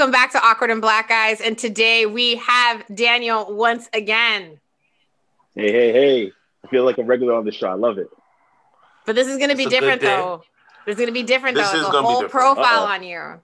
Welcome 0.00 0.12
back 0.12 0.32
to 0.32 0.42
Awkward 0.42 0.70
and 0.70 0.80
Black 0.80 1.10
Guys. 1.10 1.42
And 1.42 1.58
today 1.58 2.06
we 2.06 2.36
have 2.36 2.82
Daniel 2.94 3.54
once 3.54 3.86
again. 3.92 4.58
Hey, 5.54 5.70
hey, 5.70 5.92
hey. 5.92 6.32
I 6.64 6.68
feel 6.68 6.86
like 6.86 6.96
a 6.96 7.04
regular 7.04 7.34
on 7.34 7.44
the 7.44 7.52
show. 7.52 7.66
I 7.66 7.74
love 7.74 7.98
it. 7.98 8.08
But 9.04 9.14
this 9.14 9.28
is 9.28 9.36
going 9.36 9.50
to 9.50 9.56
be 9.56 9.66
different, 9.66 10.00
though. 10.00 10.42
This 10.86 10.94
is 10.94 10.96
going 10.96 11.08
to 11.08 11.12
be 11.12 11.22
different, 11.22 11.54
this 11.58 11.70
though. 11.70 11.82
There's 11.82 11.94
a 11.94 12.02
whole 12.02 12.24
profile 12.30 12.84
Uh-oh. 12.84 12.94
on 12.94 13.02
you. 13.02 13.42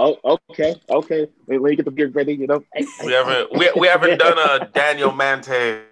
Oh, 0.00 0.38
okay, 0.50 0.74
okay. 0.90 1.28
Wait, 1.46 1.60
let 1.60 1.70
me 1.70 1.76
get 1.76 1.84
the 1.84 1.92
gear 1.92 2.08
ready. 2.08 2.34
You 2.34 2.48
know, 2.48 2.64
we 3.04 3.12
haven't 3.12 3.56
we, 3.56 3.70
we 3.76 3.86
haven't 3.86 4.18
done 4.18 4.38
a 4.38 4.66
Daniel 4.74 5.12
Mante 5.12 5.82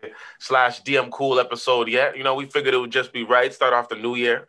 slash 0.41 0.83
DM 0.83 1.13
Cool 1.13 1.39
episode 1.39 1.89
yet. 1.89 2.17
You 2.17 2.25
know, 2.25 2.35
we 2.35 2.47
figured 2.47 2.75
it 2.75 2.79
would 2.79 2.91
just 2.91 3.13
be 3.13 3.23
right. 3.23 3.55
Start 3.55 3.75
off 3.75 3.89
the 3.89 3.95
new 3.95 4.17
year. 4.17 4.49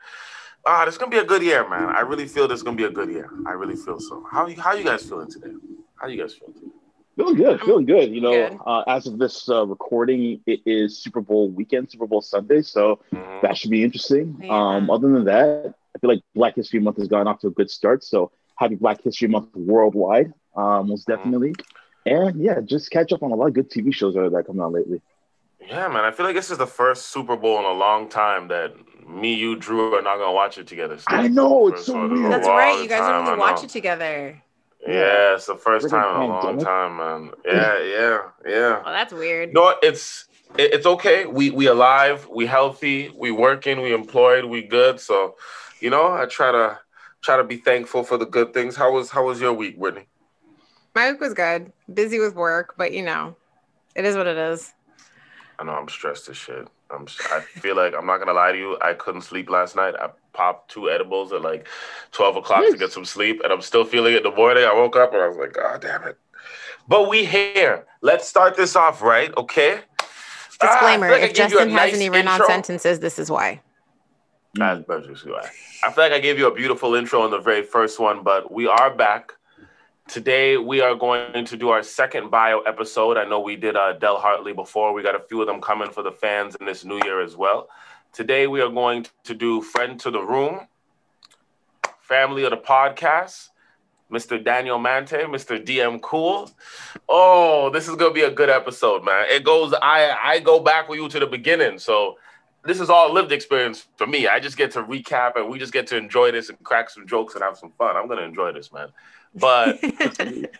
Ah, 0.66 0.82
uh, 0.82 0.86
this 0.86 0.94
is 0.94 0.98
gonna 1.00 1.12
be 1.12 1.18
a 1.18 1.26
good 1.26 1.42
year, 1.42 1.68
man. 1.68 1.90
I 1.90 2.02
really 2.02 2.28
feel 2.28 2.48
this 2.48 2.58
is 2.58 2.64
gonna 2.64 2.78
be 2.78 2.84
a 2.84 2.92
good 2.92 3.10
year. 3.10 3.30
I 3.48 3.52
really 3.52 3.76
feel 3.76 4.00
so. 4.00 4.24
How 4.32 4.48
how 4.58 4.74
you 4.74 4.84
guys 4.84 5.04
feeling 5.04 5.30
today? 5.30 5.54
How 5.96 6.08
you 6.08 6.22
guys 6.22 6.36
feeling 6.36 6.54
today? 6.54 6.72
Feeling 7.16 7.36
good, 7.36 7.62
feeling 7.62 7.86
good. 7.86 8.14
You 8.14 8.22
know, 8.22 8.50
good. 8.50 8.60
Uh, 8.66 8.84
as 8.88 9.08
of 9.08 9.18
this 9.18 9.50
uh, 9.50 9.66
recording, 9.66 10.42
it 10.46 10.62
is 10.66 11.00
Super 11.00 11.20
Bowl 11.20 11.50
weekend, 11.50 11.90
Super 11.90 12.06
Bowl 12.06 12.22
Sunday, 12.22 12.62
so 12.62 13.00
mm-hmm. 13.12 13.40
that 13.42 13.58
should 13.58 13.72
be 13.72 13.84
interesting. 13.84 14.40
Yeah. 14.44 14.50
Um, 14.52 14.90
other 14.92 15.12
than 15.12 15.26
that, 15.26 15.74
I 15.96 16.00
feel 16.00 16.10
like 16.10 16.22
Black 16.36 16.56
History 16.56 16.80
Month 16.80 16.98
has 16.98 17.08
gone 17.08 17.28
off 17.28 17.40
to 17.40 17.48
a 17.48 17.52
good 17.52 17.72
start. 17.72 18.04
So 18.04 18.32
happy 18.56 18.76
Black 18.76 19.02
History 19.02 19.28
Month 19.28 19.56
worldwide, 19.56 20.32
um, 20.56 20.90
most 20.90 21.08
mm-hmm. 21.08 21.18
definitely. 21.18 21.56
And 22.06 22.42
yeah, 22.42 22.60
just 22.62 22.92
catch 22.92 23.12
up 23.12 23.24
on 23.24 23.32
a 23.32 23.36
lot 23.36 23.48
of 23.48 23.54
good 23.54 23.70
TV 23.70 23.94
shows 23.94 24.14
that 24.14 24.34
are 24.34 24.44
coming 24.44 24.62
out 24.62 24.74
lately. 24.74 25.02
Yeah, 25.60 25.88
man. 25.88 26.04
I 26.04 26.12
feel 26.12 26.26
like 26.26 26.36
this 26.36 26.52
is 26.52 26.58
the 26.58 26.68
first 26.68 27.08
Super 27.08 27.36
Bowl 27.36 27.60
in 27.60 27.66
a 27.66 27.74
long 27.74 28.10
time 28.10 28.48
that 28.48 28.74
me, 29.12 29.34
you, 29.34 29.56
Drew 29.56 29.94
are 29.96 30.02
not 30.02 30.18
gonna 30.18 30.32
watch 30.32 30.58
it 30.58 30.68
together. 30.68 30.98
Still. 30.98 31.20
I 31.20 31.28
know 31.28 31.68
it's 31.68 31.86
so 31.86 32.08
weird. 32.08 32.32
That's 32.32 32.48
right. 32.48 32.82
You 32.82 32.90
guys 32.90 33.02
are 33.02 33.24
gonna 33.26 33.40
watch 33.40 33.64
it 33.64 33.70
together. 33.70 34.42
Yeah, 34.88 35.36
it's 35.36 35.46
the 35.46 35.56
first 35.56 35.90
time 35.90 36.24
in 36.24 36.30
a 36.30 36.34
long 36.34 36.60
time, 36.60 36.98
man. 36.98 37.32
Yeah, 37.46 37.80
yeah, 37.84 38.20
yeah. 38.46 38.82
Oh, 38.84 38.92
that's 38.92 39.14
weird. 39.14 39.54
No, 39.54 39.76
it's 39.84 40.28
it's 40.58 40.86
okay. 40.86 41.26
We 41.26 41.52
we 41.52 41.68
alive, 41.68 42.28
we 42.28 42.46
healthy, 42.48 43.14
we 43.16 43.32
working, 43.32 43.82
we 43.82 43.94
employed, 43.94 44.46
we 44.46 44.64
good. 44.64 45.00
So, 45.00 45.36
you 45.80 45.90
know, 45.90 46.12
I 46.12 46.26
try 46.26 46.52
to 46.52 46.80
try 47.22 47.38
to 47.38 47.44
be 47.44 47.58
thankful 47.58 48.04
for 48.04 48.18
the 48.18 48.26
good 48.26 48.54
things. 48.54 48.76
How 48.76 48.92
was 48.92 49.12
how 49.12 49.26
was 49.26 49.40
your 49.40 49.54
week, 49.54 49.76
Whitney? 49.78 50.08
My 50.96 51.12
week 51.12 51.22
was 51.22 51.34
good. 51.34 51.72
Busy 51.94 52.20
with 52.20 52.36
work, 52.36 52.74
but 52.76 52.92
you 52.92 53.04
know, 53.04 53.36
it 53.96 54.06
is 54.06 54.16
what 54.16 54.28
it 54.28 54.38
is. 54.38 54.74
I 55.62 55.64
know 55.64 55.74
I'm 55.74 55.88
stressed 55.90 56.28
as 56.28 56.38
shit. 56.38 56.68
I'm. 56.90 57.06
I 57.32 57.42
feel 57.60 57.76
like 57.76 57.94
I'm 57.96 58.08
not 58.08 58.18
gonna 58.18 58.34
lie 58.34 58.52
to 58.52 58.58
you. 58.58 58.78
I 58.82 58.94
couldn't 58.94 59.22
sleep 59.22 59.48
last 59.48 59.76
night. 59.76 59.94
I 59.94 60.10
popped 60.34 60.72
two 60.72 60.90
edibles 60.90 61.32
at 61.34 61.44
like 61.44 61.68
12 62.14 62.38
o'clock 62.38 62.64
to 62.72 62.78
get 62.78 62.92
some 62.92 63.06
sleep, 63.06 63.42
and 63.44 63.54
I'm 63.54 63.62
still 63.62 63.86
feeling 63.86 64.16
it 64.16 64.18
in 64.18 64.24
the 64.24 64.36
morning. 64.36 64.64
I 64.64 64.74
woke 64.74 64.96
up 64.96 65.14
and 65.14 65.22
I 65.22 65.28
was 65.28 65.38
like, 65.38 65.54
God 65.54 65.80
damn 65.82 66.04
it. 66.06 66.18
But 66.88 67.10
we 67.10 67.26
here. 67.26 67.86
Let's 68.02 68.28
start 68.28 68.58
this 68.58 68.76
off 68.76 69.04
right, 69.04 69.32
okay? 69.38 69.82
Disclaimer: 70.60 71.08
ah, 71.08 71.12
like 71.12 71.22
If 71.22 71.36
Justin 71.36 71.70
has 71.70 71.92
nice 71.92 71.94
any 71.94 72.10
run-on 72.10 72.44
sentences, 72.48 73.00
this 73.00 73.20
is 73.20 73.30
why. 73.30 73.62
That's 74.56 74.84
why. 74.88 75.48
I 75.84 75.92
feel 75.92 76.04
like 76.04 76.12
I 76.12 76.20
gave 76.20 76.40
you 76.40 76.48
a 76.48 76.56
beautiful 76.56 76.96
intro 76.96 77.24
in 77.26 77.30
the 77.30 77.40
very 77.40 77.62
first 77.62 78.00
one, 78.00 78.24
but 78.24 78.52
we 78.52 78.66
are 78.66 78.90
back. 78.90 79.34
Today 80.12 80.58
we 80.58 80.82
are 80.82 80.94
going 80.94 81.46
to 81.46 81.56
do 81.56 81.70
our 81.70 81.82
second 81.82 82.30
bio 82.30 82.60
episode. 82.64 83.16
I 83.16 83.24
know 83.24 83.40
we 83.40 83.56
did 83.56 83.78
uh, 83.78 83.94
Del 83.94 84.18
Hartley 84.18 84.52
before. 84.52 84.92
We 84.92 85.02
got 85.02 85.16
a 85.16 85.22
few 85.22 85.40
of 85.40 85.48
them 85.48 85.62
coming 85.62 85.90
for 85.90 86.04
the 86.04 86.12
fans 86.12 86.54
in 86.60 86.66
this 86.66 86.84
new 86.84 87.00
year 87.06 87.22
as 87.22 87.38
well. 87.38 87.70
Today 88.12 88.46
we 88.46 88.60
are 88.60 88.68
going 88.68 89.08
to 89.24 89.34
do 89.34 89.62
friend 89.62 89.98
to 90.02 90.12
the 90.12 90.22
room, 90.22 90.68
family 92.02 92.44
of 92.44 92.50
the 92.50 92.58
podcast, 92.58 93.52
Mr. 94.12 94.44
Daniel 94.44 94.80
Mante, 94.80 95.24
Mr. 95.28 95.66
DM 95.66 96.02
Cool. 96.02 96.52
Oh, 97.08 97.70
this 97.70 97.88
is 97.88 97.96
gonna 97.96 98.14
be 98.14 98.24
a 98.24 98.32
good 98.32 98.50
episode, 98.50 99.06
man. 99.06 99.28
It 99.30 99.46
goes. 99.46 99.74
I 99.82 100.14
I 100.22 100.40
go 100.40 100.60
back 100.60 100.90
with 100.90 101.00
you 101.00 101.08
to 101.08 101.20
the 101.22 101.26
beginning, 101.26 101.80
so 101.80 102.18
this 102.66 102.82
is 102.82 102.90
all 102.90 103.14
lived 103.14 103.32
experience 103.32 103.88
for 103.96 104.08
me. 104.08 104.28
I 104.28 104.42
just 104.42 104.58
get 104.58 104.72
to 104.72 104.84
recap 104.84 105.38
and 105.38 105.50
we 105.50 105.58
just 105.58 105.72
get 105.72 105.88
to 105.88 105.96
enjoy 105.96 106.32
this 106.32 106.50
and 106.50 106.62
crack 106.64 106.90
some 106.90 107.08
jokes 107.08 107.34
and 107.34 107.44
have 107.46 107.58
some 107.58 107.72
fun. 107.78 107.96
I'm 107.96 108.10
gonna 108.10 108.24
enjoy 108.24 108.52
this, 108.52 108.74
man. 108.74 108.90
But 109.36 109.80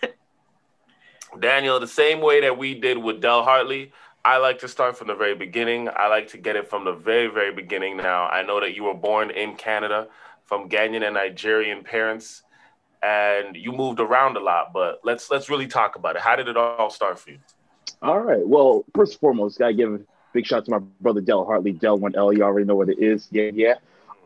Daniel, 1.40 1.80
the 1.80 1.88
same 1.88 2.22
way 2.22 2.42
that 2.42 2.58
we 2.58 2.74
did 2.80 2.98
with 2.98 3.22
Del 3.22 3.44
Hartley, 3.44 3.92
I 4.24 4.38
like 4.38 4.60
to 4.60 4.68
start 4.68 4.98
from 4.98 5.08
the 5.08 5.16
very 5.16 5.36
beginning. 5.36 5.90
I 5.90 6.08
like 6.08 6.30
to 6.30 6.38
get 6.38 6.56
it 6.56 6.70
from 6.70 6.86
the 6.86 6.94
very, 6.94 7.28
very 7.28 7.54
beginning. 7.54 7.98
Now, 7.98 8.28
I 8.28 8.44
know 8.44 8.60
that 8.60 8.76
you 8.76 8.84
were 8.84 8.94
born 8.94 9.32
in 9.32 9.56
Canada 9.56 10.08
from 10.46 10.70
Ghanaian 10.70 11.06
and 11.06 11.16
Nigerian 11.16 11.84
parents, 11.84 12.44
and 13.02 13.56
you 13.56 13.72
moved 13.72 14.00
around 14.00 14.38
a 14.38 14.40
lot. 14.40 14.74
But 14.74 15.00
let's 15.04 15.32
let's 15.32 15.50
really 15.50 15.68
talk 15.68 15.96
about 15.96 16.16
it. 16.16 16.22
How 16.22 16.36
did 16.36 16.48
it 16.48 16.58
all 16.58 16.90
start 16.90 17.20
for 17.20 17.32
you? 17.32 17.40
All 18.02 18.20
right. 18.20 18.46
Well, 18.48 18.86
first 18.96 19.14
and 19.14 19.20
foremost, 19.22 19.58
gotta 19.58 19.74
give 19.74 19.94
a 19.94 20.00
big 20.34 20.46
shout 20.46 20.60
out 20.60 20.66
to 20.66 20.72
my 20.72 20.80
brother 21.02 21.22
Del 21.22 21.46
Hartley. 21.46 21.72
Dell 21.72 21.98
one 21.98 22.16
L. 22.16 22.32
You 22.32 22.44
already 22.44 22.66
know 22.66 22.76
what 22.76 22.90
it 22.90 23.00
is. 23.00 23.28
Yeah, 23.32 23.52
yeah. 23.54 23.76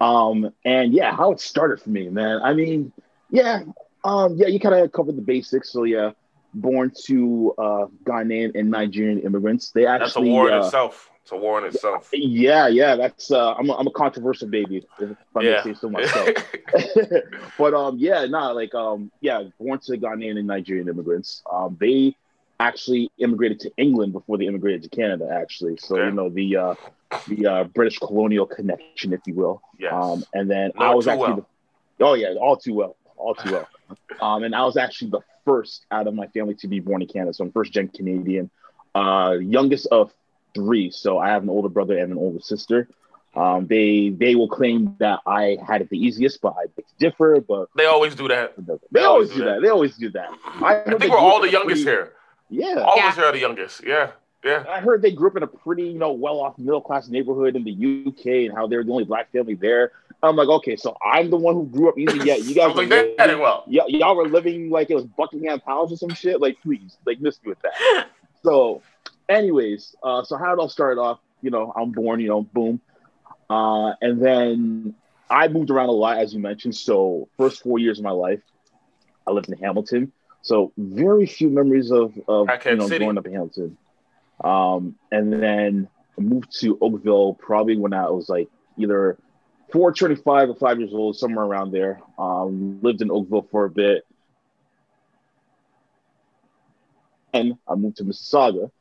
Um, 0.01 0.51
and 0.65 0.93
yeah, 0.93 1.15
how 1.15 1.31
it 1.31 1.39
started 1.39 1.81
for 1.81 1.89
me, 1.89 2.09
man. 2.09 2.41
I 2.41 2.53
mean, 2.53 2.91
yeah, 3.29 3.63
um, 4.05 4.35
yeah, 4.37 4.47
you 4.47 4.59
kind 4.59 4.75
of 4.75 4.91
covered 4.91 5.17
the 5.17 5.21
basics. 5.21 5.71
So 5.71 5.83
yeah, 5.83 6.11
born 6.53 6.91
to 7.05 7.53
uh, 7.57 7.85
Ghanaian 8.03 8.57
and 8.57 8.69
Nigerian 8.69 9.19
immigrants. 9.19 9.71
They 9.71 9.85
actually 9.85 10.05
that's 10.05 10.15
a 10.15 10.21
war 10.21 10.47
in 10.47 10.53
uh, 10.53 10.65
itself. 10.65 11.09
It's 11.23 11.31
a 11.31 11.37
war 11.37 11.57
in 11.59 11.65
itself. 11.65 12.09
Yeah, 12.13 12.67
yeah, 12.67 12.95
that's 12.95 13.31
uh, 13.31 13.55
I'm 13.55 13.69
a, 13.69 13.73
I'm 13.73 13.87
a 13.87 13.91
controversial 13.91 14.47
baby. 14.47 14.85
If 14.99 15.17
I 15.35 15.41
yeah. 15.41 15.63
say 15.63 15.73
so 15.73 15.89
myself. 15.89 16.29
but 17.57 17.73
um, 17.73 17.97
yeah, 17.97 18.25
nah, 18.25 18.51
like 18.51 18.75
um, 18.75 19.11
yeah, 19.21 19.43
born 19.59 19.79
to 19.79 19.97
Ghanaian 19.97 20.37
and 20.37 20.47
Nigerian 20.47 20.87
immigrants. 20.87 21.41
Um, 21.51 21.77
they 21.79 22.15
actually 22.59 23.11
immigrated 23.17 23.59
to 23.61 23.71
England 23.75 24.13
before 24.13 24.37
they 24.37 24.45
immigrated 24.45 24.83
to 24.83 24.89
Canada. 24.89 25.27
Actually, 25.31 25.77
so 25.77 25.97
you 25.97 26.11
know 26.11 26.29
the 26.29 26.57
uh, 26.57 26.75
the 27.27 27.47
uh, 27.47 27.63
British 27.63 27.97
colonial 27.97 28.45
connection, 28.45 29.11
if 29.13 29.21
you 29.25 29.33
will. 29.33 29.63
Yes. 29.79 29.93
Um, 29.93 30.23
and 30.33 30.49
then 30.49 30.71
Not 30.75 30.91
I 30.91 30.93
was 30.93 31.07
actually, 31.07 31.33
well. 31.33 31.47
the, 31.97 32.05
oh 32.05 32.13
yeah, 32.13 32.35
all 32.39 32.55
too 32.55 32.75
well, 32.75 32.95
all 33.25 33.35
too 33.35 33.51
well. 33.51 33.67
Um, 34.21 34.43
and 34.43 34.55
I 34.55 34.63
was 34.63 34.77
actually 34.77 35.11
the 35.11 35.21
first 35.43 35.85
out 35.91 36.07
of 36.07 36.13
my 36.13 36.27
family 36.27 36.55
to 36.55 36.67
be 36.67 36.79
born 36.79 37.01
in 37.01 37.07
Canada. 37.07 37.33
So 37.33 37.43
I'm 37.43 37.51
first 37.51 37.71
gen 37.71 37.87
Canadian, 37.89 38.49
uh, 38.93 39.35
youngest 39.39 39.87
of 39.87 40.11
three. 40.53 40.91
So 40.91 41.17
I 41.17 41.29
have 41.29 41.43
an 41.43 41.49
older 41.49 41.69
brother 41.69 41.97
and 41.97 42.11
an 42.11 42.17
older 42.17 42.39
sister. 42.39 42.87
Um, 43.35 43.67
they 43.67 44.09
they 44.09 44.35
will 44.35 44.47
claim 44.47 44.95
that 44.99 45.19
I 45.25 45.57
had 45.67 45.81
it 45.81 45.89
the 45.89 45.97
easiest, 45.97 46.39
but 46.39 46.55
I 46.57 46.67
beg 46.67 46.85
to 46.87 46.93
differ. 46.99 47.41
But 47.45 47.67
they 47.75 47.85
always 47.85 48.15
do 48.15 48.29
that. 48.29 48.53
They, 48.57 48.73
they 48.91 49.03
always, 49.03 49.29
do 49.29 49.39
that. 49.39 49.45
that. 49.45 49.61
They 49.61 49.69
always 49.69 49.97
do 49.97 50.09
that. 50.11 50.29
I, 50.45 50.81
I 50.85 50.97
think 50.97 51.11
we're 51.11 51.17
all 51.17 51.41
the 51.41 51.51
youngest 51.51 51.83
pretty, 51.83 51.97
here. 51.97 52.13
Yeah, 52.49 52.81
all 52.81 52.97
of 52.97 53.05
us 53.05 53.17
are 53.17 53.31
the 53.33 53.39
youngest. 53.39 53.83
Yeah. 53.85 54.11
Yeah. 54.45 54.63
I 54.69 54.79
heard 54.79 55.01
they 55.01 55.11
grew 55.11 55.29
up 55.29 55.37
in 55.37 55.41
a 55.41 55.47
pretty, 55.47 55.87
you 55.87 55.97
know, 55.97 56.11
well-off 56.11 56.59
middle-class 56.59 57.07
neighborhood 57.07 57.55
in 57.55 57.63
the 57.63 58.05
UK, 58.07 58.47
and 58.47 58.53
how 58.53 58.67
they're 58.67 58.83
the 58.83 58.91
only 58.91 59.03
black 59.03 59.31
family 59.31 59.55
there. 59.55 59.91
I'm 60.23 60.35
like, 60.35 60.47
okay, 60.47 60.75
so 60.75 60.97
I'm 61.05 61.29
the 61.29 61.37
one 61.37 61.55
who 61.55 61.65
grew 61.65 61.89
up 61.89 61.97
easy. 61.97 62.19
Yeah, 62.23 62.35
you 62.35 62.55
guys 62.55 62.75
like 62.75 62.89
living, 62.89 63.15
that 63.17 63.39
well. 63.39 63.63
Yeah, 63.67 63.83
y'all 63.87 64.15
were 64.15 64.27
living 64.27 64.69
like 64.69 64.89
it 64.89 64.95
was 64.95 65.05
Buckingham 65.05 65.59
Palace 65.59 65.91
or 65.91 65.97
some 65.97 66.13
shit. 66.13 66.41
Like, 66.41 66.57
please, 66.61 66.97
like, 67.05 67.19
miss 67.21 67.41
me 67.43 67.49
with 67.49 67.61
that. 67.61 68.07
so, 68.43 68.81
anyways, 69.29 69.95
uh, 70.03 70.23
so 70.23 70.37
how 70.37 70.53
it 70.53 70.59
all 70.59 70.69
started 70.69 70.99
off, 70.99 71.19
you 71.41 71.51
know, 71.51 71.71
I'm 71.75 71.91
born, 71.91 72.19
you 72.19 72.27
know, 72.27 72.41
boom, 72.41 72.81
uh, 73.49 73.93
and 74.01 74.21
then 74.21 74.95
I 75.29 75.47
moved 75.47 75.69
around 75.69 75.89
a 75.89 75.93
lot, 75.93 76.17
as 76.17 76.33
you 76.33 76.39
mentioned. 76.39 76.75
So, 76.75 77.29
first 77.37 77.63
four 77.63 77.79
years 77.79 77.99
of 77.99 78.03
my 78.03 78.11
life, 78.11 78.41
I 79.27 79.31
lived 79.31 79.49
in 79.49 79.57
Hamilton. 79.57 80.11
So, 80.41 80.71
very 80.77 81.25
few 81.25 81.49
memories 81.49 81.91
of, 81.91 82.19
of 82.27 82.49
you 82.65 82.75
know, 82.75 82.87
City. 82.87 82.99
growing 82.99 83.17
up 83.17 83.25
in 83.25 83.33
Hamilton. 83.33 83.77
Um, 84.43 84.95
and 85.11 85.31
then 85.31 85.87
I 86.17 86.21
moved 86.21 86.59
to 86.61 86.77
Oakville 86.81 87.33
probably 87.35 87.77
when 87.77 87.93
I 87.93 88.09
was 88.09 88.29
like 88.29 88.49
either 88.77 89.17
four 89.71 89.91
twenty 89.91 90.15
five 90.15 90.49
or 90.49 90.55
five 90.55 90.79
years 90.79 90.93
old, 90.93 91.17
somewhere 91.17 91.45
around 91.45 91.71
there. 91.71 91.99
Um, 92.17 92.79
lived 92.81 93.01
in 93.01 93.11
Oakville 93.11 93.47
for 93.51 93.65
a 93.65 93.69
bit. 93.69 94.05
And 97.33 97.57
I 97.67 97.75
moved 97.75 97.97
to 97.97 98.05
Mississauga. 98.05 98.71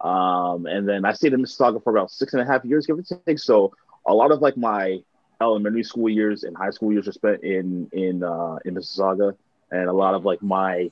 Um, 0.00 0.66
and 0.66 0.88
then 0.88 1.04
I 1.04 1.12
stayed 1.12 1.32
in 1.32 1.42
Mississauga 1.42 1.82
for 1.82 1.90
about 1.90 2.10
six 2.10 2.34
and 2.34 2.42
a 2.42 2.46
half 2.46 2.64
years, 2.64 2.86
give 2.86 2.98
or 2.98 3.02
take. 3.02 3.38
So 3.38 3.74
a 4.06 4.14
lot 4.14 4.30
of 4.30 4.40
like 4.40 4.56
my 4.56 5.00
elementary 5.40 5.82
school 5.82 6.08
years 6.08 6.44
and 6.44 6.56
high 6.56 6.70
school 6.70 6.92
years 6.92 7.08
are 7.08 7.12
spent 7.12 7.42
in 7.42 7.88
in 7.92 8.22
uh, 8.22 8.58
in 8.64 8.74
Mississauga, 8.74 9.36
and 9.70 9.88
a 9.88 9.92
lot 9.92 10.14
of 10.14 10.24
like 10.24 10.42
my 10.42 10.90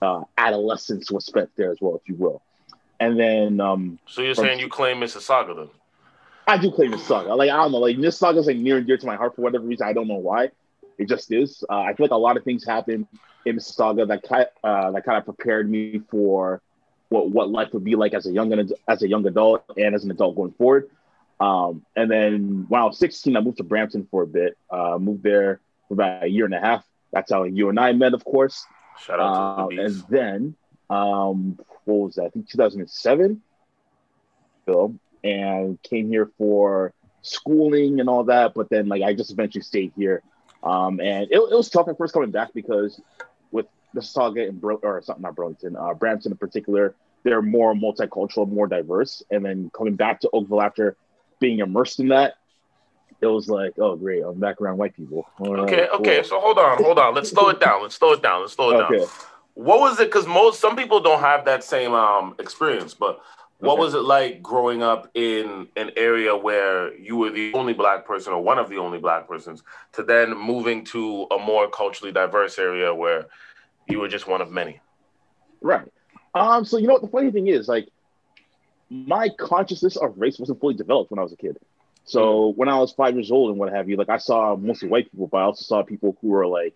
uh, 0.00 0.22
adolescence 0.38 1.10
was 1.10 1.24
spent 1.24 1.50
there 1.56 1.72
as 1.72 1.78
well, 1.80 1.96
if 1.96 2.08
you 2.08 2.14
will. 2.14 2.42
And 3.00 3.18
then, 3.18 3.60
um, 3.60 3.98
so 4.06 4.22
you're 4.22 4.34
saying 4.34 4.60
you 4.60 4.68
claim 4.68 5.00
Mississauga 5.00 5.56
then? 5.56 5.68
I 6.46 6.58
do 6.58 6.70
claim 6.70 6.92
Mississauga. 6.92 7.36
Like 7.36 7.50
I 7.50 7.56
don't 7.56 7.72
know, 7.72 7.78
like 7.78 7.96
Mississauga 7.96 8.38
is 8.38 8.46
like 8.46 8.56
near 8.56 8.78
and 8.78 8.86
dear 8.86 8.96
to 8.96 9.06
my 9.06 9.16
heart 9.16 9.36
for 9.36 9.42
whatever 9.42 9.64
reason. 9.64 9.86
I 9.86 9.92
don't 9.92 10.08
know 10.08 10.16
why. 10.16 10.50
It 10.98 11.08
just 11.08 11.32
is. 11.32 11.64
Uh, 11.68 11.80
I 11.80 11.94
feel 11.94 12.04
like 12.04 12.10
a 12.10 12.16
lot 12.16 12.36
of 12.36 12.44
things 12.44 12.64
happen 12.64 13.06
in 13.44 13.56
Mississauga 13.56 14.08
that 14.08 14.22
kind 14.22 14.46
uh, 14.62 14.90
that 14.92 15.04
kind 15.04 15.18
of 15.18 15.24
prepared 15.24 15.70
me 15.70 16.02
for 16.10 16.60
what 17.08 17.30
what 17.30 17.50
life 17.50 17.72
would 17.72 17.84
be 17.84 17.94
like 17.94 18.14
as 18.14 18.26
a 18.26 18.32
young 18.32 18.52
as 18.88 19.02
a 19.02 19.08
young 19.08 19.26
adult 19.26 19.64
and 19.76 19.94
as 19.94 20.04
an 20.04 20.10
adult 20.10 20.36
going 20.36 20.52
forward. 20.52 20.90
Um, 21.40 21.84
and 21.96 22.08
then 22.08 22.66
when 22.68 22.80
I 22.80 22.84
was 22.84 22.98
16, 22.98 23.36
I 23.36 23.40
moved 23.40 23.56
to 23.56 23.64
Brampton 23.64 24.06
for 24.10 24.22
a 24.22 24.26
bit. 24.26 24.56
Uh, 24.70 24.98
moved 24.98 25.24
there 25.24 25.60
for 25.88 25.94
about 25.94 26.22
a 26.22 26.28
year 26.28 26.44
and 26.44 26.54
a 26.54 26.60
half. 26.60 26.84
That's 27.12 27.32
how 27.32 27.44
you 27.44 27.68
and 27.68 27.80
I 27.80 27.92
met, 27.92 28.14
of 28.14 28.24
course. 28.24 28.64
Shout 29.04 29.18
out 29.18 29.68
to 29.68 29.74
the 29.74 29.82
uh, 29.82 29.86
And 29.86 30.04
then, 30.08 30.54
um, 30.88 31.58
what 31.84 31.96
was 31.96 32.14
that? 32.14 32.26
I 32.26 32.28
think 32.30 32.48
2007 32.48 33.42
film, 34.66 35.00
and 35.24 35.80
came 35.82 36.08
here 36.08 36.30
for 36.38 36.92
schooling 37.22 38.00
and 38.00 38.08
all 38.08 38.24
that. 38.24 38.54
But 38.54 38.68
then, 38.68 38.88
like, 38.88 39.02
I 39.02 39.14
just 39.14 39.30
eventually 39.30 39.62
stayed 39.62 39.92
here. 39.96 40.22
Um, 40.62 41.00
and 41.00 41.24
it, 41.30 41.36
it 41.36 41.56
was 41.56 41.68
tough 41.68 41.88
at 41.88 41.98
first 41.98 42.14
coming 42.14 42.30
back 42.30 42.52
because 42.54 43.00
with 43.50 43.66
saga 44.00 44.46
in 44.46 44.58
Bro- 44.58 44.80
or 44.82 45.02
something 45.02 45.22
not 45.22 45.34
Burlington, 45.34 45.76
uh, 45.76 45.94
Brampton 45.94 46.32
in 46.32 46.38
particular, 46.38 46.94
they're 47.24 47.42
more 47.42 47.74
multicultural, 47.74 48.48
more 48.48 48.66
diverse. 48.66 49.22
And 49.30 49.44
then 49.44 49.70
coming 49.74 49.96
back 49.96 50.20
to 50.20 50.30
Oakville 50.32 50.62
after 50.62 50.96
being 51.40 51.58
immersed 51.58 52.00
in 52.00 52.08
that, 52.08 52.34
it 53.20 53.26
was 53.26 53.48
like, 53.48 53.74
oh 53.78 53.94
great, 53.96 54.22
I'm 54.22 54.40
back 54.40 54.60
around 54.60 54.78
white 54.78 54.96
people. 54.96 55.26
okay, 55.40 55.88
okay. 55.88 56.22
So 56.24 56.40
hold 56.40 56.58
on, 56.58 56.82
hold 56.82 56.98
on. 56.98 57.14
Let's 57.14 57.30
slow 57.30 57.48
it 57.50 57.60
down. 57.60 57.82
Let's 57.82 57.94
slow 57.94 58.12
it 58.12 58.22
down. 58.22 58.40
Let's 58.40 58.54
slow 58.54 58.70
it 58.70 58.82
okay. 58.84 58.98
down. 58.98 59.08
What 59.54 59.80
was 59.80 60.00
it? 60.00 60.06
Because 60.06 60.26
most 60.26 60.60
some 60.60 60.76
people 60.76 60.98
don't 61.00 61.20
have 61.20 61.44
that 61.44 61.62
same 61.62 61.92
um 61.92 62.34
experience, 62.38 62.94
but 62.94 63.20
what 63.62 63.74
okay. 63.74 63.80
was 63.82 63.94
it 63.94 64.00
like 64.02 64.42
growing 64.42 64.82
up 64.82 65.08
in 65.14 65.68
an 65.76 65.92
area 65.96 66.36
where 66.36 66.92
you 66.96 67.16
were 67.16 67.30
the 67.30 67.54
only 67.54 67.72
black 67.72 68.04
person 68.04 68.32
or 68.32 68.42
one 68.42 68.58
of 68.58 68.68
the 68.68 68.76
only 68.76 68.98
black 68.98 69.28
persons 69.28 69.62
to 69.92 70.02
then 70.02 70.36
moving 70.36 70.84
to 70.86 71.28
a 71.30 71.38
more 71.38 71.70
culturally 71.70 72.12
diverse 72.12 72.58
area 72.58 72.92
where 72.92 73.26
you 73.88 74.00
were 74.00 74.08
just 74.08 74.26
one 74.26 74.42
of 74.42 74.50
many? 74.50 74.80
Right. 75.60 75.86
Um, 76.34 76.64
so 76.64 76.76
you 76.76 76.88
know 76.88 76.94
what 76.94 77.02
the 77.02 77.08
funny 77.08 77.30
thing 77.30 77.46
is, 77.46 77.68
like 77.68 77.88
my 78.90 79.28
consciousness 79.38 79.96
of 79.96 80.18
race 80.18 80.40
wasn't 80.40 80.60
fully 80.60 80.74
developed 80.74 81.12
when 81.12 81.20
I 81.20 81.22
was 81.22 81.32
a 81.32 81.36
kid. 81.36 81.56
So 82.04 82.52
mm. 82.52 82.56
when 82.56 82.68
I 82.68 82.78
was 82.78 82.90
five 82.90 83.14
years 83.14 83.30
old 83.30 83.50
and 83.50 83.60
what 83.60 83.72
have 83.72 83.88
you, 83.88 83.96
like 83.96 84.08
I 84.08 84.18
saw 84.18 84.56
mostly 84.56 84.88
white 84.88 85.08
people, 85.08 85.28
but 85.28 85.38
I 85.38 85.42
also 85.42 85.62
saw 85.62 85.84
people 85.84 86.18
who 86.20 86.28
were 86.30 86.48
like 86.48 86.74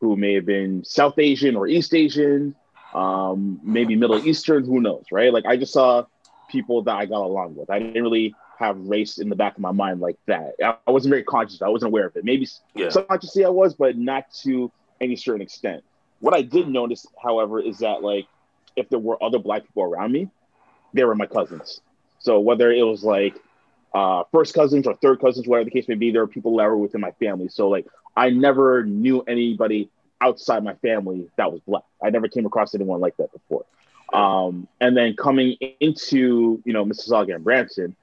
who 0.00 0.16
may 0.16 0.32
have 0.32 0.46
been 0.46 0.82
South 0.82 1.18
Asian 1.18 1.56
or 1.56 1.66
East 1.66 1.92
Asian, 1.94 2.54
um, 2.94 3.60
maybe 3.62 3.96
Middle 3.96 4.26
Eastern, 4.26 4.64
who 4.64 4.80
knows, 4.80 5.04
right? 5.12 5.30
Like 5.30 5.44
I 5.44 5.58
just 5.58 5.74
saw 5.74 6.06
people 6.52 6.82
that 6.82 6.94
I 6.94 7.06
got 7.06 7.22
along 7.22 7.56
with. 7.56 7.70
I 7.70 7.78
didn't 7.78 8.02
really 8.02 8.34
have 8.58 8.76
race 8.78 9.18
in 9.18 9.28
the 9.28 9.34
back 9.34 9.54
of 9.54 9.60
my 9.60 9.72
mind 9.72 10.00
like 10.00 10.18
that. 10.26 10.54
I 10.62 10.90
wasn't 10.90 11.10
very 11.10 11.24
conscious. 11.24 11.62
I 11.62 11.68
wasn't 11.68 11.88
aware 11.88 12.06
of 12.06 12.16
it. 12.16 12.24
Maybe 12.24 12.46
yeah. 12.74 12.90
subconsciously 12.90 13.44
I 13.44 13.48
was, 13.48 13.74
but 13.74 13.96
not 13.96 14.26
to 14.42 14.70
any 15.00 15.16
certain 15.16 15.42
extent. 15.42 15.82
What 16.20 16.34
I 16.34 16.42
did 16.42 16.68
notice, 16.68 17.04
however, 17.20 17.58
is 17.58 17.78
that 17.78 18.02
like 18.02 18.26
if 18.76 18.88
there 18.88 18.98
were 18.98 19.22
other 19.22 19.38
black 19.38 19.66
people 19.66 19.82
around 19.82 20.12
me, 20.12 20.28
they 20.92 21.02
were 21.04 21.14
my 21.14 21.26
cousins. 21.26 21.80
So 22.20 22.38
whether 22.38 22.70
it 22.70 22.84
was 22.84 23.02
like 23.02 23.34
uh, 23.94 24.22
first 24.30 24.54
cousins 24.54 24.86
or 24.86 24.94
third 24.94 25.20
cousins, 25.20 25.48
whatever 25.48 25.64
the 25.64 25.72
case 25.72 25.88
may 25.88 25.96
be, 25.96 26.12
there 26.12 26.22
were 26.22 26.28
people 26.28 26.56
that 26.58 26.64
were 26.66 26.76
within 26.76 27.00
my 27.00 27.10
family. 27.12 27.48
So 27.48 27.68
like 27.68 27.86
I 28.16 28.30
never 28.30 28.84
knew 28.84 29.22
anybody 29.22 29.90
outside 30.20 30.62
my 30.62 30.74
family 30.74 31.28
that 31.36 31.50
was 31.50 31.60
black. 31.66 31.82
I 32.02 32.10
never 32.10 32.28
came 32.28 32.46
across 32.46 32.74
anyone 32.74 33.00
like 33.00 33.16
that 33.16 33.32
before. 33.32 33.64
Um, 34.12 34.68
and 34.80 34.96
then 34.96 35.14
coming 35.16 35.56
into 35.80 36.62
you 36.64 36.72
know 36.72 36.84
Mississauga 36.84 37.34
and 37.34 37.44
Brampton, 37.44 37.96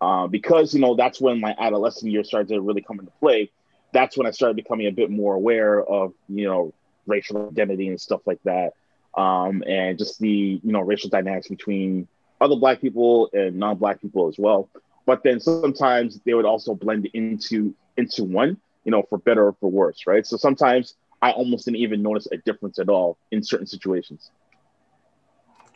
uh, 0.00 0.26
because 0.26 0.74
you 0.74 0.80
know 0.80 0.94
that's 0.94 1.20
when 1.20 1.40
my 1.40 1.54
adolescent 1.58 2.12
years 2.12 2.28
started 2.28 2.48
to 2.48 2.60
really 2.60 2.82
come 2.82 3.00
into 3.00 3.12
play. 3.20 3.50
That's 3.92 4.16
when 4.16 4.26
I 4.26 4.30
started 4.30 4.56
becoming 4.56 4.86
a 4.86 4.92
bit 4.92 5.10
more 5.10 5.34
aware 5.34 5.82
of 5.82 6.12
you 6.28 6.46
know 6.46 6.72
racial 7.06 7.48
identity 7.48 7.88
and 7.88 8.00
stuff 8.00 8.20
like 8.26 8.40
that 8.44 8.74
um, 9.16 9.64
and 9.66 9.98
just 9.98 10.18
the 10.20 10.60
you 10.62 10.72
know 10.72 10.80
racial 10.80 11.10
dynamics 11.10 11.48
between 11.48 12.06
other 12.40 12.56
black 12.56 12.80
people 12.80 13.30
and 13.32 13.56
non-black 13.56 14.00
people 14.00 14.28
as 14.28 14.38
well. 14.38 14.68
But 15.06 15.22
then 15.22 15.40
sometimes 15.40 16.20
they 16.24 16.34
would 16.34 16.44
also 16.44 16.74
blend 16.74 17.06
into 17.14 17.74
into 17.96 18.24
one, 18.24 18.58
you 18.84 18.92
know, 18.92 19.02
for 19.08 19.18
better 19.18 19.46
or 19.46 19.52
for 19.54 19.70
worse, 19.70 20.06
right? 20.06 20.26
So 20.26 20.36
sometimes 20.36 20.94
I 21.22 21.32
almost 21.32 21.64
didn't 21.64 21.78
even 21.78 22.02
notice 22.02 22.28
a 22.30 22.36
difference 22.36 22.78
at 22.78 22.88
all 22.88 23.16
in 23.30 23.42
certain 23.42 23.66
situations. 23.66 24.30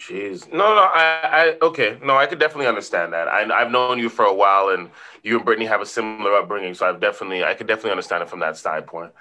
Jeez, 0.00 0.50
no, 0.50 0.74
no, 0.74 0.80
I, 0.80 1.20
I, 1.22 1.56
okay, 1.60 1.98
no, 2.02 2.16
I 2.16 2.24
could 2.24 2.38
definitely 2.38 2.68
understand 2.68 3.12
that. 3.12 3.28
I, 3.28 3.42
I've 3.52 3.70
known 3.70 3.98
you 3.98 4.08
for 4.08 4.24
a 4.24 4.32
while, 4.32 4.70
and 4.70 4.88
you 5.22 5.36
and 5.36 5.44
Brittany 5.44 5.66
have 5.66 5.82
a 5.82 5.86
similar 5.86 6.34
upbringing, 6.36 6.72
so 6.72 6.88
I've 6.88 7.00
definitely, 7.00 7.44
I 7.44 7.52
could 7.52 7.66
definitely 7.66 7.90
understand 7.90 8.22
it 8.22 8.30
from 8.30 8.40
that 8.40 8.56
standpoint. 8.56 9.12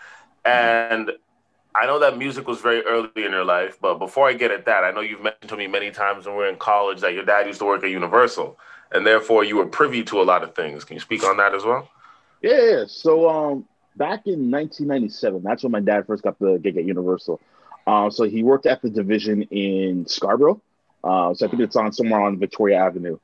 And 0.45 1.11
I 1.75 1.85
know 1.85 1.99
that 1.99 2.17
music 2.17 2.47
was 2.47 2.61
very 2.61 2.81
early 2.85 3.09
in 3.17 3.31
your 3.31 3.43
life, 3.43 3.77
but 3.81 3.95
before 3.95 4.29
I 4.29 4.33
get 4.33 4.51
at 4.51 4.65
that, 4.65 4.85
I 4.85 4.91
know 4.91 5.01
you've 5.01 5.21
mentioned 5.21 5.49
to 5.49 5.57
me 5.57 5.67
many 5.67 5.91
times 5.91 6.25
when 6.25 6.37
we 6.37 6.43
are 6.43 6.49
in 6.49 6.55
college 6.55 7.01
that 7.01 7.13
your 7.13 7.25
dad 7.25 7.45
used 7.45 7.59
to 7.59 7.65
work 7.65 7.83
at 7.83 7.89
Universal, 7.89 8.57
and 8.93 9.05
therefore 9.05 9.43
you 9.43 9.57
were 9.57 9.65
privy 9.65 10.03
to 10.05 10.21
a 10.21 10.23
lot 10.23 10.43
of 10.43 10.55
things. 10.55 10.85
Can 10.85 10.95
you 10.95 11.01
speak 11.01 11.25
on 11.25 11.35
that 11.37 11.53
as 11.53 11.65
well? 11.65 11.89
Yeah. 12.41 12.85
So 12.87 13.29
um, 13.29 13.65
back 13.97 14.27
in 14.27 14.49
1997, 14.49 15.43
that's 15.43 15.63
when 15.63 15.73
my 15.73 15.81
dad 15.81 16.07
first 16.07 16.23
got 16.23 16.39
the 16.39 16.57
gig 16.57 16.77
at 16.77 16.85
Universal. 16.85 17.41
Uh, 17.85 18.09
so 18.09 18.23
he 18.23 18.43
worked 18.43 18.65
at 18.65 18.81
the 18.81 18.89
division 18.89 19.43
in 19.43 20.07
Scarborough. 20.07 20.61
Uh, 21.03 21.33
so 21.33 21.45
I 21.45 21.49
think 21.49 21.61
it's 21.61 21.75
on 21.75 21.93
somewhere 21.93 22.21
on 22.21 22.39
Victoria 22.39 22.77
Avenue. 22.77 23.17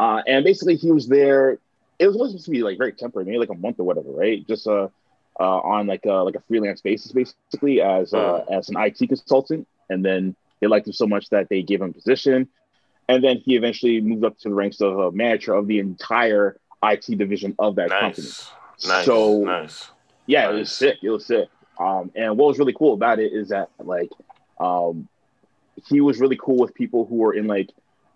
Uh, 0.00 0.22
and 0.26 0.44
basically, 0.44 0.76
he 0.76 0.92
was 0.92 1.08
there. 1.08 1.58
It 1.98 2.06
was 2.06 2.14
supposed 2.14 2.44
to 2.44 2.50
be 2.50 2.62
like 2.62 2.78
very 2.78 2.92
temporary, 2.92 3.26
maybe 3.26 3.38
like 3.38 3.50
a 3.50 3.54
month 3.54 3.80
or 3.80 3.84
whatever, 3.84 4.10
right? 4.10 4.46
Just 4.46 4.66
uh, 4.66 4.88
uh, 5.40 5.58
on 5.60 5.86
like 5.86 6.04
a, 6.06 6.12
like 6.12 6.36
a 6.36 6.40
freelance 6.40 6.80
basis, 6.80 7.12
basically 7.12 7.80
as 7.80 8.14
uh, 8.14 8.44
as 8.50 8.68
an 8.68 8.76
IT 8.78 8.98
consultant. 9.08 9.66
And 9.90 10.04
then 10.04 10.36
they 10.60 10.66
liked 10.66 10.86
him 10.86 10.92
so 10.92 11.06
much 11.06 11.30
that 11.30 11.48
they 11.48 11.62
gave 11.62 11.82
him 11.82 11.90
a 11.90 11.92
position. 11.92 12.48
And 13.08 13.24
then 13.24 13.38
he 13.38 13.56
eventually 13.56 14.00
moved 14.00 14.24
up 14.24 14.38
to 14.40 14.50
the 14.50 14.54
ranks 14.54 14.80
of 14.80 14.98
a 14.98 15.12
manager 15.12 15.54
of 15.54 15.66
the 15.66 15.78
entire 15.78 16.58
IT 16.84 17.06
division 17.18 17.54
of 17.58 17.76
that 17.76 17.88
nice. 17.88 18.00
company. 18.00 18.28
Nice. 18.86 19.06
So 19.06 19.38
nice. 19.38 19.90
Yeah, 20.26 20.44
nice. 20.44 20.52
it 20.52 20.58
was 20.58 20.72
sick. 20.72 20.98
It 21.02 21.10
was 21.10 21.26
sick. 21.26 21.48
Um, 21.80 22.10
and 22.14 22.36
what 22.36 22.48
was 22.48 22.58
really 22.58 22.74
cool 22.74 22.94
about 22.94 23.18
it 23.18 23.32
is 23.32 23.48
that 23.48 23.70
like 23.78 24.10
um, 24.60 25.08
he 25.86 26.00
was 26.00 26.20
really 26.20 26.38
cool 26.40 26.58
with 26.58 26.74
people 26.74 27.06
who 27.06 27.16
were 27.16 27.34
in 27.34 27.46
like 27.46 27.70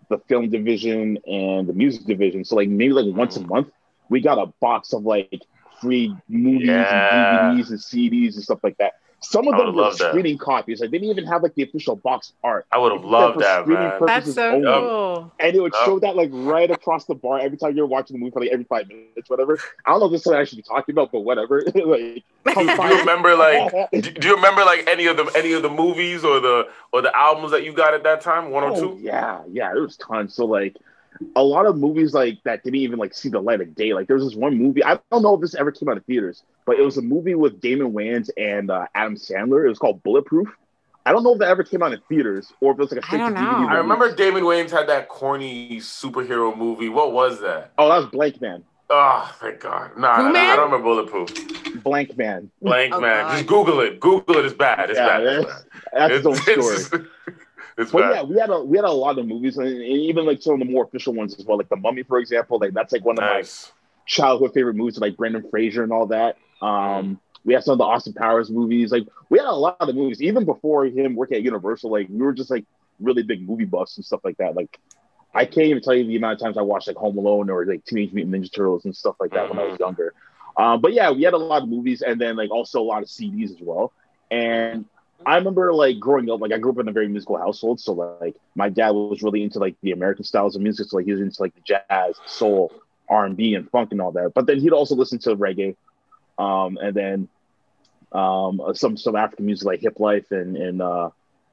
the 0.09 0.17
film 0.27 0.49
division 0.49 1.17
and 1.25 1.67
the 1.67 1.73
music 1.73 2.05
division. 2.05 2.45
So 2.45 2.55
like 2.55 2.69
maybe 2.69 2.93
like 2.93 3.15
once 3.15 3.37
a 3.37 3.41
mm. 3.41 3.49
month, 3.49 3.69
we 4.09 4.21
got 4.21 4.37
a 4.37 4.47
box 4.59 4.93
of 4.93 5.03
like 5.03 5.41
free 5.81 6.15
movies 6.27 6.67
yeah. 6.67 7.49
and 7.49 7.59
DVDs 7.59 7.69
and 7.69 7.79
CDs 7.79 8.35
and 8.35 8.43
stuff 8.43 8.59
like 8.63 8.77
that. 8.77 8.93
Some 9.23 9.47
of 9.47 9.57
them 9.57 9.75
were 9.75 9.91
screening 9.91 10.37
that. 10.37 10.43
copies. 10.43 10.81
Like 10.81 10.91
they 10.91 10.99
didn't 10.99 11.11
even 11.11 11.25
have 11.25 11.43
like 11.43 11.55
the 11.55 11.63
official 11.63 11.95
box 11.95 12.33
art. 12.43 12.65
I 12.71 12.77
would 12.77 12.91
have 12.91 13.05
loved 13.05 13.39
that, 13.39 13.67
man. 13.67 13.93
That's 14.05 14.33
so 14.33 14.51
only. 14.51 14.65
cool. 14.65 15.31
And 15.39 15.55
it 15.55 15.59
would 15.61 15.73
show 15.85 15.99
that 15.99 16.15
like 16.15 16.29
right 16.31 16.69
across 16.69 17.05
the 17.05 17.15
bar 17.15 17.39
every 17.39 17.57
time 17.57 17.75
you're 17.75 17.87
watching 17.87 18.15
the 18.15 18.19
movie 18.19 18.31
for 18.31 18.41
like 18.41 18.51
every 18.51 18.65
five 18.65 18.87
minutes, 18.87 19.29
whatever. 19.29 19.57
I 19.85 19.91
don't 19.91 20.01
know 20.01 20.05
if 20.07 20.11
this 20.11 20.21
is 20.21 20.27
what 20.27 20.37
I 20.37 20.43
should 20.43 20.57
be 20.57 20.63
talking 20.63 20.93
about, 20.93 21.11
but 21.11 21.21
whatever. 21.21 21.61
like, 21.75 21.75
do 22.53 22.61
you 22.61 22.99
remember 22.99 23.35
like 23.35 23.71
do 23.91 24.27
you 24.27 24.35
remember 24.35 24.63
like 24.65 24.87
any 24.87 25.07
of 25.07 25.17
the 25.17 25.31
any 25.35 25.53
of 25.53 25.63
the 25.63 25.69
movies 25.69 26.23
or 26.23 26.39
the 26.39 26.67
or 26.91 27.01
the 27.01 27.15
albums 27.17 27.51
that 27.51 27.63
you 27.63 27.73
got 27.73 27.93
at 27.93 28.03
that 28.03 28.21
time? 28.21 28.51
One 28.51 28.63
or 28.63 28.71
oh, 28.71 28.79
two? 28.79 28.99
Yeah, 29.01 29.41
yeah, 29.49 29.71
there 29.73 29.81
was 29.81 29.97
tons. 29.97 30.35
So 30.35 30.45
like 30.45 30.75
a 31.35 31.43
lot 31.43 31.65
of 31.65 31.77
movies 31.77 32.13
like 32.13 32.43
that 32.43 32.63
didn't 32.63 32.79
even 32.79 32.99
like 32.99 33.13
see 33.13 33.29
the 33.29 33.39
light 33.39 33.61
of 33.61 33.75
day. 33.75 33.93
Like 33.93 34.07
there 34.07 34.15
was 34.15 34.25
this 34.25 34.35
one 34.35 34.57
movie. 34.57 34.83
I 34.83 34.99
don't 35.11 35.21
know 35.21 35.35
if 35.35 35.41
this 35.41 35.55
ever 35.55 35.71
came 35.71 35.89
out 35.89 35.97
of 35.97 36.05
theaters, 36.05 36.43
but 36.65 36.77
it 36.77 36.83
was 36.83 36.97
a 36.97 37.01
movie 37.01 37.35
with 37.35 37.61
Damon 37.61 37.93
Wayans 37.93 38.29
and 38.37 38.71
uh, 38.71 38.87
Adam 38.95 39.15
Sandler. 39.15 39.65
It 39.65 39.69
was 39.69 39.79
called 39.79 40.03
Bulletproof. 40.03 40.49
I 41.05 41.11
don't 41.11 41.23
know 41.23 41.33
if 41.33 41.39
that 41.39 41.49
ever 41.49 41.63
came 41.63 41.83
out 41.83 41.91
in 41.91 41.99
theaters 42.07 42.53
or 42.61 42.71
if 42.71 42.79
it 42.79 42.81
was 42.81 42.91
like 42.91 43.03
a 43.03 43.05
straight 43.05 43.19
to 43.19 43.25
DVD. 43.25 43.69
I 43.69 43.75
remember 43.75 44.15
Damon 44.15 44.43
Wayans 44.43 44.71
had 44.71 44.87
that 44.87 45.09
corny 45.09 45.77
superhero 45.77 46.55
movie. 46.55 46.87
What 46.87 47.11
was 47.11 47.41
that? 47.41 47.73
Oh, 47.77 47.89
that 47.89 47.97
was 47.97 48.05
Blankman. 48.07 48.63
Oh, 48.89 49.35
thank 49.39 49.59
God. 49.59 49.97
Nah, 49.97 50.07
I, 50.07 50.29
I, 50.29 50.55
don't 50.55 50.71
remember 50.71 50.83
Bulletproof. 50.83 51.33
Blankman. 51.83 52.49
Blank 52.61 52.93
oh, 52.93 53.01
Man. 53.01 53.25
God. 53.25 53.31
Just 53.33 53.47
Google 53.47 53.79
it. 53.81 53.99
Google 53.99 54.37
it. 54.37 54.45
It's 54.45 54.53
bad. 54.53 54.91
It's 54.91 54.99
yeah, 54.99 55.19
bad. 55.19 55.45
That's, 55.45 55.65
that's 55.93 56.13
his 56.13 56.25
own 56.25 56.35
story. 56.35 57.07
It's 57.77 57.91
but 57.91 58.01
bad. 58.01 58.15
yeah, 58.15 58.23
we 58.23 58.39
had 58.39 58.49
a 58.49 58.63
we 58.63 58.77
had 58.77 58.85
a 58.85 58.91
lot 58.91 59.17
of 59.17 59.25
movies, 59.25 59.57
and, 59.57 59.67
and, 59.67 59.81
even 59.81 60.25
like 60.25 60.41
some 60.41 60.53
of 60.53 60.59
the 60.59 60.71
more 60.71 60.83
official 60.83 61.13
ones 61.13 61.35
as 61.39 61.45
well, 61.45 61.57
like 61.57 61.69
The 61.69 61.75
Mummy, 61.75 62.03
for 62.03 62.19
example. 62.19 62.59
Like 62.59 62.73
that's 62.73 62.93
like 62.93 63.03
one 63.03 63.17
of 63.17 63.23
nice. 63.23 63.71
my 63.71 64.03
childhood 64.05 64.53
favorite 64.53 64.75
movies, 64.75 64.97
like 64.99 65.17
Brendan 65.17 65.49
Fraser 65.49 65.83
and 65.83 65.91
all 65.91 66.07
that. 66.07 66.37
Um, 66.61 66.69
mm. 66.69 67.19
we 67.43 67.53
had 67.53 67.63
some 67.63 67.73
of 67.73 67.77
the 67.79 67.83
Austin 67.85 68.13
Powers 68.13 68.51
movies. 68.51 68.91
Like 68.91 69.07
we 69.29 69.39
had 69.39 69.47
a 69.47 69.51
lot 69.51 69.77
of 69.79 69.95
movies, 69.95 70.21
even 70.21 70.45
before 70.45 70.85
him 70.85 71.15
working 71.15 71.37
at 71.37 71.43
Universal. 71.43 71.91
Like 71.91 72.07
we 72.09 72.17
were 72.17 72.33
just 72.33 72.51
like 72.51 72.65
really 72.99 73.23
big 73.23 73.47
movie 73.47 73.65
buffs 73.65 73.97
and 73.97 74.05
stuff 74.05 74.21
like 74.23 74.37
that. 74.37 74.55
Like 74.55 74.79
I 75.33 75.45
can't 75.45 75.67
even 75.67 75.81
tell 75.81 75.95
you 75.95 76.05
the 76.05 76.15
amount 76.15 76.33
of 76.33 76.39
times 76.39 76.57
I 76.57 76.61
watched 76.61 76.87
like 76.87 76.97
Home 76.97 77.17
Alone 77.17 77.49
or 77.49 77.65
like 77.65 77.83
Teenage 77.85 78.13
Mutant 78.13 78.35
Ninja 78.35 78.53
Turtles 78.53 78.85
and 78.85 78.95
stuff 78.95 79.15
like 79.19 79.31
that 79.31 79.47
mm-hmm. 79.47 79.57
when 79.57 79.59
I 79.59 79.63
was 79.63 79.73
mm-hmm. 79.73 79.83
younger. 79.83 80.13
Um, 80.57 80.81
but 80.81 80.93
yeah, 80.93 81.09
we 81.11 81.23
had 81.23 81.33
a 81.33 81.37
lot 81.37 81.63
of 81.63 81.69
movies 81.69 82.03
and 82.03 82.21
then 82.21 82.35
like 82.35 82.51
also 82.51 82.79
a 82.79 82.83
lot 82.83 83.01
of 83.01 83.09
CDs 83.09 83.49
as 83.49 83.57
well. 83.59 83.91
And 84.29 84.85
I 85.25 85.37
remember 85.37 85.73
like 85.73 85.99
growing 85.99 86.29
up, 86.29 86.41
like 86.41 86.51
I 86.51 86.57
grew 86.57 86.71
up 86.71 86.79
in 86.79 86.87
a 86.87 86.91
very 86.91 87.07
musical 87.07 87.37
household. 87.37 87.79
So 87.79 87.93
like 87.93 88.35
my 88.55 88.69
dad 88.69 88.91
was 88.91 89.21
really 89.23 89.43
into 89.43 89.59
like 89.59 89.75
the 89.81 89.91
American 89.91 90.23
styles 90.23 90.55
of 90.55 90.61
music. 90.61 90.87
So 90.87 90.97
like 90.97 91.05
he 91.05 91.11
was 91.11 91.21
into 91.21 91.41
like 91.41 91.53
the 91.55 91.61
jazz, 91.61 92.15
soul, 92.25 92.71
R 93.09 93.25
and 93.25 93.35
B, 93.35 93.55
and 93.55 93.69
funk 93.69 93.91
and 93.91 94.01
all 94.01 94.11
that. 94.13 94.33
But 94.33 94.45
then 94.47 94.59
he'd 94.59 94.71
also 94.71 94.95
listen 94.95 95.19
to 95.19 95.35
reggae, 95.35 95.75
um, 96.37 96.77
and 96.81 96.95
then 96.95 97.27
um, 98.11 98.61
some 98.73 98.97
some 98.97 99.15
African 99.15 99.45
music 99.45 99.65
like 99.65 99.81
hip 99.81 99.99
life 99.99 100.31
and 100.31 100.55
and 100.57 100.81
uh, 100.81 101.09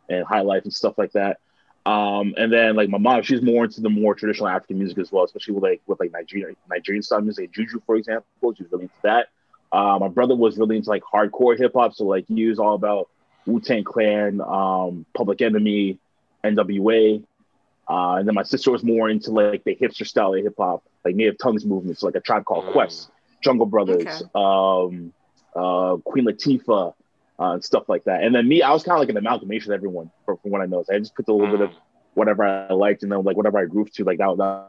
and 0.08 0.24
high 0.24 0.42
life 0.42 0.64
and 0.64 0.72
stuff 0.72 0.98
like 0.98 1.12
that. 1.12 1.38
Um, 1.86 2.34
and 2.36 2.52
then 2.52 2.76
like 2.76 2.88
my 2.88 2.98
mom, 2.98 3.22
she's 3.22 3.40
more 3.40 3.64
into 3.64 3.80
the 3.80 3.88
more 3.88 4.14
traditional 4.14 4.48
African 4.48 4.78
music 4.78 4.98
as 4.98 5.10
well, 5.10 5.24
especially 5.24 5.54
with 5.54 5.62
like 5.62 5.80
with 5.86 5.98
like 5.98 6.12
Nigerian 6.12 6.56
Nigerian 6.68 7.02
style 7.02 7.22
music, 7.22 7.52
juju 7.52 7.80
for 7.86 7.96
example. 7.96 8.54
She's 8.56 8.70
really 8.70 8.84
into 8.84 8.94
that. 9.02 9.28
Uh, 9.72 9.98
my 9.98 10.08
brother 10.08 10.34
was 10.34 10.58
really 10.58 10.76
into 10.76 10.90
like 10.90 11.02
hardcore 11.02 11.56
hip 11.56 11.72
hop, 11.74 11.94
so 11.94 12.04
like 12.04 12.26
he 12.28 12.46
was 12.46 12.58
all 12.58 12.74
about 12.74 13.08
Wu 13.50 13.60
Tang 13.60 13.84
Clan, 13.84 14.40
um, 14.40 15.04
Public 15.14 15.42
Enemy, 15.42 15.98
NWA. 16.44 17.24
Uh, 17.88 18.14
and 18.14 18.28
then 18.28 18.34
my 18.34 18.42
sister 18.42 18.70
was 18.70 18.84
more 18.84 19.10
into 19.10 19.32
like 19.32 19.64
the 19.64 19.74
hipster 19.74 20.06
style 20.06 20.34
of 20.34 20.42
hip 20.42 20.54
hop, 20.56 20.84
like 21.04 21.14
Native 21.14 21.38
Tongues 21.38 21.64
movements, 21.64 22.02
like 22.02 22.14
a 22.14 22.20
tribe 22.20 22.44
called 22.44 22.66
mm. 22.66 22.72
Quest, 22.72 23.10
Jungle 23.42 23.66
Brothers, 23.66 24.22
okay. 24.22 24.24
um, 24.34 25.12
uh, 25.56 25.96
Queen 26.04 26.24
Latifah, 26.24 26.94
uh, 27.40 27.52
and 27.52 27.64
stuff 27.64 27.88
like 27.88 28.04
that. 28.04 28.22
And 28.22 28.34
then 28.34 28.46
me, 28.46 28.62
I 28.62 28.70
was 28.72 28.84
kind 28.84 28.94
of 28.94 29.00
like 29.00 29.08
an 29.08 29.16
amalgamation 29.16 29.72
of 29.72 29.76
everyone 29.76 30.10
from, 30.24 30.36
from 30.38 30.50
what 30.52 30.60
I 30.60 30.66
know. 30.66 30.84
So 30.84 30.94
I 30.94 30.98
just 30.98 31.16
put 31.16 31.26
a 31.28 31.32
little 31.32 31.48
mm. 31.48 31.58
bit 31.58 31.60
of 31.62 31.70
mm. 31.70 31.80
whatever 32.14 32.44
I 32.44 32.72
liked 32.72 33.02
and 33.02 33.10
then 33.10 33.24
like 33.24 33.36
whatever 33.36 33.58
I 33.58 33.64
grooved 33.64 33.94
to, 33.96 34.04
like 34.04 34.18
that. 34.18 34.36
that. 34.36 34.66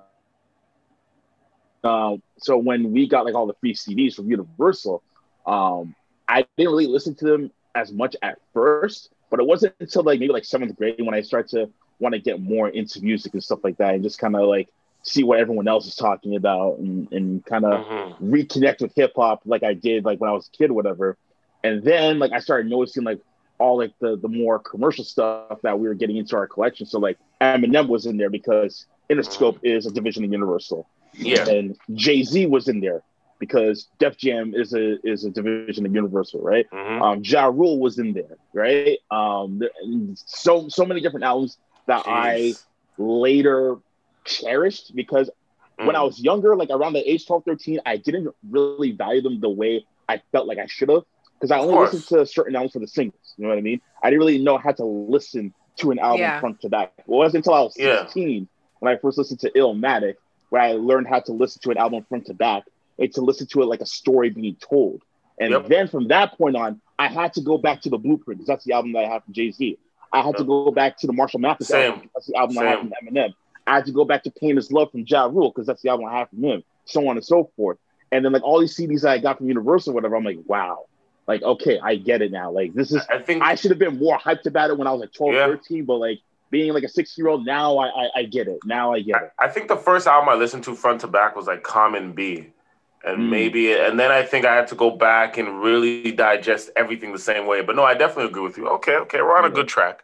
Uh, 1.88 2.18
so 2.38 2.58
when 2.58 2.92
we 2.92 3.08
got 3.08 3.26
like 3.26 3.36
all 3.36 3.46
the 3.46 3.56
free 3.60 3.74
CDs 3.74 4.16
from 4.16 4.30
Universal, 4.30 5.04
um, 5.46 5.96
I 6.28 6.46
didn't 6.58 6.72
really 6.72 6.88
listen 6.88 7.14
to 7.16 7.26
them 7.26 7.52
as 7.76 7.92
much 7.92 8.16
at 8.22 8.40
first, 8.54 9.10
but 9.30 9.40
it 9.40 9.46
wasn't 9.46 9.76
until 9.80 10.04
like 10.04 10.20
maybe 10.20 10.34
like 10.34 10.46
seventh 10.46 10.76
grade 10.76 10.96
when 11.00 11.14
I 11.14 11.22
started 11.22 11.50
to 11.52 11.70
want 12.00 12.14
to 12.14 12.20
get 12.20 12.42
more 12.42 12.68
into 12.68 13.02
music 13.02 13.34
and 13.34 13.44
stuff 13.44 13.60
like 13.64 13.78
that, 13.78 13.94
and 13.94 14.04
just 14.04 14.20
kind 14.20 14.36
of 14.36 14.48
like 14.48 14.70
see 15.04 15.24
what 15.24 15.40
everyone 15.40 15.68
else 15.68 15.88
is 15.88 15.96
talking 15.96 16.36
about 16.36 16.78
and, 16.78 17.12
and 17.12 17.46
kind 17.46 17.66
of 17.66 17.86
mm-hmm. 17.86 18.34
reconnect 18.34 18.82
with 18.82 18.94
hip 18.96 19.14
hop 19.16 19.42
like 19.46 19.64
I 19.64 19.74
did 19.74 20.06
like 20.06 20.22
when 20.22 20.30
I 20.30 20.34
was 20.34 20.48
a 20.48 20.58
kid 20.58 20.70
or 20.70 20.74
whatever. 20.74 21.18
And 21.64 21.84
then 21.84 22.20
like 22.20 22.32
I 22.32 22.40
started 22.40 22.70
noticing 22.70 23.04
like 23.04 23.20
all 23.58 23.78
like 23.78 23.94
the 24.00 24.18
the 24.18 24.28
more 24.28 24.60
commercial 24.60 25.04
stuff 25.04 25.62
that 25.64 25.80
we 25.80 25.88
were 25.88 25.94
getting 25.94 26.18
into 26.18 26.36
our 26.36 26.48
collection. 26.48 26.86
So 26.86 27.00
like 27.00 27.18
Eminem 27.40 27.88
was 27.88 28.06
in 28.06 28.18
there 28.18 28.30
because 28.30 28.86
Interscope 29.10 29.56
mm-hmm. 29.56 29.68
is 29.68 29.86
a 29.86 29.92
division 29.92 30.24
of 30.24 30.32
Universal. 30.32 30.88
Yeah. 31.14 31.48
And 31.48 31.78
Jay 31.94 32.24
Z 32.24 32.46
was 32.46 32.68
in 32.68 32.80
there 32.80 33.04
because 33.42 33.90
Def 33.98 34.16
Jam 34.18 34.54
is 34.56 34.72
a 34.74 35.06
is 35.06 35.26
a 35.26 35.32
division 35.32 35.86
of 35.86 35.94
Universal, 35.94 36.42
right? 36.42 36.70
Mm-hmm. 36.72 37.02
Um, 37.02 37.22
ja 37.24 37.48
Rule 37.48 37.80
was 37.80 37.98
in 37.98 38.14
there, 38.14 38.38
right? 38.54 39.00
Um, 39.10 39.62
so 40.16 40.70
so 40.70 40.86
many 40.86 41.02
different 41.02 41.26
albums 41.26 41.58
that 41.88 42.06
Jeez. 42.06 42.08
I 42.08 42.54
later 42.98 43.78
cherished 44.26 44.96
because 44.96 45.32
mm. 45.80 45.88
when 45.88 45.96
I 45.96 46.04
was 46.04 46.20
younger, 46.20 46.56
like 46.56 46.70
around 46.70 46.94
the 46.94 47.12
age 47.12 47.26
12, 47.26 47.44
13, 47.44 47.80
I 47.84 47.98
didn't 47.98 48.34
really 48.48 48.92
value 48.92 49.24
them 49.24 49.42
the 49.42 49.50
way 49.50 49.86
I 50.08 50.22
felt 50.32 50.48
like 50.48 50.60
I 50.60 50.68
should 50.68 50.90
have 50.90 51.04
because 51.34 51.50
I 51.50 51.58
only 51.58 51.74
listened 51.74 52.04
to 52.10 52.26
certain 52.28 52.56
albums 52.56 52.74
for 52.74 52.80
the 52.80 52.88
singles. 52.88 53.34
You 53.38 53.44
know 53.44 53.50
what 53.50 53.58
I 53.58 53.62
mean? 53.62 53.82
I 54.04 54.12
didn't 54.12 54.20
really 54.20 54.38
know 54.38 54.60
how 54.60 54.72
to 54.74 54.86
listen 54.86 55.52
to 55.78 55.90
an 55.90 55.98
album 55.98 56.20
yeah. 56.20 56.40
front 56.40 56.62
to 56.62 56.70
back. 56.70 56.94
It 57.00 57.08
wasn't 57.08 57.38
until 57.38 57.56
I 57.56 57.62
was 57.62 57.74
16 57.74 58.30
yeah. 58.30 58.46
when 58.80 58.94
I 58.94 59.00
first 59.00 59.18
listened 59.18 59.40
to 59.40 59.50
Illmatic 59.52 60.18
where 60.50 60.62
I 60.62 60.74
learned 60.74 61.08
how 61.08 61.22
to 61.22 61.32
listen 61.32 61.62
to 61.64 61.72
an 61.72 61.78
album 61.78 62.06
front 62.08 62.28
to 62.28 62.34
back 62.36 62.66
and 63.00 63.14
to 63.14 63.22
listen 63.22 63.48
to 63.48 63.62
it 63.62 63.66
like 63.66 63.82
a 63.82 63.86
story 63.86 64.30
being 64.30 64.56
told. 64.56 65.04
And 65.40 65.52
yep. 65.52 65.68
then 65.68 65.88
from 65.88 66.10
that 66.10 66.38
point 66.38 66.56
on, 66.56 66.82
I 67.00 67.08
had 67.08 67.34
to 67.34 67.42
go 67.42 67.58
back 67.58 67.82
to 67.82 67.90
the 67.90 67.98
Blueprint 67.98 68.40
because 68.40 68.48
that's 68.48 68.64
the 68.64 68.74
album 68.74 68.94
that 68.94 69.06
I 69.06 69.08
have 69.08 69.24
from 69.24 69.34
Jay 69.34 69.52
Z. 69.52 69.78
I 70.14 70.22
had 70.22 70.38
to 70.38 70.44
go 70.44 70.72
back 70.72 70.98
to 71.00 71.08
the 71.08 71.14
Marshall 71.14 71.40
Mathers 71.40 71.68
Same. 71.68 71.94
album. 71.94 72.10
That's 72.14 72.28
the 72.28 72.36
album 72.36 72.56
Same. 72.56 72.68
I 72.68 72.70
have 72.70 72.80
from 72.80 72.94
Eminem. 73.04 73.34
I 73.66 73.76
had 73.76 73.86
to 73.86 73.92
go 73.92 74.06
back 74.06 74.24
to 74.24 74.32
Pain 74.32 74.58
is 74.58 74.72
Love 74.72 74.92
from 74.92 75.06
Ja 75.08 75.26
Rule 75.26 75.50
because 75.50 75.66
that's 75.66 75.82
the 75.82 75.90
album 75.90 76.06
I 76.08 76.20
have 76.20 76.30
from 76.30 76.44
him, 76.44 76.64
so 76.86 77.08
on 77.08 77.16
and 77.16 77.26
so 77.26 77.52
forth. 77.56 77.78
And 78.12 78.26
then 78.26 78.34
like 78.34 78.44
all 78.44 78.60
these 78.60 78.76
CDs 78.76 79.02
that 79.02 79.12
I 79.12 79.18
got 79.20 79.38
from 79.38 79.48
Universal, 79.48 79.94
whatever, 79.94 80.16
I'm 80.16 80.24
like, 80.24 80.40
wow, 80.46 80.86
like 81.28 81.42
okay, 81.44 81.80
I 81.82 81.96
get 81.96 82.22
it 82.22 82.32
now. 82.32 82.52
Like 82.52 82.74
this 82.74 82.92
is, 82.92 83.02
I 83.10 83.20
think 83.20 83.42
I 83.42 83.56
should 83.56 83.72
have 83.72 83.80
been 83.80 83.98
more 84.00 84.18
hyped 84.18 84.46
about 84.46 84.70
it 84.70 84.78
when 84.78 84.88
I 84.88 84.92
was 84.92 85.02
like 85.02 85.14
12, 85.14 85.34
yeah. 85.34 85.48
13, 85.48 85.86
but 85.86 85.96
like 85.96 86.20
being 86.50 86.74
like 86.74 86.84
a 86.84 86.90
six 86.90 87.18
year 87.18 87.30
old 87.30 87.46
now, 87.46 87.78
I, 87.78 87.88
I, 87.88 88.10
I 88.18 88.24
get 88.24 88.48
it. 88.48 88.60
Now 88.66 88.94
I 88.94 89.02
get 89.02 89.16
it. 89.16 89.32
I, 89.40 89.46
I 89.46 89.50
think 89.50 89.70
the 89.70 89.78
first 89.78 90.08
album 90.08 90.30
I 90.30 90.36
listened 90.36 90.66
to 90.66 90.76
front 90.76 91.02
to 91.02 91.08
back 91.08 91.36
was 91.36 91.48
like 91.48 91.64
Common 91.64 92.12
Be 92.12 92.52
and 93.04 93.18
mm. 93.18 93.30
maybe 93.30 93.74
and 93.74 94.00
then 94.00 94.12
I 94.12 94.24
think 94.24 94.46
I 94.46 94.56
had 94.56 94.68
to 94.68 94.76
go 94.76 94.92
back 94.92 95.38
and 95.38 95.62
really 95.62 96.12
digest 96.12 96.70
everything 96.76 97.12
the 97.12 97.20
same 97.20 97.48
way. 97.48 97.62
But 97.62 97.76
no, 97.76 97.84
I 97.84 97.94
definitely 97.94 98.30
agree 98.30 98.44
with 98.44 98.58
you. 98.58 98.68
Okay, 98.68 98.96
okay, 98.98 99.22
we're 99.22 99.38
on 99.38 99.46
a 99.46 99.50
good 99.50 99.68
track. 99.68 100.04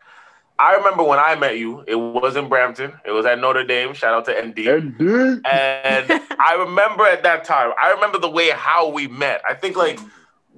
I 0.59 0.73
remember 0.75 1.03
when 1.03 1.19
I 1.19 1.35
met 1.35 1.59
you, 1.59 1.83
it 1.87 1.95
was 1.95 2.35
in 2.35 2.49
Brampton. 2.49 2.93
It 3.05 3.11
was 3.11 3.27
at 3.27 3.39
Notre 3.39 3.63
Dame. 3.63 3.93
Shout 3.93 4.13
out 4.13 4.25
to 4.25 4.31
ND. 4.31 4.59
ND. 4.59 5.45
And 5.45 6.21
I 6.39 6.55
remember 6.57 7.05
at 7.05 7.21
that 7.23 7.43
time, 7.43 7.73
I 7.81 7.91
remember 7.91 8.17
the 8.17 8.29
way 8.29 8.49
how 8.49 8.89
we 8.89 9.07
met. 9.07 9.41
I 9.47 9.53
think 9.53 9.75
like 9.75 9.99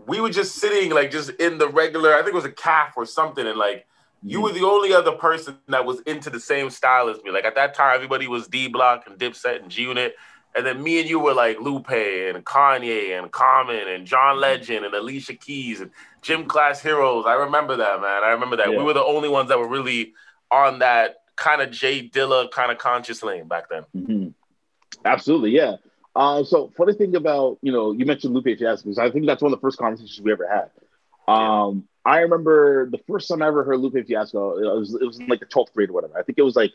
we 0.08 0.22
were 0.22 0.30
just 0.30 0.56
sitting 0.56 0.92
like 0.92 1.12
just 1.12 1.32
in 1.32 1.58
the 1.58 1.68
regular, 1.68 2.14
I 2.14 2.20
think 2.20 2.30
it 2.30 2.36
was 2.36 2.46
a 2.46 2.52
calf 2.52 2.94
or 2.96 3.06
something, 3.06 3.46
and 3.46 3.60
like 3.60 3.86
you 4.24 4.42
were 4.42 4.52
the 4.52 4.66
only 4.66 4.94
other 4.94 5.12
person 5.14 5.58
that 5.68 5.86
was 5.86 6.00
into 6.02 6.30
the 6.30 6.40
same 6.40 6.70
style 6.70 7.10
as 7.10 7.22
me. 7.24 7.32
Like 7.32 7.46
at 7.46 7.56
that 7.56 7.74
time, 7.74 7.96
everybody 7.96 8.28
was 8.28 8.48
D 8.48 8.68
Block 8.68 9.04
and 9.08 9.20
Dipset 9.20 9.62
and 9.62 9.70
G 9.70 9.84
Unit. 9.84 10.16
And 10.56 10.66
then 10.66 10.82
me 10.82 11.00
and 11.00 11.10
you 11.10 11.20
were 11.20 11.34
like 11.34 11.60
Lupe 11.60 11.92
and 11.92 12.44
Kanye 12.44 13.18
and 13.18 13.32
Common 13.32 13.88
and 13.88 14.06
John 14.06 14.40
Legend 14.40 14.84
and 14.86 14.94
Alicia 14.94 15.36
Keys 15.36 15.80
and 15.80 15.92
Gym 16.22 16.46
Class 16.46 16.82
Heroes. 16.82 17.26
I 17.28 17.34
remember 17.34 17.78
that, 17.78 18.02
man. 18.02 18.24
I 18.24 18.30
remember 18.30 18.56
that. 18.58 18.72
Yeah. 18.72 18.78
We 18.78 18.84
were 18.84 18.94
the 18.94 19.04
only 19.04 19.30
ones 19.30 19.50
that 19.50 19.60
were 19.60 19.68
really 19.68 20.14
on 20.52 20.80
that 20.80 21.22
kind 21.36 21.62
of 21.62 21.72
J 21.72 22.10
Dilla 22.10 22.50
kind 22.52 22.72
of 22.72 22.78
conscious 22.78 23.24
lane 23.24 23.48
back 23.48 23.70
then. 23.70 23.84
Mm-hmm. 23.96 24.28
Absolutely, 25.06 25.52
yeah. 25.52 25.76
Uh, 26.16 26.44
so 26.44 26.72
funny 26.76 26.94
thing 26.94 27.16
about 27.16 27.60
you 27.62 27.72
know 27.72 27.92
you 27.92 28.06
mentioned 28.06 28.34
Lupe 28.34 28.58
Fiasco 28.58 28.90
because 28.90 28.98
I 28.98 29.12
think 29.12 29.26
that's 29.26 29.42
one 29.42 29.54
of 29.54 29.60
the 29.60 29.62
first 29.62 29.78
conversations 29.78 30.20
we 30.20 30.32
ever 30.32 30.48
had. 30.48 30.72
Um, 31.32 31.88
I 32.04 32.20
remember 32.20 32.90
the 32.90 32.98
first 33.08 33.30
time 33.30 33.42
I 33.42 33.48
ever 33.48 33.64
heard 33.64 33.80
Lupe 33.80 34.06
Fiasco. 34.06 34.58
It 34.58 34.80
was 34.80 34.96
it 34.96 35.06
was 35.06 35.20
in 35.20 35.28
like 35.28 35.40
the 35.40 35.46
twelfth 35.46 35.74
grade 35.74 35.90
or 35.90 35.94
whatever. 35.94 36.18
I 36.18 36.24
think 36.24 36.38
it 36.38 36.44
was 36.44 36.56
like 36.56 36.74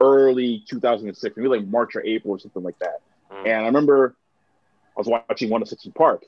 early 0.00 0.64
2006, 0.68 1.36
maybe 1.36 1.48
like 1.48 1.66
March 1.66 1.94
or 1.94 2.04
April 2.04 2.34
or 2.34 2.38
something 2.38 2.62
like 2.62 2.78
that. 2.80 3.00
Mm. 3.32 3.46
And 3.46 3.62
I 3.62 3.66
remember 3.66 4.14
I 4.96 5.00
was 5.00 5.06
watching 5.06 5.50
106 5.50 5.88
Park, 5.94 6.24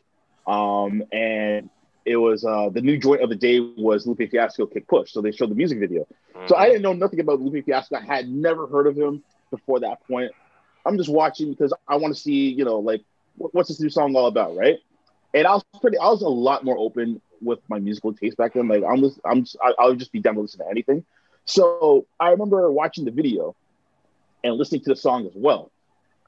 um, 0.46 1.02
and 1.12 1.70
it 2.04 2.16
was 2.16 2.44
uh, 2.44 2.68
the 2.70 2.80
new 2.80 2.99
joint 2.99 3.23
of 3.23 3.30
the 3.30 3.37
day 3.37 3.61
was 3.61 4.06
Lupe 4.06 4.30
Fiasco 4.30 4.66
Kick 4.66 4.87
Push. 4.87 5.12
So 5.12 5.20
they 5.20 5.32
showed 5.32 5.50
the 5.50 5.54
music 5.54 5.78
video. 5.78 6.02
Mm-hmm. 6.34 6.46
So 6.49 6.56
I 6.56 6.66
didn't 6.66 6.82
know 6.82 6.92
nothing 6.92 7.20
about 7.20 7.40
Lupe 7.40 7.64
Fiasco. 7.64 7.96
I 7.96 8.00
had 8.00 8.28
never 8.28 8.66
heard 8.66 8.87
of 8.87 8.96
him 8.96 9.23
before 9.50 9.80
that 9.80 10.06
point. 10.06 10.32
I'm 10.84 10.99
just 10.99 11.08
watching 11.08 11.50
because 11.50 11.73
I 11.88 11.96
want 11.96 12.14
to 12.14 12.20
see, 12.20 12.50
you 12.50 12.64
know, 12.64 12.78
like 12.78 13.02
what's 13.37 13.68
this 13.68 13.80
new 13.80 13.88
song 13.88 14.14
all 14.16 14.26
about, 14.26 14.54
right? 14.56 14.78
And 15.32 15.46
I 15.46 15.54
was 15.54 15.64
pretty, 15.80 15.99
I 15.99 16.08
was 16.08 16.23
a 16.23 16.28
lot 16.28 16.64
more 16.64 16.76
open 16.78 17.20
with 17.40 17.58
my 17.68 17.78
musical 17.78 18.12
taste 18.12 18.37
back 18.37 18.52
then. 18.52 18.68
Like 18.68 18.84
I'm 18.84 19.00
just, 19.00 19.18
I'm, 19.25 19.44
just, 19.44 19.56
I, 19.62 19.73
I 19.78 19.87
would 19.87 19.99
just 19.99 20.12
be 20.12 20.20
down 20.20 20.34
to 20.34 20.40
listen 20.42 20.61
to 20.61 20.70
anything. 20.70 21.04
So 21.46 22.06
I 22.20 22.30
remember 22.30 22.70
watching 22.70 23.04
the 23.04 23.11
video 23.11 23.56
and 24.42 24.54
listening 24.56 24.82
to 24.82 24.90
the 24.90 24.96
song 24.96 25.26
as 25.26 25.32
well. 25.34 25.70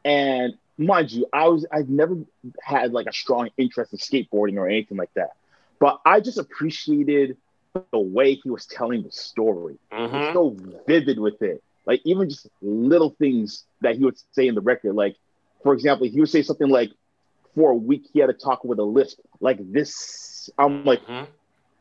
And 0.04 0.54
mind 0.78 1.12
you, 1.12 1.26
I 1.32 1.48
was 1.48 1.66
I've 1.70 1.88
never 1.88 2.16
had 2.62 2.92
like 2.92 3.06
a 3.06 3.12
strong 3.12 3.50
interest 3.56 3.92
in 3.92 3.98
skateboarding 3.98 4.56
or 4.56 4.68
anything 4.68 4.96
like 4.96 5.12
that. 5.14 5.30
But 5.78 6.00
I 6.04 6.20
just 6.20 6.38
appreciated 6.38 7.36
the 7.92 7.98
way 7.98 8.34
he 8.34 8.50
was 8.50 8.66
telling 8.66 9.02
the 9.02 9.12
story. 9.12 9.78
Mm-hmm. 9.92 10.32
so 10.32 10.56
vivid 10.86 11.18
with 11.18 11.42
it. 11.42 11.62
Like 11.84 12.00
even 12.04 12.28
just 12.28 12.48
little 12.62 13.10
things 13.10 13.64
that 13.80 13.96
he 13.96 14.04
would 14.04 14.18
say 14.32 14.48
in 14.48 14.54
the 14.54 14.60
record. 14.60 14.94
Like, 14.94 15.16
for 15.62 15.72
example, 15.72 16.06
he 16.06 16.18
would 16.20 16.28
say 16.30 16.42
something 16.42 16.68
like, 16.68 16.92
for 17.54 17.70
a 17.70 17.76
week 17.76 18.06
he 18.12 18.20
had 18.20 18.26
to 18.26 18.32
talk 18.32 18.64
with 18.64 18.78
a 18.78 18.84
list 18.84 19.20
like 19.40 19.58
this. 19.72 20.50
I'm 20.58 20.84
like, 20.84 21.02
mm-hmm. 21.06 21.30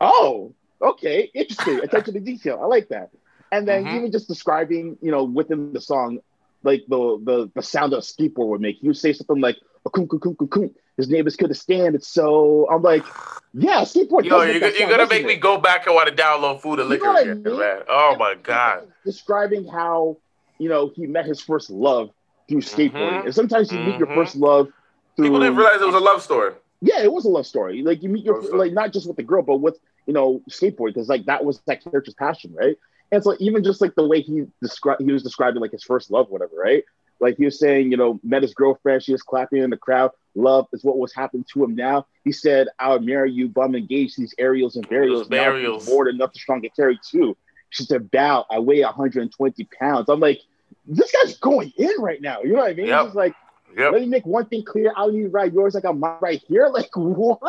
oh, 0.00 0.54
okay, 0.80 1.30
interesting. 1.34 1.80
Attention 1.80 2.14
to 2.14 2.20
detail. 2.20 2.60
I 2.62 2.66
like 2.66 2.88
that. 2.88 3.10
And 3.52 3.66
then 3.66 3.84
mm-hmm. 3.84 3.96
even 3.96 4.12
just 4.12 4.28
describing, 4.28 4.96
you 5.00 5.10
know, 5.10 5.24
within 5.24 5.72
the 5.72 5.80
song, 5.80 6.20
like 6.66 6.84
the 6.88 7.18
the 7.22 7.50
the 7.54 7.62
sound 7.62 7.92
of 7.92 8.00
a 8.00 8.02
skateboard 8.02 8.48
would 8.48 8.60
make. 8.60 8.78
He 8.78 8.88
would 8.88 8.96
say 8.96 9.12
something 9.12 9.40
like 9.40 9.56
"kum 9.94 10.06
kum 10.06 10.20
kum 10.20 10.36
kum 10.36 10.48
kum." 10.48 10.70
His 10.96 11.08
neighbors 11.08 11.36
couldn't 11.36 11.54
stand 11.54 11.94
it, 11.94 12.04
so 12.04 12.66
I'm 12.70 12.82
like, 12.82 13.04
yeah, 13.52 13.82
skateboard. 13.82 14.24
Yo, 14.24 14.42
you're, 14.42 14.68
you're 14.70 14.88
gonna 14.88 15.06
make 15.06 15.22
it? 15.22 15.26
me 15.26 15.36
go 15.36 15.58
back 15.58 15.86
and 15.86 15.94
want 15.94 16.08
to 16.08 16.14
download 16.14 16.60
Food 16.60 16.80
and 16.80 16.88
Liquor 16.88 17.10
again, 17.10 17.42
I 17.46 17.48
mean? 17.48 17.58
man. 17.58 17.82
Oh 17.88 18.16
my 18.18 18.34
god! 18.42 18.88
Describing 19.04 19.66
how 19.66 20.18
you 20.58 20.68
know 20.68 20.90
he 20.94 21.06
met 21.06 21.26
his 21.26 21.40
first 21.40 21.70
love 21.70 22.10
through 22.48 22.62
skateboarding, 22.62 22.92
mm-hmm. 22.92 23.26
and 23.26 23.34
sometimes 23.34 23.70
you 23.70 23.78
mm-hmm. 23.78 23.90
meet 23.90 23.98
your 23.98 24.08
mm-hmm. 24.08 24.16
first 24.16 24.36
love. 24.36 24.72
Through, 25.16 25.26
People 25.26 25.40
didn't 25.40 25.56
realize 25.56 25.80
it 25.80 25.86
was 25.86 25.94
a 25.94 26.00
love 26.00 26.22
story. 26.22 26.52
Yeah, 26.80 27.02
it 27.02 27.12
was 27.12 27.24
a 27.24 27.28
love 27.28 27.46
story. 27.46 27.82
Like 27.82 28.02
you 28.02 28.08
meet 28.08 28.24
your 28.24 28.42
like 28.56 28.72
not 28.72 28.92
just 28.92 29.06
with 29.06 29.16
the 29.16 29.22
girl, 29.22 29.42
but 29.42 29.58
with 29.58 29.78
you 30.06 30.12
know 30.12 30.42
skateboarding 30.50 30.94
because 30.94 31.08
like 31.08 31.26
that 31.26 31.44
was 31.44 31.60
that 31.66 31.82
character's 31.82 32.14
passion, 32.14 32.54
right? 32.54 32.76
And 33.12 33.22
so 33.22 33.36
even 33.38 33.62
just 33.62 33.80
like 33.80 33.94
the 33.94 34.06
way 34.06 34.20
he 34.20 34.44
described, 34.60 35.02
he 35.02 35.12
was 35.12 35.22
describing 35.22 35.60
like 35.60 35.72
his 35.72 35.84
first 35.84 36.10
love, 36.10 36.28
whatever, 36.28 36.56
right? 36.56 36.84
Like 37.20 37.36
he 37.38 37.44
was 37.44 37.58
saying, 37.58 37.90
you 37.90 37.96
know, 37.96 38.20
met 38.22 38.42
his 38.42 38.52
girlfriend, 38.52 39.02
she 39.02 39.12
was 39.12 39.22
clapping 39.22 39.62
in 39.62 39.70
the 39.70 39.76
crowd. 39.76 40.10
Love 40.34 40.66
is 40.72 40.84
what 40.84 40.98
was 40.98 41.14
happening 41.14 41.44
to 41.52 41.64
him 41.64 41.74
now. 41.74 42.06
He 42.24 42.32
said, 42.32 42.68
"I'll 42.78 43.00
marry 43.00 43.32
you, 43.32 43.48
but 43.48 43.62
I'm 43.62 43.74
engaged 43.74 44.18
these 44.18 44.34
aerials 44.38 44.76
and 44.76 44.86
burials. 44.86 45.28
burials. 45.28 45.88
More 45.88 46.04
than 46.04 46.16
enough 46.16 46.32
to 46.32 46.38
strong 46.38 46.60
to 46.62 46.68
carry 46.68 46.98
too." 47.10 47.34
She 47.70 47.84
said, 47.84 48.10
"Bow, 48.10 48.44
I 48.50 48.58
weigh 48.58 48.82
120 48.82 49.68
pounds." 49.80 50.10
I'm 50.10 50.20
like, 50.20 50.42
this 50.86 51.10
guy's 51.12 51.38
going 51.38 51.72
in 51.76 51.94
right 51.98 52.20
now. 52.20 52.42
You 52.42 52.52
know 52.52 52.60
what 52.60 52.70
I 52.70 52.74
mean? 52.74 52.86
Yep. 52.86 53.06
He's 53.06 53.14
like, 53.14 53.34
Yep. 53.76 53.92
Let 53.92 54.00
me 54.00 54.08
make 54.08 54.24
one 54.24 54.46
thing 54.46 54.64
clear. 54.64 54.90
I 54.96 55.00
don't 55.00 55.14
need 55.14 55.24
to 55.24 55.28
ride 55.28 55.52
yours 55.52 55.74
like 55.74 55.84
I'm 55.84 56.00
right 56.00 56.42
here. 56.48 56.68
Like 56.72 56.88
what? 56.94 57.40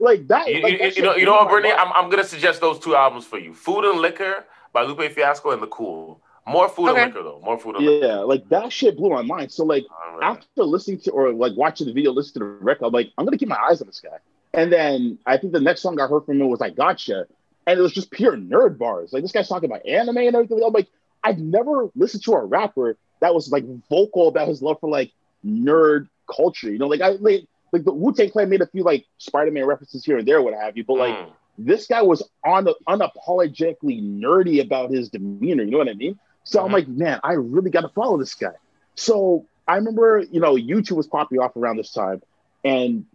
Like 0.00 0.26
that. 0.28 0.48
You, 0.48 0.62
like, 0.62 0.78
that 0.78 0.96
you 0.96 1.02
know, 1.02 1.14
you 1.16 1.24
know 1.24 1.32
what, 1.32 1.48
Brittany? 1.48 1.72
I'm, 1.72 1.92
I'm 1.94 2.10
gonna 2.10 2.24
suggest 2.24 2.60
those 2.60 2.78
two 2.78 2.94
albums 2.94 3.24
for 3.24 3.38
you: 3.38 3.54
Food 3.54 3.84
and 3.84 4.00
Liquor 4.00 4.44
by 4.72 4.82
Lupe 4.82 5.12
Fiasco 5.12 5.50
and 5.50 5.62
The 5.62 5.66
Cool. 5.66 6.20
More 6.46 6.68
food 6.68 6.90
okay. 6.90 7.02
and 7.02 7.14
liquor 7.14 7.24
though. 7.24 7.40
More 7.44 7.58
food 7.58 7.76
and 7.76 7.84
yeah, 7.84 7.90
liquor. 7.90 8.24
like 8.24 8.48
that 8.48 8.72
shit 8.72 8.96
blew 8.96 9.10
my 9.10 9.22
mind. 9.22 9.52
So 9.52 9.64
like 9.64 9.84
right. 10.16 10.30
after 10.32 10.64
listening 10.64 10.98
to 11.00 11.12
or 11.12 11.32
like 11.32 11.52
watching 11.56 11.86
the 11.86 11.92
video, 11.92 12.10
listening 12.10 12.40
to 12.40 12.58
the 12.58 12.64
record, 12.64 12.86
I'm 12.86 12.92
like, 12.92 13.12
I'm 13.16 13.24
gonna 13.24 13.38
keep 13.38 13.48
my 13.48 13.58
eyes 13.58 13.80
on 13.80 13.86
this 13.86 14.00
guy. 14.00 14.18
And 14.52 14.72
then 14.72 15.18
I 15.24 15.36
think 15.36 15.52
the 15.52 15.60
next 15.60 15.82
song 15.82 16.00
I 16.00 16.08
heard 16.08 16.26
from 16.26 16.40
him 16.40 16.48
was 16.48 16.60
like 16.60 16.74
Gotcha. 16.74 17.26
and 17.66 17.78
it 17.78 17.82
was 17.82 17.92
just 17.92 18.10
pure 18.10 18.36
nerd 18.36 18.76
bars. 18.76 19.12
Like 19.12 19.22
this 19.22 19.30
guy's 19.30 19.48
talking 19.48 19.70
about 19.70 19.86
anime 19.86 20.18
and 20.18 20.34
everything. 20.34 20.60
I'm 20.64 20.72
like, 20.72 20.88
I've 21.22 21.38
never 21.38 21.88
listened 21.94 22.24
to 22.24 22.32
a 22.32 22.44
rapper 22.44 22.96
that 23.20 23.34
was 23.34 23.50
like 23.52 23.64
vocal 23.88 24.26
about 24.26 24.48
his 24.48 24.62
love 24.62 24.80
for 24.80 24.90
like 24.90 25.12
nerd 25.46 26.08
culture. 26.34 26.70
You 26.70 26.78
know, 26.78 26.88
like 26.88 27.00
I 27.00 27.10
like, 27.10 27.46
like 27.72 27.84
the 27.84 27.92
Wu 27.92 28.12
Tang 28.12 28.30
Clan 28.30 28.50
made 28.50 28.60
a 28.60 28.66
few 28.66 28.82
like 28.82 29.06
Spider 29.18 29.52
Man 29.52 29.64
references 29.64 30.04
here 30.04 30.18
and 30.18 30.26
there, 30.26 30.42
what 30.42 30.54
have 30.54 30.76
you. 30.76 30.82
But 30.84 30.94
like 30.94 31.14
mm. 31.14 31.30
This 31.58 31.86
guy 31.86 32.02
was 32.02 32.22
on 32.44 32.68
unapologetically 32.88 34.02
nerdy 34.02 34.60
about 34.60 34.90
his 34.90 35.08
demeanor. 35.10 35.62
You 35.62 35.70
know 35.72 35.78
what 35.78 35.88
I 35.88 35.94
mean? 35.94 36.18
So 36.44 36.58
mm-hmm. 36.58 36.66
I'm 36.66 36.72
like, 36.72 36.88
man, 36.88 37.20
I 37.22 37.32
really 37.34 37.70
got 37.70 37.82
to 37.82 37.88
follow 37.90 38.18
this 38.18 38.34
guy. 38.34 38.52
So 38.94 39.46
I 39.66 39.76
remember, 39.76 40.24
you 40.30 40.40
know, 40.40 40.54
YouTube 40.54 40.96
was 40.96 41.06
popping 41.06 41.38
off 41.38 41.56
around 41.56 41.76
this 41.76 41.92
time, 41.92 42.22
and 42.64 43.06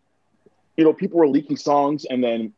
you 0.75 0.84
know, 0.84 0.94
people 0.94 1.20
were 1.20 1.27
leaking 1.27 1.58
songs 1.58 2.06
and 2.06 2.24
then 2.24 2.53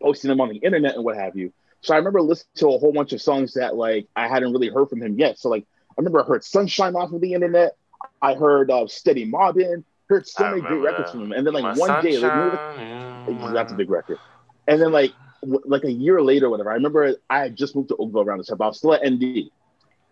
posting 0.00 0.28
them 0.28 0.40
on 0.40 0.48
the 0.48 0.56
internet 0.56 0.94
and 0.94 1.04
what 1.04 1.16
have 1.16 1.36
you. 1.36 1.52
So 1.82 1.94
I 1.94 1.96
remember 1.96 2.20
listening 2.20 2.52
to 2.56 2.68
a 2.68 2.78
whole 2.78 2.92
bunch 2.92 3.12
of 3.12 3.22
songs 3.22 3.54
that 3.54 3.74
like 3.74 4.06
I 4.14 4.28
hadn't 4.28 4.52
really 4.52 4.68
heard 4.68 4.88
from 4.90 5.02
him 5.02 5.18
yet. 5.18 5.38
So 5.38 5.48
like 5.48 5.64
I 5.90 5.94
remember 5.96 6.22
I 6.22 6.26
heard 6.26 6.44
Sunshine 6.44 6.94
off 6.94 7.12
of 7.12 7.20
the 7.20 7.32
internet. 7.32 7.76
I 8.22 8.34
heard 8.34 8.70
uh, 8.70 8.86
Steady 8.86 9.24
Mobbin. 9.24 9.84
Heard 10.08 10.26
so 10.26 10.50
many 10.50 10.60
great 10.60 10.80
records 10.80 11.12
from 11.12 11.22
him. 11.22 11.32
And 11.32 11.46
then 11.46 11.54
like 11.54 11.62
My 11.62 11.74
one 11.74 11.88
sunshine, 11.88 12.10
day, 12.10 13.32
like, 13.32 13.54
that's 13.54 13.72
a 13.72 13.76
big 13.76 13.90
record. 13.90 14.18
And 14.66 14.80
then 14.80 14.92
like 14.92 15.12
w- 15.42 15.62
like 15.64 15.84
a 15.84 15.92
year 15.92 16.22
later, 16.22 16.48
whatever. 16.50 16.70
I 16.70 16.74
remember 16.74 17.14
I 17.28 17.38
had 17.40 17.56
just 17.56 17.74
moved 17.74 17.88
to 17.88 17.96
Oakville 17.96 18.22
around 18.22 18.38
this 18.38 18.48
time. 18.48 18.58
But 18.58 18.64
I 18.64 18.68
was 18.68 18.78
still 18.78 18.94
at 18.94 19.08
ND, 19.08 19.50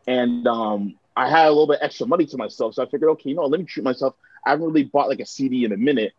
and 0.06 0.46
um, 0.46 0.98
I 1.16 1.28
had 1.28 1.46
a 1.46 1.50
little 1.50 1.66
bit 1.66 1.78
extra 1.82 2.06
money 2.06 2.26
to 2.26 2.36
myself. 2.36 2.74
So 2.74 2.82
I 2.82 2.86
figured, 2.86 3.10
okay, 3.10 3.30
you 3.30 3.36
know, 3.36 3.46
let 3.46 3.60
me 3.60 3.66
treat 3.66 3.84
myself. 3.84 4.14
I 4.44 4.50
haven't 4.50 4.66
really 4.66 4.84
bought 4.84 5.08
like 5.08 5.20
a 5.20 5.26
CD 5.26 5.64
in 5.64 5.72
a 5.72 5.76
minute 5.76 6.12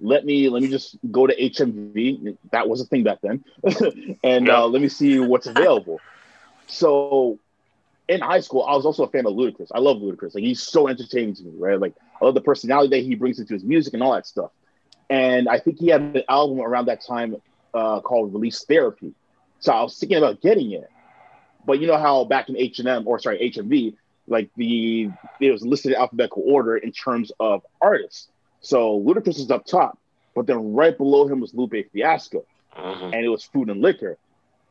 let 0.00 0.24
me 0.24 0.48
let 0.48 0.62
me 0.62 0.68
just 0.68 0.96
go 1.10 1.26
to 1.26 1.36
HMV. 1.36 2.36
That 2.52 2.68
was 2.68 2.80
a 2.80 2.84
thing 2.84 3.04
back 3.04 3.18
then, 3.22 3.44
and 4.24 4.48
uh, 4.48 4.66
let 4.66 4.80
me 4.80 4.88
see 4.88 5.18
what's 5.20 5.46
available. 5.46 6.00
so, 6.66 7.38
in 8.08 8.20
high 8.20 8.40
school, 8.40 8.64
I 8.64 8.74
was 8.74 8.86
also 8.86 9.04
a 9.04 9.10
fan 9.10 9.26
of 9.26 9.34
Ludacris. 9.34 9.68
I 9.72 9.78
love 9.78 9.98
Ludacris. 9.98 10.34
Like 10.34 10.44
he's 10.44 10.62
so 10.62 10.88
entertaining 10.88 11.34
to 11.36 11.44
me, 11.44 11.52
right? 11.58 11.78
Like 11.78 11.94
I 12.20 12.24
love 12.24 12.34
the 12.34 12.40
personality 12.40 12.96
that 12.96 13.04
he 13.06 13.14
brings 13.14 13.38
into 13.38 13.54
his 13.54 13.64
music 13.64 13.94
and 13.94 14.02
all 14.02 14.12
that 14.14 14.26
stuff. 14.26 14.50
And 15.08 15.48
I 15.48 15.58
think 15.58 15.78
he 15.78 15.88
had 15.88 16.00
an 16.00 16.22
album 16.28 16.60
around 16.60 16.86
that 16.86 17.04
time 17.04 17.36
uh, 17.74 18.00
called 18.00 18.32
Release 18.32 18.64
Therapy. 18.64 19.14
So 19.60 19.72
I 19.72 19.82
was 19.82 19.98
thinking 19.98 20.18
about 20.18 20.40
getting 20.40 20.72
it, 20.72 20.90
but 21.66 21.80
you 21.80 21.86
know 21.86 21.98
how 21.98 22.24
back 22.24 22.48
in 22.48 22.56
H 22.56 22.78
and 22.78 22.88
M 22.88 23.06
or 23.06 23.18
sorry 23.18 23.40
H 23.40 23.58
and 23.58 23.70
HMV, 23.70 23.94
like 24.26 24.50
the 24.56 25.10
it 25.40 25.50
was 25.50 25.64
listed 25.64 25.92
in 25.92 25.98
alphabetical 25.98 26.42
order 26.46 26.76
in 26.76 26.92
terms 26.92 27.30
of 27.40 27.62
artists. 27.80 28.28
So 28.60 29.00
Ludacris 29.00 29.38
is 29.38 29.50
up 29.50 29.66
top, 29.66 29.98
but 30.34 30.46
then 30.46 30.74
right 30.74 30.96
below 30.96 31.26
him 31.26 31.40
was 31.40 31.54
Lupe 31.54 31.74
Fiasco, 31.92 32.44
mm-hmm. 32.76 33.04
and 33.04 33.24
it 33.24 33.28
was 33.28 33.44
Food 33.44 33.68
and 33.68 33.80
Liquor. 33.80 34.16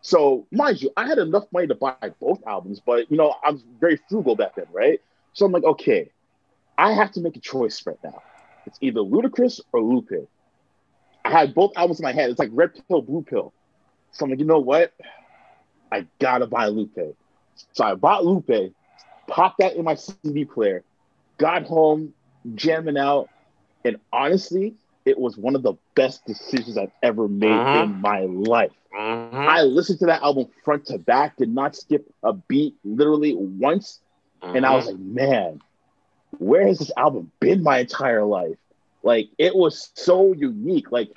So 0.02 0.48
mind 0.52 0.82
you, 0.82 0.92
I 0.96 1.08
had 1.08 1.18
enough 1.18 1.46
money 1.52 1.68
to 1.68 1.76
buy 1.76 1.96
both 2.20 2.42
albums, 2.48 2.82
but 2.84 3.12
you 3.12 3.18
know 3.18 3.36
I 3.44 3.52
was 3.52 3.64
very 3.80 4.00
frugal 4.10 4.36
back 4.36 4.56
then, 4.56 4.68
right? 4.72 5.02
So 5.34 5.46
I'm 5.46 5.52
like, 5.52 5.64
okay, 5.64 6.10
I 6.78 6.94
have 6.94 7.12
to 7.14 7.22
make 7.22 7.36
a 7.36 7.42
choice 7.42 7.86
right 7.86 8.00
now. 8.04 8.22
It's 8.66 8.78
either 8.82 9.02
Ludacris 9.02 9.62
or 9.72 9.82
Lupe. 9.82 10.28
I 11.30 11.40
had 11.42 11.54
both 11.54 11.74
albums 11.76 12.00
in 12.00 12.04
my 12.04 12.12
head. 12.12 12.30
It's 12.32 12.40
like 12.40 12.50
red 12.52 12.72
pill, 12.88 13.02
blue 13.04 13.22
pill. 13.22 13.54
So 14.12 14.26
I'm 14.26 14.32
like, 14.32 14.40
you 14.40 14.46
know 14.46 14.60
what? 14.60 14.94
I 15.92 16.08
gotta 16.18 16.48
buy 16.48 16.68
Lupe. 16.68 17.16
So 17.74 17.84
I 17.84 17.94
bought 17.94 18.26
Lupe, 18.26 18.74
popped 19.28 19.60
that 19.60 19.76
in 19.76 19.84
my 19.86 19.96
CD 19.96 20.46
player, 20.46 20.84
got 21.38 21.64
home, 21.64 22.14
jamming 22.56 22.98
out, 22.98 23.30
and 23.86 23.98
honestly, 24.12 24.74
it 25.06 25.20
was 25.20 25.38
one 25.38 25.56
of 25.56 25.62
the 25.62 25.74
best 25.96 26.26
decisions 26.26 26.78
I've 26.78 26.92
ever 27.04 27.28
made 27.28 27.52
uh-huh. 27.52 27.84
in 27.84 28.02
my 28.02 28.22
life. 28.22 28.72
Uh-huh. 28.98 29.38
I 29.38 29.62
listened 29.62 30.00
to 30.00 30.08
that 30.08 30.24
album 30.24 30.48
front 30.64 30.88
to 30.88 30.98
back, 30.98 31.38
did 31.38 31.50
not 31.50 31.76
skip 31.76 32.12
a 32.24 32.34
beat 32.34 32.76
literally 32.84 33.36
once. 33.36 34.00
Uh-huh. 34.42 34.54
And 34.54 34.66
I 34.66 34.76
was 34.76 34.88
mm-hmm. 34.88 35.16
like, 35.18 35.28
man, 35.28 35.62
where 36.40 36.66
has 36.66 36.80
this 36.80 36.92
album 36.98 37.32
been 37.40 37.62
my 37.62 37.80
entire 37.80 38.24
life? 38.24 38.58
Like 39.04 39.30
it 39.38 39.56
was 39.56 39.92
so 39.96 40.34
unique. 40.34 40.92
Like, 40.92 41.10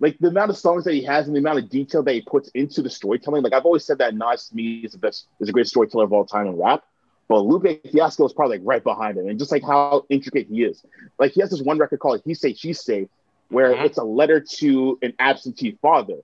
like 0.00 0.18
the 0.18 0.28
amount 0.28 0.50
of 0.50 0.56
songs 0.56 0.84
that 0.84 0.92
he 0.92 1.02
has 1.04 1.26
and 1.26 1.34
the 1.34 1.40
amount 1.40 1.58
of 1.58 1.70
detail 1.70 2.02
that 2.02 2.12
he 2.12 2.20
puts 2.20 2.48
into 2.50 2.82
the 2.82 2.90
storytelling. 2.90 3.42
Like 3.42 3.52
I've 3.52 3.64
always 3.64 3.84
said 3.84 3.98
that 3.98 4.14
Nas 4.14 4.48
to 4.48 4.56
me 4.56 4.80
is 4.80 4.92
the 4.92 4.98
best, 4.98 5.26
is 5.40 5.48
a 5.48 5.52
great 5.52 5.66
storyteller 5.66 6.04
of 6.04 6.12
all 6.12 6.26
time 6.26 6.46
in 6.46 6.56
rap. 6.56 6.84
But 7.28 7.40
Lupe 7.40 7.82
Fiasco 7.90 8.24
is 8.24 8.32
probably 8.32 8.58
like 8.58 8.66
right 8.66 8.84
behind 8.84 9.18
him, 9.18 9.28
and 9.28 9.38
just 9.38 9.50
like 9.50 9.62
how 9.64 10.04
intricate 10.08 10.46
he 10.48 10.62
is. 10.62 10.84
Like 11.18 11.32
he 11.32 11.40
has 11.40 11.50
this 11.50 11.62
one 11.62 11.78
record 11.78 11.98
called 11.98 12.22
"He 12.24 12.34
Say 12.34 12.54
She 12.54 12.72
Say," 12.72 13.08
where 13.48 13.72
mm-hmm. 13.72 13.84
it's 13.84 13.98
a 13.98 14.04
letter 14.04 14.40
to 14.58 14.98
an 15.02 15.12
absentee 15.18 15.76
father, 15.82 16.18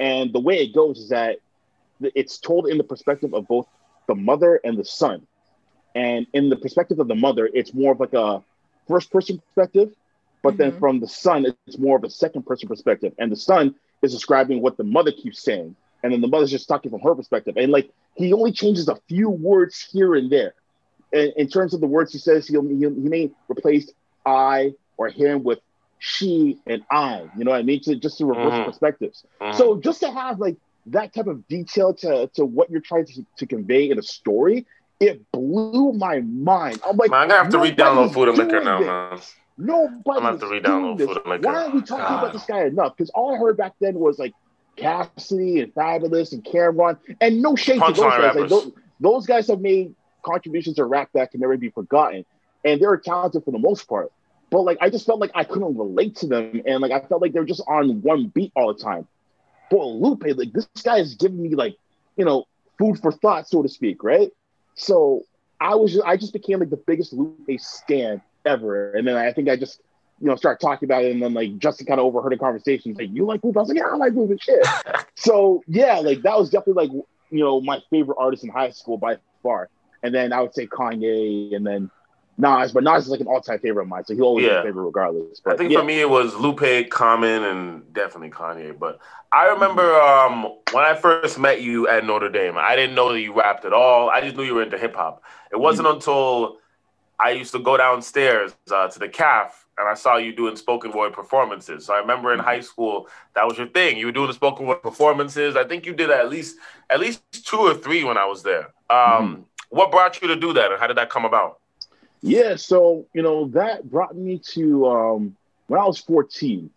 and 0.00 0.32
the 0.32 0.40
way 0.40 0.62
it 0.62 0.74
goes 0.74 0.98
is 0.98 1.08
that 1.10 1.38
it's 2.00 2.38
told 2.38 2.68
in 2.68 2.78
the 2.78 2.84
perspective 2.84 3.34
of 3.34 3.46
both 3.46 3.66
the 4.06 4.14
mother 4.14 4.60
and 4.64 4.78
the 4.78 4.84
son. 4.84 5.26
And 5.94 6.26
in 6.32 6.48
the 6.48 6.56
perspective 6.56 6.98
of 7.00 7.08
the 7.08 7.14
mother, 7.14 7.48
it's 7.52 7.74
more 7.74 7.92
of 7.92 8.00
like 8.00 8.14
a 8.14 8.42
first 8.86 9.10
person 9.10 9.42
perspective, 9.54 9.92
but 10.42 10.54
mm-hmm. 10.54 10.58
then 10.58 10.78
from 10.78 11.00
the 11.00 11.08
son, 11.08 11.46
it's 11.66 11.78
more 11.78 11.96
of 11.96 12.04
a 12.04 12.10
second 12.10 12.46
person 12.46 12.68
perspective. 12.68 13.12
And 13.18 13.30
the 13.30 13.36
son 13.36 13.74
is 14.02 14.12
describing 14.12 14.62
what 14.62 14.76
the 14.76 14.84
mother 14.84 15.12
keeps 15.12 15.42
saying 15.42 15.74
and 16.02 16.12
then 16.12 16.20
the 16.20 16.28
mother's 16.28 16.50
just 16.50 16.68
talking 16.68 16.90
from 16.90 17.00
her 17.00 17.14
perspective. 17.14 17.56
And 17.56 17.72
like 17.72 17.90
he 18.14 18.32
only 18.32 18.52
changes 18.52 18.88
a 18.88 18.96
few 19.08 19.28
words 19.28 19.88
here 19.92 20.14
and 20.14 20.30
there. 20.30 20.54
In, 21.12 21.32
in 21.36 21.48
terms 21.48 21.74
of 21.74 21.80
the 21.80 21.86
words 21.86 22.12
he 22.12 22.18
says, 22.18 22.46
he'll, 22.46 22.62
he, 22.62 22.78
he 22.78 22.86
may 22.86 23.30
replace 23.48 23.90
I 24.24 24.74
or 24.96 25.08
him 25.08 25.42
with 25.42 25.60
she 25.98 26.58
and 26.66 26.84
I. 26.90 27.28
You 27.36 27.44
know 27.44 27.50
what 27.50 27.58
I 27.58 27.62
mean? 27.62 27.80
To, 27.82 27.96
just 27.96 28.18
to 28.18 28.26
reverse 28.26 28.52
mm-hmm. 28.52 28.64
perspectives. 28.64 29.24
Mm-hmm. 29.40 29.56
So 29.56 29.80
just 29.80 30.00
to 30.00 30.10
have 30.10 30.38
like 30.38 30.56
that 30.86 31.12
type 31.12 31.26
of 31.26 31.46
detail 31.48 31.94
to, 31.94 32.28
to 32.34 32.44
what 32.44 32.70
you're 32.70 32.80
trying 32.80 33.06
to, 33.06 33.26
to 33.38 33.46
convey 33.46 33.90
in 33.90 33.98
a 33.98 34.02
story, 34.02 34.66
it 35.00 35.30
blew 35.32 35.92
my 35.92 36.20
mind. 36.20 36.80
I'm 36.86 36.96
like, 36.96 37.10
man, 37.10 37.22
I'm 37.22 37.28
gonna 37.28 37.42
have 37.42 37.52
to 37.52 37.58
re-download 37.58 38.12
Food 38.14 38.28
and 38.28 38.38
Liquor 38.38 38.62
now, 38.62 38.80
man. 38.80 39.20
Nobody. 39.58 40.00
I'm 40.06 40.22
gonna 40.22 40.30
have 40.30 40.40
to 40.40 40.48
re-download 40.48 40.98
Food 40.98 41.16
and 41.16 41.26
Liquor. 41.26 41.48
Why 41.48 41.64
are 41.64 41.70
we 41.70 41.82
talking 41.82 42.04
God. 42.04 42.22
about 42.22 42.32
this 42.32 42.44
guy 42.44 42.64
enough? 42.64 42.96
Because 42.96 43.10
all 43.10 43.34
I 43.34 43.38
heard 43.38 43.56
back 43.56 43.74
then 43.80 43.98
was 43.98 44.18
like 44.18 44.32
Cassidy 44.76 45.60
and 45.60 45.74
Fabolous 45.74 46.32
and 46.32 46.44
Cam'ron, 46.44 46.96
and 47.20 47.42
no 47.42 47.56
shade 47.56 47.80
to 47.80 47.92
those 47.92 47.98
guys. 47.98 48.36
Like, 48.36 48.48
those, 48.48 48.72
those, 49.00 49.26
guys 49.26 49.48
have 49.48 49.60
made 49.60 49.94
contributions 50.22 50.76
to 50.76 50.84
rap 50.84 51.10
that 51.14 51.32
can 51.32 51.40
never 51.40 51.56
be 51.56 51.70
forgotten, 51.70 52.24
and 52.64 52.80
they're 52.80 52.96
talented 52.96 53.44
for 53.44 53.50
the 53.50 53.58
most 53.58 53.88
part. 53.88 54.12
But 54.50 54.62
like, 54.62 54.78
I 54.80 54.90
just 54.90 55.04
felt 55.04 55.18
like 55.18 55.32
I 55.34 55.42
couldn't 55.42 55.76
relate 55.76 56.16
to 56.16 56.28
them, 56.28 56.62
and 56.64 56.80
like 56.80 56.92
I 56.92 57.00
felt 57.00 57.20
like 57.20 57.32
they're 57.32 57.44
just 57.44 57.62
on 57.66 58.00
one 58.02 58.28
beat 58.28 58.52
all 58.54 58.72
the 58.72 58.80
time. 58.80 59.08
But 59.70 59.84
Lupe, 59.84 60.24
like 60.36 60.52
this 60.52 60.68
guy 60.84 60.98
is 60.98 61.16
giving 61.16 61.42
me 61.42 61.56
like, 61.56 61.76
you 62.16 62.24
know, 62.24 62.46
food 62.78 63.00
for 63.00 63.10
thought, 63.10 63.48
so 63.48 63.62
to 63.62 63.68
speak, 63.68 64.04
right? 64.04 64.30
So 64.76 65.24
I 65.60 65.74
was, 65.74 65.92
just, 65.92 66.06
I 66.06 66.16
just 66.16 66.32
became 66.32 66.60
like 66.60 66.70
the 66.70 66.76
biggest 66.76 67.12
Lupe 67.12 67.58
stan 67.58 68.22
ever, 68.48 68.92
and 68.92 69.06
then 69.06 69.16
I 69.16 69.32
think 69.32 69.48
I 69.48 69.56
just 69.56 69.80
you 70.20 70.26
know, 70.26 70.36
start 70.36 70.60
talking 70.60 70.86
about 70.86 71.04
it, 71.04 71.12
and 71.12 71.22
then 71.22 71.34
like 71.34 71.58
Justin 71.58 71.86
kind 71.86 72.00
of 72.00 72.06
overheard 72.06 72.32
a 72.32 72.38
conversation. 72.38 72.90
He's 72.90 72.98
like, 72.98 73.10
"You 73.14 73.24
like 73.24 73.44
Lupe?" 73.44 73.56
I 73.56 73.60
was 73.60 73.68
like, 73.68 73.78
"Yeah, 73.78 73.86
I 73.92 73.96
like 73.96 74.14
Lupe 74.14 74.40
shit." 74.40 74.66
so 75.14 75.62
yeah, 75.68 76.00
like 76.00 76.22
that 76.22 76.36
was 76.38 76.50
definitely 76.50 76.88
like 76.88 77.06
you 77.30 77.40
know 77.44 77.60
my 77.60 77.80
favorite 77.90 78.16
artist 78.18 78.44
in 78.44 78.50
high 78.50 78.70
school 78.70 78.98
by 78.98 79.18
far. 79.42 79.68
And 80.02 80.14
then 80.14 80.32
I 80.32 80.40
would 80.40 80.54
say 80.54 80.66
Kanye, 80.66 81.54
and 81.54 81.66
then 81.66 81.90
Nas, 82.36 82.72
but 82.72 82.84
Nas 82.84 83.04
is 83.04 83.10
like 83.10 83.20
an 83.20 83.26
all-time 83.26 83.58
favorite 83.58 83.82
of 83.82 83.88
mine, 83.88 84.04
so 84.04 84.14
he'll 84.14 84.24
always 84.24 84.46
yeah. 84.46 84.62
be 84.62 84.68
favorite 84.68 84.84
regardless. 84.84 85.40
But, 85.40 85.54
I 85.54 85.56
think 85.56 85.72
yeah. 85.72 85.80
for 85.80 85.84
me 85.84 86.00
it 86.00 86.08
was 86.08 86.34
Lupe, 86.36 86.88
Common, 86.88 87.42
and 87.42 87.92
definitely 87.92 88.30
Kanye. 88.30 88.78
But 88.78 89.00
I 89.32 89.46
remember 89.46 90.00
um, 90.00 90.44
when 90.72 90.84
I 90.84 90.94
first 90.94 91.38
met 91.38 91.62
you 91.62 91.88
at 91.88 92.04
Notre 92.04 92.28
Dame, 92.28 92.56
I 92.56 92.76
didn't 92.76 92.94
know 92.94 93.12
that 93.12 93.20
you 93.20 93.36
rapped 93.36 93.64
at 93.64 93.72
all. 93.72 94.08
I 94.08 94.20
just 94.20 94.36
knew 94.36 94.44
you 94.44 94.54
were 94.54 94.62
into 94.62 94.78
hip 94.78 94.94
hop. 94.94 95.22
It 95.50 95.58
wasn't 95.58 95.88
mm-hmm. 95.88 95.96
until 95.96 96.58
I 97.20 97.30
used 97.30 97.52
to 97.52 97.58
go 97.58 97.76
downstairs 97.76 98.54
uh, 98.70 98.88
to 98.88 98.98
the 98.98 99.08
calf 99.08 99.66
and 99.78 99.88
I 99.88 99.94
saw 99.94 100.16
you 100.16 100.34
doing 100.34 100.56
spoken 100.56 100.90
word 100.92 101.12
performances. 101.12 101.86
So 101.86 101.94
I 101.94 101.98
remember 101.98 102.32
in 102.32 102.38
high 102.38 102.60
school 102.60 103.08
that 103.34 103.46
was 103.46 103.56
your 103.56 103.68
thing. 103.68 103.96
You 103.96 104.06
were 104.06 104.12
doing 104.12 104.26
the 104.26 104.34
spoken 104.34 104.66
word 104.66 104.82
performances. 104.82 105.56
I 105.56 105.64
think 105.64 105.86
you 105.86 105.94
did 105.94 106.10
at 106.10 106.28
least 106.28 106.56
at 106.90 107.00
least 107.00 107.22
two 107.46 107.58
or 107.58 107.74
three 107.74 108.04
when 108.04 108.18
I 108.18 108.26
was 108.26 108.42
there. 108.42 108.72
Um, 108.90 108.96
mm-hmm. 108.98 109.42
What 109.70 109.90
brought 109.90 110.20
you 110.20 110.28
to 110.28 110.36
do 110.36 110.52
that, 110.54 110.72
and 110.72 110.80
how 110.80 110.86
did 110.86 110.96
that 110.96 111.10
come 111.10 111.24
about? 111.24 111.58
Yeah, 112.22 112.56
so 112.56 113.06
you 113.12 113.22
know 113.22 113.48
that 113.48 113.88
brought 113.88 114.16
me 114.16 114.40
to 114.54 114.86
um, 114.86 115.36
when 115.66 115.80
I 115.80 115.84
was 115.84 115.98
fourteen. 115.98 116.70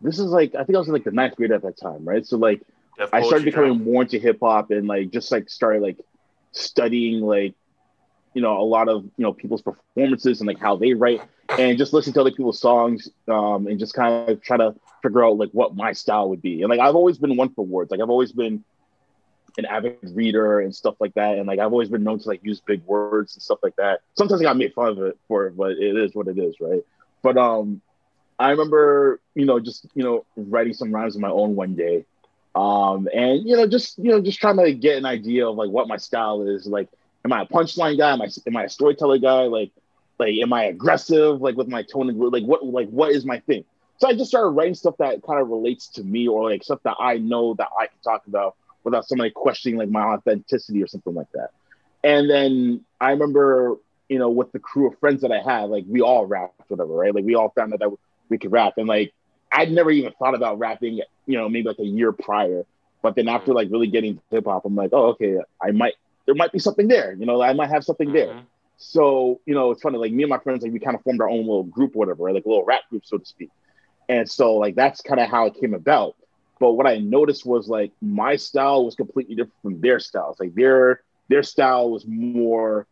This 0.00 0.18
is 0.18 0.26
like 0.26 0.54
I 0.54 0.64
think 0.64 0.76
I 0.76 0.78
was 0.78 0.88
in 0.88 0.94
like 0.94 1.04
the 1.04 1.10
ninth 1.10 1.36
grade 1.36 1.52
at 1.52 1.62
that 1.62 1.76
time, 1.76 2.04
right? 2.04 2.24
So 2.24 2.38
like 2.38 2.62
I 3.12 3.22
started 3.22 3.44
becoming 3.44 3.84
more 3.84 4.02
into 4.02 4.18
hip 4.18 4.38
hop 4.40 4.70
and 4.70 4.86
like 4.86 5.10
just 5.10 5.30
like 5.30 5.50
started 5.50 5.82
like 5.82 5.98
studying 6.52 7.20
like 7.20 7.54
you 8.36 8.42
know 8.42 8.60
a 8.60 8.68
lot 8.76 8.86
of 8.90 9.02
you 9.16 9.24
know 9.24 9.32
people's 9.32 9.62
performances 9.62 10.40
and 10.40 10.46
like 10.46 10.58
how 10.58 10.76
they 10.76 10.92
write 10.92 11.22
and 11.58 11.78
just 11.78 11.94
listen 11.94 12.12
to 12.12 12.20
other 12.20 12.30
people's 12.30 12.60
songs 12.60 13.08
um, 13.28 13.66
and 13.66 13.78
just 13.78 13.94
kind 13.94 14.28
of 14.28 14.42
try 14.42 14.58
to 14.58 14.74
figure 15.02 15.24
out 15.24 15.38
like 15.38 15.48
what 15.52 15.74
my 15.74 15.92
style 15.92 16.28
would 16.28 16.42
be. 16.42 16.60
And 16.60 16.68
like 16.68 16.78
i've 16.78 16.94
always 16.94 17.16
been 17.16 17.34
one 17.34 17.48
for 17.54 17.64
words. 17.64 17.90
Like 17.90 18.00
i've 18.00 18.10
always 18.10 18.32
been 18.32 18.62
an 19.56 19.64
avid 19.64 19.96
reader 20.12 20.60
and 20.60 20.74
stuff 20.74 20.96
like 21.00 21.14
that. 21.14 21.38
And 21.38 21.46
like 21.46 21.58
i've 21.58 21.72
always 21.72 21.88
been 21.88 22.04
known 22.04 22.18
to 22.18 22.28
like 22.28 22.44
use 22.44 22.60
big 22.60 22.84
words 22.84 23.34
and 23.34 23.42
stuff 23.42 23.60
like 23.62 23.74
that. 23.76 24.00
Sometimes 24.18 24.42
i 24.42 24.44
got 24.44 24.58
made 24.58 24.74
fun 24.74 24.88
of 24.88 24.98
it 24.98 25.18
for 25.28 25.46
it 25.46 25.56
but 25.56 25.70
it 25.70 25.96
is 25.96 26.14
what 26.14 26.28
it 26.28 26.38
is 26.38 26.56
right? 26.60 26.84
But 27.22 27.38
um 27.38 27.80
i 28.38 28.50
remember 28.50 29.18
you 29.34 29.46
know 29.46 29.58
just 29.58 29.86
you 29.94 30.04
know 30.04 30.26
writing 30.36 30.74
some 30.74 30.92
rhymes 30.92 31.16
of 31.16 31.22
my 31.22 31.30
own 31.30 31.56
one 31.56 31.74
day. 31.74 32.04
Um, 32.54 33.06
and 33.12 33.46
you 33.46 33.54
know, 33.54 33.66
just 33.66 33.98
you 33.98 34.10
know, 34.10 34.20
just 34.20 34.40
trying 34.40 34.56
to 34.56 34.72
get 34.72 34.96
an 34.96 35.04
idea 35.04 35.46
of 35.46 35.56
like 35.56 35.68
what 35.68 35.88
my 35.88 35.98
style 35.98 36.40
is. 36.48 36.66
Like, 36.66 36.88
am 37.26 37.32
I 37.32 37.42
a 37.42 37.46
punchline 37.46 37.98
guy? 37.98 38.12
Am 38.12 38.22
I 38.22 38.28
am 38.46 38.56
I 38.56 38.64
a 38.64 38.68
storyteller 38.68 39.18
guy? 39.18 39.42
Like, 39.42 39.72
like 40.18 40.34
am 40.42 40.52
I 40.52 40.64
aggressive? 40.64 41.40
Like 41.40 41.56
with 41.56 41.68
my 41.68 41.82
tone 41.82 42.08
and 42.08 42.18
like 42.18 42.44
what 42.44 42.64
like 42.64 42.88
what 42.88 43.10
is 43.10 43.24
my 43.24 43.40
thing? 43.40 43.64
So 43.98 44.08
I 44.08 44.14
just 44.14 44.30
started 44.30 44.50
writing 44.50 44.74
stuff 44.74 44.96
that 44.98 45.22
kind 45.22 45.40
of 45.40 45.48
relates 45.48 45.88
to 45.88 46.04
me 46.04 46.28
or 46.28 46.50
like 46.50 46.62
stuff 46.62 46.80
that 46.84 46.96
I 47.00 47.18
know 47.18 47.54
that 47.54 47.68
I 47.78 47.86
can 47.86 47.98
talk 48.04 48.26
about 48.26 48.54
without 48.84 49.06
somebody 49.08 49.30
questioning 49.30 49.78
like 49.78 49.88
my 49.88 50.02
authenticity 50.02 50.82
or 50.82 50.86
something 50.86 51.14
like 51.14 51.30
that. 51.32 51.50
And 52.04 52.30
then 52.30 52.84
I 53.00 53.10
remember, 53.10 53.76
you 54.08 54.18
know, 54.18 54.30
with 54.30 54.52
the 54.52 54.58
crew 54.60 54.88
of 54.88 54.98
friends 55.00 55.22
that 55.22 55.32
I 55.32 55.40
had, 55.40 55.70
like 55.70 55.84
we 55.88 56.02
all 56.02 56.26
rapped, 56.26 56.70
whatever, 56.70 56.92
right? 56.92 57.14
Like 57.14 57.24
we 57.24 57.34
all 57.34 57.50
found 57.50 57.72
out 57.72 57.80
that 57.80 57.90
we 58.28 58.38
could 58.38 58.52
rap, 58.52 58.74
and 58.76 58.86
like 58.86 59.12
I'd 59.50 59.72
never 59.72 59.90
even 59.90 60.12
thought 60.18 60.34
about 60.34 60.58
rapping, 60.58 61.00
you 61.26 61.38
know, 61.38 61.48
maybe 61.48 61.68
like 61.68 61.78
a 61.78 61.84
year 61.84 62.12
prior. 62.12 62.64
But 63.02 63.16
then 63.16 63.28
after 63.28 63.52
mm. 63.52 63.56
like 63.56 63.70
really 63.70 63.88
getting 63.88 64.20
hip 64.30 64.44
hop, 64.44 64.64
I'm 64.64 64.76
like, 64.76 64.90
oh, 64.92 65.08
okay, 65.10 65.38
I 65.60 65.70
might 65.72 65.94
there 66.26 66.34
might 66.34 66.52
be 66.52 66.58
something 66.58 66.88
there. 66.88 67.14
You 67.14 67.26
know, 67.26 67.40
I 67.40 67.52
might 67.52 67.70
have 67.70 67.84
something 67.84 68.12
there. 68.12 68.28
Mm-hmm. 68.28 68.44
So, 68.78 69.40
you 69.46 69.54
know, 69.54 69.70
it's 69.70 69.80
funny, 69.80 69.96
like 69.96 70.12
me 70.12 70.24
and 70.24 70.30
my 70.30 70.38
friends, 70.38 70.62
like 70.62 70.72
we 70.72 70.78
kind 70.78 70.96
of 70.96 71.02
formed 71.02 71.20
our 71.20 71.28
own 71.28 71.40
little 71.40 71.64
group 71.64 71.96
or 71.96 72.00
whatever, 72.00 72.24
right? 72.24 72.34
like 72.34 72.44
a 72.44 72.48
little 72.48 72.64
rap 72.64 72.82
group, 72.90 73.06
so 73.06 73.16
to 73.16 73.24
speak. 73.24 73.50
And 74.08 74.28
so 74.30 74.56
like 74.56 74.74
that's 74.74 75.00
kind 75.00 75.20
of 75.20 75.28
how 75.28 75.46
it 75.46 75.54
came 75.54 75.74
about. 75.74 76.16
But 76.58 76.72
what 76.72 76.86
I 76.86 76.98
noticed 76.98 77.44
was 77.46 77.68
like 77.68 77.92
my 78.00 78.36
style 78.36 78.84
was 78.84 78.94
completely 78.94 79.34
different 79.34 79.62
from 79.62 79.80
their 79.80 79.98
styles. 79.98 80.38
Like 80.38 80.54
their 80.54 81.00
their 81.28 81.42
style 81.42 81.90
was 81.90 82.06
more, 82.06 82.86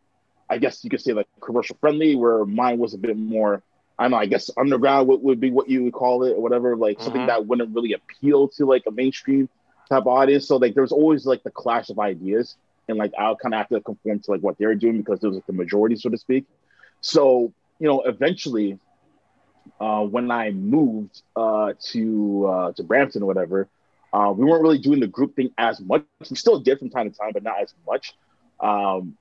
I 0.50 0.58
guess 0.58 0.82
you 0.82 0.90
could 0.90 1.00
say 1.00 1.12
like 1.12 1.28
commercial 1.40 1.76
friendly, 1.80 2.16
where 2.16 2.44
mine 2.44 2.78
was 2.78 2.94
a 2.94 2.98
bit 2.98 3.16
more 3.16 3.62
I 3.98 4.04
don't 4.04 4.10
know, 4.10 4.16
I 4.16 4.26
guess 4.26 4.50
underground 4.56 5.06
would, 5.08 5.22
would 5.22 5.40
be 5.40 5.52
what 5.52 5.68
you 5.68 5.84
would 5.84 5.92
call 5.92 6.24
it 6.24 6.32
or 6.32 6.42
whatever, 6.42 6.76
like 6.76 6.96
mm-hmm. 6.96 7.04
something 7.04 7.26
that 7.26 7.46
wouldn't 7.46 7.74
really 7.74 7.92
appeal 7.92 8.48
to 8.48 8.66
like 8.66 8.82
a 8.88 8.90
mainstream 8.90 9.48
type 9.88 10.00
of 10.00 10.08
audience. 10.08 10.48
So 10.48 10.56
like 10.56 10.74
there's 10.74 10.92
always 10.92 11.26
like 11.26 11.42
the 11.44 11.50
clash 11.50 11.90
of 11.90 11.98
ideas 11.98 12.56
and 12.88 12.98
like 12.98 13.12
I'll 13.18 13.36
kind 13.36 13.54
of 13.54 13.58
have 13.58 13.68
to 13.68 13.80
conform 13.80 14.20
to 14.20 14.30
like 14.30 14.40
what 14.40 14.58
they're 14.58 14.74
doing 14.74 14.98
because 14.98 15.22
it 15.22 15.26
was 15.26 15.36
like 15.36 15.46
the 15.46 15.52
majority, 15.52 15.96
so 15.96 16.10
to 16.10 16.18
speak. 16.18 16.44
So, 17.00 17.52
you 17.78 17.88
know, 17.88 18.02
eventually 18.02 18.78
uh, 19.80 20.02
when 20.02 20.30
I 20.30 20.50
moved 20.50 21.22
uh, 21.36 21.72
to 21.92 22.46
uh, 22.46 22.72
to 22.72 22.82
Brampton 22.82 23.22
or 23.22 23.26
whatever, 23.26 23.68
uh, 24.12 24.32
we 24.36 24.44
weren't 24.44 24.62
really 24.62 24.78
doing 24.78 25.00
the 25.00 25.06
group 25.06 25.36
thing 25.36 25.50
as 25.58 25.80
much. 25.80 26.04
We 26.30 26.36
still 26.36 26.60
did 26.60 26.78
from 26.78 26.90
time 26.90 27.10
to 27.10 27.16
time, 27.16 27.30
but 27.32 27.42
not 27.42 27.60
as 27.60 27.74
much. 27.86 28.14
Um, 28.60 29.16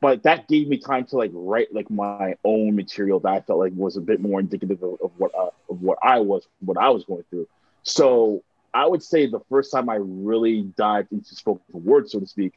but 0.00 0.22
that 0.24 0.46
gave 0.48 0.68
me 0.68 0.78
time 0.78 1.04
to 1.06 1.16
like 1.16 1.30
write 1.32 1.74
like 1.74 1.90
my 1.90 2.34
own 2.44 2.76
material 2.76 3.20
that 3.20 3.28
I 3.28 3.40
felt 3.40 3.58
like 3.58 3.72
was 3.74 3.96
a 3.96 4.00
bit 4.00 4.20
more 4.20 4.40
indicative 4.40 4.82
of, 4.82 4.98
of 5.02 5.12
what 5.16 5.32
uh, 5.34 5.50
of 5.70 5.82
what 5.82 5.98
I 6.02 6.20
was 6.20 6.46
what 6.60 6.78
I 6.78 6.90
was 6.90 7.04
going 7.04 7.24
through. 7.30 7.48
So 7.82 8.42
I 8.74 8.86
would 8.86 9.02
say 9.02 9.26
the 9.26 9.40
first 9.48 9.72
time 9.72 9.88
I 9.88 9.96
really 9.98 10.62
dived 10.76 11.12
into 11.12 11.34
spoken 11.34 11.62
word, 11.72 12.10
so 12.10 12.20
to 12.20 12.26
speak, 12.26 12.52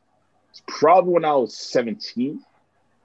probably 0.67 1.13
when 1.13 1.25
I 1.25 1.33
was 1.33 1.57
17. 1.57 2.43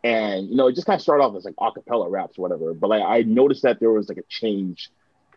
And 0.03 0.49
you 0.49 0.57
know, 0.57 0.69
it 0.69 0.75
just 0.75 0.87
kind 0.87 0.97
of 0.97 1.03
started 1.03 1.25
off 1.25 1.35
as 1.37 1.45
like 1.45 1.57
acapella 1.57 2.11
raps 2.11 2.39
or 2.39 2.43
whatever. 2.43 2.75
But 2.75 2.91
like 2.91 3.03
I 3.03 3.23
noticed 3.23 3.63
that 3.63 3.81
there 3.81 3.91
was 3.91 4.09
like 4.09 4.19
a 4.19 4.25
change 4.29 4.91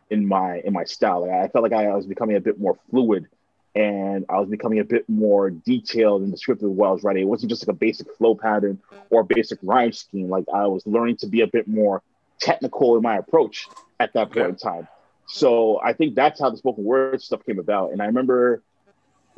in 0.10 0.28
my 0.28 0.60
in 0.60 0.74
my 0.74 0.84
style. 0.84 1.22
Like, 1.22 1.32
I 1.32 1.48
felt 1.48 1.64
like 1.64 1.74
I, 1.74 1.86
I 1.86 1.96
was 1.96 2.06
becoming 2.06 2.36
a 2.36 2.42
bit 2.42 2.60
more 2.60 2.78
fluid 2.90 3.28
and 3.76 4.26
I 4.28 4.40
was 4.40 4.50
becoming 4.50 4.80
a 4.80 4.84
bit 4.84 5.08
more 5.08 5.52
detailed 5.52 6.24
and 6.24 6.32
descriptive 6.32 6.70
while 6.70 6.90
I 6.90 6.94
was 6.94 7.04
writing. 7.04 7.24
It 7.24 7.28
wasn't 7.28 7.52
just 7.52 7.68
like 7.68 7.76
a 7.76 7.78
basic 7.78 8.14
flow 8.16 8.34
pattern 8.34 8.80
or 9.12 9.24
basic 9.24 9.60
rhyme 9.62 9.92
scheme. 9.92 10.30
Like 10.30 10.46
I 10.54 10.66
was 10.66 10.86
learning 10.88 11.18
to 11.18 11.28
be 11.28 11.42
a 11.42 11.48
bit 11.48 11.68
more 11.68 12.02
technical 12.40 12.98
in 12.98 13.04
my 13.04 13.18
approach 13.18 13.68
at 14.00 14.14
that 14.14 14.32
point 14.32 14.38
yeah. 14.38 14.48
in 14.48 14.56
time. 14.56 14.88
So 15.28 15.80
I 15.84 15.94
think 15.94 16.16
that's 16.16 16.40
how 16.40 16.50
the 16.50 16.58
spoken 16.58 16.86
word 16.86 17.22
stuff 17.22 17.46
came 17.46 17.60
about. 17.60 17.92
And 17.92 18.02
I 18.02 18.06
remember 18.06 18.64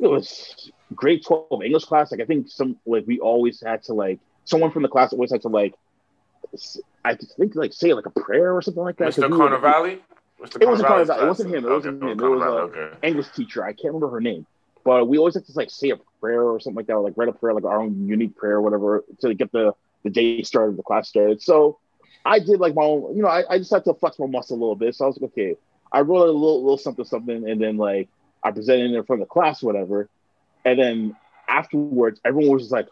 it 0.00 0.06
was 0.06 0.70
grade 0.94 1.24
12 1.24 1.62
English 1.64 1.84
class. 1.84 2.10
Like 2.10 2.20
I 2.20 2.24
think 2.24 2.48
some 2.48 2.76
like 2.86 3.04
we 3.06 3.20
always 3.20 3.60
had 3.60 3.82
to 3.84 3.94
like 3.94 4.18
someone 4.44 4.70
from 4.70 4.82
the 4.82 4.88
class 4.88 5.12
always 5.12 5.30
had 5.30 5.42
to 5.42 5.48
like 5.48 5.74
I 7.04 7.14
think 7.14 7.54
like 7.54 7.72
say 7.72 7.92
like 7.94 8.06
a 8.06 8.10
prayer 8.10 8.54
or 8.54 8.62
something 8.62 8.82
like 8.82 8.96
that. 8.96 9.12
Mr. 9.12 9.28
Carnevale? 9.28 10.00
it 10.40 10.66
wasn't 10.66 10.88
Carnevale. 10.88 11.22
It 11.22 11.26
wasn't 11.26 11.54
him. 11.54 11.64
It 11.64 11.70
wasn't 11.70 12.02
him. 12.02 12.08
It 12.08 12.22
was 12.22 12.42
an 12.42 12.48
okay. 12.48 12.96
English 13.02 13.28
teacher. 13.30 13.64
I 13.64 13.72
can't 13.72 13.94
remember 13.94 14.10
her 14.10 14.20
name. 14.20 14.46
But 14.82 15.06
we 15.08 15.18
always 15.18 15.34
had 15.34 15.44
to 15.44 15.52
like 15.54 15.70
say 15.70 15.90
a 15.90 15.96
prayer 16.20 16.42
or 16.42 16.58
something 16.58 16.76
like 16.76 16.86
that, 16.86 16.94
or 16.94 17.02
like 17.02 17.14
write 17.16 17.28
a 17.28 17.32
prayer, 17.32 17.52
like 17.52 17.64
our 17.64 17.80
own 17.80 18.08
unique 18.08 18.36
prayer 18.36 18.56
or 18.56 18.62
whatever, 18.62 19.04
to 19.20 19.34
get 19.34 19.52
the 19.52 19.74
the 20.02 20.10
day 20.10 20.42
started, 20.42 20.78
the 20.78 20.82
class 20.82 21.08
started. 21.08 21.42
So 21.42 21.78
I 22.24 22.38
did 22.38 22.60
like 22.60 22.74
my 22.74 22.82
own, 22.82 23.14
you 23.14 23.22
know, 23.22 23.28
I, 23.28 23.44
I 23.48 23.58
just 23.58 23.70
had 23.70 23.84
to 23.84 23.94
flex 23.94 24.18
my 24.18 24.26
muscle 24.26 24.56
a 24.56 24.60
little 24.60 24.76
bit. 24.76 24.94
So 24.94 25.04
I 25.04 25.08
was 25.08 25.18
like, 25.18 25.30
okay, 25.32 25.56
I 25.92 26.00
wrote 26.00 26.22
a 26.22 26.32
little 26.32 26.62
little 26.62 26.78
something 26.78 27.04
something, 27.04 27.48
and 27.48 27.60
then 27.60 27.76
like 27.76 28.08
I 28.42 28.50
presented 28.50 28.92
it 28.92 28.96
in 28.96 29.04
front 29.04 29.22
of 29.22 29.28
the 29.28 29.32
class, 29.32 29.62
whatever. 29.62 30.08
And 30.64 30.78
then 30.78 31.16
afterwards, 31.48 32.20
everyone 32.24 32.54
was 32.54 32.62
just 32.62 32.72
like, 32.72 32.88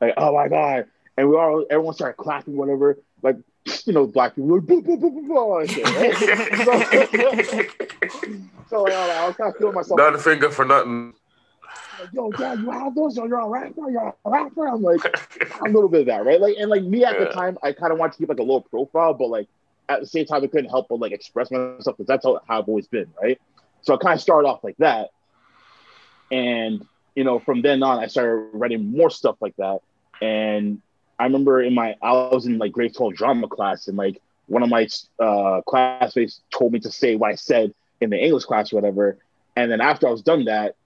like, 0.00 0.14
oh 0.16 0.34
my 0.34 0.48
god, 0.48 0.86
and 1.16 1.28
we 1.28 1.36
all 1.36 1.64
everyone 1.70 1.94
started 1.94 2.16
clapping, 2.16 2.56
whatever. 2.56 2.98
Like 3.22 3.36
you 3.84 3.92
know, 3.92 4.06
black 4.06 4.34
people 4.34 4.56
like, 4.56 4.66
blah, 4.66 4.80
blah, 4.80 4.96
blah, 4.96 5.10
blah, 5.10 5.56
right? 5.56 5.68
so, 8.68 8.82
like, 8.82 8.92
I 8.92 9.26
was 9.26 9.36
kind 9.36 9.50
of 9.50 9.56
feeling 9.56 9.74
myself. 9.74 9.98
Not 9.98 10.14
a 10.14 10.18
finger 10.18 10.50
for 10.50 10.64
nothing. 10.64 11.14
Like, 12.00 12.12
Yo, 12.12 12.30
dad, 12.32 12.60
you 12.60 12.70
have 12.70 12.94
those? 12.94 13.16
You're 13.16 13.38
a 13.38 13.48
rapper. 13.48 13.90
You're 13.90 14.14
a 14.24 14.30
rapper. 14.30 14.68
I'm 14.68 14.82
like, 14.82 15.00
a 15.04 15.64
little 15.64 15.88
bit 15.88 16.02
of 16.02 16.06
that, 16.06 16.24
right? 16.24 16.40
Like, 16.40 16.56
and 16.58 16.70
like 16.70 16.82
me 16.82 17.04
at 17.04 17.18
yeah. 17.18 17.24
the 17.24 17.30
time, 17.30 17.58
I 17.62 17.72
kind 17.72 17.92
of 17.92 17.98
wanted 17.98 18.12
to 18.12 18.18
keep 18.18 18.28
like 18.28 18.38
a 18.38 18.42
low 18.42 18.60
profile, 18.60 19.14
but 19.14 19.28
like 19.28 19.48
at 19.88 20.00
the 20.00 20.06
same 20.06 20.26
time, 20.26 20.44
I 20.44 20.46
couldn't 20.46 20.70
help 20.70 20.88
but 20.88 21.00
like 21.00 21.12
express 21.12 21.50
myself 21.50 21.96
because 21.96 22.06
that's 22.06 22.24
how, 22.24 22.40
how 22.46 22.60
I've 22.60 22.68
always 22.68 22.86
been, 22.86 23.12
right? 23.20 23.40
So 23.86 23.94
I 23.94 23.98
kind 23.98 24.14
of 24.14 24.20
started 24.20 24.48
off 24.48 24.64
like 24.64 24.76
that, 24.78 25.10
and 26.30 26.86
you 27.14 27.24
know, 27.24 27.38
from 27.38 27.62
then 27.62 27.82
on, 27.82 27.98
I 27.98 28.08
started 28.08 28.50
writing 28.52 28.90
more 28.90 29.10
stuff 29.10 29.36
like 29.40 29.56
that, 29.56 29.80
and 30.20 30.82
I 31.18 31.24
remember 31.24 31.62
in 31.62 31.74
my 31.74 31.96
I 32.02 32.12
was 32.12 32.46
in 32.46 32.58
like 32.58 32.72
grade 32.72 32.94
12 32.94 33.14
drama 33.14 33.48
class 33.48 33.88
and 33.88 33.96
like 33.96 34.20
one 34.46 34.62
of 34.62 34.68
my 34.68 34.86
uh, 35.18 35.60
classmates 35.62 36.40
told 36.52 36.72
me 36.72 36.80
to 36.80 36.90
say 36.90 37.16
what 37.16 37.30
I 37.30 37.34
said 37.34 37.74
in 38.00 38.10
the 38.10 38.18
English 38.18 38.44
class 38.44 38.72
or 38.72 38.76
whatever. 38.76 39.18
And 39.56 39.70
then 39.70 39.80
after 39.80 40.06
I 40.06 40.10
was 40.10 40.22
done 40.22 40.44
that, 40.44 40.76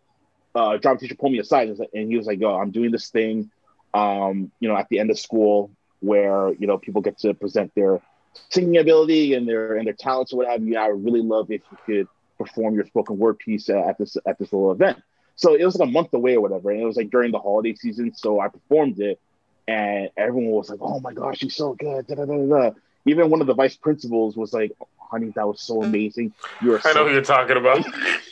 uh, 0.54 0.76
drama 0.78 0.98
teacher 0.98 1.14
pulled 1.14 1.32
me 1.32 1.40
aside 1.40 1.68
and 1.68 2.10
he 2.10 2.16
was 2.16 2.26
like, 2.26 2.40
"Yo, 2.40 2.54
I'm 2.54 2.70
doing 2.70 2.90
this 2.90 3.10
thing, 3.10 3.50
um, 3.94 4.50
you 4.60 4.68
know, 4.68 4.76
at 4.76 4.88
the 4.88 4.98
end 4.98 5.10
of 5.10 5.18
school 5.18 5.70
where 6.00 6.52
you 6.54 6.66
know 6.66 6.78
people 6.78 7.02
get 7.02 7.18
to 7.18 7.34
present 7.34 7.74
their 7.74 8.00
singing 8.48 8.78
ability 8.78 9.34
and 9.34 9.48
their 9.48 9.76
and 9.76 9.86
their 9.86 9.94
talents 9.94 10.32
or 10.32 10.38
what 10.38 10.48
have 10.48 10.62
you. 10.62 10.76
I 10.76 10.90
would 10.90 11.04
really 11.04 11.22
love 11.22 11.50
if 11.50 11.62
you 11.70 11.78
could 11.86 12.08
perform 12.44 12.74
your 12.74 12.86
spoken 12.86 13.18
word 13.18 13.38
piece 13.38 13.68
at 13.68 13.98
this 13.98 14.16
at 14.26 14.38
this 14.38 14.52
little 14.52 14.72
event." 14.72 15.02
So 15.36 15.54
it 15.54 15.64
was 15.64 15.76
like 15.76 15.88
a 15.88 15.92
month 15.92 16.12
away 16.12 16.36
or 16.36 16.40
whatever, 16.40 16.70
and 16.70 16.80
it 16.80 16.84
was 16.84 16.96
like 16.96 17.10
during 17.10 17.32
the 17.32 17.38
holiday 17.38 17.74
season. 17.74 18.12
So 18.14 18.40
I 18.40 18.48
performed 18.48 19.00
it, 19.00 19.20
and 19.66 20.10
everyone 20.16 20.52
was 20.52 20.70
like, 20.70 20.80
"Oh 20.82 21.00
my 21.00 21.12
gosh, 21.12 21.38
she's 21.38 21.56
so 21.56 21.74
good!" 21.74 22.06
Da, 22.06 22.14
da, 22.14 22.24
da, 22.24 22.70
Even 23.06 23.30
one 23.30 23.40
of 23.40 23.46
the 23.46 23.54
vice 23.54 23.76
principals 23.76 24.36
was 24.36 24.52
like, 24.52 24.72
"Honey, 24.98 25.32
that 25.36 25.46
was 25.46 25.60
so 25.60 25.76
mm. 25.76 25.84
amazing." 25.84 26.34
You 26.60 26.74
are. 26.74 26.80
I 26.84 26.92
know 26.92 27.06
who 27.06 27.12
you're 27.12 27.22
talking 27.22 27.56
about. 27.56 27.84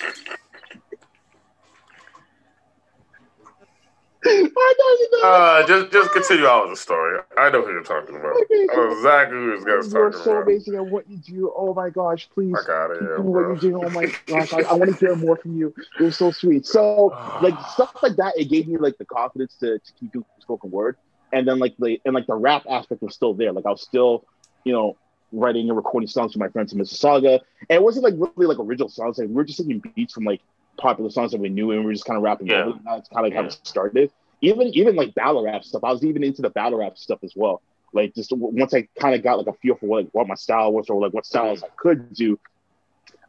uh, 5.24 5.66
just 5.66 5.92
just 5.92 6.12
continue 6.12 6.46
on 6.46 6.68
with 6.68 6.78
the 6.78 6.82
story. 6.82 7.20
I 7.36 7.50
know 7.50 7.62
who 7.62 7.72
you're 7.72 7.82
talking 7.82 8.16
about. 8.16 8.34
Okay, 8.42 8.66
I 8.70 8.76
know 8.76 8.92
exactly 8.92 9.36
who 9.36 9.50
this 9.56 9.64
guy's 9.64 9.92
talking 9.92 9.96
about. 9.96 10.12
You're 10.12 10.24
so 10.24 10.42
amazing 10.42 10.74
at 10.76 10.86
what 10.86 11.08
you 11.10 11.18
do. 11.18 11.52
Oh 11.56 11.74
my 11.74 11.90
gosh, 11.90 12.28
please. 12.34 12.54
I 12.54 12.66
got 12.66 12.90
it. 12.90 13.02
Yeah, 13.02 13.18
what 13.18 13.48
you 13.48 13.70
do. 13.70 13.82
Oh 13.82 13.90
my 13.90 14.12
gosh, 14.26 14.52
I, 14.52 14.60
I 14.62 14.74
want 14.74 14.90
to 14.90 14.96
hear 14.96 15.16
more 15.16 15.36
from 15.36 15.56
you. 15.56 15.74
It 15.98 16.02
was 16.02 16.16
so 16.16 16.30
sweet. 16.30 16.66
So 16.66 17.06
like 17.42 17.54
stuff 17.70 17.94
like 18.02 18.16
that, 18.16 18.34
it 18.36 18.48
gave 18.50 18.68
me 18.68 18.76
like 18.76 18.98
the 18.98 19.04
confidence 19.04 19.54
to, 19.60 19.78
to 19.78 19.92
keep 19.98 20.12
doing 20.12 20.24
spoken 20.40 20.70
word 20.70 20.96
and 21.32 21.46
then 21.46 21.58
like 21.58 21.74
the 21.78 22.00
and 22.04 22.14
like 22.14 22.26
the 22.26 22.34
rap 22.34 22.64
aspect 22.68 23.02
was 23.02 23.14
still 23.14 23.34
there. 23.34 23.52
Like 23.52 23.66
I 23.66 23.70
was 23.70 23.82
still, 23.82 24.24
you 24.64 24.72
know, 24.72 24.96
writing 25.32 25.68
and 25.68 25.76
recording 25.76 26.08
songs 26.08 26.32
for 26.32 26.38
my 26.38 26.48
friends 26.48 26.72
in 26.72 26.78
Mississauga, 26.78 27.40
and 27.68 27.76
it 27.76 27.82
wasn't 27.82 28.04
like 28.04 28.14
really 28.36 28.54
like 28.54 28.64
original 28.64 28.88
songs. 28.88 29.18
Like 29.18 29.28
we 29.28 29.34
were 29.34 29.44
just 29.44 29.58
taking 29.58 29.82
beats 29.94 30.14
from 30.14 30.24
like 30.24 30.40
popular 30.78 31.10
songs 31.10 31.32
that 31.32 31.40
we 31.40 31.48
knew, 31.48 31.70
and 31.72 31.80
we 31.80 31.86
were 31.86 31.92
just 31.92 32.04
kind 32.04 32.16
of 32.16 32.22
rapping. 32.22 32.46
Yeah. 32.46 32.64
Over. 32.64 32.78
That's 32.84 33.08
kind 33.08 33.18
of 33.18 33.24
like 33.24 33.32
yeah. 33.34 33.40
how 33.42 33.46
it 33.46 33.58
started. 33.64 34.10
Even 34.40 34.68
even 34.68 34.96
like 34.96 35.14
battle 35.14 35.44
rap 35.44 35.64
stuff. 35.64 35.84
I 35.84 35.92
was 35.92 36.04
even 36.04 36.24
into 36.24 36.42
the 36.42 36.50
battle 36.50 36.78
rap 36.78 36.96
stuff 36.96 37.18
as 37.22 37.34
well. 37.34 37.60
Like 37.92 38.14
just 38.14 38.32
once 38.32 38.74
I 38.74 38.88
kind 39.00 39.14
of 39.14 39.22
got 39.22 39.38
like 39.38 39.46
a 39.46 39.52
feel 39.54 39.74
for 39.74 39.86
what 39.86 40.04
like, 40.04 40.08
what 40.12 40.28
my 40.28 40.34
style 40.34 40.72
was 40.72 40.88
or 40.88 41.00
like 41.00 41.12
what 41.12 41.26
styles 41.26 41.62
I 41.62 41.68
could 41.76 42.12
do, 42.12 42.38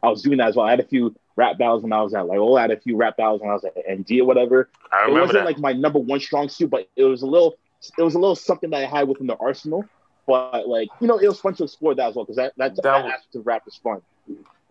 I 0.02 0.08
was 0.08 0.22
doing 0.22 0.38
that 0.38 0.48
as 0.48 0.56
well. 0.56 0.66
I 0.66 0.70
had 0.70 0.80
a 0.80 0.86
few 0.86 1.14
rap 1.36 1.58
battles 1.58 1.82
when 1.82 1.92
I 1.92 2.02
was 2.02 2.14
at 2.14 2.26
like 2.26 2.38
oh, 2.38 2.56
I 2.56 2.62
had 2.62 2.70
a 2.70 2.78
few 2.78 2.96
rap 2.96 3.16
battles 3.16 3.40
when 3.40 3.50
I 3.50 3.54
was 3.54 3.64
at 3.64 3.74
ND 3.90 4.20
or 4.20 4.26
whatever. 4.26 4.68
I 4.92 5.02
remember 5.02 5.18
it 5.18 5.20
wasn't 5.22 5.38
that. 5.40 5.44
like 5.46 5.58
my 5.58 5.72
number 5.72 5.98
one 5.98 6.20
strong 6.20 6.48
suit, 6.48 6.70
but 6.70 6.88
it 6.96 7.04
was 7.04 7.22
a 7.22 7.26
little 7.26 7.56
it 7.98 8.02
was 8.02 8.14
a 8.14 8.18
little 8.18 8.36
something 8.36 8.70
that 8.70 8.82
I 8.82 8.86
had 8.86 9.08
within 9.08 9.26
the 9.26 9.36
arsenal. 9.36 9.84
But 10.26 10.68
like 10.68 10.88
you 11.00 11.08
know, 11.08 11.18
it 11.18 11.26
was 11.26 11.40
fun 11.40 11.54
to 11.54 11.64
explore 11.64 11.94
that 11.94 12.10
as 12.10 12.14
well 12.14 12.24
because 12.24 12.36
that 12.36 12.52
that, 12.58 12.76
that, 12.76 12.82
that 12.82 13.04
aspect 13.06 13.34
of 13.34 13.46
rap 13.46 13.62
is 13.66 13.76
fun. 13.76 14.02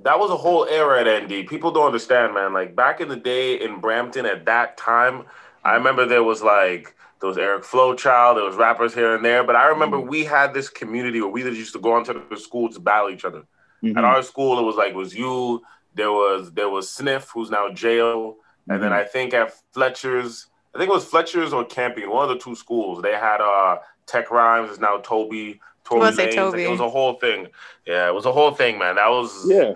That 0.04 0.20
was 0.20 0.32
a 0.32 0.38
whole 0.38 0.66
era 0.66 1.02
at 1.02 1.24
ND. 1.24 1.48
People 1.48 1.72
don't 1.72 1.88
understand, 1.88 2.34
man. 2.34 2.54
Like 2.54 2.76
back 2.76 3.02
in 3.02 3.10
the 3.10 3.18
day 3.18 3.62
in 3.62 3.80
Brampton 3.82 4.26
at 4.26 4.46
that 4.46 4.78
time, 4.78 5.26
I 5.64 5.74
remember 5.74 6.06
there 6.06 6.24
was 6.24 6.42
like 6.42 6.96
there 7.20 7.28
was 7.28 7.38
Eric 7.38 7.64
Flowchild, 7.64 8.36
there 8.36 8.46
was 8.46 8.56
rappers 8.56 8.94
here 8.94 9.16
and 9.16 9.26
there. 9.26 9.44
But 9.44 9.56
I 9.56 9.68
remember 9.68 9.98
mm-hmm. 9.98 10.10
we 10.10 10.24
had 10.24 10.54
this 10.54 10.70
community 10.70 11.20
where 11.22 11.30
we 11.30 11.44
just 11.44 11.58
used 11.58 11.74
to 11.74 11.80
go 11.80 11.94
onto 11.94 12.22
the 12.30 12.38
school 12.38 12.70
to 12.70 12.80
battle 12.80 13.10
each 13.10 13.26
other. 13.26 13.44
Mm-hmm. 13.84 13.98
At 13.98 14.04
our 14.04 14.24
school, 14.24 14.60
it 14.60 14.64
was 14.64 14.76
like 14.76 14.90
it 14.90 14.96
was 14.96 15.16
you, 15.16 15.62
There 15.96 16.12
was 16.12 16.52
there 16.54 16.70
was 16.70 16.90
Sniff, 16.90 17.30
who's 17.34 17.50
now 17.50 17.70
jail, 17.70 18.38
and 18.68 18.76
mm-hmm. 18.76 18.84
then 18.84 18.94
I 18.94 19.04
think 19.04 19.34
at 19.34 19.54
Fletcher's, 19.74 20.48
I 20.74 20.78
think 20.78 20.90
it 20.90 20.94
was 20.94 21.06
Fletcher's 21.06 21.54
or 21.54 21.66
Camping, 21.66 22.10
one 22.10 22.30
of 22.30 22.30
the 22.30 22.44
two 22.44 22.56
schools. 22.56 23.02
They 23.02 23.14
had 23.14 23.42
uh 23.42 23.78
Tech 24.06 24.32
Rhymes 24.32 24.72
is 24.72 24.80
now 24.80 24.98
Toby. 24.98 25.60
Toby 25.84 26.12
say 26.14 26.36
Toby. 26.36 26.60
Like, 26.60 26.68
it 26.68 26.72
was 26.72 26.80
a 26.80 26.90
whole 26.90 27.14
thing. 27.14 27.48
Yeah, 27.86 28.08
it 28.08 28.14
was 28.14 28.26
a 28.26 28.32
whole 28.32 28.52
thing, 28.52 28.80
man. 28.80 28.96
That 28.96 29.10
was 29.10 29.46
yeah. 29.48 29.74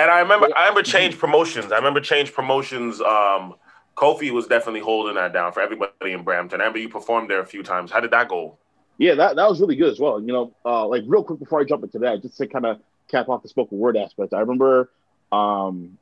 And 0.00 0.10
I 0.10 0.20
remember 0.20 0.48
I 0.56 0.68
remember 0.68 0.82
Change 0.96 1.18
Promotions. 1.18 1.72
I 1.72 1.76
remember 1.76 2.00
Change 2.00 2.32
Promotions. 2.32 3.00
Um, 3.00 3.54
Kofi 3.96 4.30
was 4.30 4.46
definitely 4.46 4.80
holding 4.80 5.16
that 5.16 5.32
down 5.32 5.52
for 5.52 5.60
everybody 5.60 6.12
in 6.12 6.22
Brampton. 6.22 6.60
I 6.60 6.64
remember 6.64 6.78
you 6.78 6.88
performed 6.88 7.28
there 7.28 7.40
a 7.40 7.46
few 7.46 7.62
times. 7.62 7.90
How 7.90 8.00
did 8.00 8.12
that 8.12 8.28
go? 8.28 8.56
Yeah, 8.96 9.14
that, 9.16 9.36
that 9.36 9.48
was 9.48 9.60
really 9.60 9.76
good 9.76 9.92
as 9.92 9.98
well. 9.98 10.20
You 10.20 10.32
know, 10.32 10.54
uh, 10.64 10.86
like 10.86 11.02
real 11.06 11.22
quick 11.22 11.38
before 11.38 11.60
I 11.60 11.64
jump 11.64 11.84
into 11.84 11.98
that, 11.98 12.22
just 12.22 12.38
to 12.38 12.46
kind 12.46 12.64
of 12.64 12.80
cap 13.08 13.28
off 13.28 13.42
the 13.42 13.48
spoken 13.48 13.78
word 13.78 13.96
aspect. 13.96 14.32
I 14.32 14.40
remember 14.40 14.90
um, 15.32 15.98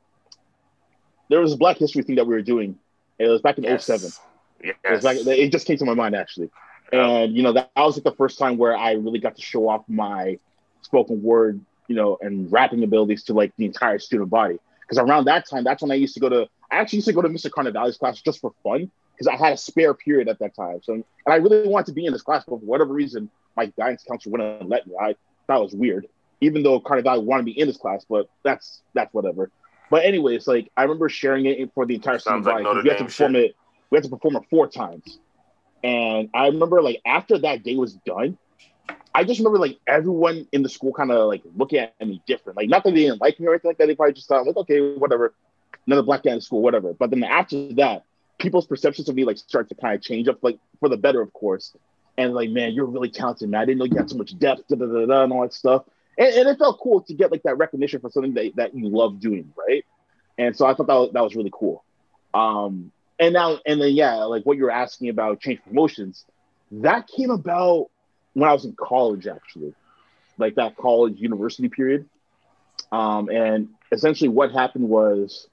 there 1.29 1.41
was 1.41 1.53
a 1.53 1.57
Black 1.57 1.77
History 1.77 2.03
thing 2.03 2.15
that 2.15 2.27
we 2.27 2.35
were 2.35 2.41
doing. 2.41 2.77
It 3.17 3.27
was 3.27 3.41
back 3.41 3.57
in 3.57 3.65
yes. 3.65 3.85
07. 3.85 4.11
Yes. 4.63 4.75
It, 4.83 4.91
was 4.91 5.03
back, 5.03 5.17
it 5.17 5.51
just 5.51 5.67
came 5.67 5.77
to 5.77 5.85
my 5.85 5.93
mind 5.93 6.15
actually. 6.15 6.49
And 6.93 7.35
you 7.35 7.43
know, 7.43 7.53
that, 7.53 7.71
that 7.75 7.81
was 7.81 7.97
like 7.97 8.05
the 8.05 8.15
first 8.15 8.39
time 8.39 8.57
where 8.57 8.77
I 8.77 8.93
really 8.93 9.19
got 9.19 9.35
to 9.35 9.41
show 9.41 9.67
off 9.67 9.83
my 9.89 10.39
spoken 10.81 11.21
word, 11.21 11.59
you 11.89 11.95
know, 11.95 12.17
and 12.21 12.49
rapping 12.49 12.83
abilities 12.83 13.23
to 13.23 13.33
like 13.33 13.51
the 13.57 13.65
entire 13.65 13.99
student 13.99 14.29
body. 14.29 14.59
Because 14.81 14.99
around 14.99 15.25
that 15.25 15.49
time, 15.49 15.63
that's 15.65 15.81
when 15.81 15.91
I 15.91 15.95
used 15.95 16.13
to 16.13 16.19
go 16.21 16.29
to. 16.29 16.47
I 16.71 16.77
actually 16.77 16.97
used 16.97 17.07
to 17.07 17.13
go 17.13 17.21
to 17.21 17.29
Mr. 17.29 17.49
Carnevale's 17.49 17.97
class 17.97 18.21
just 18.21 18.39
for 18.39 18.53
fun 18.63 18.89
because 19.11 19.27
I 19.27 19.35
had 19.35 19.53
a 19.53 19.57
spare 19.57 19.93
period 19.93 20.29
at 20.29 20.39
that 20.39 20.55
time. 20.55 20.79
So, 20.83 20.93
and 20.93 21.03
I 21.27 21.35
really 21.35 21.67
wanted 21.67 21.87
to 21.87 21.93
be 21.93 22.05
in 22.05 22.13
this 22.13 22.21
class, 22.21 22.45
but 22.47 22.59
for 22.59 22.65
whatever 22.65 22.93
reason, 22.93 23.29
my 23.57 23.65
guidance 23.65 24.05
counselor 24.07 24.31
wouldn't 24.31 24.69
let 24.69 24.87
me. 24.87 24.93
I 24.99 25.15
thought 25.47 25.59
it 25.59 25.63
was 25.63 25.73
weird, 25.73 26.07
even 26.41 26.63
though 26.63 26.79
Carnevale 26.79 27.23
wanted 27.23 27.45
me 27.45 27.51
in 27.53 27.67
this 27.67 27.77
class. 27.77 28.05
But 28.07 28.29
that's 28.43 28.81
that's 28.93 29.13
whatever. 29.13 29.49
But 29.89 30.05
anyways, 30.05 30.47
like 30.47 30.71
I 30.77 30.83
remember 30.83 31.09
sharing 31.09 31.47
it 31.47 31.73
for 31.73 31.87
the 31.87 31.95
entire 31.95 32.19
student 32.19 32.45
body. 32.45 32.63
We 32.63 32.89
had 32.89 32.99
to 32.99 33.05
perform 33.05 33.33
shit. 33.33 33.45
it. 33.45 33.55
We 33.89 33.97
had 33.97 34.03
to 34.03 34.09
perform 34.11 34.35
it 34.35 34.43
four 34.51 34.67
times. 34.67 35.17
And 35.83 36.29
I 36.35 36.47
remember 36.47 36.83
like 36.83 37.01
after 37.03 37.39
that 37.39 37.63
day 37.63 37.75
was 37.75 37.93
done, 37.93 38.37
I 39.19 39.25
just 39.25 39.41
remember 39.41 39.59
like 39.59 39.77
everyone 39.85 40.47
in 40.53 40.63
the 40.63 40.69
school 40.69 40.93
kind 40.93 41.11
of 41.11 41.27
like 41.27 41.41
looking 41.57 41.79
at 41.79 41.99
me 41.99 42.21
different. 42.25 42.55
Like 42.55 42.69
not 42.69 42.85
that 42.85 42.91
they 42.91 43.01
didn't 43.01 43.19
like 43.19 43.37
me 43.37 43.47
or 43.47 43.51
anything 43.51 43.67
like 43.67 43.77
that. 43.79 43.87
They 43.87 43.95
probably 43.95 44.13
just 44.13 44.29
thought 44.29 44.47
like, 44.47 44.55
okay, 44.55 44.79
whatever, 44.95 45.33
another 45.85 46.03
black 46.03 46.23
guy 46.23 46.31
in 46.31 46.39
school, 46.39 46.61
whatever. 46.61 46.93
But 46.93 47.09
then 47.09 47.25
after 47.25 47.73
that, 47.73 48.05
people's 48.37 48.65
perceptions 48.65 49.09
of 49.09 49.15
me 49.15 49.25
like 49.25 49.37
start 49.37 49.67
to 49.67 49.75
kind 49.75 49.93
of 49.93 50.01
change 50.01 50.29
up, 50.29 50.41
like 50.41 50.57
for 50.79 50.87
the 50.87 50.95
better, 50.95 51.19
of 51.19 51.33
course. 51.33 51.75
And 52.17 52.33
like, 52.33 52.49
man, 52.49 52.71
you're 52.71 52.85
really 52.85 53.09
talented, 53.09 53.49
man. 53.49 53.59
I 53.59 53.65
didn't 53.65 53.79
know 53.79 53.85
you 53.85 53.97
had 53.97 54.09
so 54.09 54.15
much 54.15 54.39
depth, 54.39 54.69
da, 54.69 54.77
da, 54.77 54.85
da, 54.85 55.05
da, 55.05 55.23
and 55.23 55.33
all 55.33 55.41
that 55.41 55.53
stuff. 55.53 55.83
And, 56.17 56.33
and, 56.35 56.47
it 56.47 56.57
felt 56.57 56.79
cool 56.79 57.01
to 57.01 57.13
get 57.13 57.29
like 57.29 57.43
that 57.43 57.57
recognition 57.57 57.99
for 57.99 58.09
something 58.09 58.33
that, 58.35 58.55
that 58.55 58.73
you 58.73 58.87
love 58.87 59.19
doing, 59.19 59.53
right? 59.57 59.83
And 60.37 60.55
so 60.55 60.65
I 60.65 60.75
thought 60.75 60.87
that 60.87 60.93
was, 60.93 61.11
that 61.11 61.23
was 61.23 61.35
really 61.35 61.51
cool. 61.51 61.83
Um, 62.33 62.93
and 63.19 63.33
now 63.33 63.59
and 63.65 63.81
then 63.81 63.91
yeah, 63.91 64.15
like 64.23 64.45
what 64.45 64.55
you're 64.55 64.71
asking 64.71 65.09
about 65.09 65.41
change 65.41 65.59
promotions, 65.65 66.23
that 66.71 67.09
came 67.09 67.31
about 67.31 67.89
when 68.33 68.49
I 68.49 68.53
was 68.53 68.65
in 68.65 68.73
college 68.73 69.27
actually, 69.27 69.73
like 70.37 70.55
that 70.55 70.77
college 70.77 71.19
university 71.19 71.69
period. 71.69 72.07
Um, 72.91 73.29
and 73.29 73.69
essentially 73.91 74.29
what 74.29 74.51
happened 74.51 74.89
was, 74.89 75.47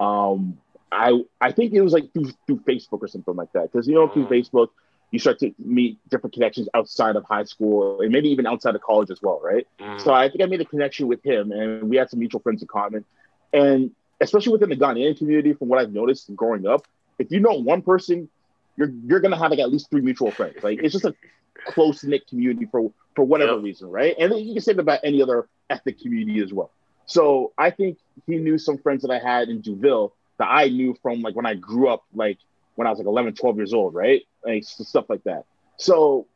um, 0.00 0.58
I 0.90 1.22
I 1.40 1.52
think 1.52 1.72
it 1.72 1.80
was 1.80 1.92
like 1.92 2.12
through, 2.12 2.32
through 2.46 2.60
Facebook 2.60 3.02
or 3.02 3.08
something 3.08 3.34
like 3.34 3.52
that 3.52 3.72
because 3.72 3.88
you 3.88 3.94
know 3.94 4.08
through 4.08 4.26
mm. 4.26 4.30
Facebook 4.30 4.68
you 5.14 5.20
start 5.20 5.38
to 5.38 5.54
meet 5.58 5.96
different 6.08 6.34
connections 6.34 6.68
outside 6.74 7.14
of 7.14 7.24
high 7.24 7.44
school 7.44 8.00
and 8.00 8.10
maybe 8.10 8.28
even 8.30 8.46
outside 8.46 8.74
of 8.74 8.82
college 8.82 9.10
as 9.10 9.22
well, 9.22 9.40
right? 9.42 9.64
Mm. 9.78 10.00
So 10.00 10.12
I 10.12 10.28
think 10.28 10.42
I 10.42 10.46
made 10.46 10.60
a 10.60 10.64
connection 10.64 11.06
with 11.06 11.24
him 11.24 11.52
and 11.52 11.88
we 11.88 11.96
had 11.96 12.10
some 12.10 12.18
mutual 12.18 12.40
friends 12.40 12.62
in 12.62 12.68
common. 12.68 13.04
And 13.52 13.92
especially 14.20 14.50
within 14.50 14.70
the 14.70 14.76
Ghanaian 14.76 15.16
community, 15.16 15.52
from 15.52 15.68
what 15.68 15.78
I've 15.78 15.92
noticed 15.92 16.34
growing 16.34 16.66
up, 16.66 16.84
if 17.20 17.30
you 17.30 17.38
know 17.38 17.52
one 17.52 17.82
person, 17.82 18.28
you're 18.76 18.90
you're 19.06 19.20
gonna 19.20 19.38
have 19.38 19.50
like 19.50 19.60
at 19.60 19.70
least 19.70 19.90
three 19.90 20.00
mutual 20.00 20.30
friends. 20.30 20.62
Like 20.62 20.80
it's 20.82 20.92
just 20.92 21.04
a 21.04 21.14
close 21.66 22.04
knit 22.04 22.26
community 22.28 22.66
for 22.66 22.92
for 23.14 23.24
whatever 23.24 23.54
yep. 23.54 23.62
reason, 23.62 23.90
right? 23.90 24.14
And 24.18 24.34
you 24.38 24.54
can 24.54 24.62
say 24.62 24.72
that 24.72 24.80
about 24.80 25.00
any 25.04 25.22
other 25.22 25.48
ethnic 25.70 26.00
community 26.00 26.42
as 26.42 26.52
well. 26.52 26.70
So 27.06 27.52
I 27.58 27.70
think 27.70 27.98
he 28.26 28.36
knew 28.36 28.58
some 28.58 28.78
friends 28.78 29.02
that 29.02 29.10
I 29.10 29.18
had 29.18 29.48
in 29.48 29.60
Duville 29.60 30.12
that 30.38 30.48
I 30.48 30.68
knew 30.68 30.96
from 31.02 31.22
like 31.22 31.36
when 31.36 31.46
I 31.46 31.54
grew 31.54 31.88
up, 31.88 32.04
like 32.14 32.38
when 32.74 32.86
I 32.86 32.90
was 32.90 32.98
like 32.98 33.06
11, 33.06 33.34
12 33.34 33.56
years 33.56 33.72
old, 33.72 33.94
right? 33.94 34.22
Like 34.44 34.64
stuff 34.64 35.06
like 35.08 35.22
that. 35.24 35.44
So 35.76 36.26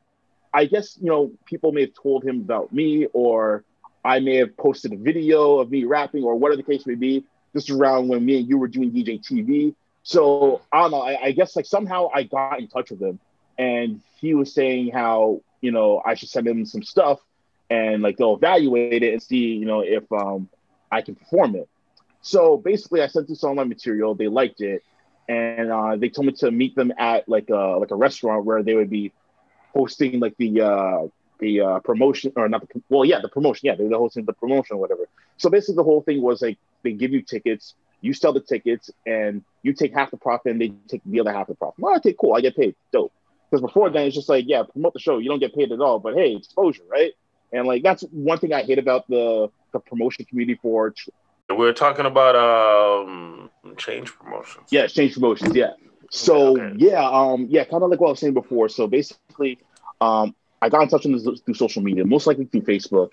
I 0.53 0.67
guess, 0.67 0.97
you 1.01 1.09
know, 1.09 1.33
people 1.47 1.73
may 1.73 1.83
have 1.83 1.95
told 2.01 2.25
him 2.25 2.41
about 2.41 2.73
me 2.73 3.07
or 3.13 3.65
I 4.05 4.21
may 4.21 4.37
have 4.37 4.57
posted 4.57 4.93
a 4.93 4.97
video 4.97 5.59
of 5.59 5.71
me 5.71 5.85
rapping 5.85 6.23
or 6.23 6.37
whatever 6.37 6.59
the 6.59 6.63
case 6.63 6.87
may 6.87 6.95
be. 6.95 7.25
This 7.53 7.65
is 7.65 7.71
around 7.71 8.09
when 8.09 8.25
me 8.25 8.39
and 8.39 8.49
you 8.49 8.59
were 8.59 8.69
doing 8.69 8.93
DJ 8.93 9.21
TV. 9.21 9.75
So 10.09 10.63
I 10.73 10.81
don't 10.81 10.93
know. 10.93 11.03
I, 11.03 11.23
I, 11.23 11.33
guess 11.33 11.55
like 11.55 11.67
somehow 11.67 12.09
I 12.15 12.23
got 12.23 12.61
in 12.61 12.67
touch 12.67 12.91
with 12.91 13.03
him, 13.03 13.21
and 13.59 14.01
he 14.19 14.33
was 14.33 14.55
saying 14.55 14.91
how 14.91 15.43
you 15.61 15.71
know 15.71 16.01
I 16.03 16.15
should 16.15 16.31
send 16.31 16.49
him 16.49 16.65
some 16.65 16.83
stuff, 16.83 17.21
and 17.69 18.03
like 18.03 18.17
they'll 18.17 18.37
evaluate 18.37 19.03
it 19.03 19.13
and 19.13 19.23
see 19.23 19.53
you 19.53 19.67
know 19.67 19.81
if 19.81 20.11
um 20.11 20.49
I 20.91 21.03
can 21.03 21.15
perform 21.15 21.57
it. 21.57 21.69
So 22.23 22.57
basically, 22.57 23.03
I 23.03 23.09
sent 23.09 23.29
this 23.29 23.45
online 23.45 23.69
material. 23.69 24.15
They 24.15 24.29
liked 24.29 24.63
it, 24.63 24.83
and 25.29 25.71
uh, 25.71 25.97
they 25.97 26.09
told 26.09 26.27
me 26.27 26.33
to 26.37 26.51
meet 26.51 26.75
them 26.75 26.91
at 26.97 27.29
like 27.29 27.51
a 27.51 27.77
like 27.79 27.91
a 27.91 27.97
restaurant 27.97 28.47
where 28.47 28.63
they 28.63 28.77
would 28.77 28.89
be 28.89 29.13
hosting 29.75 30.21
like 30.21 30.39
the 30.39 30.63
uh, 30.63 31.07
the 31.39 31.61
uh, 31.61 31.79
promotion 31.81 32.33
or 32.35 32.49
not 32.49 32.67
the 32.67 32.83
well 32.89 33.05
yeah 33.05 33.21
the 33.21 33.29
promotion 33.29 33.67
yeah 33.67 33.75
they're 33.75 33.91
hosting 33.91 34.25
the 34.25 34.33
promotion 34.33 34.77
or 34.77 34.81
whatever. 34.81 35.07
So 35.37 35.51
basically, 35.51 35.77
the 35.77 35.85
whole 35.85 36.01
thing 36.01 36.23
was 36.23 36.41
like 36.41 36.57
they 36.83 36.93
give 36.93 37.13
you 37.13 37.21
tickets, 37.21 37.75
you 38.01 38.13
sell 38.13 38.33
the 38.33 38.41
tickets, 38.41 38.91
and 39.07 39.45
you 39.63 39.73
take 39.73 39.93
half 39.93 40.11
the 40.11 40.17
profit, 40.17 40.53
and 40.53 40.61
they 40.61 40.73
take 40.89 41.03
the 41.05 41.21
other 41.21 41.33
half 41.33 41.43
of 41.43 41.49
the 41.49 41.55
profit. 41.55 41.81
Well, 41.81 41.97
okay, 41.97 42.15
cool, 42.19 42.35
I 42.35 42.41
get 42.41 42.57
paid, 42.57 42.75
dope. 42.93 43.13
Because 43.51 43.63
before 43.63 43.91
then, 43.91 44.07
it's 44.07 44.15
just 44.15 44.29
like, 44.29 44.45
yeah, 44.47 44.63
promote 44.63 44.93
the 44.93 44.99
show, 45.01 45.19
you 45.19 45.29
don't 45.29 45.39
get 45.39 45.55
paid 45.55 45.73
at 45.73 45.81
all, 45.81 45.99
but 45.99 46.15
hey, 46.15 46.37
exposure, 46.37 46.83
right? 46.91 47.13
And 47.53 47.67
like 47.67 47.83
that's 47.83 48.03
one 48.11 48.39
thing 48.39 48.53
I 48.53 48.63
hate 48.63 48.79
about 48.79 49.09
the 49.09 49.51
the 49.73 49.79
promotion 49.81 50.25
community 50.27 50.59
for. 50.61 50.95
We're 51.51 51.73
talking 51.73 52.05
about 52.05 52.37
um 52.37 53.51
change 53.77 54.13
promotions. 54.13 54.67
Yeah, 54.71 54.87
change 54.87 55.15
promotions. 55.15 55.55
Yeah. 55.55 55.73
So 56.11 56.59
okay. 56.59 56.75
yeah, 56.77 57.09
um, 57.09 57.47
yeah, 57.51 57.65
kind 57.65 57.83
of 57.83 57.91
like 57.91 58.01
what 58.01 58.09
I 58.09 58.11
was 58.11 58.21
saying 58.21 58.35
before. 58.35 58.69
So 58.69 58.87
basically, 58.87 59.59
um, 60.01 60.35
I 60.61 60.69
got 60.69 60.83
in 60.83 60.89
touch 60.89 61.05
with 61.05 61.25
them 61.25 61.37
through 61.37 61.55
social 61.55 61.83
media, 61.83 62.05
most 62.05 62.27
likely 62.27 62.47
through 62.47 62.63
Facebook. 62.63 63.13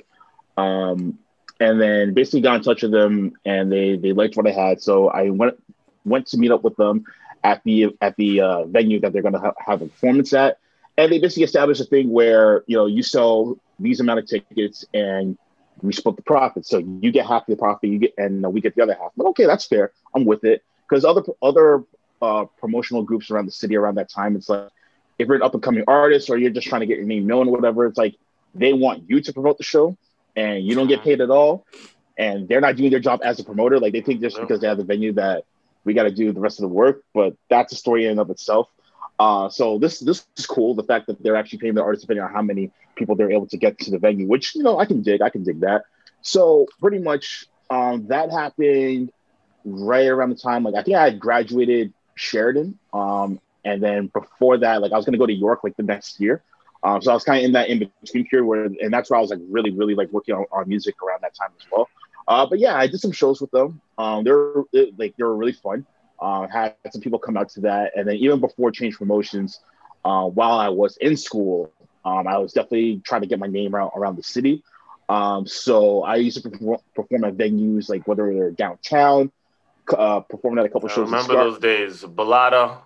Um, 0.58 1.20
and 1.60 1.80
then 1.80 2.14
basically 2.14 2.42
got 2.42 2.56
in 2.56 2.62
touch 2.64 2.84
with 2.84 2.92
them 2.92 3.34
and 3.46 3.72
they 3.72 3.96
they 3.96 4.14
liked 4.14 4.36
what 4.36 4.48
I 4.48 4.52
had. 4.52 4.82
So 4.82 5.08
I 5.10 5.30
went 5.30 5.62
went 6.04 6.28
to 6.28 6.38
meet 6.38 6.52
up 6.52 6.64
with 6.64 6.76
them 6.76 7.06
at 7.44 7.64
the 7.64 7.96
at 8.02 8.16
the 8.18 8.42
uh, 8.42 8.66
venue 8.66 9.00
that 9.02 9.14
they're 9.14 9.22
going 9.22 9.34
to 9.34 9.40
ha- 9.40 9.54
have 9.66 9.82
a 9.82 9.88
performance 9.88 10.34
at, 10.34 10.60
and 10.98 11.12
they 11.12 11.20
basically 11.20 11.44
established 11.44 11.82
a 11.82 11.86
thing 11.86 12.10
where 12.10 12.64
you 12.68 12.78
know 12.78 12.86
you 12.86 13.04
sell 13.04 13.58
these 13.80 14.00
amount 14.00 14.20
of 14.20 14.28
tickets 14.28 14.86
and 14.94 15.38
we 15.82 15.94
split 15.94 16.16
the 16.16 16.22
profit. 16.22 16.66
So 16.66 16.78
you 16.78 17.12
get 17.12 17.26
half 17.26 17.46
the 17.46 17.56
profit, 17.56 17.90
you 17.90 18.00
get 18.00 18.14
and 18.18 18.42
we 18.54 18.62
get 18.62 18.76
the 18.76 18.84
other 18.84 18.98
half. 19.00 19.12
But 19.16 19.28
okay, 19.28 19.46
that's 19.46 19.66
fair. 19.66 19.92
I'm 20.14 20.26
with 20.26 20.44
it 20.44 20.64
because 20.88 21.06
other 21.06 21.24
other 21.42 21.84
uh, 22.22 22.46
promotional 22.60 23.04
groups 23.04 23.30
around 23.32 23.46
the 23.46 23.52
city 23.52 23.76
around 23.76 23.96
that 23.96 24.10
time, 24.10 24.36
it's 24.36 24.50
like 24.50 24.70
if 25.18 25.28
you're 25.28 25.38
an 25.38 25.44
up 25.44 25.54
and 25.54 25.64
coming 25.64 25.84
artist 25.88 26.30
or 26.30 26.38
you're 26.38 26.50
just 26.50 26.68
trying 26.68 26.82
to 26.82 26.88
get 26.88 26.98
your 26.98 27.06
name 27.06 27.26
known 27.28 27.48
or 27.48 27.52
whatever, 27.52 27.86
it's 27.86 27.98
like 27.98 28.16
they 28.54 28.74
want 28.74 29.10
you 29.10 29.22
to 29.22 29.34
promote 29.34 29.58
the 29.58 29.64
show 29.64 29.98
and 30.36 30.66
you 30.66 30.76
don't 30.76 30.88
get 30.88 31.02
paid 31.02 31.22
at 31.22 31.30
all, 31.30 31.66
and 32.18 32.48
they're 32.48 32.62
not 32.62 32.76
doing 32.76 32.92
their 32.92 33.00
job 33.00 33.22
as 33.24 33.40
a 33.40 33.44
promoter. 33.44 33.80
Like 33.80 33.94
they 33.94 34.02
think 34.02 34.22
just 34.22 34.40
because 34.40 34.60
they 34.60 34.68
have 34.68 34.78
the 34.78 34.84
venue 34.84 35.14
that 35.14 35.46
we 35.84 35.94
got 35.94 36.04
to 36.04 36.12
do 36.12 36.32
the 36.34 36.40
rest 36.40 36.60
of 36.60 36.64
the 36.64 36.70
work, 36.70 37.04
but 37.14 37.36
that's 37.50 37.72
a 37.72 37.76
story 37.76 38.06
in 38.06 38.12
and 38.12 38.20
of 38.20 38.30
itself. 38.30 38.70
Uh, 39.18 39.50
so 39.50 39.78
this 39.78 40.00
this 40.00 40.26
is 40.36 40.46
cool. 40.46 40.76
The 40.76 40.84
fact 40.84 41.08
that 41.08 41.22
they're 41.24 41.36
actually 41.36 41.60
paying 41.60 41.76
the 41.76 41.84
artists 41.84 42.04
depending 42.04 42.26
on 42.26 42.34
how 42.34 42.42
many 42.42 42.72
people 42.96 43.16
they're 43.16 43.32
able 43.32 43.48
to 43.48 43.58
get 43.58 43.80
to 43.80 43.92
the 43.92 44.00
venue, 44.00 44.28
which 44.28 44.56
you 44.56 44.64
know 44.64 44.78
I 44.78 44.86
can 44.86 45.02
dig. 45.02 45.22
I 45.22 45.30
can 45.30 45.44
dig 45.44 45.62
that. 45.62 45.86
So 46.22 46.68
pretty 46.82 47.00
much 47.00 47.48
um, 47.70 48.08
that 48.08 48.32
happened 48.32 49.12
right 49.64 50.08
around 50.08 50.30
the 50.30 50.36
time 50.36 50.64
like 50.64 50.76
I 50.76 50.84
think 50.84 50.98
I 50.98 51.04
had 51.06 51.20
graduated 51.20 51.94
Sheridan, 52.16 52.78
um, 52.94 53.40
and 53.64 53.82
then 53.82 54.08
before 54.08 54.58
that, 54.58 54.82
like 54.82 54.92
I 54.92 54.98
was 54.98 55.06
gonna 55.06 55.18
go 55.18 55.28
to 55.28 55.34
York 55.34 55.64
like 55.64 55.78
the 55.78 55.84
next 55.84 56.20
year. 56.20 56.44
Um, 56.86 57.02
so 57.02 57.10
I 57.10 57.14
was 57.16 57.24
kind 57.24 57.40
of 57.40 57.46
in 57.46 57.52
that 57.54 57.68
in 57.68 57.92
between 58.02 58.28
period 58.28 58.46
where, 58.46 58.66
and 58.66 58.94
that's 58.94 59.10
where 59.10 59.18
I 59.18 59.22
was 59.22 59.32
like 59.32 59.40
really, 59.50 59.72
really 59.72 59.96
like 59.96 60.12
working 60.12 60.36
on, 60.36 60.46
on 60.52 60.70
music 60.70 60.96
around 61.02 61.24
that 61.24 61.34
time 61.34 61.50
as 61.60 61.66
well. 61.72 61.90
Uh, 62.28 62.46
but 62.46 62.60
yeah, 62.60 62.76
I 62.76 62.86
did 62.86 63.00
some 63.00 63.12
shows 63.12 63.42
with 63.42 63.50
them. 63.50 63.82
Um, 63.98 64.24
they 64.24 64.32
were 64.32 64.66
like 64.72 65.16
they 65.18 65.24
were 65.24 65.36
really 65.36 65.54
fun. 65.54 65.86
Uh, 66.20 66.48
had 66.48 66.76
some 66.92 67.02
people 67.02 67.18
come 67.18 67.38
out 67.38 67.50
to 67.50 67.62
that, 67.62 67.94
and 67.96 68.08
then 68.08 68.18
even 68.18 68.40
before 68.40 68.70
Change 68.70 68.98
Promotions, 68.98 69.60
uh, 70.06 70.28
while 70.28 70.60
I 70.60 70.70
was 70.70 70.96
in 70.98 71.18
school, 71.18 71.72
um, 72.06 72.28
I 72.28 72.38
was 72.38 72.54
definitely 72.54 73.02
trying 73.04 73.22
to 73.22 73.28
get 73.28 73.40
my 73.40 73.48
name 73.48 73.76
around 73.76 73.92
around 73.96 74.16
the 74.16 74.24
city. 74.24 74.64
Um, 75.10 75.48
so 75.48 76.04
I 76.04 76.18
used 76.18 76.42
to 76.42 76.50
perform, 76.50 76.80
perform 76.96 77.24
at 77.24 77.36
venues 77.36 77.90
like 77.90 78.08
whether 78.08 78.32
they're 78.32 78.52
downtown, 78.52 79.32
uh, 79.90 80.20
performing 80.20 80.60
at 80.60 80.66
a 80.66 80.70
couple 80.70 80.90
I 80.90 80.94
shows. 80.94 81.10
Remember 81.10 81.34
those 81.34 81.60
days, 81.60 82.04
Balada. 82.04 82.78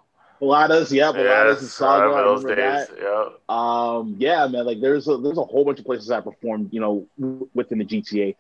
Baladas, 0.42 0.92
yeah, 0.92 1.12
Baladas 1.12 1.54
yes, 1.54 1.60
and 1.62 1.70
Saga. 1.70 2.16
I 2.16 2.22
remember 2.22 2.56
days, 2.56 2.88
that. 2.88 2.98
Yeah. 3.02 3.30
Um, 3.50 4.16
yeah, 4.20 4.48
man. 4.48 4.66
Like 4.66 4.80
there's 4.80 5.08
a 5.08 5.18
there's 5.18 5.38
a 5.38 5.44
whole 5.44 5.66
bunch 5.66 5.80
of 5.80 5.86
places 5.86 6.10
I 6.12 6.22
performed, 6.22 6.70
you 6.72 6.80
know, 6.80 7.08
within 7.54 7.80
the 7.80 7.86
GTA. 7.86 8.36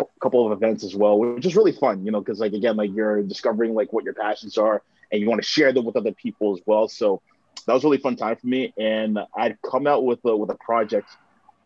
A 0.00 0.04
couple 0.20 0.50
of 0.50 0.52
events 0.52 0.84
as 0.84 0.96
well, 0.96 1.18
which 1.18 1.44
is 1.44 1.54
really 1.54 1.72
fun, 1.72 2.04
you 2.04 2.10
know, 2.10 2.20
because 2.20 2.40
like 2.40 2.54
again, 2.54 2.76
like 2.76 2.90
you're 2.94 3.22
discovering 3.22 3.74
like 3.74 3.92
what 3.92 4.04
your 4.04 4.14
passions 4.14 4.56
are 4.56 4.82
and 5.12 5.20
you 5.20 5.28
want 5.28 5.40
to 5.40 5.46
share 5.46 5.72
them 5.72 5.84
with 5.84 5.96
other 5.96 6.12
people 6.12 6.54
as 6.56 6.62
well. 6.66 6.88
So 6.88 7.20
that 7.66 7.74
was 7.74 7.84
really 7.84 7.98
fun 7.98 8.16
time 8.16 8.36
for 8.36 8.46
me. 8.46 8.72
And 8.78 9.18
I'd 9.36 9.58
come 9.62 9.86
out 9.86 10.04
with 10.04 10.20
a, 10.24 10.34
with 10.34 10.50
a 10.50 10.56
project 10.56 11.08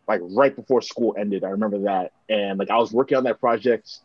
like 0.07 0.21
right 0.23 0.55
before 0.55 0.81
school 0.81 1.15
ended. 1.17 1.43
I 1.43 1.49
remember 1.49 1.79
that, 1.79 2.11
and 2.29 2.59
like 2.59 2.69
I 2.69 2.77
was 2.77 2.91
working 2.91 3.17
on 3.17 3.23
that 3.25 3.39
project 3.39 3.99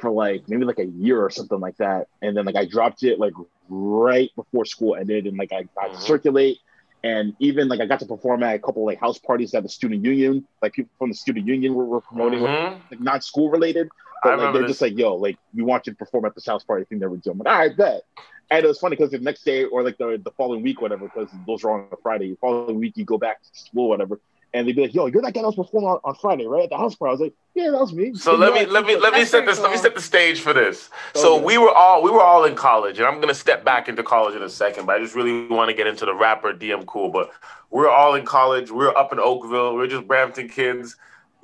for 0.00 0.10
like 0.10 0.48
maybe 0.48 0.64
like 0.64 0.78
a 0.78 0.86
year 0.86 1.20
or 1.20 1.30
something 1.30 1.60
like 1.60 1.76
that, 1.78 2.08
and 2.22 2.36
then 2.36 2.44
like 2.44 2.56
I 2.56 2.64
dropped 2.64 3.02
it 3.02 3.18
like 3.18 3.34
right 3.68 4.30
before 4.36 4.64
school 4.64 4.94
ended, 4.96 5.26
and 5.26 5.36
like 5.36 5.52
I 5.52 5.62
got 5.62 5.86
mm-hmm. 5.86 5.94
to 5.96 6.00
circulate. 6.00 6.58
And 7.04 7.36
even 7.38 7.68
like 7.68 7.80
I 7.80 7.86
got 7.86 8.00
to 8.00 8.06
perform 8.06 8.42
at 8.42 8.56
a 8.56 8.58
couple 8.58 8.84
like 8.84 8.98
house 8.98 9.18
parties 9.18 9.54
at 9.54 9.62
the 9.62 9.68
student 9.68 10.04
union, 10.04 10.46
like 10.60 10.72
people 10.72 10.90
from 10.98 11.10
the 11.10 11.14
student 11.14 11.46
union 11.46 11.74
were, 11.74 11.84
were 11.84 12.00
promoting, 12.00 12.40
mm-hmm. 12.40 12.80
like 12.90 13.00
not 13.00 13.22
school 13.22 13.50
related, 13.50 13.88
but 14.24 14.38
like 14.38 14.52
they're 14.52 14.62
this. 14.62 14.72
just 14.72 14.82
like, 14.82 14.98
yo, 14.98 15.14
like 15.14 15.38
we 15.54 15.62
want 15.62 15.86
you 15.86 15.92
to 15.92 15.96
perform 15.96 16.24
at 16.24 16.34
this 16.34 16.46
house 16.46 16.64
party 16.64 16.84
thing 16.86 16.98
that 16.98 17.08
we're 17.08 17.18
doing. 17.18 17.34
I'm 17.34 17.38
like, 17.38 17.54
all 17.54 17.60
right, 17.60 17.76
bet. 17.76 18.02
And 18.50 18.64
it 18.64 18.66
was 18.66 18.78
funny 18.78 18.96
because 18.96 19.10
the 19.10 19.18
next 19.18 19.44
day 19.44 19.64
or 19.64 19.82
like 19.84 19.98
the, 19.98 20.20
the 20.22 20.30
following 20.32 20.62
week, 20.62 20.80
whatever, 20.80 21.04
because 21.04 21.28
those 21.46 21.64
are 21.64 21.70
on 21.70 21.86
a 21.92 21.96
Friday. 22.02 22.30
The 22.30 22.36
following 22.36 22.80
week, 22.80 22.96
you 22.96 23.04
go 23.04 23.18
back 23.18 23.42
to 23.42 23.48
school, 23.52 23.90
whatever, 23.90 24.18
and 24.54 24.66
they'd 24.66 24.76
be 24.76 24.82
like, 24.82 24.94
"Yo, 24.94 25.06
you're 25.06 25.22
that 25.22 25.34
guy 25.34 25.42
that 25.42 25.46
was 25.46 25.56
performing 25.56 25.88
on, 25.88 26.00
on 26.04 26.14
Friday, 26.14 26.46
right? 26.46 26.64
At 26.64 26.70
the 26.70 26.76
house 26.76 26.94
party." 26.94 27.10
I 27.10 27.12
was 27.12 27.20
like, 27.20 27.34
"Yeah, 27.54 27.70
that 27.70 27.80
was 27.80 27.92
me." 27.92 28.14
So 28.14 28.34
let 28.34 28.54
me 28.54 28.66
let 28.66 28.86
me 28.86 28.96
let 28.96 29.12
me 29.12 29.24
set 29.24 29.44
this 29.44 29.56
cool. 29.56 29.64
let 29.64 29.72
me 29.72 29.78
set 29.78 29.94
the 29.94 30.00
stage 30.00 30.40
for 30.40 30.52
this. 30.52 30.90
Okay. 31.10 31.20
So 31.20 31.40
we 31.40 31.58
were 31.58 31.72
all 31.72 32.02
we 32.02 32.10
were 32.10 32.22
all 32.22 32.44
in 32.44 32.54
college, 32.54 32.98
and 32.98 33.06
I'm 33.06 33.20
gonna 33.20 33.34
step 33.34 33.64
back 33.64 33.88
into 33.88 34.02
college 34.02 34.34
in 34.34 34.42
a 34.42 34.48
second, 34.48 34.86
but 34.86 34.96
I 34.96 35.02
just 35.02 35.14
really 35.14 35.46
want 35.46 35.68
to 35.68 35.74
get 35.74 35.86
into 35.86 36.06
the 36.06 36.14
rapper 36.14 36.52
DM 36.52 36.86
Cool. 36.86 37.10
But 37.10 37.30
we're 37.70 37.90
all 37.90 38.14
in 38.14 38.24
college. 38.24 38.70
We're 38.70 38.96
up 38.96 39.12
in 39.12 39.18
Oakville. 39.18 39.74
We're 39.74 39.86
just 39.86 40.06
Brampton 40.06 40.48
kids. 40.48 40.96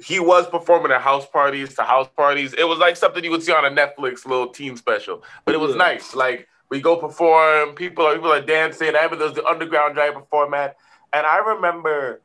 He 0.02 0.18
was 0.18 0.48
performing 0.48 0.90
at 0.90 1.02
house 1.02 1.26
parties 1.26 1.74
to 1.76 1.82
house 1.82 2.08
parties. 2.16 2.52
It 2.54 2.64
was 2.64 2.78
like 2.78 2.96
something 2.96 3.22
you 3.22 3.30
would 3.30 3.42
see 3.42 3.52
on 3.52 3.64
a 3.64 3.70
Netflix 3.70 4.26
little 4.26 4.48
teen 4.48 4.76
special, 4.76 5.22
but 5.44 5.54
it 5.54 5.58
was 5.58 5.72
yeah. 5.72 5.78
nice. 5.78 6.14
Like 6.14 6.48
we 6.70 6.80
go 6.80 6.96
perform, 6.96 7.74
people 7.74 8.06
are 8.06 8.14
people 8.14 8.32
are 8.32 8.40
dancing. 8.40 8.88
I 8.88 9.04
remember 9.04 9.16
there 9.16 9.28
was 9.28 9.36
the 9.36 9.46
underground 9.46 9.94
driver 9.94 10.22
format, 10.30 10.76
and 11.12 11.26
I 11.26 11.36
remember 11.38 12.22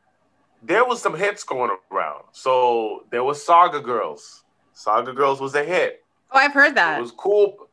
there 0.63 0.85
was 0.85 1.01
some 1.01 1.15
hits 1.15 1.43
going 1.43 1.71
around. 1.91 2.23
So 2.31 3.05
there 3.11 3.23
was 3.23 3.45
Sauga 3.45 3.83
Girls. 3.83 4.43
Sauga 4.75 5.15
Girls 5.15 5.41
was 5.41 5.55
a 5.55 5.63
hit. 5.63 6.03
Oh, 6.31 6.37
I've 6.37 6.53
heard 6.53 6.75
that. 6.75 6.99
It 6.99 7.01
was 7.01 7.11
cool. 7.11 7.67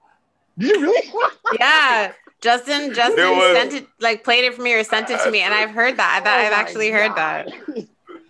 Did 0.59 0.77
you 0.77 0.81
really? 0.83 1.13
yeah. 1.61 2.13
Justin, 2.41 2.95
Justin 2.95 3.31
was, 3.31 3.57
sent 3.57 3.75
it, 3.75 3.89
like 4.01 4.23
played 4.23 4.45
it 4.45 4.55
for 4.55 4.63
me 4.63 4.75
or 4.75 4.85
sent 4.85 5.11
it 5.11 5.21
to 5.25 5.31
me, 5.31 5.41
and 5.41 5.55
I've 5.55 5.71
heard 5.71 5.97
that. 5.97 6.23
Oh 6.25 6.31
I've 6.31 6.53
actually 6.53 6.91
God. 6.91 6.97
heard 6.99 7.17
that. 7.17 7.87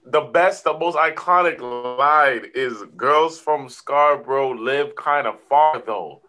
The 0.07 0.21
best, 0.21 0.65
the 0.65 0.73
most 0.73 0.97
iconic 0.97 1.61
line 1.61 2.51
is 2.55 2.83
"Girls 2.97 3.41
from 3.41 3.69
Scarborough 3.69 4.55
live 4.55 4.95
kind 4.95 5.27
of 5.27 5.41
far 5.49 5.83
though, 5.85 6.23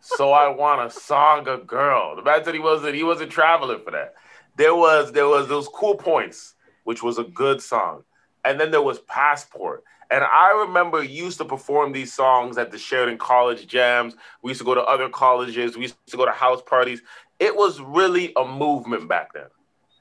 so 0.00 0.32
I 0.32 0.48
want 0.48 0.80
a 0.80 0.86
Sauga 0.86 1.64
girl." 1.66 2.16
The 2.16 2.22
fact 2.22 2.46
that 2.46 2.54
he 2.54 2.60
wasn't, 2.60 2.94
he 2.94 3.04
wasn't 3.04 3.30
traveling 3.30 3.80
for 3.84 3.90
that. 3.90 4.14
There 4.56 4.74
was, 4.74 5.12
there 5.12 5.28
was 5.28 5.46
those 5.48 5.68
cool 5.68 5.96
points 5.96 6.54
which 6.90 7.04
was 7.04 7.18
a 7.18 7.22
good 7.22 7.62
song. 7.62 8.02
And 8.44 8.58
then 8.58 8.72
there 8.72 8.82
was 8.82 8.98
Passport. 8.98 9.84
And 10.10 10.24
I 10.24 10.64
remember 10.66 11.04
used 11.04 11.38
to 11.38 11.44
perform 11.44 11.92
these 11.92 12.12
songs 12.12 12.58
at 12.58 12.72
the 12.72 12.78
Sheridan 12.78 13.16
College 13.16 13.68
jams. 13.68 14.16
We 14.42 14.50
used 14.50 14.58
to 14.58 14.64
go 14.64 14.74
to 14.74 14.82
other 14.82 15.08
colleges. 15.08 15.76
We 15.76 15.82
used 15.82 15.94
to 16.08 16.16
go 16.16 16.24
to 16.26 16.32
house 16.32 16.60
parties. 16.62 17.00
It 17.38 17.54
was 17.54 17.80
really 17.80 18.32
a 18.36 18.44
movement 18.44 19.08
back 19.08 19.32
then. 19.32 19.46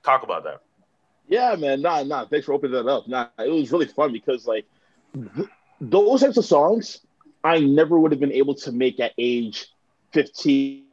Talk 0.04 0.24
about 0.24 0.46
that. 0.46 0.62
Yeah, 1.28 1.56
man. 1.60 1.84
Nah, 1.84 2.02
nah. 2.02 2.26
Thanks 2.26 2.48
for 2.48 2.54
opening 2.54 2.72
that 2.84 2.90
up. 2.90 3.08
Nah, 3.08 3.28
it 3.38 3.52
was 3.52 3.72
really 3.72 3.86
fun 3.86 4.12
because 4.12 4.48
like 4.48 4.66
th- 5.14 5.48
those 5.80 6.22
types 6.22 6.38
of 6.38 6.46
songs, 6.46 7.02
I 7.44 7.60
never 7.60 8.00
would 8.00 8.10
have 8.12 8.20
been 8.20 8.34
able 8.34 8.56
to 8.56 8.72
make 8.72 9.00
at 9.00 9.12
age 9.20 9.68
15. 10.14 10.86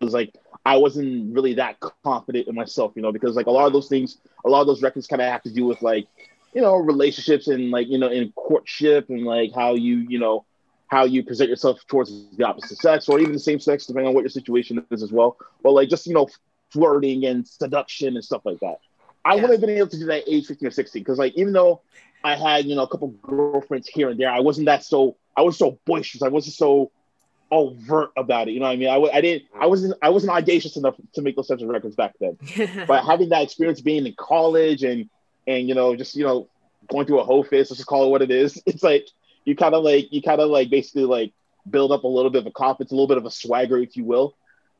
It 0.00 0.04
was 0.06 0.14
like 0.14 0.32
I 0.68 0.76
wasn't 0.76 1.34
really 1.34 1.54
that 1.54 1.80
confident 2.04 2.46
in 2.46 2.54
myself, 2.54 2.92
you 2.94 3.00
know, 3.00 3.10
because 3.10 3.36
like 3.36 3.46
a 3.46 3.50
lot 3.50 3.66
of 3.66 3.72
those 3.72 3.88
things, 3.88 4.18
a 4.44 4.50
lot 4.50 4.60
of 4.60 4.66
those 4.66 4.82
records 4.82 5.06
kind 5.06 5.22
of 5.22 5.32
have 5.32 5.42
to 5.44 5.50
do 5.50 5.64
with 5.64 5.80
like, 5.80 6.06
you 6.52 6.60
know, 6.60 6.76
relationships 6.76 7.48
and 7.48 7.70
like, 7.70 7.88
you 7.88 7.96
know, 7.96 8.08
in 8.08 8.30
courtship 8.32 9.08
and 9.08 9.24
like 9.24 9.50
how 9.54 9.72
you, 9.72 10.04
you 10.10 10.18
know, 10.18 10.44
how 10.88 11.06
you 11.06 11.22
present 11.22 11.48
yourself 11.48 11.80
towards 11.88 12.12
the 12.36 12.46
opposite 12.46 12.76
sex 12.76 13.08
or 13.08 13.18
even 13.18 13.32
the 13.32 13.38
same 13.38 13.58
sex, 13.58 13.86
depending 13.86 14.08
on 14.08 14.14
what 14.14 14.20
your 14.20 14.28
situation 14.28 14.84
is 14.90 15.02
as 15.02 15.10
well. 15.10 15.38
But 15.62 15.72
like 15.72 15.88
just, 15.88 16.06
you 16.06 16.12
know, 16.12 16.28
flirting 16.70 17.24
and 17.24 17.48
seduction 17.48 18.16
and 18.16 18.22
stuff 18.22 18.42
like 18.44 18.60
that. 18.60 18.76
I 19.24 19.36
yeah. 19.36 19.40
wouldn't 19.40 19.52
have 19.52 19.60
been 19.62 19.78
able 19.78 19.88
to 19.88 19.98
do 19.98 20.04
that 20.04 20.22
at 20.24 20.28
age 20.28 20.48
15 20.48 20.68
or 20.68 20.70
16 20.70 21.00
because 21.00 21.16
like 21.16 21.32
even 21.34 21.54
though 21.54 21.80
I 22.22 22.36
had, 22.36 22.66
you 22.66 22.76
know, 22.76 22.82
a 22.82 22.88
couple 22.88 23.08
girlfriends 23.22 23.88
here 23.88 24.10
and 24.10 24.20
there, 24.20 24.30
I 24.30 24.40
wasn't 24.40 24.66
that 24.66 24.84
so 24.84 25.16
I 25.34 25.40
was 25.40 25.56
so 25.56 25.78
boisterous. 25.86 26.22
I 26.22 26.28
wasn't 26.28 26.56
so 26.56 26.90
overt 27.50 28.10
about 28.16 28.48
it. 28.48 28.52
You 28.52 28.60
know 28.60 28.66
what 28.66 28.72
I 28.72 28.76
mean? 28.76 28.88
I, 28.88 28.96
I 28.96 29.20
didn't, 29.20 29.48
I 29.58 29.66
wasn't, 29.66 29.94
I 30.02 30.10
wasn't 30.10 30.32
audacious 30.32 30.76
enough 30.76 30.94
to 31.14 31.22
make 31.22 31.36
those 31.36 31.48
types 31.48 31.62
of 31.62 31.68
records 31.68 31.96
back 31.96 32.14
then. 32.20 32.36
but 32.86 33.04
having 33.04 33.30
that 33.30 33.42
experience 33.42 33.80
being 33.80 34.06
in 34.06 34.14
college 34.16 34.82
and, 34.82 35.08
and, 35.46 35.68
you 35.68 35.74
know, 35.74 35.96
just, 35.96 36.16
you 36.16 36.24
know, 36.24 36.48
going 36.90 37.06
through 37.06 37.20
a 37.20 37.24
whole 37.24 37.44
phase, 37.44 37.70
let's 37.70 37.78
just 37.78 37.86
call 37.86 38.06
it 38.06 38.10
what 38.10 38.22
it 38.22 38.30
is. 38.30 38.60
It's 38.66 38.82
like, 38.82 39.08
you 39.44 39.56
kind 39.56 39.74
of 39.74 39.82
like, 39.82 40.12
you 40.12 40.20
kind 40.20 40.40
of 40.40 40.50
like 40.50 40.68
basically 40.68 41.04
like 41.04 41.32
build 41.68 41.92
up 41.92 42.04
a 42.04 42.08
little 42.08 42.30
bit 42.30 42.40
of 42.40 42.46
a 42.46 42.50
confidence, 42.50 42.92
a 42.92 42.94
little 42.94 43.08
bit 43.08 43.18
of 43.18 43.24
a 43.24 43.30
swagger, 43.30 43.78
if 43.78 43.96
you 43.96 44.04
will. 44.04 44.34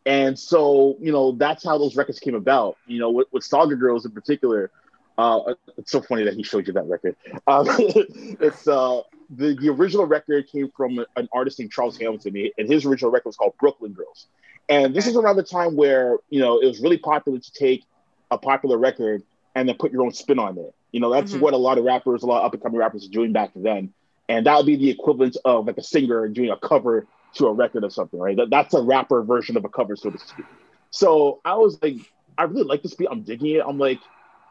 And 0.05 0.39
so, 0.39 0.97
you 1.01 1.13
know, 1.13 1.33
that's 1.33 1.65
how 1.65 1.79
those 1.79 1.97
records 1.97 2.19
came 2.19 2.35
about. 2.35 2.77
You 2.87 3.01
know, 3.01 3.11
with, 3.11 3.29
with 3.33 3.43
Sauga 3.43 3.79
Girls 3.79 4.05
in 4.05 4.13
particular, 4.13 4.71
uh, 5.19 5.55
it's 5.77 5.91
so 5.91 6.01
funny 6.01 6.25
that 6.25 6.35
he 6.35 6.43
showed 6.43 6.67
you 6.67 6.73
that 6.75 6.87
record. 6.87 7.17
Um, 7.47 7.67
it's 7.69 8.69
uh, 8.69 9.03
the, 9.31 9.55
the 9.55 9.69
original 9.69 10.07
record 10.07 10.49
came 10.49 10.71
from 10.77 11.05
an 11.17 11.29
artist 11.33 11.59
named 11.59 11.71
Charles 11.71 11.99
Hamilton, 11.99 12.51
and 12.57 12.69
his 12.69 12.85
original 12.85 13.11
record 13.11 13.29
was 13.29 13.37
called 13.37 13.55
Brooklyn 13.59 13.93
Girls. 13.93 14.27
And 14.69 14.95
this 14.95 15.07
is 15.07 15.17
around 15.17 15.37
the 15.37 15.43
time 15.43 15.77
where 15.77 16.19
you 16.31 16.41
know 16.41 16.61
it 16.61 16.67
was 16.67 16.81
really 16.81 16.99
popular 16.99 17.39
to 17.39 17.53
take 17.53 17.85
a 18.31 18.39
popular 18.39 18.77
record 18.79 19.23
and 19.55 19.69
then 19.69 19.77
put 19.77 19.93
your 19.93 20.03
own 20.03 20.13
spin 20.13 20.39
on 20.39 20.59
it. 20.59 20.75
You 20.93 21.01
know, 21.01 21.11
that's 21.11 21.33
mm-hmm. 21.33 21.41
what 21.41 21.55
a 21.55 21.59
lot 21.59 21.79
of 21.79 21.85
rappers, 21.85 22.23
a 22.23 22.27
lot 22.27 22.41
of 22.41 22.47
up 22.47 22.55
and 22.55 22.63
coming 22.63 22.79
rappers 22.79 23.07
are 23.07 23.11
doing 23.11 23.33
back 23.33 23.51
then. 23.55 23.93
And 24.29 24.47
that 24.47 24.57
would 24.57 24.67
be 24.67 24.77
the 24.77 24.91
equivalent 24.91 25.37
of 25.45 25.67
like 25.67 25.79
a 25.79 25.83
singer 25.83 26.29
doing 26.29 26.51
a 26.51 26.57
cover 26.57 27.07
to 27.35 27.47
a 27.47 27.53
record 27.53 27.85
or 27.85 27.91
something, 27.91 28.21
right? 28.21 28.37
That, 28.37 28.51
that's 28.51 28.75
a 28.75 28.83
rapper 28.83 29.23
version 29.23 29.57
of 29.57 29.65
a 29.65 29.69
cover, 29.69 29.97
so 29.97 30.11
to 30.11 30.19
speak. 30.19 30.47
So 30.91 31.41
I 31.45 31.55
was 31.55 31.79
like, 31.83 31.97
I 32.37 32.45
really 32.45 32.65
like 32.65 32.83
this 32.83 32.95
beat. 32.95 33.09
I'm 33.11 33.23
digging 33.23 33.57
it. 33.57 33.63
I'm 33.67 33.79
like, 33.79 34.01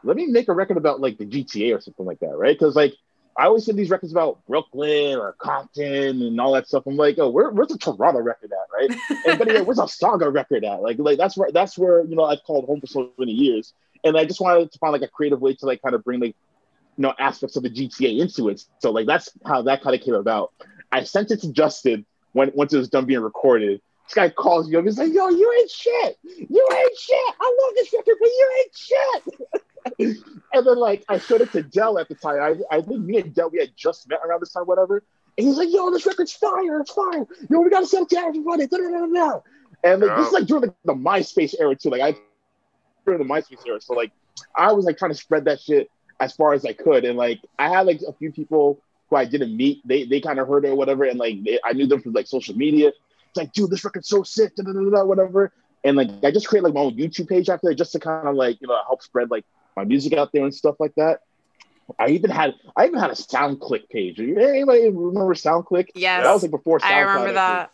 let 0.03 0.15
me 0.15 0.27
make 0.27 0.47
a 0.49 0.53
record 0.53 0.77
about 0.77 0.99
like 0.99 1.17
the 1.17 1.25
GTA 1.25 1.75
or 1.75 1.81
something 1.81 2.05
like 2.05 2.19
that, 2.19 2.35
right? 2.37 2.57
Because 2.57 2.75
like 2.75 2.93
I 3.37 3.45
always 3.45 3.65
hear 3.65 3.75
these 3.75 3.91
records 3.91 4.11
about 4.11 4.43
Brooklyn 4.47 5.17
or 5.17 5.33
Compton 5.33 6.21
and 6.23 6.41
all 6.41 6.53
that 6.53 6.67
stuff. 6.67 6.83
I'm 6.87 6.97
like, 6.97 7.19
oh, 7.19 7.29
where, 7.29 7.51
where's 7.51 7.67
the 7.67 7.77
Toronto 7.77 8.19
record 8.19 8.51
at, 8.51 8.73
right? 8.73 8.99
and 9.27 9.37
but 9.37 9.47
yeah, 9.47 9.61
where's 9.61 9.77
a 9.77 9.83
Sauga 9.83 10.33
record 10.33 10.65
at? 10.65 10.81
Like, 10.81 10.97
like 10.97 11.19
that's 11.19 11.37
where 11.37 11.51
that's 11.51 11.77
where 11.77 12.03
you 12.03 12.15
know 12.15 12.23
I've 12.23 12.43
called 12.43 12.65
home 12.65 12.81
for 12.81 12.87
so 12.87 13.11
many 13.19 13.33
years, 13.33 13.73
and 14.03 14.17
I 14.17 14.25
just 14.25 14.41
wanted 14.41 14.71
to 14.71 14.79
find 14.79 14.91
like 14.91 15.03
a 15.03 15.07
creative 15.07 15.39
way 15.39 15.53
to 15.53 15.65
like 15.67 15.83
kind 15.83 15.93
of 15.93 16.03
bring 16.03 16.19
like 16.19 16.35
you 16.97 17.03
know 17.03 17.13
aspects 17.19 17.55
of 17.55 17.63
the 17.63 17.69
GTA 17.69 18.19
into 18.19 18.49
it. 18.49 18.63
So 18.79 18.89
like 18.91 19.05
that's 19.05 19.29
how 19.45 19.61
that 19.63 19.83
kind 19.83 19.95
of 19.95 20.01
came 20.01 20.15
about. 20.15 20.51
I 20.91 21.03
sent 21.03 21.29
it 21.29 21.41
to 21.41 21.51
Justin 21.51 22.07
when 22.33 22.51
once 22.55 22.73
it 22.73 22.79
was 22.79 22.89
done 22.89 23.05
being 23.05 23.21
recorded. 23.21 23.81
This 24.05 24.13
guy 24.13 24.29
calls 24.29 24.69
me 24.69 24.77
up. 24.77 24.85
He's 24.85 24.97
like, 24.97 25.13
"Yo, 25.13 25.27
you 25.29 25.53
ain't 25.59 25.69
shit. 25.69 26.17
You 26.23 26.69
ain't 26.73 26.97
shit. 26.97 27.35
I 27.39 27.57
love 27.61 27.75
this 27.75 27.93
record, 27.93 28.15
but 28.19 28.29
you 28.29 28.63
ain't 28.63 28.75
shit." 28.75 29.61
and 29.99 30.65
then 30.65 30.77
like 30.77 31.03
I 31.09 31.19
showed 31.19 31.41
it 31.41 31.51
to 31.53 31.63
Del 31.63 31.99
at 31.99 32.07
the 32.09 32.15
time. 32.15 32.41
I, 32.41 32.77
I 32.77 32.81
think 32.81 33.01
me 33.01 33.17
and 33.17 33.33
Del 33.33 33.49
we 33.49 33.59
had 33.59 33.71
just 33.75 34.07
met 34.09 34.19
around 34.25 34.41
this 34.41 34.51
time, 34.51 34.63
whatever. 34.63 35.03
And 35.37 35.47
he's 35.47 35.57
like, 35.57 35.69
"Yo, 35.71 35.91
this 35.91 36.05
record's 36.05 36.33
fire! 36.33 36.81
It's 36.81 36.91
fire! 36.91 37.25
Yo, 37.49 37.59
we 37.59 37.69
gotta 37.69 37.85
sell 37.85 38.03
it 38.03 38.09
to 38.09 38.17
everybody!" 38.17 38.67
Da, 38.67 38.77
da, 38.77 38.89
da, 38.89 39.05
da. 39.05 39.39
And 39.83 40.01
like, 40.01 40.09
yeah. 40.09 40.15
this 40.17 40.27
is 40.27 40.33
like 40.33 40.45
during 40.45 40.61
the, 40.61 40.73
the 40.85 40.93
MySpace 40.93 41.55
era 41.59 41.75
too. 41.75 41.89
Like 41.89 42.01
I 42.01 42.17
during 43.05 43.25
the 43.25 43.33
MySpace 43.33 43.65
era, 43.65 43.79
so 43.81 43.93
like 43.93 44.11
I 44.55 44.71
was 44.73 44.85
like 44.85 44.97
trying 44.97 45.11
to 45.11 45.17
spread 45.17 45.45
that 45.45 45.59
shit 45.59 45.89
as 46.19 46.33
far 46.33 46.53
as 46.53 46.65
I 46.65 46.73
could. 46.73 47.05
And 47.05 47.17
like 47.17 47.39
I 47.59 47.69
had 47.69 47.85
like 47.85 48.01
a 48.07 48.13
few 48.13 48.31
people 48.31 48.81
who 49.09 49.15
I 49.15 49.25
didn't 49.25 49.55
meet. 49.55 49.87
They 49.87 50.05
they 50.05 50.19
kind 50.19 50.39
of 50.39 50.47
heard 50.47 50.65
it 50.65 50.69
or 50.69 50.75
whatever, 50.75 51.03
and 51.03 51.19
like 51.19 51.43
they, 51.43 51.59
I 51.63 51.73
knew 51.73 51.87
them 51.87 52.01
from 52.01 52.13
like 52.13 52.27
social 52.27 52.55
media. 52.55 52.89
It's 52.89 53.37
like, 53.37 53.53
dude, 53.53 53.69
this 53.69 53.83
record's 53.83 54.09
so 54.09 54.23
sick, 54.23 54.55
da, 54.55 54.63
da, 54.63 54.73
da, 54.73 54.89
da, 54.89 55.03
whatever. 55.03 55.53
And 55.83 55.95
like 55.95 56.09
I 56.23 56.31
just 56.31 56.47
created 56.47 56.65
like 56.65 56.73
my 56.73 56.81
own 56.81 56.97
YouTube 56.97 57.29
page 57.29 57.49
after 57.49 57.69
that, 57.69 57.75
just 57.75 57.91
to 57.93 57.99
kind 57.99 58.27
of 58.27 58.35
like 58.35 58.59
you 58.61 58.67
know 58.67 58.77
help 58.87 59.03
spread 59.03 59.29
like 59.29 59.45
my 59.77 59.85
music 59.85 60.13
out 60.13 60.31
there 60.33 60.43
and 60.43 60.53
stuff 60.53 60.75
like 60.79 60.95
that. 60.95 61.21
I 61.97 62.09
even 62.09 62.29
had 62.29 62.55
I 62.75 62.87
even 62.87 62.99
had 62.99 63.11
a 63.11 63.13
SoundClick 63.13 63.89
page. 63.89 64.19
Anybody 64.19 64.89
remember 64.89 65.33
SoundClick? 65.33 65.89
Yes, 65.95 66.23
that 66.25 66.33
was 66.33 66.41
like 66.41 66.51
before. 66.51 66.79
SoundCloud, 66.79 66.91
I 66.91 66.99
remember 66.99 67.33
that. 67.33 67.71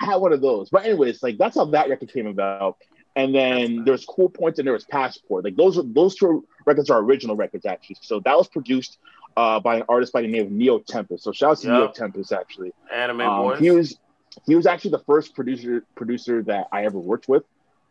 I 0.00 0.06
had 0.06 0.16
one 0.16 0.32
of 0.32 0.40
those, 0.40 0.70
but 0.70 0.86
anyways, 0.86 1.22
like 1.22 1.36
that's 1.36 1.56
how 1.56 1.66
that 1.66 1.90
record 1.90 2.10
came 2.10 2.26
about. 2.26 2.78
And 3.16 3.34
then 3.34 3.84
there's 3.84 4.06
Cool 4.06 4.28
Points 4.28 4.60
and 4.60 4.66
there 4.66 4.72
was 4.72 4.84
Passport. 4.84 5.44
Like 5.44 5.56
those 5.56 5.76
are 5.76 5.82
those 5.82 6.14
two 6.14 6.46
records 6.64 6.88
are 6.88 7.00
original 7.00 7.34
records 7.34 7.66
actually. 7.66 7.96
So 8.00 8.20
that 8.20 8.36
was 8.36 8.46
produced 8.48 8.98
uh, 9.36 9.58
by 9.58 9.76
an 9.76 9.82
artist 9.88 10.12
by 10.12 10.22
the 10.22 10.28
name 10.28 10.46
of 10.46 10.52
Neo 10.52 10.78
Tempest. 10.78 11.24
So 11.24 11.32
shout 11.32 11.50
out 11.50 11.58
to 11.58 11.66
yep. 11.66 11.76
Neo 11.76 11.88
Tempest 11.88 12.32
actually. 12.32 12.72
Anime 12.94 13.20
um, 13.22 13.58
He 13.58 13.72
was 13.72 13.98
he 14.46 14.54
was 14.54 14.66
actually 14.66 14.92
the 14.92 15.00
first 15.00 15.34
producer 15.34 15.84
producer 15.96 16.42
that 16.44 16.68
I 16.70 16.84
ever 16.84 16.98
worked 16.98 17.28
with 17.28 17.42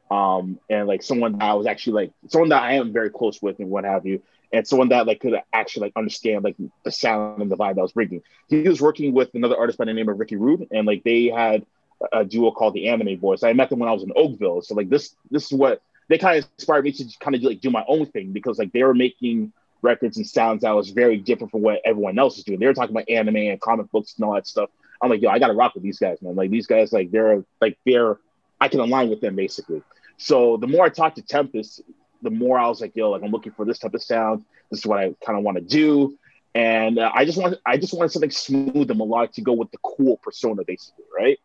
um, 0.09 0.59
and 0.69 0.87
like 0.87 1.03
someone 1.03 1.33
that 1.37 1.43
I 1.43 1.53
was 1.53 1.67
actually 1.67 1.93
like 1.93 2.11
someone 2.27 2.49
that 2.49 2.63
I 2.63 2.73
am 2.73 2.93
very 2.93 3.09
close 3.09 3.41
with 3.41 3.59
and 3.59 3.69
what 3.69 3.83
have 3.83 4.05
you. 4.05 4.21
and 4.51 4.67
someone 4.67 4.89
that 4.89 5.07
like 5.07 5.19
could 5.19 5.33
actually 5.51 5.87
like 5.87 5.93
understand 5.95 6.43
like 6.43 6.55
the 6.83 6.91
sound 6.91 7.41
and 7.41 7.51
the 7.51 7.57
vibe 7.57 7.75
that 7.75 7.81
I 7.81 7.83
was 7.83 7.91
bringing. 7.91 8.21
He 8.47 8.61
was 8.61 8.81
working 8.81 9.13
with 9.13 9.33
another 9.33 9.57
artist 9.57 9.77
by 9.77 9.85
the 9.85 9.93
name 9.93 10.09
of 10.09 10.19
Ricky 10.19 10.37
Rude, 10.37 10.67
and 10.71 10.87
like 10.87 11.03
they 11.03 11.25
had 11.25 11.65
a 12.13 12.23
duo 12.23 12.51
called 12.51 12.73
the 12.73 12.87
Anime 12.89 13.17
Boys. 13.17 13.43
I 13.43 13.53
met 13.53 13.69
them 13.69 13.79
when 13.79 13.89
I 13.89 13.93
was 13.93 14.03
in 14.03 14.13
Oakville, 14.15 14.61
so 14.61 14.75
like 14.75 14.89
this 14.89 15.15
this 15.31 15.45
is 15.45 15.53
what 15.57 15.81
they 16.07 16.17
kind 16.17 16.37
of 16.37 16.49
inspired 16.57 16.85
me 16.85 16.91
to 16.93 17.05
kind 17.19 17.35
of 17.35 17.41
like 17.43 17.59
do 17.59 17.69
my 17.69 17.83
own 17.87 18.05
thing 18.05 18.31
because 18.31 18.57
like 18.57 18.71
they 18.71 18.83
were 18.83 18.93
making 18.93 19.51
records 19.81 20.17
and 20.17 20.25
sounds 20.25 20.61
that 20.61 20.71
was 20.71 20.89
very 20.89 21.17
different 21.17 21.51
from 21.51 21.61
what 21.61 21.81
everyone 21.85 22.17
else 22.17 22.37
is 22.37 22.43
doing. 22.43 22.59
They 22.59 22.65
were 22.65 22.73
talking 22.73 22.95
about 22.95 23.09
anime 23.09 23.35
and 23.35 23.61
comic 23.61 23.91
books 23.91 24.15
and 24.17 24.25
all 24.25 24.33
that 24.35 24.47
stuff. 24.47 24.69
I'm 25.01 25.09
like, 25.09 25.21
yo, 25.21 25.29
I 25.29 25.39
gotta 25.39 25.53
rock 25.53 25.73
with 25.75 25.83
these 25.83 25.99
guys, 25.99 26.21
man. 26.21 26.35
Like 26.35 26.49
these 26.49 26.67
guys, 26.67 26.93
like 26.93 27.11
they're 27.11 27.43
like 27.59 27.77
they're 27.85 28.17
I 28.59 28.69
can 28.69 28.79
align 28.79 29.09
with 29.09 29.21
them 29.21 29.35
basically. 29.35 29.83
So 30.17 30.57
the 30.57 30.67
more 30.67 30.85
I 30.85 30.89
talked 30.89 31.15
to 31.17 31.21
Tempest, 31.21 31.81
the 32.21 32.31
more 32.31 32.57
I 32.57 32.67
was 32.67 32.81
like, 32.81 32.95
yo, 32.95 33.11
like 33.11 33.23
I'm 33.23 33.31
looking 33.31 33.51
for 33.51 33.65
this 33.65 33.79
type 33.79 33.93
of 33.93 34.03
sound. 34.03 34.43
This 34.69 34.79
is 34.79 34.85
what 34.85 34.99
I 34.99 35.13
kind 35.25 35.37
of 35.37 35.43
want 35.43 35.57
to 35.57 35.63
do. 35.63 36.17
And 36.55 36.97
uh, 36.97 37.11
I 37.13 37.25
just 37.25 37.37
want 37.37 37.55
I 37.65 37.77
just 37.77 37.93
wanted 37.93 38.11
something 38.11 38.31
smooth 38.31 38.89
and 38.89 38.97
melodic 38.97 39.33
to 39.33 39.41
go 39.41 39.53
with 39.53 39.69
the 39.71 39.77
cool 39.83 40.17
persona, 40.17 40.63
basically, 40.63 41.05
right? 41.15 41.39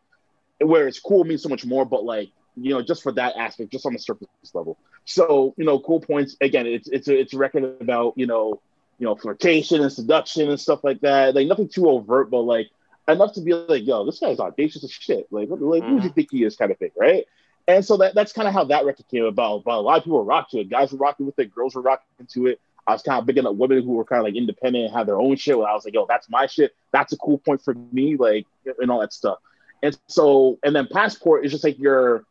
Where 0.59 0.87
it's 0.87 0.99
cool 0.99 1.23
means 1.23 1.43
so 1.43 1.49
much 1.49 1.65
more, 1.65 1.85
but 1.85 2.03
like 2.03 2.31
you 2.55 2.73
know, 2.73 2.81
just 2.81 3.03
for 3.03 3.11
that 3.13 3.35
aspect, 3.35 3.71
just 3.71 3.85
on 3.85 3.93
the 3.93 3.99
surface 3.99 4.27
level. 4.53 4.77
So 5.05 5.53
you 5.57 5.65
know, 5.65 5.79
cool 5.79 5.99
points. 5.99 6.35
Again, 6.41 6.65
it's 6.65 6.87
it's 6.87 7.07
a, 7.07 7.19
it's 7.19 7.33
a 7.33 7.37
record 7.37 7.63
about 7.79 8.13
you 8.15 8.25
know, 8.25 8.61
you 8.97 9.05
know, 9.05 9.15
flirtation 9.15 9.81
and 9.81 9.91
seduction 9.91 10.49
and 10.49 10.59
stuff 10.59 10.83
like 10.83 11.01
that. 11.01 11.35
Like 11.35 11.47
nothing 11.47 11.69
too 11.69 11.89
overt, 11.89 12.31
but 12.31 12.41
like 12.41 12.69
enough 13.07 13.33
to 13.33 13.41
be 13.41 13.53
like, 13.53 13.85
yo, 13.85 14.05
this 14.05 14.19
guy's 14.19 14.39
audacious 14.39 14.83
as 14.83 14.91
shit. 14.91 15.27
Like, 15.29 15.49
like 15.49 15.59
mm-hmm. 15.59 15.89
who 15.89 15.99
do 15.99 16.07
you 16.07 16.13
think 16.13 16.31
he 16.31 16.43
is, 16.43 16.55
kind 16.55 16.71
of 16.71 16.77
thing, 16.77 16.91
right? 16.97 17.25
And 17.67 17.85
so 17.85 17.97
that, 17.97 18.13
that's 18.13 18.33
kind 18.33 18.47
of 18.47 18.53
how 18.53 18.65
that 18.65 18.85
record 18.85 19.07
came 19.09 19.25
about. 19.25 19.63
But 19.63 19.75
a 19.75 19.81
lot 19.81 19.97
of 19.97 20.03
people 20.03 20.17
were 20.17 20.23
rocking 20.23 20.59
to 20.59 20.65
it. 20.65 20.69
Guys 20.69 20.91
were 20.91 20.97
rocking 20.97 21.25
with 21.25 21.39
it. 21.39 21.53
Girls 21.53 21.75
were 21.75 21.81
rocking 21.81 22.27
to 22.33 22.47
it. 22.47 22.59
I 22.85 22.91
was 22.91 23.01
kind 23.01 23.19
of 23.21 23.25
picking 23.25 23.45
up 23.45 23.55
women 23.55 23.81
who 23.81 23.93
were 23.93 24.03
kind 24.03 24.19
of 24.19 24.25
like 24.25 24.35
independent 24.35 24.85
and 24.85 24.93
had 24.93 25.07
their 25.07 25.19
own 25.19 25.37
shit. 25.37 25.57
Where 25.57 25.67
I 25.67 25.73
was 25.73 25.85
like, 25.85 25.93
yo, 25.93 26.05
that's 26.05 26.29
my 26.29 26.47
shit. 26.47 26.75
That's 26.91 27.13
a 27.13 27.17
cool 27.17 27.37
point 27.37 27.63
for 27.63 27.73
me, 27.93 28.17
like, 28.17 28.45
and 28.79 28.91
all 28.91 28.99
that 28.99 29.13
stuff. 29.13 29.37
And 29.81 29.97
so, 30.07 30.59
and 30.63 30.75
then 30.75 30.87
Passport 30.91 31.45
is 31.45 31.51
just 31.51 31.63
like 31.63 31.79
your 31.79 32.25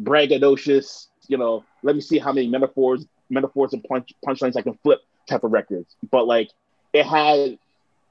braggadocious, 0.00 1.08
you 1.28 1.36
know, 1.36 1.64
let 1.82 1.94
me 1.94 2.00
see 2.00 2.18
how 2.18 2.32
many 2.32 2.48
metaphors, 2.48 3.06
metaphors 3.28 3.74
and 3.74 3.84
punch 3.84 4.12
punchlines 4.26 4.56
I 4.56 4.62
can 4.62 4.78
flip 4.82 5.00
type 5.26 5.44
of 5.44 5.52
records. 5.52 5.94
But 6.10 6.26
like, 6.26 6.50
it 6.94 7.04
had 7.04 7.58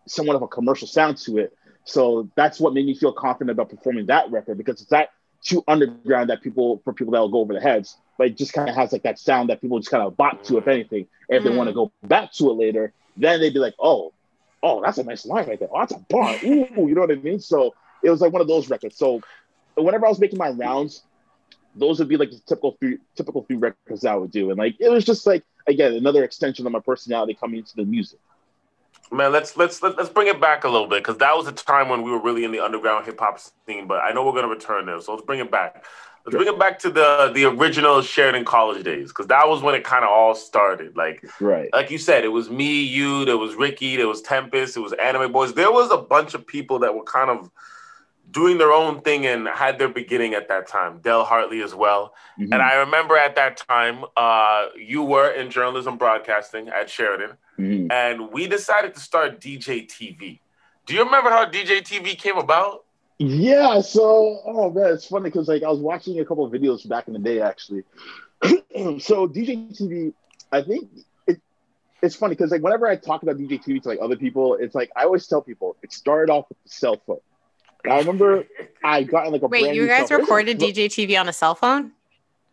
somewhat 0.07 0.35
of 0.35 0.41
a 0.43 0.47
commercial 0.47 0.87
sound 0.87 1.17
to 1.17 1.37
it. 1.39 1.55
So 1.83 2.29
that's 2.35 2.59
what 2.59 2.73
made 2.73 2.85
me 2.85 2.95
feel 2.95 3.11
confident 3.11 3.51
about 3.51 3.69
performing 3.69 4.05
that 4.07 4.31
record 4.31 4.57
because 4.57 4.81
it's 4.81 4.91
that 4.91 5.09
too 5.43 5.63
underground 5.67 6.29
that 6.29 6.41
people 6.41 6.81
for 6.83 6.93
people 6.93 7.11
that'll 7.11 7.29
go 7.29 7.39
over 7.39 7.53
the 7.53 7.61
heads, 7.61 7.97
but 8.17 8.27
it 8.27 8.37
just 8.37 8.53
kind 8.53 8.69
of 8.69 8.75
has 8.75 8.91
like 8.91 9.03
that 9.03 9.19
sound 9.19 9.49
that 9.49 9.61
people 9.61 9.79
just 9.79 9.91
kind 9.91 10.03
of 10.03 10.15
bop 10.15 10.43
to, 10.43 10.57
if 10.57 10.67
anything. 10.67 11.07
And 11.29 11.37
if 11.37 11.43
mm. 11.43 11.49
they 11.49 11.55
want 11.55 11.69
to 11.69 11.73
go 11.73 11.91
back 12.03 12.31
to 12.33 12.49
it 12.49 12.53
later, 12.53 12.93
then 13.17 13.39
they'd 13.39 13.53
be 13.53 13.59
like, 13.59 13.75
oh, 13.79 14.13
oh, 14.63 14.81
that's 14.81 14.97
a 14.97 15.03
nice 15.03 15.25
line 15.25 15.47
right 15.47 15.59
there. 15.59 15.69
Oh, 15.71 15.79
that's 15.79 15.93
a 15.93 15.99
bar. 16.09 16.35
Ooh, 16.43 16.87
you 16.87 16.93
know 16.93 17.01
what 17.01 17.11
I 17.11 17.15
mean? 17.15 17.39
So 17.39 17.73
it 18.03 18.09
was 18.09 18.21
like 18.21 18.31
one 18.31 18.41
of 18.41 18.47
those 18.47 18.69
records. 18.69 18.97
So 18.97 19.21
whenever 19.75 20.05
I 20.05 20.09
was 20.09 20.19
making 20.19 20.39
my 20.39 20.49
rounds, 20.49 21.03
those 21.75 21.99
would 21.99 22.07
be 22.07 22.17
like 22.17 22.31
the 22.31 22.39
typical 22.47 22.77
three 22.79 22.97
typical 23.15 23.43
three 23.43 23.55
records 23.55 24.05
I 24.05 24.15
would 24.15 24.31
do. 24.31 24.49
And 24.49 24.59
like 24.59 24.75
it 24.79 24.89
was 24.89 25.05
just 25.05 25.25
like 25.25 25.43
again 25.67 25.93
another 25.93 26.23
extension 26.23 26.65
of 26.65 26.71
my 26.71 26.79
personality 26.79 27.33
coming 27.33 27.59
into 27.59 27.75
the 27.75 27.85
music. 27.85 28.19
Man, 29.11 29.31
let's 29.31 29.57
let's 29.57 29.81
let's 29.81 30.09
bring 30.09 30.27
it 30.27 30.39
back 30.39 30.63
a 30.63 30.69
little 30.69 30.87
bit 30.87 31.03
because 31.03 31.17
that 31.17 31.35
was 31.35 31.47
a 31.47 31.51
time 31.51 31.89
when 31.89 32.01
we 32.01 32.11
were 32.11 32.21
really 32.21 32.43
in 32.43 32.51
the 32.51 32.59
underground 32.59 33.05
hip 33.05 33.19
hop 33.19 33.39
scene. 33.39 33.87
But 33.87 34.03
I 34.03 34.11
know 34.11 34.25
we're 34.25 34.33
gonna 34.33 34.47
return 34.47 34.85
there, 34.85 35.01
so 35.01 35.13
let's 35.13 35.25
bring 35.25 35.39
it 35.39 35.51
back. 35.51 35.85
Let's 36.25 36.35
bring 36.35 36.47
it 36.47 36.59
back 36.59 36.79
to 36.79 36.89
the 36.89 37.31
the 37.33 37.45
original 37.45 38.01
Sheridan 38.01 38.45
College 38.45 38.83
days 38.83 39.09
because 39.09 39.27
that 39.27 39.47
was 39.47 39.61
when 39.63 39.75
it 39.75 39.83
kind 39.83 40.05
of 40.05 40.11
all 40.11 40.35
started. 40.35 40.95
Like, 40.95 41.25
right, 41.39 41.69
like 41.73 41.89
you 41.89 41.97
said, 41.97 42.23
it 42.23 42.29
was 42.29 42.49
me, 42.49 42.83
you, 42.83 43.25
there 43.25 43.37
was 43.37 43.55
Ricky, 43.55 43.97
there 43.97 44.07
was 44.07 44.21
Tempest, 44.21 44.77
it 44.77 44.81
was 44.81 44.93
Anime 44.93 45.31
Boys. 45.31 45.55
There 45.55 45.71
was 45.71 45.91
a 45.91 45.97
bunch 45.97 46.33
of 46.33 46.45
people 46.45 46.79
that 46.79 46.93
were 46.93 47.03
kind 47.03 47.29
of 47.29 47.49
doing 48.31 48.57
their 48.57 48.71
own 48.71 49.01
thing 49.01 49.25
and 49.25 49.47
had 49.47 49.77
their 49.77 49.89
beginning 49.89 50.33
at 50.33 50.47
that 50.47 50.67
time. 50.67 50.99
Del 50.99 51.23
Hartley 51.23 51.61
as 51.61 51.75
well. 51.75 52.13
Mm-hmm. 52.39 52.53
And 52.53 52.61
I 52.61 52.75
remember 52.75 53.17
at 53.17 53.35
that 53.35 53.57
time, 53.57 54.05
uh, 54.17 54.67
you 54.77 55.03
were 55.03 55.29
in 55.31 55.51
journalism 55.51 55.97
broadcasting 55.97 56.69
at 56.69 56.89
Sheridan. 56.89 57.37
Mm-hmm. 57.59 57.91
And 57.91 58.31
we 58.31 58.47
decided 58.47 58.93
to 58.95 58.99
start 58.99 59.39
DJ 59.39 59.87
TV. 59.87 60.39
Do 60.85 60.93
you 60.93 61.03
remember 61.03 61.29
how 61.29 61.45
DJ 61.45 61.81
TV 61.81 62.17
came 62.17 62.37
about? 62.37 62.85
Yeah, 63.19 63.81
so 63.81 64.41
oh 64.45 64.71
man, 64.71 64.93
it's 64.93 65.05
funny 65.05 65.25
because 65.25 65.47
like 65.47 65.61
I 65.61 65.69
was 65.69 65.79
watching 65.79 66.19
a 66.19 66.25
couple 66.25 66.43
of 66.43 66.51
videos 66.51 66.87
back 66.89 67.07
in 67.07 67.13
the 67.13 67.19
day 67.19 67.39
actually. 67.39 67.83
so 68.43 69.27
DJ 69.27 69.79
TV, 69.79 70.11
I 70.51 70.63
think 70.63 70.89
it, 71.27 71.39
it's 72.01 72.15
funny 72.15 72.33
because 72.33 72.49
like 72.49 72.63
whenever 72.63 72.87
I 72.87 72.95
talk 72.95 73.21
about 73.21 73.37
DJ 73.37 73.63
TV 73.63 73.79
to 73.83 73.89
like 73.89 73.99
other 74.01 74.15
people, 74.15 74.55
it's 74.55 74.73
like 74.73 74.89
I 74.95 75.03
always 75.03 75.27
tell 75.27 75.41
people 75.41 75.77
it 75.83 75.93
started 75.93 76.31
off 76.31 76.49
with 76.49 76.57
the 76.63 76.69
cell 76.69 76.99
phone. 77.05 77.19
I 77.89 77.99
remember 77.99 78.45
I 78.83 79.03
got 79.03 79.31
like 79.31 79.41
a 79.41 79.47
wait. 79.47 79.73
You 79.73 79.87
guys 79.87 80.11
recorded 80.11 80.59
DJ 80.59 80.85
TV 80.85 81.19
on 81.19 81.27
a 81.29 81.33
cell 81.33 81.55
phone? 81.55 81.91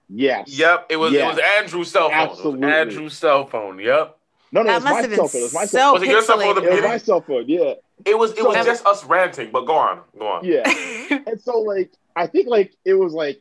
Yes. 0.08 0.48
Yep. 0.48 0.86
It 0.90 0.96
was 0.96 1.12
yes. 1.12 1.22
it 1.22 1.36
was 1.36 1.44
Andrew's 1.58 1.90
cell 1.90 2.08
phone. 2.08 2.18
Absolutely. 2.18 2.68
Andrew's 2.68 3.16
cell 3.16 3.46
phone. 3.46 3.78
Yep. 3.78 4.18
No, 4.50 4.62
no, 4.62 4.72
that 4.72 4.82
must 4.82 5.00
have 5.00 5.10
been 5.10 5.16
cell 5.16 5.28
phone. 5.28 5.40
It 5.40 5.44
was 5.44 5.54
my 5.54 5.64
so 5.66 5.78
cell 5.78 5.92
phone. 5.92 6.00
Was 6.00 6.08
it 6.08 6.10
your 6.10 6.22
cell 6.22 6.38
phone? 6.38 6.64
It 6.64 6.70
was 6.70 6.82
my 6.82 6.98
cell 6.98 7.20
phone. 7.20 7.44
Yeah. 7.46 7.74
It 8.04 8.18
was. 8.18 8.32
It 8.32 8.38
so, 8.38 8.48
was 8.48 8.66
just 8.66 8.86
us 8.86 9.04
ranting. 9.04 9.50
But 9.50 9.66
go 9.66 9.74
on. 9.74 10.00
Go 10.18 10.26
on. 10.26 10.44
Yeah. 10.44 10.62
and 11.26 11.40
so 11.40 11.60
like 11.60 11.92
I 12.16 12.26
think 12.26 12.48
like 12.48 12.74
it 12.84 12.94
was 12.94 13.12
like 13.12 13.40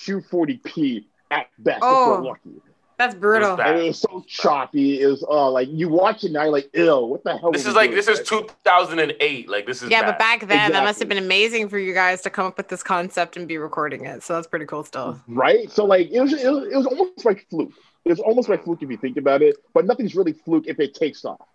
240p 0.00 1.04
at 1.30 1.48
best. 1.58 1.80
Oh. 1.82 2.22
lucky. 2.24 2.60
That's 2.98 3.14
brutal. 3.14 3.52
It 3.54 3.74
was, 3.74 3.82
it 3.82 3.86
was 3.88 3.98
so 3.98 4.24
choppy. 4.26 5.02
It 5.02 5.06
was 5.06 5.22
uh 5.22 5.50
like 5.50 5.68
you 5.70 5.88
watch 5.88 6.24
it 6.24 6.32
now, 6.32 6.44
you're 6.44 6.52
like, 6.52 6.70
ew, 6.74 7.06
what 7.06 7.24
the 7.24 7.36
hell? 7.36 7.52
This 7.52 7.66
is 7.66 7.74
like 7.74 7.90
this 7.90 8.08
is 8.08 8.20
2008. 8.20 9.48
Like 9.48 9.66
this 9.66 9.82
is 9.82 9.90
yeah, 9.90 10.02
bad. 10.02 10.12
but 10.12 10.18
back 10.18 10.40
then 10.40 10.50
exactly. 10.50 10.72
that 10.72 10.84
must 10.84 10.98
have 11.00 11.08
been 11.08 11.18
amazing 11.18 11.68
for 11.68 11.78
you 11.78 11.92
guys 11.92 12.22
to 12.22 12.30
come 12.30 12.46
up 12.46 12.56
with 12.56 12.68
this 12.68 12.82
concept 12.82 13.36
and 13.36 13.46
be 13.46 13.58
recording 13.58 14.06
it. 14.06 14.22
So 14.22 14.34
that's 14.34 14.46
pretty 14.46 14.64
cool 14.64 14.84
still. 14.84 15.20
Right. 15.28 15.70
So 15.70 15.84
like 15.84 16.10
it 16.10 16.20
was 16.20 16.32
it 16.32 16.50
was, 16.50 16.64
it 16.64 16.76
was 16.76 16.86
almost 16.86 17.24
like 17.24 17.46
fluke. 17.50 17.72
It's 18.06 18.20
almost 18.20 18.48
like 18.48 18.64
fluke 18.64 18.82
if 18.82 18.90
you 18.90 18.96
think 18.96 19.16
about 19.16 19.42
it, 19.42 19.56
but 19.74 19.84
nothing's 19.84 20.14
really 20.14 20.32
fluke 20.32 20.64
if 20.66 20.80
it 20.80 20.94
takes 20.94 21.24
off. 21.24 21.46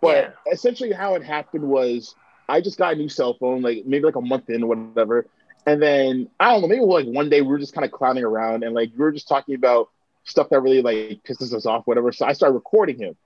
But 0.00 0.36
yeah. 0.46 0.52
essentially 0.52 0.92
how 0.92 1.14
it 1.14 1.22
happened 1.22 1.64
was 1.64 2.14
I 2.48 2.60
just 2.60 2.78
got 2.78 2.94
a 2.94 2.96
new 2.96 3.08
cell 3.08 3.36
phone, 3.38 3.60
like 3.60 3.84
maybe 3.84 4.04
like 4.04 4.16
a 4.16 4.20
month 4.20 4.48
in 4.48 4.62
or 4.62 4.68
whatever. 4.68 5.26
And 5.66 5.82
then 5.82 6.30
I 6.38 6.52
don't 6.52 6.62
know, 6.62 6.68
maybe 6.68 6.80
like 6.80 7.06
one 7.06 7.28
day 7.28 7.42
we 7.42 7.48
were 7.48 7.58
just 7.58 7.74
kind 7.74 7.84
of 7.84 7.90
clowning 7.90 8.24
around 8.24 8.62
and 8.62 8.74
like 8.74 8.92
we 8.92 8.98
were 8.98 9.12
just 9.12 9.28
talking 9.28 9.56
about 9.56 9.90
stuff 10.26 10.48
that 10.50 10.60
really 10.60 10.82
like 10.82 11.22
pisses 11.24 11.54
us 11.54 11.66
off, 11.66 11.86
whatever. 11.86 12.12
So 12.12 12.26
I 12.26 12.32
started 12.32 12.54
recording 12.54 12.98
him, 12.98 13.16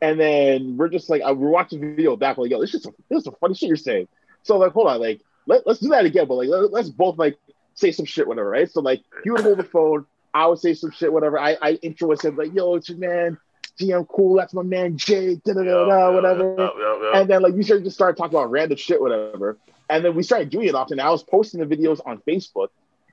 and 0.00 0.18
then 0.18 0.76
we're 0.76 0.88
just 0.88 1.08
like 1.08 1.22
uh, 1.22 1.34
we're 1.34 1.50
watching 1.50 1.80
the 1.80 1.94
video 1.94 2.16
back, 2.16 2.38
like 2.38 2.50
yo, 2.50 2.60
this 2.60 2.74
is 2.74 2.82
some, 2.82 2.94
this 3.08 3.18
is 3.18 3.24
some 3.24 3.36
funny 3.40 3.54
shit 3.54 3.68
you're 3.68 3.76
saying. 3.76 4.08
So 4.42 4.58
like, 4.58 4.72
hold 4.72 4.88
on, 4.88 5.00
like 5.00 5.20
let, 5.46 5.66
let's 5.66 5.80
do 5.80 5.88
that 5.90 6.04
again, 6.04 6.26
but 6.26 6.34
like 6.34 6.48
let, 6.48 6.72
us 6.72 6.88
both 6.88 7.18
like 7.18 7.38
say 7.74 7.92
some 7.92 8.06
shit, 8.06 8.26
whatever, 8.26 8.48
right? 8.48 8.70
So 8.70 8.80
like 8.80 9.02
he 9.22 9.30
would 9.30 9.42
hold 9.42 9.58
the 9.58 9.64
phone, 9.64 10.06
I 10.34 10.46
would 10.46 10.58
say 10.58 10.74
some 10.74 10.90
shit, 10.90 11.12
whatever. 11.12 11.38
I 11.38 11.56
I 11.60 11.72
intro 11.82 12.10
him 12.10 12.36
like, 12.36 12.54
yo, 12.54 12.74
it's 12.74 12.88
your 12.88 12.98
man. 12.98 13.38
GM 13.78 14.08
cool, 14.08 14.36
that's 14.36 14.54
my 14.54 14.62
man 14.62 14.96
Jay, 14.96 15.34
da 15.34 15.52
da 15.52 15.62
da 15.62 15.84
da, 15.84 16.14
whatever. 16.14 17.12
And 17.12 17.28
then 17.28 17.42
like 17.42 17.52
we 17.52 17.62
started 17.62 17.84
just 17.84 17.96
started 17.96 18.16
talking 18.16 18.34
about 18.34 18.50
random 18.50 18.78
shit, 18.78 19.00
whatever. 19.00 19.58
And 19.90 20.02
then 20.02 20.14
we 20.14 20.22
started 20.22 20.48
doing 20.50 20.68
it 20.68 20.74
often. 20.74 20.98
I 20.98 21.10
was 21.10 21.22
posting 21.22 21.60
the 21.60 21.66
videos 21.66 22.00
on 22.06 22.22
Facebook, 22.26 22.68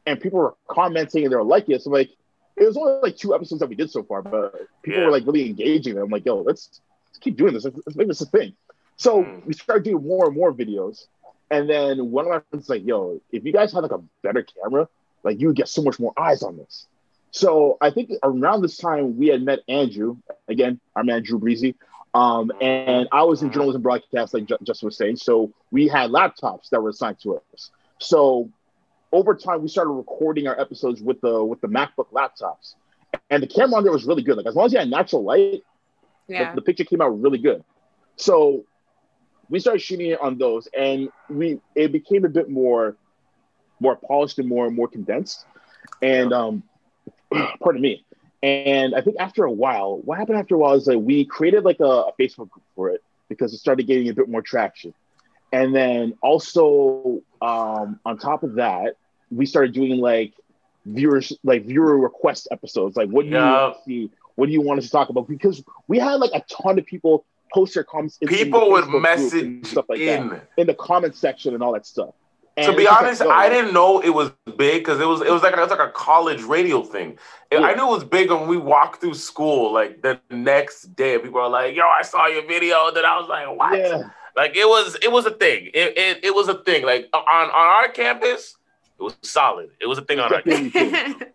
and 0.06 0.20
people 0.20 0.39
were 0.39 0.56
commenting 0.68 1.24
and 1.24 1.32
they 1.32 1.36
were 1.36 1.44
liking 1.44 1.76
it. 1.76 1.82
So 1.82 1.89
like, 1.89 2.12
it 2.56 2.66
was 2.66 2.78
only 2.78 2.99
like 3.01 3.18
two 3.18 3.34
episodes 3.34 3.60
that 3.60 3.70
we 3.70 3.76
did 3.76 3.89
so 3.89 4.04
far, 4.04 4.22
but 4.22 4.68
people 4.82 4.99
yeah. 4.99 5.06
were 5.06 5.12
like 5.12 5.26
really 5.26 5.47
engaging. 5.47 5.97
I'm 5.97 6.10
like, 6.10 6.26
yo, 6.26 6.38
let's, 6.38 6.82
let's 7.08 7.20
keep 7.20 7.38
doing 7.38 7.54
this. 7.54 7.66
Let's, 7.66 7.78
let's 7.86 7.95
make 7.95 8.08
this 8.08 8.22
a 8.22 8.26
thing. 8.26 8.54
So 8.97 9.24
mm. 9.24 9.45
we 9.45 9.54
started 9.54 9.84
doing 9.84 10.06
more 10.06 10.28
and 10.28 10.36
more 10.36 10.54
videos. 10.54 11.08
And 11.49 11.70
then 11.70 12.12
one 12.12 12.26
of 12.26 12.32
my 12.32 12.39
friends 12.49 12.68
was 12.68 12.70
like, 12.70 12.86
yo, 12.86 13.22
if 13.32 13.43
you 13.43 13.54
guys 13.54 13.74
had 13.74 13.82
like 13.82 13.91
a 13.91 14.01
better 14.22 14.43
camera, 14.43 14.88
like 15.24 15.39
you 15.39 15.47
would 15.47 15.56
get 15.56 15.68
so 15.68 15.82
much 15.82 15.99
more 15.99 16.14
eyes 16.18 16.43
on 16.43 16.58
this. 16.58 16.88
So 17.32 17.78
I 17.82 17.89
think 17.89 18.12
around 18.22 18.62
this 18.62 18.78
time 18.78 19.18
we 19.18 19.28
had 19.28 19.41
met 19.41 19.60
Andrew, 19.68 20.18
again, 20.47 20.80
our 20.95 21.04
man 21.04 21.24
Drew 21.24 21.39
Breezy. 21.39 21.76
Um, 22.14 22.51
and 22.62 23.08
I 23.12 23.24
was 23.24 23.41
in 23.41 23.51
journalism 23.51 23.82
broadcast, 23.82 24.36
like 24.36 24.45
Justin 24.45 24.86
was 24.86 24.97
saying. 24.97 25.16
So 25.16 25.51
we 25.72 25.88
had 25.88 26.12
laptops 26.12 26.70
that 26.70 26.82
were 26.82 26.89
assigned 26.89 27.20
to 27.22 27.41
us. 27.54 27.72
So 27.99 28.49
over 29.14 29.36
time 29.36 29.61
we 29.61 29.70
started 29.70 29.91
recording 29.91 30.47
our 30.47 30.59
episodes 30.59 31.01
with 31.01 31.22
the 31.22 31.43
with 31.43 31.61
the 31.61 31.68
MacBook 31.68 32.11
laptops, 32.11 32.74
and 33.30 33.41
the 33.41 33.47
camera 33.47 33.78
on 33.78 33.84
there 33.84 33.93
was 33.93 34.05
really 34.05 34.24
good. 34.24 34.36
Like 34.36 34.47
as 34.47 34.55
long 34.55 34.66
as 34.66 34.74
you 34.74 34.80
had 34.80 34.89
natural 34.89 35.24
light, 35.24 35.64
yeah. 36.28 36.49
the, 36.49 36.55
the 36.55 36.61
picture 36.64 36.84
came 36.84 36.99
out 36.99 37.09
really 37.22 37.38
good. 37.38 37.64
So 38.18 38.66
we 39.49 39.59
started 39.59 39.80
shooting 39.80 40.07
it 40.07 40.20
on 40.20 40.38
those, 40.38 40.68
and 40.78 41.09
we 41.30 41.59
it 41.76 41.91
became 41.91 42.26
a 42.26 42.30
bit 42.30 42.49
more 42.49 42.97
more 43.80 43.95
polished 43.95 44.39
and 44.39 44.49
more 44.49 44.66
and 44.66 44.76
more 44.76 44.88
condensed. 44.88 45.45
And 46.01 46.34
um, 46.34 46.64
pardon 47.61 47.82
me. 47.82 48.03
And 48.41 48.93
I 48.93 49.01
think 49.01 49.18
after 49.20 49.45
a 49.45 49.51
while, 49.51 49.99
what 49.99 50.18
happened 50.18 50.38
after 50.38 50.55
a 50.55 50.57
while 50.57 50.74
is 50.74 50.86
that 50.86 50.99
we 50.99 51.24
created 51.24 51.64
like 51.64 51.80
a, 51.80 51.84
a 51.84 52.11
Facebook 52.20 52.49
group 52.49 52.66
for 52.76 52.89
it 52.89 53.01
because 53.30 53.53
it 53.53 53.59
started 53.59 53.88
getting 53.88 54.09
a 54.09 54.14
bit 54.14 54.28
more 54.28 54.41
traction. 54.41 54.93
And 55.53 55.74
then 55.74 56.16
also 56.22 57.22
um, 57.41 57.99
on 58.05 58.18
top 58.18 58.43
of 58.43 58.55
that, 58.55 58.95
we 59.36 59.46
started 59.46 59.74
doing 59.74 60.00
like 60.00 60.34
viewers 60.86 61.32
like 61.44 61.66
viewer 61.66 61.98
request 61.98 62.48
episodes 62.52 62.98
like 62.98 63.10
what 63.10 63.24
do 63.24 63.32
you 63.32 63.74
see 63.86 64.12
what 64.36 64.48
do 64.48 64.52
you 64.52 64.62
want 64.62 64.80
us 64.80 64.86
to 64.86 64.92
talk 64.92 65.10
about? 65.10 65.28
Because 65.28 65.64
we 65.88 66.00
had 66.00 66.16
like 66.16 66.32
a 66.34 66.44
ton 66.50 66.80
of 66.80 66.86
people 66.86 67.26
post 67.54 67.76
their 67.76 67.84
comments. 67.84 68.18
people 68.26 68.72
would 68.72 68.88
message 68.90 69.66
stuff 69.66 69.86
like 69.90 70.00
in. 70.00 70.30
that 70.30 70.50
in 70.58 70.68
the 70.68 70.74
comment 70.74 71.16
section 71.16 71.54
and 71.54 71.62
all 71.62 71.74
that 71.74 71.86
stuff. 71.86 72.14
And 72.56 72.68
to 72.68 72.78
be 72.78 72.88
honest, 72.88 73.22
like, 73.22 73.30
I 73.30 73.50
didn't 73.50 73.74
know 73.74 74.00
it 74.00 74.12
was 74.12 74.32
big 74.58 74.84
because 74.84 75.00
it 75.00 75.08
was 75.08 75.22
it 75.22 75.32
was 75.32 75.42
like 75.42 75.54
it 75.54 75.60
was 75.60 75.72
like 75.72 75.80
a 75.80 75.92
college 75.92 76.44
radio 76.44 76.84
thing. 76.84 77.18
Yeah. 77.52 77.62
I 77.62 77.74
knew 77.74 77.88
it 77.88 77.92
was 77.92 78.04
big 78.04 78.30
when 78.30 78.48
we 78.48 78.58
walked 78.58 79.02
through 79.02 79.16
school. 79.16 79.74
Like 79.74 80.04
the 80.04 80.20
next 80.30 80.96
day, 80.96 81.18
people 81.18 81.42
were 81.42 81.48
like, 81.48 81.76
"Yo, 81.76 81.84
I 81.84 82.04
saw 82.04 82.28
your 82.28 82.46
video." 82.46 82.92
Then 82.92 83.06
I 83.06 83.20
was 83.20 83.28
like, 83.28 83.48
"What?" 83.58 83.80
Yeah. 83.80 84.04
Like 84.36 84.56
it 84.56 84.68
was 84.68 84.96
it 85.02 85.12
was 85.12 85.26
a 85.26 85.32
thing. 85.32 85.72
It, 85.74 85.98
it 85.98 86.26
it 86.26 86.36
was 86.36 86.48
a 86.48 86.64
thing. 86.64 86.86
Like 86.86 87.10
on 87.12 87.24
on 87.24 87.52
our 87.52 87.88
campus, 87.88 88.56
it 89.04 89.18
was 89.22 89.30
solid. 89.30 89.70
It 89.80 89.86
was 89.86 89.97
a 89.97 90.01
thing 90.01 90.20
on 90.20 90.34
our 90.34 90.41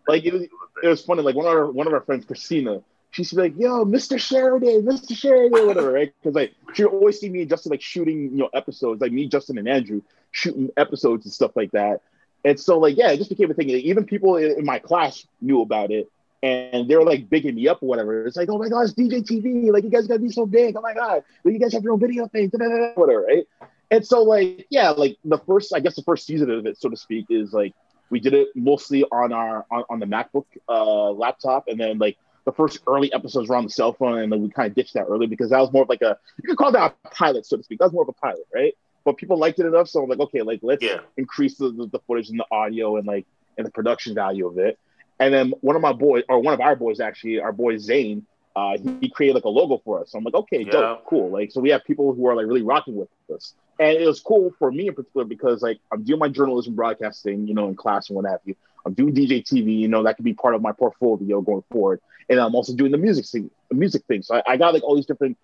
like 0.07 0.25
it 0.25 0.33
was, 0.33 0.43
it 0.83 0.87
was 0.87 1.03
funny. 1.03 1.21
Like 1.21 1.35
one 1.35 1.45
of 1.45 1.51
our 1.51 1.71
one 1.71 1.87
of 1.87 1.93
our 1.93 2.01
friends, 2.01 2.25
Christina, 2.25 2.81
she's 3.11 3.33
like, 3.33 3.53
"Yo, 3.57 3.85
Mr. 3.85 4.19
Sheridan, 4.19 4.83
Mr. 4.83 5.15
Sheridan, 5.15 5.67
whatever," 5.67 5.91
right? 5.91 6.13
Because 6.21 6.35
like 6.35 6.53
she 6.73 6.83
always 6.85 7.19
see 7.19 7.29
me 7.29 7.41
and 7.41 7.49
Justin 7.49 7.71
like 7.71 7.81
shooting, 7.81 8.23
you 8.31 8.37
know, 8.37 8.49
episodes, 8.53 9.01
like 9.01 9.11
me, 9.11 9.27
Justin, 9.27 9.57
and 9.57 9.67
Andrew 9.67 10.01
shooting 10.31 10.69
episodes 10.77 11.25
and 11.25 11.33
stuff 11.33 11.51
like 11.55 11.71
that. 11.71 12.01
And 12.45 12.59
so, 12.59 12.79
like, 12.79 12.97
yeah, 12.97 13.11
it 13.11 13.17
just 13.17 13.29
became 13.29 13.51
a 13.51 13.53
thing. 13.53 13.69
Even 13.69 14.05
people 14.05 14.37
in 14.37 14.63
my 14.63 14.79
class 14.79 15.25
knew 15.41 15.61
about 15.61 15.91
it, 15.91 16.09
and 16.41 16.87
they 16.87 16.95
were 16.95 17.03
like 17.03 17.29
bigging 17.29 17.55
me 17.55 17.67
up 17.67 17.83
or 17.83 17.87
whatever. 17.87 18.25
It's 18.25 18.37
like, 18.37 18.49
oh 18.49 18.57
my 18.57 18.65
it's 18.65 18.93
DJ 18.93 19.21
TV. 19.21 19.71
Like, 19.71 19.83
you 19.83 19.89
guys 19.89 20.07
gotta 20.07 20.21
be 20.21 20.29
so 20.29 20.45
big. 20.45 20.75
Oh 20.77 20.81
my 20.81 20.93
god, 20.93 21.23
like, 21.43 21.53
you 21.53 21.59
guys 21.59 21.73
have 21.73 21.83
your 21.83 21.93
own 21.93 21.99
video 21.99 22.27
thing, 22.27 22.49
whatever, 22.49 23.23
right? 23.23 23.45
And 23.91 24.05
so, 24.05 24.23
like, 24.23 24.67
yeah, 24.69 24.91
like 24.91 25.17
the 25.25 25.39
first, 25.39 25.73
I 25.73 25.79
guess, 25.79 25.95
the 25.95 26.03
first 26.03 26.25
season 26.25 26.49
of 26.51 26.65
it, 26.65 26.79
so 26.79 26.89
to 26.89 26.97
speak, 26.97 27.27
is 27.29 27.53
like 27.53 27.73
we 28.09 28.19
did 28.19 28.33
it 28.33 28.49
mostly 28.55 29.03
on 29.05 29.33
our 29.33 29.65
on, 29.71 29.83
on 29.89 29.99
the 29.99 30.05
MacBook 30.05 30.45
uh, 30.67 31.11
laptop, 31.11 31.67
and 31.67 31.79
then 31.79 31.97
like 31.97 32.17
the 32.45 32.51
first 32.51 32.79
early 32.87 33.11
episodes 33.13 33.49
were 33.49 33.55
on 33.55 33.63
the 33.63 33.69
cell 33.69 33.93
phone, 33.93 34.19
and 34.19 34.31
then 34.31 34.41
we 34.41 34.49
kind 34.49 34.67
of 34.67 34.75
ditched 34.75 34.93
that 34.93 35.05
early 35.05 35.27
because 35.27 35.49
that 35.49 35.59
was 35.59 35.71
more 35.73 35.83
of 35.83 35.89
like 35.89 36.01
a 36.01 36.17
you 36.41 36.47
could 36.47 36.57
call 36.57 36.71
that 36.71 36.95
a 37.03 37.09
pilot, 37.09 37.45
so 37.45 37.57
to 37.57 37.63
speak. 37.63 37.79
That 37.79 37.85
was 37.85 37.93
more 37.93 38.03
of 38.03 38.09
a 38.09 38.13
pilot, 38.13 38.45
right? 38.53 38.75
but 39.05 39.17
people 39.17 39.37
liked 39.37 39.59
it 39.59 39.65
enough, 39.65 39.89
so 39.89 40.03
I'm 40.03 40.09
like, 40.09 40.19
okay, 40.19 40.41
like 40.41 40.59
let's 40.61 40.83
yeah. 40.83 40.99
increase 41.17 41.55
the, 41.55 41.71
the, 41.91 41.99
footage 42.07 42.29
and 42.29 42.39
the 42.39 42.45
audio 42.51 42.97
and 42.97 43.07
like 43.07 43.25
and 43.57 43.65
the 43.65 43.71
production 43.71 44.13
value 44.13 44.47
of 44.47 44.57
it. 44.57 44.77
And 45.19 45.33
then 45.33 45.53
one 45.61 45.75
of 45.75 45.81
my 45.81 45.93
boys, 45.93 46.23
or 46.29 46.39
one 46.39 46.53
of 46.53 46.61
our 46.61 46.75
boys 46.75 46.99
actually, 46.99 47.39
our 47.39 47.51
boy 47.51 47.77
Zane, 47.77 48.25
uh, 48.55 48.77
he, 48.77 48.97
he 49.01 49.09
created 49.09 49.35
like 49.35 49.45
a 49.45 49.49
logo 49.49 49.81
for 49.83 50.01
us. 50.01 50.11
So 50.11 50.17
I'm 50.17 50.23
like, 50.23 50.33
okay, 50.33 50.63
yeah. 50.63 50.71
dope, 50.71 51.05
cool. 51.05 51.29
Like, 51.29 51.51
so 51.51 51.59
we 51.59 51.69
have 51.69 51.83
people 51.85 52.13
who 52.13 52.27
are 52.27 52.35
like 52.35 52.45
really 52.45 52.61
rocking 52.61 52.95
with 52.95 53.09
us. 53.33 53.53
And 53.79 53.97
it 53.97 54.05
was 54.05 54.19
cool 54.19 54.53
for 54.59 54.71
me 54.71 54.87
in 54.89 54.93
particular 54.93 55.25
because 55.25 55.61
like 55.61 55.79
I'm 55.91 56.03
doing 56.03 56.19
my 56.19 56.27
journalism 56.27 56.75
broadcasting, 56.75 57.47
you 57.47 57.53
know, 57.53 57.69
in 57.69 57.75
class 57.75 58.09
and 58.09 58.15
what 58.15 58.25
have 58.25 58.41
you. 58.45 58.55
I'm 58.85 58.93
doing 58.93 59.13
DJ 59.13 59.43
TV, 59.43 59.79
you 59.79 59.87
know, 59.87 60.03
that 60.03 60.15
could 60.15 60.25
be 60.25 60.33
part 60.33 60.55
of 60.55 60.61
my 60.61 60.71
portfolio 60.71 61.41
going 61.41 61.63
forward. 61.71 62.01
And 62.29 62.39
I'm 62.39 62.55
also 62.55 62.75
doing 62.75 62.91
the 62.91 62.97
music 62.97 63.25
thing, 63.25 63.49
the 63.69 63.75
music 63.75 64.03
thing. 64.05 64.21
So 64.21 64.35
I, 64.35 64.43
I 64.47 64.57
got 64.57 64.73
like 64.73 64.83
all 64.83 64.95
these 64.95 65.05
different 65.05 65.37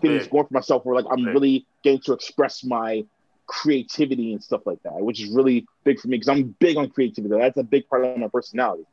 things 0.00 0.26
going 0.28 0.46
for 0.46 0.54
myself 0.54 0.84
where 0.84 0.94
like 0.94 1.06
I'm 1.10 1.26
really 1.26 1.66
getting 1.82 2.00
to 2.02 2.12
express 2.12 2.64
my 2.64 3.04
creativity 3.46 4.32
and 4.32 4.42
stuff 4.42 4.62
like 4.64 4.82
that, 4.84 4.94
which 5.00 5.20
is 5.20 5.28
really 5.30 5.66
big 5.82 5.98
for 5.98 6.08
me 6.08 6.16
because 6.16 6.28
I'm 6.28 6.54
big 6.60 6.76
on 6.76 6.88
creativity. 6.88 7.36
That's 7.36 7.58
a 7.58 7.64
big 7.64 7.88
part 7.88 8.04
of 8.04 8.16
my 8.16 8.28
personality. 8.28 8.84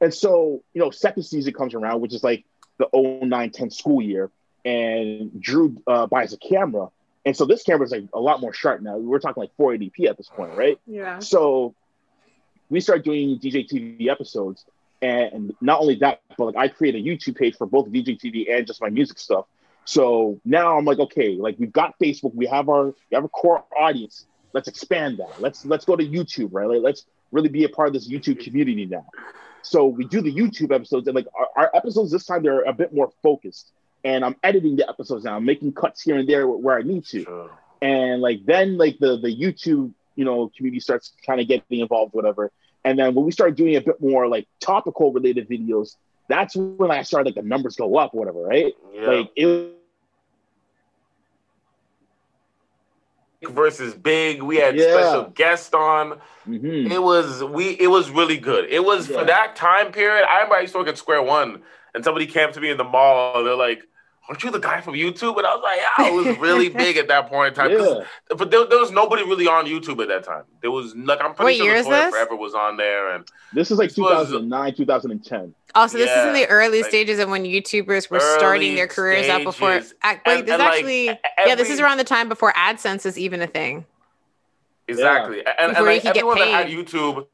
And 0.00 0.14
so, 0.14 0.62
you 0.72 0.80
know, 0.80 0.90
second 0.90 1.24
season 1.24 1.52
comes 1.52 1.74
around, 1.74 2.00
which 2.00 2.14
is 2.14 2.22
like 2.22 2.44
the 2.78 2.88
09 2.94 3.50
10 3.50 3.70
school 3.70 4.00
year, 4.00 4.30
and 4.64 5.40
Drew 5.40 5.76
uh, 5.86 6.06
buys 6.06 6.32
a 6.32 6.36
camera. 6.36 6.88
And 7.26 7.36
so 7.36 7.46
this 7.46 7.62
camera 7.62 7.86
is 7.86 7.92
like 7.92 8.04
a 8.12 8.20
lot 8.20 8.40
more 8.40 8.52
sharp 8.52 8.82
now. 8.82 8.98
We're 8.98 9.18
talking 9.18 9.42
like 9.42 9.56
480p 9.58 10.06
at 10.08 10.16
this 10.16 10.28
point, 10.28 10.56
right? 10.56 10.78
Yeah. 10.86 11.20
So 11.20 11.74
we 12.68 12.80
start 12.80 13.04
doing 13.04 13.38
DJ 13.38 13.68
TV 13.68 14.08
episodes, 14.08 14.64
and 15.00 15.54
not 15.60 15.80
only 15.80 15.96
that, 15.96 16.20
but 16.36 16.46
like 16.46 16.56
I 16.56 16.68
create 16.68 16.94
a 16.94 16.98
YouTube 16.98 17.36
page 17.36 17.56
for 17.56 17.66
both 17.66 17.88
DJ 17.88 18.18
TV 18.18 18.54
and 18.54 18.66
just 18.66 18.80
my 18.80 18.90
music 18.90 19.18
stuff. 19.18 19.46
So 19.84 20.40
now 20.44 20.78
I'm 20.78 20.84
like, 20.84 20.98
okay, 20.98 21.36
like 21.36 21.56
we've 21.58 21.72
got 21.72 21.98
Facebook, 21.98 22.34
we 22.34 22.46
have 22.46 22.68
our 22.68 22.86
we 22.86 23.14
have 23.14 23.24
a 23.24 23.28
core 23.28 23.64
audience. 23.78 24.26
Let's 24.52 24.68
expand 24.68 25.18
that. 25.18 25.40
Let's 25.40 25.64
let's 25.64 25.84
go 25.84 25.96
to 25.96 26.04
YouTube, 26.06 26.50
right? 26.52 26.68
Like, 26.68 26.82
let's 26.82 27.06
really 27.32 27.48
be 27.48 27.64
a 27.64 27.68
part 27.68 27.88
of 27.88 27.94
this 27.94 28.08
YouTube 28.08 28.42
community 28.42 28.86
now. 28.86 29.06
So 29.62 29.86
we 29.86 30.04
do 30.04 30.20
the 30.20 30.32
YouTube 30.32 30.74
episodes, 30.74 31.06
and 31.06 31.14
like 31.14 31.26
our, 31.38 31.48
our 31.56 31.70
episodes 31.74 32.10
this 32.10 32.24
time 32.26 32.42
they're 32.42 32.62
a 32.62 32.72
bit 32.72 32.94
more 32.94 33.10
focused. 33.22 33.72
And 34.04 34.24
I'm 34.24 34.36
editing 34.42 34.76
the 34.76 34.88
episodes 34.88 35.24
now, 35.24 35.36
I'm 35.36 35.44
making 35.44 35.72
cuts 35.72 36.02
here 36.02 36.18
and 36.18 36.28
there 36.28 36.46
where 36.46 36.78
I 36.78 36.82
need 36.82 37.06
to. 37.06 37.24
Sure. 37.24 37.50
And 37.80 38.20
like 38.20 38.44
then 38.44 38.78
like 38.78 38.98
the 38.98 39.18
the 39.18 39.34
YouTube 39.34 39.92
you 40.14 40.24
know 40.24 40.50
community 40.56 40.80
starts 40.80 41.12
kind 41.26 41.40
of 41.40 41.48
getting 41.48 41.80
involved, 41.80 42.14
whatever. 42.14 42.50
And 42.84 42.98
then 42.98 43.14
when 43.14 43.24
we 43.24 43.32
start 43.32 43.56
doing 43.56 43.76
a 43.76 43.80
bit 43.80 44.00
more 44.00 44.28
like 44.28 44.46
topical 44.60 45.12
related 45.12 45.48
videos, 45.48 45.96
that's 46.28 46.54
when 46.54 46.90
I 46.90 47.02
started 47.02 47.34
like 47.34 47.42
the 47.42 47.48
numbers 47.48 47.76
go 47.76 47.96
up, 47.96 48.14
whatever, 48.14 48.42
right? 48.42 48.74
Yeah. 48.92 49.06
Like 49.06 49.30
it 49.36 49.74
versus 53.50 53.94
Big. 53.94 54.42
We 54.42 54.56
had 54.56 54.76
yeah. 54.76 54.84
special 54.84 55.24
guests 55.30 55.72
on. 55.74 56.20
Mm-hmm. 56.48 56.92
It 56.92 57.02
was 57.02 57.42
we. 57.42 57.70
It 57.70 57.88
was 57.88 58.10
really 58.10 58.38
good. 58.38 58.66
It 58.70 58.84
was 58.84 59.08
yeah. 59.08 59.18
for 59.18 59.24
that 59.26 59.56
time 59.56 59.92
period. 59.92 60.26
I 60.28 60.36
remember 60.36 60.56
I 60.56 60.60
used 60.60 60.72
to 60.74 60.78
work 60.78 60.88
at 60.88 60.98
Square 60.98 61.22
One, 61.22 61.62
and 61.94 62.04
somebody 62.04 62.26
came 62.26 62.52
to 62.52 62.60
me 62.60 62.70
in 62.70 62.76
the 62.76 62.84
mall. 62.84 63.44
They're 63.44 63.54
like, 63.54 63.82
aren't 64.28 64.42
you 64.42 64.50
the 64.50 64.58
guy 64.58 64.80
from 64.80 64.94
YouTube? 64.94 65.36
And 65.36 65.46
I 65.46 65.54
was 65.54 65.62
like, 65.62 65.80
yeah, 65.98 66.08
it 66.08 66.12
was 66.12 66.38
really 66.38 66.68
big 66.70 66.96
at 66.96 67.08
that 67.08 67.28
point 67.28 67.48
in 67.48 67.54
time. 67.54 67.70
Yeah. 67.72 68.04
But 68.36 68.50
there, 68.50 68.66
there, 68.66 68.78
was 68.78 68.90
nobody 68.90 69.22
really 69.22 69.46
on 69.46 69.66
YouTube 69.66 70.00
at 70.02 70.08
that 70.08 70.24
time. 70.24 70.44
There 70.62 70.70
was 70.70 70.94
like 70.94 71.20
I'm 71.22 71.34
pretty 71.34 71.60
what 71.60 71.66
sure 71.66 71.82
Toy 71.82 72.10
Forever 72.10 72.36
was 72.36 72.54
on 72.54 72.76
there, 72.76 73.14
and 73.14 73.28
this 73.52 73.70
is 73.70 73.78
like 73.78 73.94
2009, 73.94 74.64
was, 74.70 74.76
2010. 74.76 75.54
Oh, 75.74 75.86
so 75.86 75.98
this 75.98 76.08
yeah, 76.08 76.22
is 76.22 76.28
in 76.28 76.34
the 76.34 76.46
early 76.48 76.82
like, 76.82 76.90
stages 76.90 77.18
of 77.18 77.28
when 77.28 77.44
YouTubers 77.44 78.10
were 78.10 78.20
starting 78.20 78.74
their 78.74 78.86
careers 78.86 79.26
stages. 79.26 79.30
out 79.30 79.44
before. 79.44 79.70
Wait, 79.70 79.92
and, 80.02 80.46
this 80.46 80.60
actually, 80.60 81.08
like, 81.08 81.20
every, 81.36 81.50
yeah, 81.50 81.54
this 81.56 81.70
is 81.70 81.80
around 81.80 81.98
the 81.98 82.04
time 82.04 82.28
before 82.28 82.52
AdSense 82.52 83.06
is 83.06 83.18
even 83.18 83.42
a 83.42 83.46
thing. 83.46 83.84
Exactly, 84.86 85.38
yeah. 85.38 85.52
and, 85.58 85.76
and 85.76 85.86
like, 85.86 86.04
everyone 86.04 86.38
that 86.38 86.48
had 86.48 86.66
YouTube 86.68 87.26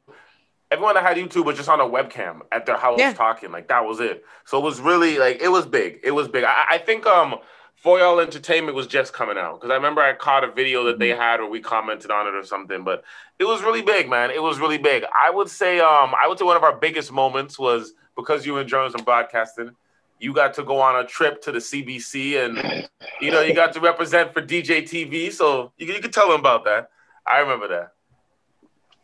everyone 0.70 0.94
that 0.94 1.04
had 1.04 1.16
YouTube 1.16 1.44
was 1.44 1.56
just 1.56 1.68
on 1.68 1.80
a 1.80 1.84
webcam 1.84 2.40
at 2.52 2.66
their 2.66 2.76
house 2.76 2.98
yeah. 2.98 3.12
talking. 3.12 3.50
Like 3.50 3.68
that 3.68 3.84
was 3.84 4.00
it. 4.00 4.24
So 4.44 4.58
it 4.58 4.64
was 4.64 4.80
really 4.80 5.18
like 5.18 5.40
it 5.40 5.48
was 5.48 5.66
big. 5.66 6.00
It 6.02 6.12
was 6.12 6.28
big. 6.28 6.44
I, 6.44 6.64
I 6.70 6.78
think 6.78 7.06
um 7.06 7.36
for 7.76 7.98
y'all 7.98 8.20
entertainment 8.20 8.76
was 8.76 8.86
just 8.86 9.12
coming 9.12 9.38
out 9.38 9.58
because 9.58 9.70
I 9.70 9.74
remember 9.74 10.02
I 10.02 10.12
caught 10.14 10.44
a 10.44 10.52
video 10.52 10.84
that 10.84 10.98
they 10.98 11.10
mm-hmm. 11.10 11.20
had 11.20 11.40
or 11.40 11.48
we 11.48 11.60
commented 11.60 12.10
on 12.10 12.26
it 12.26 12.34
or 12.34 12.44
something. 12.44 12.84
But 12.84 13.04
it 13.38 13.44
was 13.44 13.62
really 13.62 13.82
big, 13.82 14.08
man. 14.08 14.30
It 14.30 14.42
was 14.42 14.58
really 14.58 14.78
big. 14.78 15.04
I 15.18 15.30
would 15.30 15.48
say 15.48 15.80
um 15.80 16.14
I 16.20 16.26
would 16.28 16.38
say 16.38 16.44
one 16.44 16.56
of 16.56 16.62
our 16.62 16.76
biggest 16.76 17.10
moments 17.10 17.58
was 17.58 17.92
because 18.16 18.46
you 18.46 18.54
were 18.54 18.60
in 18.60 18.68
journalism 18.68 19.02
broadcasting. 19.04 19.70
You 20.18 20.34
got 20.34 20.54
to 20.54 20.62
go 20.62 20.80
on 20.80 21.02
a 21.02 21.06
trip 21.06 21.40
to 21.42 21.52
the 21.52 21.58
CBC 21.58 22.44
and 22.44 22.88
you 23.20 23.30
know 23.30 23.40
you 23.40 23.54
got 23.54 23.72
to 23.72 23.80
represent 23.80 24.34
for 24.34 24.42
DJ 24.42 24.82
TV. 24.82 25.32
So 25.32 25.72
you, 25.78 25.86
you 25.86 26.00
could 26.00 26.12
tell 26.12 26.28
them 26.28 26.38
about 26.38 26.64
that. 26.66 26.90
I 27.26 27.38
remember 27.38 27.68
that. 27.68 27.92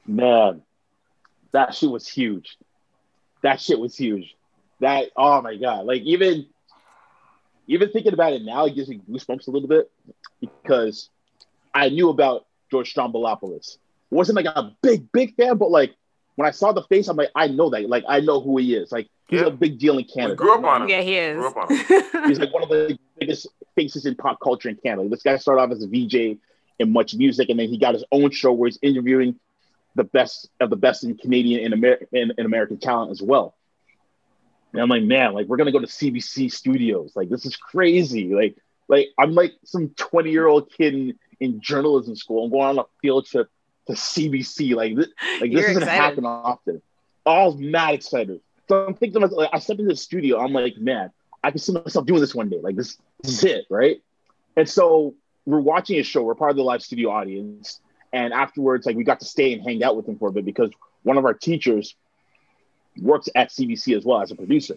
Man, 0.06 0.62
that 1.56 1.74
shit 1.74 1.90
was 1.90 2.06
huge. 2.06 2.58
That 3.42 3.60
shit 3.60 3.78
was 3.78 3.96
huge. 3.96 4.36
That 4.80 5.06
oh 5.16 5.40
my 5.40 5.56
god, 5.56 5.86
like 5.86 6.02
even 6.02 6.46
even 7.66 7.90
thinking 7.90 8.12
about 8.12 8.34
it 8.34 8.42
now, 8.42 8.66
it 8.66 8.74
gives 8.74 8.88
me 8.88 9.00
goosebumps 9.10 9.48
a 9.48 9.50
little 9.50 9.68
bit 9.68 9.90
because 10.40 11.08
I 11.74 11.88
knew 11.88 12.10
about 12.10 12.46
George 12.70 12.92
Stroumboulopoulos. 12.94 13.78
Wasn't 14.10 14.36
like 14.36 14.44
a 14.44 14.76
big 14.82 15.10
big 15.12 15.34
fan, 15.34 15.56
but 15.56 15.70
like 15.70 15.94
when 16.34 16.46
I 16.46 16.50
saw 16.50 16.72
the 16.72 16.82
face, 16.82 17.08
I'm 17.08 17.16
like, 17.16 17.30
I 17.34 17.48
know 17.48 17.70
that. 17.70 17.88
Like 17.88 18.04
I 18.06 18.20
know 18.20 18.40
who 18.40 18.58
he 18.58 18.74
is. 18.74 18.92
Like 18.92 19.08
he's 19.28 19.40
yeah. 19.40 19.46
a 19.46 19.50
big 19.50 19.78
deal 19.78 19.96
in 19.96 20.04
Canada. 20.04 20.34
We 20.34 20.36
grew 20.36 20.54
up 20.56 20.64
on 20.64 20.82
him. 20.82 20.88
Yeah, 20.90 21.00
he 21.00 21.16
is. 21.16 21.36
he's 22.26 22.38
like 22.38 22.52
one 22.52 22.64
of 22.64 22.68
the 22.68 22.98
biggest 23.18 23.48
faces 23.74 24.04
in 24.04 24.14
pop 24.14 24.40
culture 24.40 24.68
in 24.68 24.76
Canada. 24.76 25.08
This 25.08 25.22
guy 25.22 25.38
started 25.38 25.62
off 25.62 25.70
as 25.70 25.82
a 25.82 25.86
VJ 25.86 26.38
in 26.78 26.92
MuchMusic, 26.92 27.48
and 27.48 27.58
then 27.58 27.70
he 27.70 27.78
got 27.78 27.94
his 27.94 28.04
own 28.12 28.30
show 28.30 28.52
where 28.52 28.68
he's 28.68 28.78
interviewing 28.82 29.40
the 29.96 30.04
best 30.04 30.50
of 30.60 30.70
the 30.70 30.76
best 30.76 31.02
in 31.02 31.16
Canadian 31.16 31.64
and 31.64 31.74
American 31.74 32.06
in, 32.12 32.32
in 32.38 32.46
American 32.46 32.78
talent 32.78 33.10
as 33.10 33.20
well. 33.20 33.56
And 34.72 34.82
I'm 34.82 34.88
like, 34.88 35.02
man, 35.02 35.32
like 35.32 35.46
we're 35.46 35.56
gonna 35.56 35.72
go 35.72 35.80
to 35.80 35.86
CBC 35.86 36.52
studios. 36.52 37.12
Like 37.16 37.28
this 37.28 37.46
is 37.46 37.56
crazy. 37.56 38.34
Like, 38.34 38.56
like 38.88 39.08
I'm 39.18 39.32
like 39.32 39.54
some 39.64 39.88
20 39.96 40.30
year 40.30 40.46
old 40.46 40.70
kid 40.70 40.94
in, 40.94 41.18
in 41.40 41.60
journalism 41.60 42.14
school. 42.14 42.44
I'm 42.44 42.50
going 42.50 42.68
on 42.68 42.78
a 42.78 42.84
field 43.00 43.26
trip 43.26 43.48
to 43.86 43.94
CBC. 43.94 44.76
Like 44.76 44.96
this, 44.96 45.08
like 45.40 45.52
this 45.52 45.66
doesn't 45.66 45.88
happen 45.88 46.26
often. 46.26 46.82
I 47.24 47.44
was 47.44 47.56
mad 47.56 47.94
excited. 47.94 48.40
So 48.68 48.86
I'm 48.86 48.94
thinking, 48.94 49.22
like, 49.22 49.50
I 49.52 49.58
stepped 49.58 49.80
into 49.80 49.92
the 49.92 49.96
studio. 49.96 50.38
I'm 50.38 50.52
like, 50.52 50.76
man, 50.76 51.10
I 51.42 51.50
can 51.50 51.58
see 51.58 51.72
myself 51.72 52.06
doing 52.06 52.20
this 52.20 52.34
one 52.34 52.48
day. 52.48 52.58
Like 52.60 52.76
this, 52.76 52.98
this 53.22 53.32
is 53.32 53.40
hmm. 53.40 53.46
it, 53.58 53.66
right? 53.70 54.02
And 54.56 54.68
so 54.68 55.14
we're 55.44 55.60
watching 55.60 55.98
a 55.98 56.02
show. 56.02 56.22
We're 56.22 56.34
part 56.34 56.50
of 56.50 56.56
the 56.56 56.64
live 56.64 56.82
studio 56.82 57.10
audience, 57.10 57.80
and 58.12 58.32
afterwards, 58.32 58.86
like 58.86 58.96
we 58.96 59.04
got 59.04 59.20
to 59.20 59.26
stay 59.26 59.52
and 59.52 59.62
hang 59.62 59.82
out 59.82 59.96
with 59.96 60.08
him 60.08 60.18
for 60.18 60.28
a 60.28 60.32
bit 60.32 60.44
because 60.44 60.70
one 61.02 61.18
of 61.18 61.24
our 61.24 61.34
teachers 61.34 61.94
works 63.00 63.28
at 63.34 63.50
CBC 63.50 63.96
as 63.96 64.04
well 64.04 64.20
as 64.20 64.30
a 64.30 64.34
producer. 64.34 64.76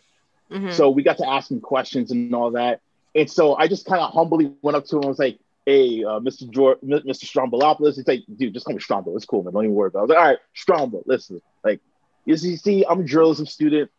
Mm-hmm. 0.51 0.71
So 0.71 0.89
we 0.89 1.03
got 1.03 1.17
to 1.17 1.27
ask 1.27 1.49
him 1.51 1.61
questions 1.61 2.11
and 2.11 2.33
all 2.33 2.51
that. 2.51 2.81
And 3.15 3.29
so 3.29 3.55
I 3.55 3.67
just 3.67 3.85
kind 3.85 4.01
of 4.01 4.11
humbly 4.11 4.51
went 4.61 4.77
up 4.77 4.85
to 4.85 4.97
him 4.97 5.03
and 5.03 5.09
was 5.09 5.19
like, 5.19 5.39
hey, 5.65 6.03
uh, 6.03 6.19
Mr. 6.19 6.49
George, 6.49 6.79
Mr. 6.81 7.25
Stroumboulopoulos. 7.25 7.95
He's 7.95 8.07
like, 8.07 8.23
dude, 8.35 8.53
just 8.53 8.65
call 8.65 8.75
me 8.75 8.81
Strombo. 8.81 9.15
It's 9.15 9.25
cool, 9.25 9.43
man. 9.43 9.53
Don't 9.53 9.65
even 9.65 9.75
worry 9.75 9.87
about 9.87 9.99
it. 9.99 10.01
I 10.01 10.01
was 10.01 10.09
like, 10.09 10.19
all 10.19 10.25
right, 10.25 10.39
Strombo, 10.55 11.03
listen, 11.05 11.41
like, 11.63 11.81
you 12.25 12.37
see, 12.37 12.85
I'm 12.87 13.01
a 13.01 13.03
journalism 13.03 13.45
student. 13.45 13.89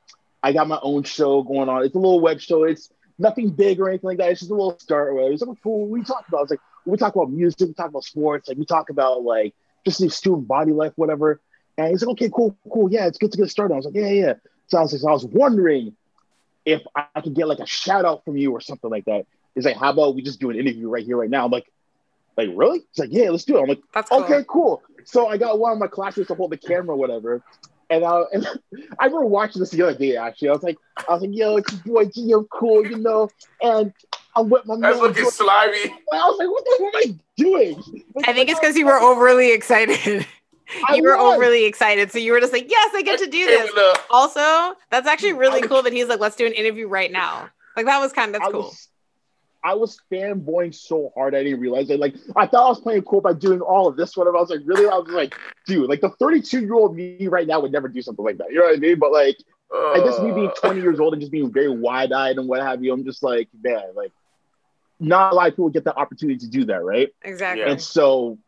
I 0.43 0.53
got 0.53 0.69
my 0.69 0.79
own 0.83 1.03
show 1.03 1.43
going 1.43 1.69
on. 1.69 1.85
It's 1.85 1.95
a 1.95 1.99
little 1.99 2.21
web 2.21 2.41
show. 2.41 2.65
It's 2.65 2.91
nothing 3.19 3.51
big 3.51 3.81
or 3.81 3.89
anything 3.89 4.09
like 4.09 4.19
that. 4.19 4.31
It's 4.31 4.41
just 4.41 4.51
a 4.51 4.55
little 4.55 4.79
start. 4.79 5.13
It's 5.17 5.43
like, 5.43 5.63
cool. 5.63 5.81
What 5.81 5.91
we 5.91 6.03
talk 6.03 6.27
about? 6.29 6.43
It's 6.43 6.51
like 6.53 6.61
we 6.85 6.97
talk 6.97 7.15
about 7.15 7.31
music, 7.31 7.69
we 7.69 7.75
talk 7.75 7.89
about 7.89 8.05
sports, 8.05 8.49
like 8.49 8.59
we 8.59 8.65
talk 8.65 8.91
about 8.91 9.23
like 9.23 9.55
just 9.85 10.01
the 10.01 10.09
student 10.11 10.49
body 10.49 10.73
life, 10.73 10.93
whatever. 10.97 11.41
And 11.79 11.89
he's 11.89 12.03
like, 12.03 12.13
okay, 12.13 12.31
cool, 12.35 12.57
cool, 12.71 12.91
yeah, 12.91 13.07
it's 13.07 13.19
good 13.19 13.33
to 13.33 13.39
get 13.39 13.51
started. 13.51 13.75
I 13.75 13.77
was 13.77 13.87
like, 13.87 13.95
yeah, 13.95 14.11
yeah. 14.11 14.35
So 14.67 14.79
I 14.79 14.83
was 14.83 14.93
like, 14.93 15.01
so 15.01 15.09
I 15.09 15.13
was 15.13 15.25
wondering 15.25 15.97
if 16.65 16.83
I 16.95 17.21
could 17.21 17.35
get 17.35 17.49
like 17.49 17.59
a 17.59 17.67
shout 17.67 18.05
out 18.05 18.25
from 18.25 18.37
you 18.37 18.53
or 18.53 18.61
something 18.61 18.91
like 18.91 19.05
that. 19.07 19.27
He's 19.55 19.65
like, 19.65 19.77
how 19.77 19.91
about 19.91 20.15
we 20.15 20.23
just 20.23 20.41
do 20.41 20.51
an 20.51 20.57
interview 20.57 20.89
right 20.89 21.05
here, 21.05 21.17
right 21.17 21.31
now? 21.31 21.45
I'm 21.45 21.51
like, 21.51 21.67
like 22.37 22.51
really? 22.55 22.79
It's 22.79 22.99
like, 22.99 23.11
yeah, 23.13 23.31
let's 23.31 23.45
do 23.45 23.59
it. 23.59 23.63
I'm 23.63 23.69
like, 23.69 23.81
That's 23.93 24.09
cool. 24.09 24.25
okay, 24.25 24.45
cool. 24.49 24.83
So 25.05 25.27
I 25.27 25.37
got 25.37 25.59
one 25.59 25.73
of 25.73 25.79
my 25.79 25.89
classmates 25.89 26.29
to 26.29 26.35
hold 26.35 26.53
the 26.53 26.57
camera, 26.57 26.97
whatever. 26.97 27.43
And, 27.91 28.05
uh, 28.05 28.25
and 28.33 28.47
I 28.99 29.07
remember 29.07 29.27
watching 29.27 29.61
this 29.61 29.71
the 29.71 29.83
other 29.83 29.99
day. 29.99 30.17
Actually, 30.17 30.49
I 30.49 30.53
was 30.53 30.63
like, 30.63 30.79
I 31.09 31.13
was 31.13 31.23
like, 31.23 31.31
yo, 31.33 31.57
it's 31.57 31.73
your 31.85 31.95
boy 31.95 32.05
Gio, 32.07 32.47
cool, 32.51 32.87
you 32.87 32.99
know. 32.99 33.29
And 33.63 33.93
I'm 34.37 34.49
with 34.49 34.65
my 34.67 34.77
That's 34.77 34.99
looking 34.99 35.29
slimy. 35.31 35.91
I 36.13 36.17
was 36.17 36.39
like, 36.39 36.49
what 36.49 36.65
the 36.65 36.77
hell 36.79 36.87
am 36.87 36.93
I 36.95 37.19
doing? 37.37 38.05
I 38.25 38.33
think 38.33 38.49
it's 38.49 38.61
because 38.61 38.77
you 38.77 38.87
were 38.87 39.01
overly 39.01 39.53
excited. 39.53 40.27
you 40.95 41.03
were 41.03 41.19
overly 41.19 41.65
excited. 41.65 42.13
So 42.13 42.19
you 42.19 42.33
were 42.33 42.41
just 42.41 42.53
like, 42.53 42.71
yes, 42.71 42.93
I 42.95 43.03
get 43.03 43.19
to 43.19 43.27
do 43.27 43.45
this. 43.47 43.71
Also, 44.09 44.77
that's 44.91 45.09
actually 45.09 45.33
really 45.33 45.61
cool 45.63 45.83
that 45.83 45.93
he's 45.93 46.07
like, 46.07 46.21
let's 46.21 46.37
do 46.37 46.47
an 46.47 46.53
interview 46.53 46.87
right 46.87 47.11
now. 47.11 47.51
Like 47.77 47.87
that 47.87 47.99
was 47.99 48.13
kind 48.13 48.29
of 48.29 48.41
that's 48.41 48.49
I 48.49 48.53
cool. 48.53 48.63
Was, 48.63 48.89
I 49.63 49.75
was 49.75 49.99
fanboying 50.11 50.75
so 50.75 51.13
hard 51.15 51.35
I 51.35 51.43
didn't 51.43 51.61
realize 51.61 51.91
it. 51.91 52.01
Like 52.01 52.15
I 52.37 52.47
thought 52.47 52.67
I 52.67 52.69
was 52.69 52.81
playing 52.81 53.03
cool 53.03 53.21
by 53.21 53.35
doing 53.35 53.61
all 53.61 53.89
of 53.89 53.97
this, 53.97 54.17
whatever. 54.17 54.37
I 54.37 54.41
was 54.41 54.51
like, 54.51 54.61
really? 54.65 54.87
I 54.87 54.97
was 54.97 55.09
like, 55.09 55.35
dude, 55.67 55.89
like 55.89 56.01
the 56.01 56.11
32 56.11 56.61
year 56.61 56.75
old 56.75 56.97
me 56.97 57.27
right 57.29 57.47
now 57.47 57.61
would 57.61 57.73
never 57.73 57.89
do 57.89 58.03
something 58.03 58.25
like 58.25 58.39
that. 58.39 58.51
You 58.51 58.59
know 58.59 58.67
what 58.67 58.77
I 58.77 58.79
mean? 58.79 58.99
But 58.99 59.13
like, 59.13 59.37
uh, 59.75 59.93
I 59.93 59.99
guess 60.05 60.19
me 60.21 60.33
being 60.33 60.51
20 60.61 60.81
years 60.81 60.99
old 60.99 61.13
and 61.13 61.21
just 61.21 61.33
being 61.33 61.53
very 61.53 61.71
wide 61.71 62.13
eyed 62.13 62.37
and 62.37 62.49
what 62.49 62.61
have 62.63 62.83
you, 62.83 62.93
I'm 62.93 63.05
just 63.05 63.23
like, 63.23 63.49
man, 63.63 63.83
like, 63.95 64.13
not 64.99 65.33
a 65.33 65.37
lot 65.37 65.49
of 65.49 65.55
people 65.55 65.71
get 65.71 65.85
the 65.85 65.97
opportunity 65.97 66.39
to 66.39 66.49
do 66.49 66.65
that, 66.67 66.83
right? 66.83 67.09
Exactly. 67.23 67.65
And 67.65 67.81
so 67.81 68.39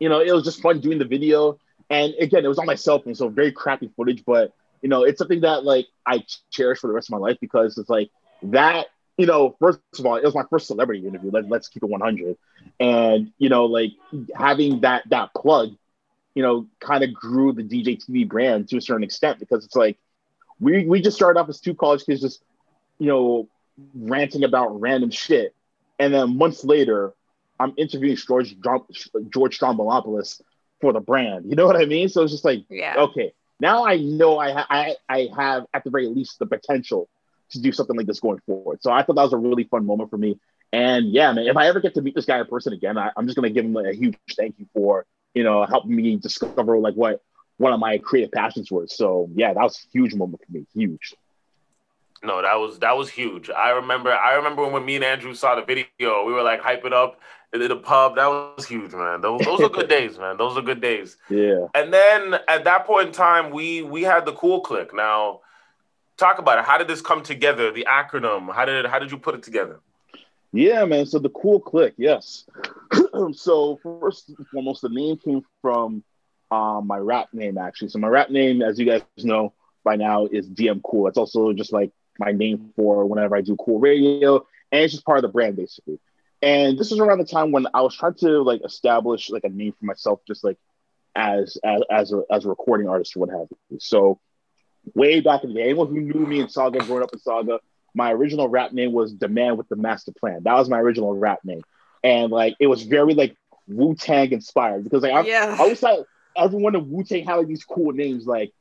you 0.00 0.08
know, 0.08 0.20
it 0.20 0.32
was 0.32 0.42
just 0.42 0.60
fun 0.60 0.80
doing 0.80 0.98
the 0.98 1.04
video. 1.04 1.58
And 1.90 2.14
again, 2.18 2.44
it 2.44 2.48
was 2.48 2.58
on 2.58 2.66
my 2.66 2.74
cell 2.74 2.98
phone, 2.98 3.14
so 3.14 3.28
very 3.28 3.52
crappy 3.52 3.90
footage, 3.94 4.24
but 4.24 4.52
you 4.82 4.88
know, 4.88 5.04
it's 5.04 5.18
something 5.18 5.42
that 5.42 5.62
like 5.62 5.86
I 6.06 6.24
cherish 6.50 6.80
for 6.80 6.86
the 6.86 6.94
rest 6.94 7.08
of 7.08 7.12
my 7.12 7.18
life 7.18 7.36
because 7.40 7.76
it's 7.76 7.90
like 7.90 8.10
that, 8.44 8.86
you 9.16 9.26
know, 9.26 9.56
first 9.60 9.80
of 9.98 10.06
all, 10.06 10.16
it 10.16 10.24
was 10.24 10.34
my 10.34 10.44
first 10.50 10.66
celebrity 10.66 11.06
interview. 11.06 11.30
Let, 11.30 11.48
let's 11.48 11.68
keep 11.68 11.82
it 11.82 11.88
100. 11.88 12.36
And, 12.78 13.32
you 13.38 13.48
know, 13.48 13.66
like 13.66 13.92
having 14.34 14.80
that, 14.80 15.08
that 15.10 15.34
plug, 15.34 15.76
you 16.34 16.42
know, 16.42 16.66
kind 16.80 17.04
of 17.04 17.12
grew 17.12 17.52
the 17.52 17.62
DJ 17.62 18.02
TV 18.02 18.26
brand 18.28 18.68
to 18.68 18.76
a 18.76 18.80
certain 18.80 19.04
extent 19.04 19.38
because 19.38 19.64
it's 19.64 19.76
like, 19.76 19.98
we, 20.58 20.86
we 20.86 21.00
just 21.00 21.16
started 21.16 21.38
off 21.40 21.48
as 21.48 21.60
two 21.60 21.74
college 21.74 22.04
kids 22.04 22.20
just, 22.20 22.42
you 22.98 23.06
know, 23.06 23.48
ranting 23.94 24.44
about 24.44 24.80
random 24.80 25.10
shit. 25.10 25.54
And 25.98 26.14
then 26.14 26.36
months 26.36 26.64
later, 26.64 27.14
I'm 27.58 27.74
interviewing 27.76 28.16
George 28.16 28.56
George 28.58 29.58
Stroumboulopoulos 29.58 30.40
for 30.80 30.92
the 30.92 31.00
brand. 31.00 31.44
You 31.48 31.56
know 31.56 31.66
what 31.66 31.76
I 31.76 31.84
mean? 31.84 32.08
So 32.08 32.22
it's 32.22 32.32
just 32.32 32.44
like, 32.44 32.64
yeah. 32.70 32.94
okay, 32.96 33.32
now 33.60 33.84
I 33.84 33.98
know 33.98 34.38
I 34.38 34.52
ha- 34.52 34.66
I 34.70 34.96
I 35.08 35.28
have 35.36 35.66
at 35.74 35.84
the 35.84 35.90
very 35.90 36.06
least 36.06 36.38
the 36.38 36.46
potential 36.46 37.08
to 37.50 37.60
do 37.60 37.72
something 37.72 37.96
like 37.96 38.06
this 38.06 38.20
going 38.20 38.40
forward. 38.46 38.82
So 38.82 38.90
I 38.90 39.02
thought 39.02 39.16
that 39.16 39.22
was 39.22 39.32
a 39.32 39.38
really 39.38 39.64
fun 39.64 39.86
moment 39.86 40.10
for 40.10 40.18
me. 40.18 40.38
And 40.72 41.10
yeah, 41.12 41.32
man, 41.32 41.46
if 41.46 41.56
I 41.56 41.66
ever 41.66 41.80
get 41.80 41.94
to 41.94 42.02
meet 42.02 42.14
this 42.14 42.26
guy 42.26 42.38
in 42.38 42.46
person 42.46 42.72
again, 42.72 42.96
I, 42.96 43.10
am 43.16 43.26
just 43.26 43.36
gonna 43.36 43.50
give 43.50 43.64
him 43.64 43.76
a 43.76 43.92
huge 43.92 44.16
thank 44.36 44.54
you 44.58 44.66
for 44.72 45.04
you 45.34 45.44
know 45.44 45.64
helping 45.66 45.94
me 45.94 46.16
discover 46.16 46.78
like 46.78 46.94
what 46.94 47.22
one 47.56 47.72
of 47.72 47.80
my 47.80 47.98
creative 47.98 48.32
passions 48.32 48.70
were. 48.70 48.86
So 48.86 49.28
yeah, 49.34 49.52
that 49.52 49.62
was 49.62 49.84
a 49.84 49.90
huge 49.92 50.14
moment 50.14 50.42
for 50.46 50.52
me. 50.52 50.66
Huge. 50.74 51.14
No, 52.22 52.42
that 52.42 52.54
was 52.54 52.78
that 52.80 52.96
was 52.96 53.08
huge. 53.08 53.50
I 53.50 53.70
remember 53.70 54.12
I 54.12 54.34
remember 54.34 54.66
when 54.68 54.84
me 54.84 54.96
and 54.96 55.04
Andrew 55.04 55.34
saw 55.34 55.56
the 55.56 55.62
video, 55.62 56.24
we 56.24 56.32
were 56.32 56.42
like 56.42 56.60
hyping 56.60 56.92
up 56.92 57.20
in 57.52 57.66
the 57.66 57.76
pub. 57.76 58.16
That 58.16 58.26
was 58.26 58.66
huge, 58.66 58.92
man. 58.92 59.20
Those 59.22 59.40
those 59.40 59.60
are 59.60 59.68
good 59.68 59.88
days, 59.98 60.18
man. 60.18 60.36
Those 60.36 60.56
are 60.56 60.62
good 60.62 60.80
days. 60.80 61.16
Yeah. 61.28 61.66
And 61.74 61.92
then 61.92 62.34
at 62.46 62.64
that 62.64 62.86
point 62.86 63.08
in 63.08 63.12
time, 63.12 63.50
we 63.50 63.82
we 63.82 64.02
had 64.02 64.26
the 64.26 64.32
cool 64.32 64.60
click. 64.60 64.94
Now, 64.94 65.40
talk 66.20 66.38
about 66.38 66.58
it. 66.58 66.64
How 66.64 66.78
did 66.78 66.86
this 66.86 67.00
come 67.00 67.22
together? 67.22 67.72
The 67.72 67.86
acronym. 67.90 68.54
How 68.54 68.64
did 68.64 68.86
how 68.86 68.98
did 68.98 69.10
you 69.10 69.18
put 69.18 69.34
it 69.34 69.42
together? 69.42 69.80
Yeah, 70.52 70.84
man. 70.84 71.06
So 71.06 71.18
the 71.18 71.30
cool 71.30 71.60
click, 71.60 71.94
yes. 71.96 72.44
so 73.32 73.78
first 73.82 74.28
and 74.28 74.46
foremost, 74.48 74.82
the 74.82 74.88
name 74.88 75.16
came 75.16 75.42
from 75.62 76.04
um, 76.50 76.86
my 76.86 76.98
rap 76.98 77.28
name 77.32 77.56
actually. 77.58 77.88
So 77.88 77.98
my 77.98 78.08
rap 78.08 78.30
name, 78.30 78.62
as 78.62 78.78
you 78.78 78.86
guys 78.86 79.02
know 79.18 79.54
by 79.84 79.96
now, 79.96 80.26
is 80.26 80.48
DM 80.48 80.80
Cool. 80.84 81.08
It's 81.08 81.18
also 81.18 81.52
just 81.52 81.72
like 81.72 81.92
my 82.18 82.32
name 82.32 82.72
for 82.76 83.06
whenever 83.06 83.36
I 83.36 83.40
do 83.40 83.56
cool 83.56 83.78
radio, 83.78 84.36
and 84.70 84.82
it's 84.82 84.92
just 84.92 85.06
part 85.06 85.18
of 85.18 85.22
the 85.22 85.28
brand 85.28 85.56
basically. 85.56 85.98
And 86.42 86.78
this 86.78 86.90
was 86.90 87.00
around 87.00 87.18
the 87.18 87.24
time 87.24 87.52
when 87.52 87.66
I 87.74 87.82
was 87.82 87.96
trying 87.96 88.14
to 88.14 88.42
like 88.42 88.62
establish 88.64 89.30
like 89.30 89.44
a 89.44 89.48
name 89.48 89.74
for 89.78 89.84
myself, 89.84 90.20
just 90.26 90.42
like 90.42 90.58
as 91.14 91.58
as 91.64 91.82
as 91.90 92.12
a, 92.12 92.22
as 92.30 92.44
a 92.44 92.48
recording 92.48 92.88
artist 92.88 93.16
or 93.16 93.20
what 93.20 93.30
have 93.30 93.46
you. 93.70 93.78
So 93.78 94.18
way 94.94 95.20
back 95.20 95.44
in 95.44 95.50
the 95.50 95.56
day, 95.56 95.64
anyone 95.64 95.88
who 95.88 96.00
knew 96.00 96.26
me 96.26 96.40
in 96.40 96.46
Sauga, 96.46 96.84
growing 96.86 97.02
up 97.02 97.12
in 97.12 97.18
Sauga, 97.18 97.58
my 97.94 98.12
original 98.12 98.48
rap 98.48 98.72
name 98.72 98.92
was 98.92 99.16
the 99.16 99.28
man 99.28 99.56
with 99.56 99.68
the 99.68 99.76
master 99.76 100.12
plan. 100.12 100.42
That 100.44 100.54
was 100.54 100.68
my 100.68 100.78
original 100.78 101.16
rap 101.16 101.40
name, 101.44 101.62
and 102.04 102.30
like 102.30 102.54
it 102.60 102.66
was 102.66 102.82
very 102.82 103.14
like 103.14 103.36
Wu 103.66 103.94
Tang 103.94 104.30
inspired 104.32 104.84
because 104.84 105.02
like 105.02 105.12
I, 105.12 105.22
yeah. 105.22 105.56
I 105.58 105.62
always 105.62 105.80
thought 105.80 106.06
everyone 106.36 106.74
in 106.74 106.90
Wu 106.90 107.04
Tang 107.04 107.24
had 107.24 107.36
like 107.36 107.48
these 107.48 107.64
cool 107.64 107.92
names 107.92 108.26
like 108.26 108.52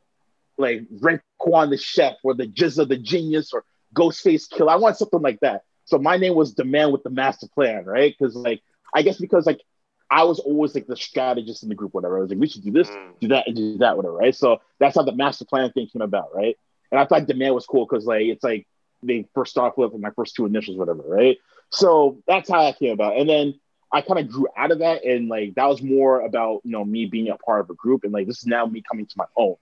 like 0.58 0.84
Raekwon 0.90 1.70
the 1.70 1.78
Chef 1.78 2.16
or 2.24 2.34
the 2.34 2.48
GZA 2.48 2.88
the 2.88 2.98
Genius 2.98 3.54
or 3.54 3.64
Ghostface 3.96 4.50
Killah. 4.52 4.72
I 4.72 4.76
want 4.76 4.98
something 4.98 5.22
like 5.22 5.40
that. 5.42 5.64
So 5.86 5.98
my 5.98 6.18
name 6.18 6.36
was 6.36 6.54
the 6.56 6.66
man 6.66 6.92
with 6.92 7.04
the 7.04 7.10
master 7.10 7.48
plan, 7.48 7.86
right? 7.86 8.16
Because 8.18 8.36
like 8.36 8.62
I 8.94 9.02
guess 9.02 9.18
because 9.18 9.46
like 9.46 9.62
I 10.12 10.24
was 10.24 10.40
always 10.40 10.74
like 10.74 10.88
the 10.88 10.96
strategist 10.96 11.64
in 11.64 11.70
the 11.70 11.76
group, 11.76 11.94
whatever. 11.94 12.18
I 12.18 12.22
was 12.22 12.30
like, 12.30 12.40
we 12.40 12.48
should 12.48 12.64
do 12.64 12.72
this, 12.72 12.90
mm. 12.90 13.20
do 13.20 13.28
that, 13.30 13.48
and 13.48 13.56
do 13.56 13.78
that, 13.78 13.96
whatever, 13.96 14.16
right? 14.16 14.36
So 14.36 14.62
that's 14.80 14.96
how 14.96 15.04
the 15.04 15.16
master 15.16 15.46
plan 15.46 15.72
thing 15.72 15.88
came 15.88 16.02
about, 16.02 16.34
right? 16.34 16.58
And 16.92 17.00
I 17.00 17.06
thought 17.06 17.28
the 17.28 17.36
man 17.36 17.54
was 17.54 17.66
cool 17.66 17.86
because 17.86 18.06
like 18.06 18.24
it's 18.24 18.44
like 18.44 18.68
they 19.04 19.26
first 19.36 19.52
start 19.52 19.78
with 19.78 19.94
my 19.94 20.10
first 20.12 20.36
two 20.36 20.46
initials, 20.46 20.78
whatever, 20.78 21.04
right? 21.06 21.38
So 21.70 22.22
that's 22.28 22.50
how 22.50 22.64
that 22.64 22.80
came 22.80 22.92
about. 22.92 23.18
And 23.18 23.30
then 23.30 23.60
I 23.92 24.02
kind 24.02 24.20
of 24.20 24.30
grew 24.30 24.48
out 24.58 24.72
of 24.72 24.80
that, 24.80 25.04
and 25.04 25.30
like 25.30 25.56
that 25.56 25.68
was 25.68 25.82
more 25.82 26.22
about 26.22 26.62
you 26.64 26.72
know 26.72 26.86
me 26.86 27.06
being 27.06 27.30
a 27.30 27.38
part 27.38 27.62
of 27.62 27.70
a 27.70 27.76
group, 27.76 28.04
and 28.04 28.14
like 28.14 28.28
this 28.28 28.40
is 28.40 28.46
now 28.46 28.66
me 28.66 28.84
coming 28.88 29.06
to 29.06 29.14
my 29.18 29.26
own. 29.36 29.56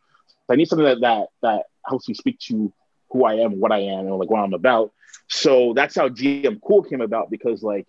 I 0.50 0.56
need 0.56 0.68
something 0.68 0.86
that 0.86 1.02
that 1.02 1.28
that 1.42 1.66
helps 1.86 2.08
me 2.08 2.14
speak 2.14 2.40
to 2.40 2.72
who 3.12 3.26
I 3.26 3.36
am, 3.36 3.60
what 3.60 3.72
I 3.72 3.80
am, 3.80 4.00
and 4.00 4.18
like 4.18 4.30
what 4.30 4.40
I'm 4.40 4.54
about. 4.54 4.92
So 5.30 5.74
that's 5.74 5.96
how 5.96 6.10
GM 6.10 6.62
Cool 6.62 6.84
came 6.84 7.02
about 7.02 7.30
because 7.30 7.64
like 7.64 7.88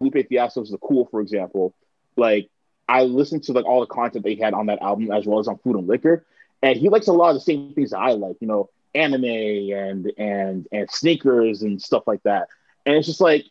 Lupe 0.00 0.28
Fiasco's 0.28 0.70
The 0.70 0.78
Cool, 0.78 1.06
for 1.10 1.20
example, 1.20 1.74
like 2.16 2.50
I 2.88 3.02
listened 3.02 3.44
to 3.44 3.52
like 3.52 3.64
all 3.64 3.80
the 3.80 3.86
content 3.86 4.24
they 4.24 4.34
had 4.34 4.54
on 4.54 4.66
that 4.66 4.82
album 4.82 5.10
as 5.10 5.26
well 5.26 5.38
as 5.38 5.48
on 5.48 5.58
Food 5.58 5.76
and 5.76 5.86
Liquor, 5.86 6.24
and 6.62 6.78
he 6.78 6.88
likes 6.88 7.08
a 7.08 7.12
lot 7.12 7.30
of 7.30 7.34
the 7.34 7.40
same 7.40 7.72
things 7.74 7.90
that 7.90 7.98
I 7.98 8.12
like, 8.12 8.36
you 8.40 8.46
know, 8.46 8.70
anime 8.94 9.24
and 9.24 10.12
and 10.18 10.66
and 10.72 10.90
sneakers 10.90 11.62
and 11.62 11.80
stuff 11.80 12.04
like 12.06 12.22
that. 12.24 12.48
And 12.86 12.94
it's 12.96 13.06
just 13.06 13.20
like 13.20 13.46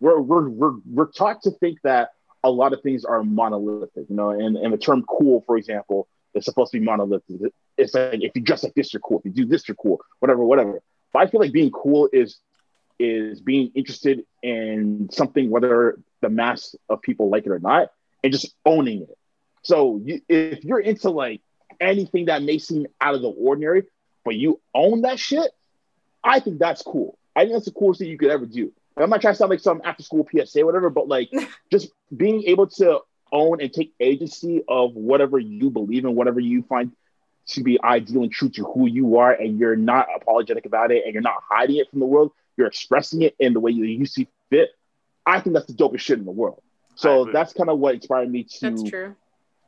we're 0.00 0.20
we're 0.20 0.48
we're 0.48 0.74
we're 0.90 1.06
taught 1.06 1.42
to 1.42 1.50
think 1.52 1.80
that 1.82 2.10
a 2.44 2.50
lot 2.50 2.72
of 2.72 2.82
things 2.82 3.04
are 3.04 3.24
monolithic, 3.24 4.06
you 4.08 4.16
know, 4.16 4.30
and, 4.30 4.56
and 4.56 4.72
the 4.72 4.78
term 4.78 5.04
cool, 5.08 5.42
for 5.46 5.56
example, 5.56 6.06
it's 6.34 6.44
supposed 6.44 6.70
to 6.72 6.78
be 6.78 6.84
monolithic. 6.84 7.52
It's 7.76 7.94
like 7.94 8.22
if 8.22 8.32
you 8.34 8.42
dress 8.42 8.62
like 8.62 8.74
this, 8.74 8.92
you're 8.92 9.00
cool. 9.00 9.18
If 9.18 9.24
you 9.24 9.30
do 9.32 9.46
this, 9.46 9.66
you're 9.66 9.74
cool. 9.74 10.00
Whatever, 10.20 10.44
whatever. 10.44 10.80
But 11.12 11.22
I 11.22 11.26
feel 11.26 11.40
like 11.40 11.52
being 11.52 11.70
cool 11.70 12.08
is 12.12 12.38
is 12.98 13.40
being 13.40 13.72
interested 13.74 14.24
in 14.42 15.08
something, 15.12 15.50
whether 15.50 15.98
the 16.20 16.30
mass 16.30 16.74
of 16.88 17.02
people 17.02 17.28
like 17.28 17.46
it 17.46 17.52
or 17.52 17.58
not, 17.58 17.92
and 18.22 18.32
just 18.32 18.54
owning 18.64 19.02
it. 19.02 19.18
So 19.62 20.00
you, 20.04 20.20
if 20.28 20.64
you're 20.64 20.80
into 20.80 21.10
like 21.10 21.42
anything 21.80 22.26
that 22.26 22.42
may 22.42 22.58
seem 22.58 22.86
out 23.00 23.14
of 23.14 23.22
the 23.22 23.28
ordinary, 23.28 23.84
but 24.24 24.34
you 24.34 24.60
own 24.74 25.02
that 25.02 25.18
shit, 25.18 25.50
I 26.22 26.40
think 26.40 26.58
that's 26.58 26.82
cool. 26.82 27.18
I 27.34 27.42
think 27.42 27.52
that's 27.52 27.66
the 27.66 27.72
coolest 27.72 28.00
thing 28.00 28.08
you 28.08 28.18
could 28.18 28.30
ever 28.30 28.46
do. 28.46 28.72
I'm 28.96 29.10
not 29.10 29.20
trying 29.20 29.34
to 29.34 29.38
sound 29.38 29.50
like 29.50 29.60
some 29.60 29.82
after 29.84 30.02
school 30.02 30.26
PSA, 30.30 30.62
or 30.62 30.66
whatever, 30.66 30.90
but 30.90 31.06
like 31.06 31.30
just 31.72 31.92
being 32.14 32.44
able 32.44 32.66
to 32.68 33.00
own 33.30 33.60
and 33.60 33.72
take 33.72 33.92
agency 34.00 34.62
of 34.68 34.94
whatever 34.94 35.38
you 35.38 35.70
believe 35.70 36.04
in, 36.04 36.14
whatever 36.14 36.40
you 36.40 36.62
find 36.62 36.92
to 37.48 37.62
be 37.62 37.80
ideal 37.82 38.22
and 38.22 38.32
true 38.32 38.48
to 38.48 38.64
who 38.64 38.86
you 38.86 39.18
are, 39.18 39.32
and 39.32 39.58
you're 39.58 39.76
not 39.76 40.08
apologetic 40.14 40.66
about 40.66 40.90
it, 40.90 41.04
and 41.04 41.12
you're 41.12 41.22
not 41.22 41.42
hiding 41.48 41.76
it 41.76 41.90
from 41.90 42.00
the 42.00 42.06
world. 42.06 42.32
You're 42.56 42.66
expressing 42.66 43.22
it 43.22 43.34
in 43.38 43.52
the 43.52 43.60
way 43.60 43.72
that 43.72 43.86
you 43.86 44.06
see 44.06 44.28
fit. 44.50 44.70
I 45.24 45.40
think 45.40 45.54
that's 45.54 45.66
the 45.66 45.74
dopest 45.74 46.00
shit 46.00 46.18
in 46.18 46.24
the 46.24 46.30
world. 46.30 46.62
So 46.94 47.26
that's 47.26 47.52
kind 47.52 47.68
of 47.68 47.78
what 47.78 47.94
inspired 47.94 48.30
me 48.30 48.44
to 48.60 49.14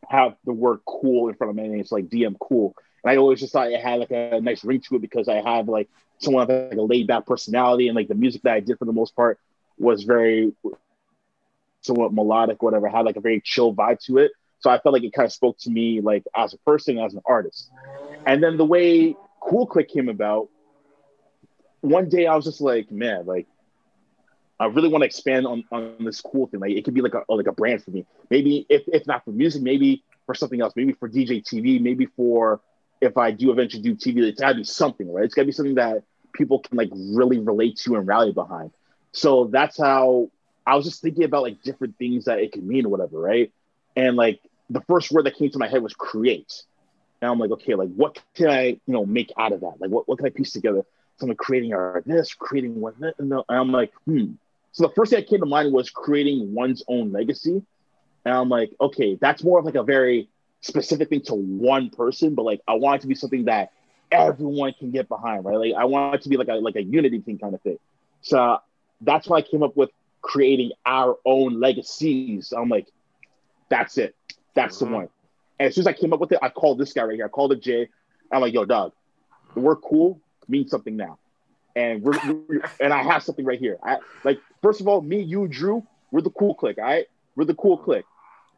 have 0.08 0.34
the 0.44 0.52
word 0.52 0.80
cool 0.86 1.28
in 1.28 1.34
front 1.34 1.50
of 1.50 1.56
my 1.56 1.62
name. 1.64 1.80
It's 1.80 1.92
like 1.92 2.06
DM 2.08 2.36
cool. 2.40 2.74
And 3.04 3.12
I 3.12 3.16
always 3.16 3.40
just 3.40 3.52
thought 3.52 3.70
it 3.70 3.80
had 3.80 4.00
like 4.00 4.10
a 4.10 4.40
nice 4.40 4.64
ring 4.64 4.80
to 4.88 4.96
it 4.96 5.02
because 5.02 5.28
I 5.28 5.42
have 5.42 5.68
like 5.68 5.88
someone 6.18 6.46
with 6.46 6.70
like 6.70 6.78
a 6.78 6.82
laid 6.82 7.06
back 7.06 7.26
personality 7.26 7.88
and 7.88 7.96
like 7.96 8.08
the 8.08 8.14
music 8.14 8.42
that 8.42 8.54
I 8.54 8.60
did 8.60 8.78
for 8.78 8.86
the 8.86 8.92
most 8.92 9.14
part 9.14 9.38
was 9.78 10.04
very 10.04 10.52
somewhat 11.82 12.12
melodic, 12.12 12.62
whatever, 12.62 12.88
had 12.88 13.04
like 13.04 13.16
a 13.16 13.20
very 13.20 13.40
chill 13.44 13.74
vibe 13.74 14.00
to 14.06 14.18
it. 14.18 14.32
So 14.60 14.70
I 14.70 14.78
felt 14.78 14.92
like 14.92 15.04
it 15.04 15.12
kind 15.12 15.26
of 15.26 15.32
spoke 15.32 15.58
to 15.58 15.70
me 15.70 16.00
like 16.00 16.24
as 16.34 16.54
a 16.54 16.58
person, 16.58 16.98
as 16.98 17.14
an 17.14 17.20
artist. 17.24 17.70
And 18.26 18.42
then 18.42 18.56
the 18.56 18.64
way 18.64 19.14
Cool 19.40 19.66
Click 19.66 19.88
came 19.88 20.08
about, 20.08 20.48
one 21.80 22.08
day 22.08 22.26
I 22.26 22.34
was 22.34 22.44
just 22.44 22.60
like, 22.60 22.90
man, 22.90 23.26
like 23.26 23.46
I 24.60 24.66
really 24.66 24.88
want 24.88 25.02
to 25.02 25.06
expand 25.06 25.46
on, 25.46 25.64
on 25.70 25.96
this 26.00 26.20
cool 26.20 26.46
thing. 26.46 26.60
Like 26.60 26.72
it 26.72 26.84
could 26.84 26.94
be 26.94 27.00
like 27.00 27.14
a 27.14 27.22
like 27.28 27.46
a 27.46 27.52
brand 27.52 27.82
for 27.84 27.90
me. 27.90 28.06
Maybe 28.30 28.66
if 28.68 28.82
if 28.88 29.06
not 29.06 29.24
for 29.24 29.30
music, 29.30 29.62
maybe 29.62 30.02
for 30.26 30.34
something 30.34 30.60
else. 30.60 30.74
Maybe 30.74 30.92
for 30.92 31.08
DJ 31.08 31.42
TV. 31.42 31.80
Maybe 31.80 32.06
for 32.06 32.60
if 33.00 33.16
I 33.16 33.30
do 33.30 33.50
eventually 33.52 33.82
do 33.82 33.94
TV, 33.94 34.22
it's 34.22 34.40
gotta 34.40 34.56
be 34.56 34.64
something, 34.64 35.12
right? 35.12 35.24
It's 35.24 35.34
gotta 35.34 35.46
be 35.46 35.52
something 35.52 35.76
that 35.76 36.02
people 36.32 36.58
can 36.60 36.76
like 36.76 36.90
really 36.92 37.38
relate 37.38 37.76
to 37.78 37.94
and 37.96 38.06
rally 38.06 38.32
behind. 38.32 38.72
So 39.12 39.46
that's 39.46 39.78
how 39.78 40.30
I 40.66 40.74
was 40.76 40.84
just 40.84 41.00
thinking 41.00 41.24
about 41.24 41.42
like 41.42 41.62
different 41.62 41.96
things 41.96 42.24
that 42.24 42.40
it 42.40 42.52
could 42.52 42.64
mean 42.64 42.86
or 42.86 42.88
whatever, 42.88 43.18
right? 43.18 43.52
And 43.96 44.16
like 44.16 44.40
the 44.70 44.80
first 44.82 45.10
word 45.12 45.26
that 45.26 45.36
came 45.36 45.50
to 45.50 45.58
my 45.58 45.68
head 45.68 45.82
was 45.82 45.94
create. 45.94 46.62
And 47.22 47.30
I'm 47.30 47.38
like, 47.38 47.50
okay, 47.52 47.74
like 47.74 47.88
what 47.94 48.20
can 48.34 48.48
I, 48.48 48.66
you 48.66 48.80
know, 48.86 49.06
make 49.06 49.32
out 49.38 49.52
of 49.52 49.60
that? 49.60 49.74
Like 49.80 49.90
what, 49.90 50.08
what 50.08 50.18
can 50.18 50.26
I 50.26 50.30
piece 50.30 50.52
together? 50.52 50.84
So 51.18 51.24
I'm 51.24 51.30
like 51.30 51.38
creating 51.38 51.74
art 51.74 52.04
this, 52.06 52.32
creating 52.34 52.80
what 52.80 52.94
and 53.18 53.34
I'm 53.48 53.72
like, 53.72 53.92
hmm. 54.04 54.32
So 54.72 54.86
the 54.86 54.94
first 54.94 55.10
thing 55.10 55.20
that 55.20 55.28
came 55.28 55.40
to 55.40 55.46
mind 55.46 55.72
was 55.72 55.90
creating 55.90 56.54
one's 56.54 56.84
own 56.86 57.10
legacy. 57.10 57.62
And 58.24 58.34
I'm 58.34 58.48
like, 58.48 58.70
okay, 58.80 59.18
that's 59.20 59.42
more 59.42 59.58
of 59.58 59.64
like 59.64 59.74
a 59.74 59.82
very 59.82 60.28
specific 60.60 61.08
thing 61.08 61.22
to 61.22 61.34
one 61.34 61.90
person, 61.90 62.34
but 62.34 62.44
like 62.44 62.60
I 62.68 62.74
want 62.74 63.00
it 63.00 63.02
to 63.02 63.08
be 63.08 63.16
something 63.16 63.46
that 63.46 63.72
everyone 64.12 64.74
can 64.78 64.92
get 64.92 65.08
behind, 65.08 65.44
right? 65.44 65.56
Like 65.56 65.74
I 65.74 65.84
want 65.86 66.14
it 66.14 66.22
to 66.22 66.28
be 66.28 66.36
like 66.36 66.48
a 66.48 66.54
like 66.54 66.76
a 66.76 66.82
unity 66.82 67.20
thing 67.20 67.38
kind 67.38 67.54
of 67.54 67.60
thing. 67.62 67.78
So 68.22 68.58
that's 69.00 69.26
why 69.26 69.38
I 69.38 69.42
came 69.42 69.64
up 69.64 69.76
with 69.76 69.90
creating 70.22 70.72
our 70.86 71.16
own 71.24 71.58
legacies. 71.58 72.52
I'm 72.56 72.68
like, 72.68 72.86
that's 73.68 73.98
it. 73.98 74.14
That's 74.54 74.76
mm-hmm. 74.76 74.92
the 74.92 74.96
one. 74.98 75.08
And 75.58 75.68
as 75.68 75.74
soon 75.74 75.82
as 75.82 75.86
I 75.88 75.92
came 75.92 76.12
up 76.12 76.20
with 76.20 76.30
it, 76.30 76.38
I 76.40 76.48
called 76.48 76.78
this 76.78 76.92
guy 76.92 77.02
right 77.02 77.16
here. 77.16 77.26
I 77.26 77.28
called 77.28 77.52
it 77.52 77.62
Jay. 77.62 77.88
I'm 78.30 78.40
like, 78.40 78.54
yo, 78.54 78.64
dog, 78.64 78.92
we're 79.56 79.76
cool 79.76 80.20
means 80.48 80.70
something 80.70 80.96
now. 80.96 81.18
And 81.76 82.02
we're, 82.02 82.18
we're, 82.48 82.62
and 82.80 82.92
I 82.92 83.02
have 83.02 83.22
something 83.22 83.44
right 83.44 83.58
here. 83.58 83.78
I 83.82 83.98
like 84.24 84.40
first 84.62 84.80
of 84.80 84.88
all, 84.88 85.00
me, 85.00 85.20
you, 85.20 85.46
Drew, 85.48 85.86
we're 86.10 86.22
the 86.22 86.30
cool 86.30 86.54
click. 86.54 86.78
All 86.78 86.84
right, 86.84 87.06
we're 87.36 87.44
the 87.44 87.54
cool 87.54 87.78
click, 87.78 88.04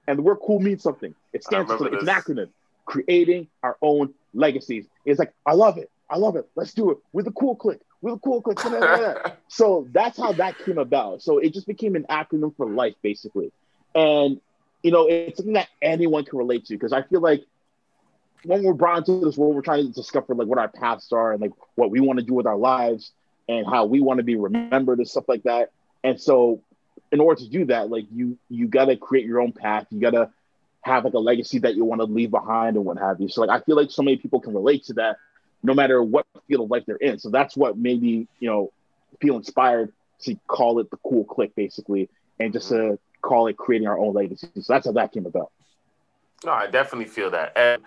and 0.06 0.18
the 0.18 0.22
word 0.22 0.38
cool 0.44 0.60
means 0.60 0.82
something. 0.82 1.14
It 1.32 1.44
stands 1.44 1.70
for 1.70 1.78
something. 1.78 1.94
It's 1.94 2.02
an 2.02 2.08
acronym. 2.08 2.48
Creating 2.86 3.48
our 3.62 3.76
own 3.82 4.14
legacies. 4.32 4.86
It's 5.04 5.18
like 5.18 5.32
I 5.44 5.52
love 5.52 5.76
it. 5.76 5.90
I 6.08 6.16
love 6.16 6.36
it. 6.36 6.48
Let's 6.56 6.74
do 6.74 6.90
it. 6.90 6.98
We're 7.12 7.22
the 7.22 7.32
cool 7.32 7.54
click. 7.54 7.80
We're 8.00 8.12
the 8.12 8.18
cool 8.18 8.42
click. 8.42 8.58
so 9.48 9.86
that's 9.92 10.16
how 10.16 10.32
that 10.32 10.58
came 10.58 10.78
about. 10.78 11.22
So 11.22 11.38
it 11.38 11.52
just 11.52 11.66
became 11.66 11.94
an 11.94 12.06
acronym 12.08 12.56
for 12.56 12.66
life, 12.66 12.94
basically. 13.02 13.52
And 13.94 14.40
you 14.82 14.90
know, 14.90 15.06
it's 15.08 15.36
something 15.36 15.54
that 15.54 15.68
anyone 15.82 16.24
can 16.24 16.38
relate 16.38 16.64
to 16.66 16.74
because 16.74 16.92
I 16.92 17.02
feel 17.02 17.20
like 17.20 17.44
when 18.44 18.62
we're 18.62 18.74
brought 18.74 18.98
into 19.08 19.24
this 19.24 19.36
world, 19.36 19.54
we're 19.54 19.62
trying 19.62 19.86
to 19.86 19.92
discover 19.92 20.34
like 20.34 20.46
what 20.46 20.58
our 20.58 20.68
paths 20.68 21.12
are 21.12 21.32
and 21.32 21.40
like 21.40 21.52
what 21.74 21.90
we 21.90 22.00
want 22.00 22.18
to 22.18 22.24
do 22.24 22.34
with 22.34 22.46
our 22.46 22.56
lives 22.56 23.12
and 23.48 23.66
how 23.66 23.84
we 23.84 24.00
want 24.00 24.18
to 24.18 24.24
be 24.24 24.36
remembered 24.36 24.98
and 24.98 25.08
stuff 25.08 25.24
like 25.28 25.42
that. 25.42 25.70
And 26.02 26.20
so, 26.20 26.62
in 27.12 27.20
order 27.20 27.40
to 27.42 27.48
do 27.48 27.64
that, 27.66 27.90
like 27.90 28.06
you 28.12 28.38
you 28.48 28.68
got 28.68 28.86
to 28.86 28.96
create 28.96 29.26
your 29.26 29.40
own 29.40 29.52
path. 29.52 29.86
You 29.90 30.00
got 30.00 30.12
to 30.12 30.30
have 30.82 31.04
like 31.04 31.14
a 31.14 31.18
legacy 31.18 31.58
that 31.58 31.74
you 31.74 31.84
want 31.84 32.00
to 32.00 32.06
leave 32.06 32.30
behind 32.30 32.76
and 32.76 32.84
what 32.84 32.98
have 32.98 33.20
you. 33.20 33.28
So 33.28 33.42
like 33.42 33.50
I 33.50 33.62
feel 33.64 33.76
like 33.76 33.90
so 33.90 34.02
many 34.02 34.16
people 34.16 34.40
can 34.40 34.54
relate 34.54 34.84
to 34.84 34.94
that, 34.94 35.16
no 35.62 35.74
matter 35.74 36.02
what 36.02 36.26
field 36.48 36.64
of 36.64 36.70
life 36.70 36.84
they're 36.86 36.96
in. 36.96 37.18
So 37.18 37.28
that's 37.30 37.56
what 37.56 37.76
made 37.76 38.00
me 38.00 38.28
you 38.38 38.48
know 38.48 38.72
feel 39.20 39.36
inspired 39.36 39.92
to 40.20 40.36
call 40.46 40.78
it 40.78 40.90
the 40.90 40.96
cool 40.98 41.24
click 41.24 41.54
basically, 41.54 42.08
and 42.38 42.52
just 42.52 42.68
to 42.68 42.74
mm-hmm. 42.74 42.94
call 43.20 43.48
it 43.48 43.56
creating 43.56 43.88
our 43.88 43.98
own 43.98 44.14
legacy. 44.14 44.48
So 44.60 44.72
that's 44.72 44.86
how 44.86 44.92
that 44.92 45.12
came 45.12 45.26
about. 45.26 45.50
No, 46.44 46.52
I 46.52 46.68
definitely 46.68 47.06
feel 47.06 47.30
that. 47.30 47.52
And 47.56 47.82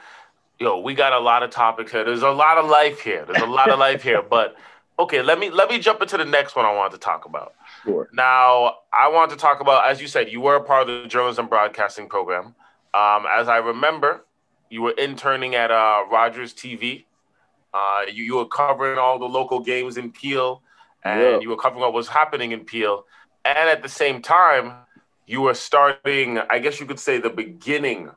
yo, 0.59 0.79
we 0.79 0.93
got 0.93 1.13
a 1.13 1.19
lot 1.19 1.43
of 1.43 1.51
topics 1.51 1.91
here. 1.91 2.03
There's 2.03 2.21
a 2.21 2.29
lot 2.29 2.57
of 2.57 2.69
life 2.69 2.99
here. 2.99 3.25
There's 3.25 3.41
a 3.41 3.47
lot 3.47 3.69
of 3.69 3.79
life 3.79 4.03
here. 4.03 4.21
But 4.29 4.55
okay, 4.97 5.21
let 5.21 5.39
me 5.39 5.49
let 5.49 5.69
me 5.69 5.79
jump 5.79 6.01
into 6.01 6.17
the 6.17 6.25
next 6.25 6.55
one 6.55 6.65
I 6.65 6.73
want 6.73 6.93
to 6.93 6.99
talk 6.99 7.25
about. 7.25 7.53
Sure. 7.83 8.09
Now, 8.13 8.75
I 8.93 9.09
want 9.09 9.31
to 9.31 9.37
talk 9.37 9.59
about, 9.59 9.89
as 9.89 10.01
you 10.01 10.07
said, 10.07 10.31
you 10.31 10.41
were 10.41 10.55
a 10.55 10.63
part 10.63 10.89
of 10.89 11.03
the 11.03 11.07
journalism 11.07 11.47
broadcasting 11.47 12.07
program. 12.07 12.55
Um, 12.93 13.25
as 13.33 13.47
I 13.47 13.57
remember, 13.57 14.25
you 14.69 14.81
were 14.81 14.91
interning 14.91 15.55
at 15.55 15.71
uh, 15.71 16.03
Rogers 16.11 16.53
TV. 16.53 17.05
Uh, 17.73 18.03
you, 18.11 18.23
you 18.23 18.35
were 18.35 18.47
covering 18.47 18.99
all 18.99 19.17
the 19.17 19.25
local 19.25 19.59
games 19.59 19.97
in 19.97 20.11
Peel, 20.11 20.61
and 21.03 21.21
yeah. 21.21 21.39
you 21.39 21.49
were 21.49 21.57
covering 21.57 21.81
what 21.81 21.93
was 21.93 22.07
happening 22.07 22.51
in 22.51 22.61
Peel. 22.61 23.05
And 23.45 23.69
at 23.69 23.81
the 23.81 23.89
same 23.89 24.21
time, 24.21 24.73
you 25.25 25.41
were 25.41 25.53
starting, 25.53 26.37
I 26.37 26.59
guess 26.59 26.79
you 26.79 26.85
could 26.85 26.99
say, 26.99 27.19
the 27.19 27.29
beginning 27.29 28.11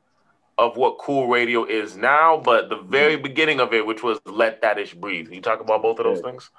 of 0.58 0.76
what 0.76 0.98
cool 0.98 1.28
radio 1.28 1.64
is 1.64 1.96
now, 1.96 2.38
but 2.38 2.68
the 2.70 2.76
very 2.76 3.16
beginning 3.16 3.60
of 3.60 3.74
it, 3.74 3.84
which 3.84 4.02
was 4.02 4.18
let 4.24 4.62
that 4.62 4.78
ish 4.78 4.94
breathe. 4.94 5.26
Can 5.26 5.34
you 5.34 5.42
talk 5.42 5.60
about 5.60 5.82
both 5.82 5.98
of 5.98 6.04
those 6.04 6.20
things? 6.20 6.50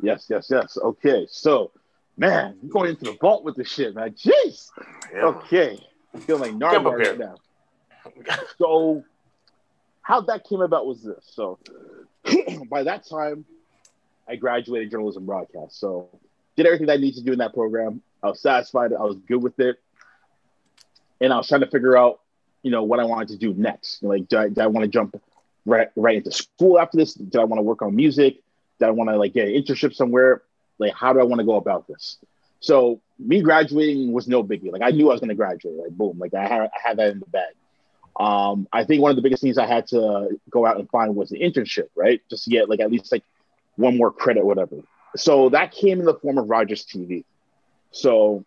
Yes, 0.00 0.26
yes, 0.30 0.48
yes. 0.50 0.78
Okay, 0.82 1.26
so 1.30 1.70
man, 2.16 2.56
you're 2.62 2.72
going 2.72 2.90
into 2.90 3.04
the 3.04 3.16
vault 3.20 3.44
with 3.44 3.56
the 3.56 3.64
shit, 3.64 3.94
man. 3.94 4.10
Jeez. 4.12 4.70
Yeah. 5.12 5.24
Okay, 5.24 5.78
I 6.14 6.18
feel 6.20 6.38
like 6.38 6.52
Nardwuar 6.52 6.98
right 6.98 7.18
now. 7.18 7.34
so, 8.58 9.04
how 10.00 10.22
that 10.22 10.44
came 10.48 10.62
about 10.62 10.86
was 10.86 11.02
this. 11.02 11.24
So, 11.30 11.58
by 12.70 12.82
that 12.84 13.06
time, 13.06 13.44
I 14.26 14.36
graduated 14.36 14.90
journalism 14.90 15.26
broadcast. 15.26 15.78
So, 15.78 16.08
did 16.56 16.66
everything 16.66 16.86
that 16.86 16.94
I 16.94 16.96
needed 16.96 17.18
to 17.18 17.24
do 17.24 17.32
in 17.32 17.38
that 17.38 17.52
program. 17.52 18.02
I 18.22 18.28
was 18.28 18.40
satisfied. 18.40 18.92
I 18.92 19.02
was 19.02 19.16
good 19.16 19.42
with 19.42 19.60
it, 19.60 19.76
and 21.20 21.32
I 21.32 21.36
was 21.36 21.48
trying 21.48 21.60
to 21.60 21.66
figure 21.66 21.98
out 21.98 22.21
you 22.62 22.70
know 22.70 22.82
what 22.82 23.00
I 23.00 23.04
wanted 23.04 23.28
to 23.28 23.36
do 23.36 23.54
next. 23.54 24.02
Like, 24.02 24.28
do 24.28 24.36
I, 24.36 24.48
I 24.60 24.66
want 24.66 24.84
to 24.84 24.88
jump 24.88 25.20
right 25.66 25.88
right 25.96 26.16
into 26.16 26.32
school 26.32 26.78
after 26.78 26.96
this? 26.96 27.14
Did 27.14 27.36
I 27.36 27.44
want 27.44 27.58
to 27.58 27.62
work 27.62 27.82
on 27.82 27.94
music? 27.94 28.42
Did 28.78 28.88
I 28.88 28.90
want 28.90 29.10
to 29.10 29.16
like 29.16 29.34
get 29.34 29.48
an 29.48 29.54
internship 29.54 29.94
somewhere? 29.94 30.42
Like, 30.78 30.94
how 30.94 31.12
do 31.12 31.20
I 31.20 31.24
want 31.24 31.40
to 31.40 31.46
go 31.46 31.56
about 31.56 31.86
this? 31.86 32.18
So 32.60 33.00
me 33.18 33.42
graduating 33.42 34.12
was 34.12 34.28
no 34.28 34.42
biggie. 34.42 34.72
Like 34.72 34.82
I 34.82 34.90
knew 34.90 35.10
I 35.10 35.12
was 35.12 35.20
going 35.20 35.30
to 35.30 35.34
graduate. 35.34 35.76
Like 35.76 35.90
boom, 35.90 36.18
like 36.18 36.34
I 36.34 36.46
had 36.46 36.62
I 36.62 36.70
had 36.82 36.96
that 36.98 37.10
in 37.10 37.20
the 37.20 37.26
bag. 37.26 37.54
Um, 38.18 38.68
I 38.72 38.84
think 38.84 39.02
one 39.02 39.10
of 39.10 39.16
the 39.16 39.22
biggest 39.22 39.42
things 39.42 39.58
I 39.58 39.66
had 39.66 39.86
to 39.88 40.38
go 40.50 40.66
out 40.66 40.78
and 40.78 40.88
find 40.90 41.16
was 41.16 41.32
an 41.32 41.38
internship, 41.38 41.88
right? 41.94 42.20
Just 42.30 42.44
to 42.44 42.50
get 42.50 42.68
like 42.68 42.80
at 42.80 42.90
least 42.90 43.10
like 43.10 43.24
one 43.76 43.96
more 43.96 44.12
credit, 44.12 44.44
whatever. 44.44 44.76
So 45.16 45.48
that 45.50 45.72
came 45.72 45.98
in 45.98 46.06
the 46.06 46.14
form 46.14 46.38
of 46.38 46.48
Rogers 46.48 46.84
TV. 46.84 47.24
So 47.90 48.44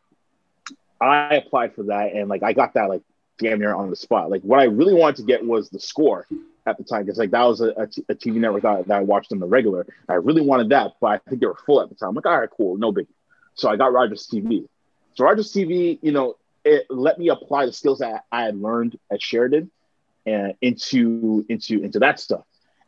I 1.02 1.36
applied 1.36 1.76
for 1.76 1.84
that 1.84 2.14
and 2.14 2.30
like 2.30 2.44
I 2.44 2.54
got 2.54 2.76
that 2.76 2.90
like 2.90 3.02
damn 3.38 3.60
near 3.60 3.74
on 3.74 3.90
the 3.90 3.96
spot. 3.96 4.30
Like 4.30 4.42
what 4.42 4.60
I 4.60 4.66
really 4.66 4.94
wanted 4.94 5.18
to 5.18 5.24
get 5.24 5.46
was 5.46 5.70
the 5.70 5.80
score 5.80 6.28
at 6.66 6.78
the 6.78 6.84
time 6.84 7.04
because 7.04 7.18
like 7.18 7.32
that 7.32 7.44
was 7.44 7.62
a 7.62 7.74
TV 8.10 8.36
network 8.36 8.64
that, 8.64 8.88
that 8.88 8.98
I 8.98 9.02
watched 9.02 9.32
on 9.32 9.40
the 9.40 9.46
regular. 9.46 9.86
I 10.10 10.16
really 10.16 10.42
wanted 10.42 10.70
that, 10.70 10.94
but 11.00 11.08
I 11.08 11.18
think 11.30 11.42
they 11.42 11.48
were 11.48 11.58
full 11.66 11.82
at 11.82 11.90
the 11.90 11.96
time. 11.96 12.10
I'm 12.10 12.16
like, 12.16 12.26
all 12.26 12.40
right, 12.40 12.50
cool, 12.50 12.78
no 12.78 12.92
big. 12.92 13.08
So 13.54 13.70
I 13.70 13.76
got 13.76 13.94
Rogers 13.94 14.28
TV. 14.32 14.68
So 15.14 15.24
Rogers 15.24 15.52
TV, 15.52 16.00
you 16.02 16.12
know, 16.12 16.36
it 16.64 16.88
let 16.90 17.20
me 17.20 17.30
apply 17.30 17.68
the 17.68 17.74
skills 17.74 18.00
that 18.00 18.26
I 18.32 18.44
had 18.44 18.60
learned 18.60 18.98
at 19.12 19.22
Sheridan 19.22 19.70
and 20.26 20.56
into 20.62 21.46
into 21.48 21.84
into 21.84 22.00
that 22.00 22.20
stuff. 22.20 22.44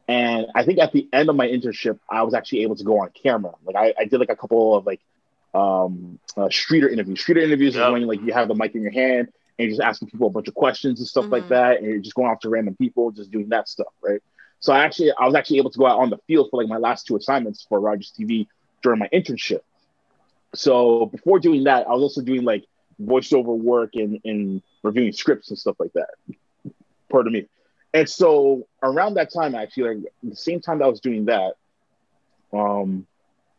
And 0.07 0.47
I 0.55 0.63
think 0.63 0.79
at 0.79 0.93
the 0.93 1.07
end 1.11 1.29
of 1.29 1.35
my 1.35 1.47
internship, 1.47 1.99
I 2.09 2.23
was 2.23 2.33
actually 2.33 2.63
able 2.63 2.77
to 2.77 2.83
go 2.83 3.01
on 3.01 3.09
camera. 3.09 3.53
Like 3.65 3.75
I, 3.75 3.93
I 3.99 4.05
did 4.05 4.19
like 4.19 4.29
a 4.29 4.35
couple 4.35 4.75
of 4.75 4.85
like 4.85 5.01
um 5.53 6.19
uh, 6.35 6.49
streeter 6.49 6.89
interviews. 6.89 7.21
Streeter 7.21 7.41
interviews 7.41 7.75
yep. 7.75 7.87
is 7.87 7.93
when 7.93 8.07
like 8.07 8.21
you 8.21 8.33
have 8.33 8.47
the 8.47 8.55
mic 8.55 8.73
in 8.73 8.81
your 8.81 8.91
hand 8.91 9.29
and 9.59 9.69
just 9.69 9.81
asking 9.81 10.09
people 10.09 10.27
a 10.27 10.31
bunch 10.31 10.47
of 10.47 10.55
questions 10.55 10.99
and 10.99 11.07
stuff 11.07 11.25
mm-hmm. 11.25 11.33
like 11.33 11.49
that, 11.49 11.81
and 11.81 12.03
just 12.03 12.15
going 12.15 12.29
off 12.29 12.39
to 12.41 12.49
random 12.49 12.75
people, 12.75 13.11
just 13.11 13.31
doing 13.31 13.49
that 13.49 13.67
stuff, 13.67 13.93
right? 14.01 14.21
So 14.59 14.73
I 14.73 14.83
actually 14.83 15.11
I 15.11 15.25
was 15.25 15.35
actually 15.35 15.57
able 15.57 15.71
to 15.71 15.79
go 15.79 15.85
out 15.85 15.99
on 15.99 16.09
the 16.09 16.17
field 16.27 16.49
for 16.49 16.61
like 16.61 16.69
my 16.69 16.77
last 16.77 17.05
two 17.05 17.15
assignments 17.15 17.65
for 17.67 17.79
Rogers 17.79 18.11
TV 18.17 18.47
during 18.81 18.99
my 18.99 19.09
internship. 19.13 19.61
So 20.55 21.07
before 21.07 21.39
doing 21.39 21.65
that, 21.65 21.87
I 21.87 21.91
was 21.91 22.01
also 22.01 22.21
doing 22.21 22.43
like 22.43 22.65
voiceover 23.01 23.55
work 23.57 23.91
and, 23.93 24.19
and 24.25 24.61
reviewing 24.83 25.13
scripts 25.13 25.49
and 25.49 25.59
stuff 25.59 25.75
like 25.79 25.93
that. 25.93 26.09
Pardon 27.09 27.33
me. 27.33 27.47
And 27.93 28.09
so 28.09 28.67
around 28.83 29.15
that 29.15 29.31
time, 29.31 29.55
actually, 29.55 29.95
like 29.95 30.13
the 30.23 30.35
same 30.35 30.59
time 30.59 30.79
that 30.79 30.85
I 30.85 30.89
was 30.89 30.99
doing 30.99 31.25
that, 31.25 31.53
um, 32.53 33.05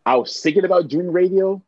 I 0.05 0.17
was 0.17 0.41
thinking 0.41 0.65
about 0.65 0.89
doing 0.89 1.13
radio, 1.13 1.63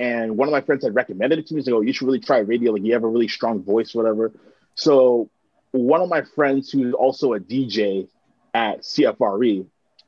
and 0.00 0.36
one 0.36 0.48
of 0.48 0.52
my 0.52 0.60
friends 0.60 0.84
had 0.84 0.94
recommended 0.94 1.38
it 1.38 1.46
to 1.46 1.54
me. 1.54 1.60
He's 1.60 1.66
like, 1.66 1.74
"Oh, 1.74 1.80
you 1.80 1.92
should 1.92 2.06
really 2.06 2.20
try 2.20 2.38
radio. 2.38 2.72
Like, 2.72 2.82
you 2.82 2.92
have 2.94 3.04
a 3.04 3.08
really 3.08 3.28
strong 3.28 3.62
voice, 3.62 3.94
whatever." 3.94 4.32
So, 4.74 5.30
one 5.72 6.00
of 6.00 6.08
my 6.08 6.22
friends 6.22 6.70
who's 6.70 6.94
also 6.94 7.34
a 7.34 7.40
DJ 7.40 8.08
at 8.52 8.80
CFRE, 8.84 9.66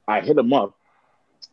I 0.09 0.20
hit 0.20 0.37
him 0.37 0.53
up, 0.53 0.74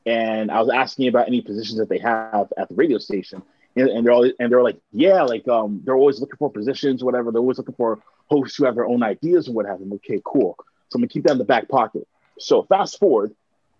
and 0.05 0.51
I 0.51 0.59
was 0.59 0.69
asking 0.69 1.07
about 1.07 1.27
any 1.27 1.41
positions 1.41 1.79
that 1.79 1.89
they 1.89 1.99
have 1.99 2.51
at 2.57 2.69
the 2.69 2.75
radio 2.75 2.97
station, 2.97 3.43
and, 3.75 3.87
and 3.87 4.05
they're 4.05 4.13
all 4.13 4.29
and 4.39 4.51
they're 4.51 4.63
like, 4.63 4.79
"Yeah, 4.91 5.23
like 5.23 5.47
um, 5.47 5.81
they're 5.83 5.95
always 5.95 6.19
looking 6.19 6.37
for 6.37 6.49
positions, 6.49 7.03
whatever. 7.03 7.31
They're 7.31 7.41
always 7.41 7.57
looking 7.57 7.75
for 7.75 7.99
hosts 8.29 8.57
who 8.57 8.65
have 8.65 8.75
their 8.75 8.87
own 8.87 9.03
ideas 9.03 9.47
and 9.47 9.55
what 9.55 9.65
have 9.65 9.79
them. 9.79 9.93
Okay, 9.93 10.21
cool. 10.23 10.55
So 10.89 10.97
I'm 10.97 11.01
gonna 11.01 11.07
keep 11.07 11.23
that 11.23 11.33
in 11.33 11.37
the 11.37 11.45
back 11.45 11.69
pocket. 11.69 12.07
So 12.39 12.63
fast 12.63 12.99
forward, 12.99 13.35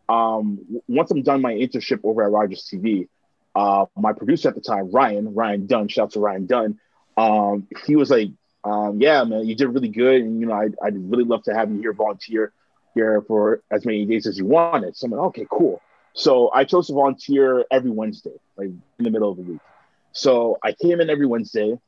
um, 0.10 0.60
once 0.88 1.12
I'm 1.12 1.24
done 1.24 1.42
my 1.42 1.54
internship 1.54 2.02
over 2.04 2.24
at 2.24 2.32
Rogers 2.32 2.70
TV, 2.72 3.08
uh, 3.56 3.86
my 3.96 4.14
producer 4.14 4.50
at 4.50 4.56
the 4.56 4.62
time, 4.62 4.92
Ryan, 4.92 5.34
Ryan 5.34 5.66
Dunn, 5.68 5.88
shout 5.88 6.06
out 6.06 6.12
to 6.12 6.20
Ryan 6.20 6.46
Dunn. 6.46 6.80
Um, 7.18 7.68
he 7.86 7.96
was 7.96 8.10
like, 8.10 8.30
um, 8.64 9.00
yeah, 9.02 9.24
man, 9.24 9.46
you 9.46 9.56
did 9.56 9.68
really 9.68 9.90
good. 9.90 10.22
And, 10.22 10.40
you 10.40 10.48
know, 10.48 10.54
I, 10.54 10.70
I'd 10.84 10.98
really 11.12 11.26
love 11.26 11.44
to 11.44 11.54
have 11.54 11.72
you 11.72 11.80
here 11.80 11.94
volunteer 11.94 12.52
here 12.94 13.22
for 13.28 13.62
as 13.72 13.86
many 13.86 14.06
days 14.06 14.28
as 14.28 14.38
you 14.38 14.46
wanted. 14.46 14.96
So 14.96 15.06
I'm 15.06 15.12
like, 15.12 15.22
okay, 15.28 15.48
cool. 15.50 15.82
So 16.14 16.52
I 16.54 16.64
chose 16.64 16.88
to 16.88 16.94
volunteer 16.94 17.66
every 17.72 17.90
Wednesday, 17.90 18.34
like 18.56 18.68
in 18.68 18.82
the 19.00 19.10
middle 19.10 19.32
of 19.32 19.38
the 19.38 19.44
week. 19.44 19.62
So 20.12 20.58
I 20.64 20.74
came 20.74 21.02
in 21.02 21.10
every 21.10 21.26
Wednesday. 21.26 21.80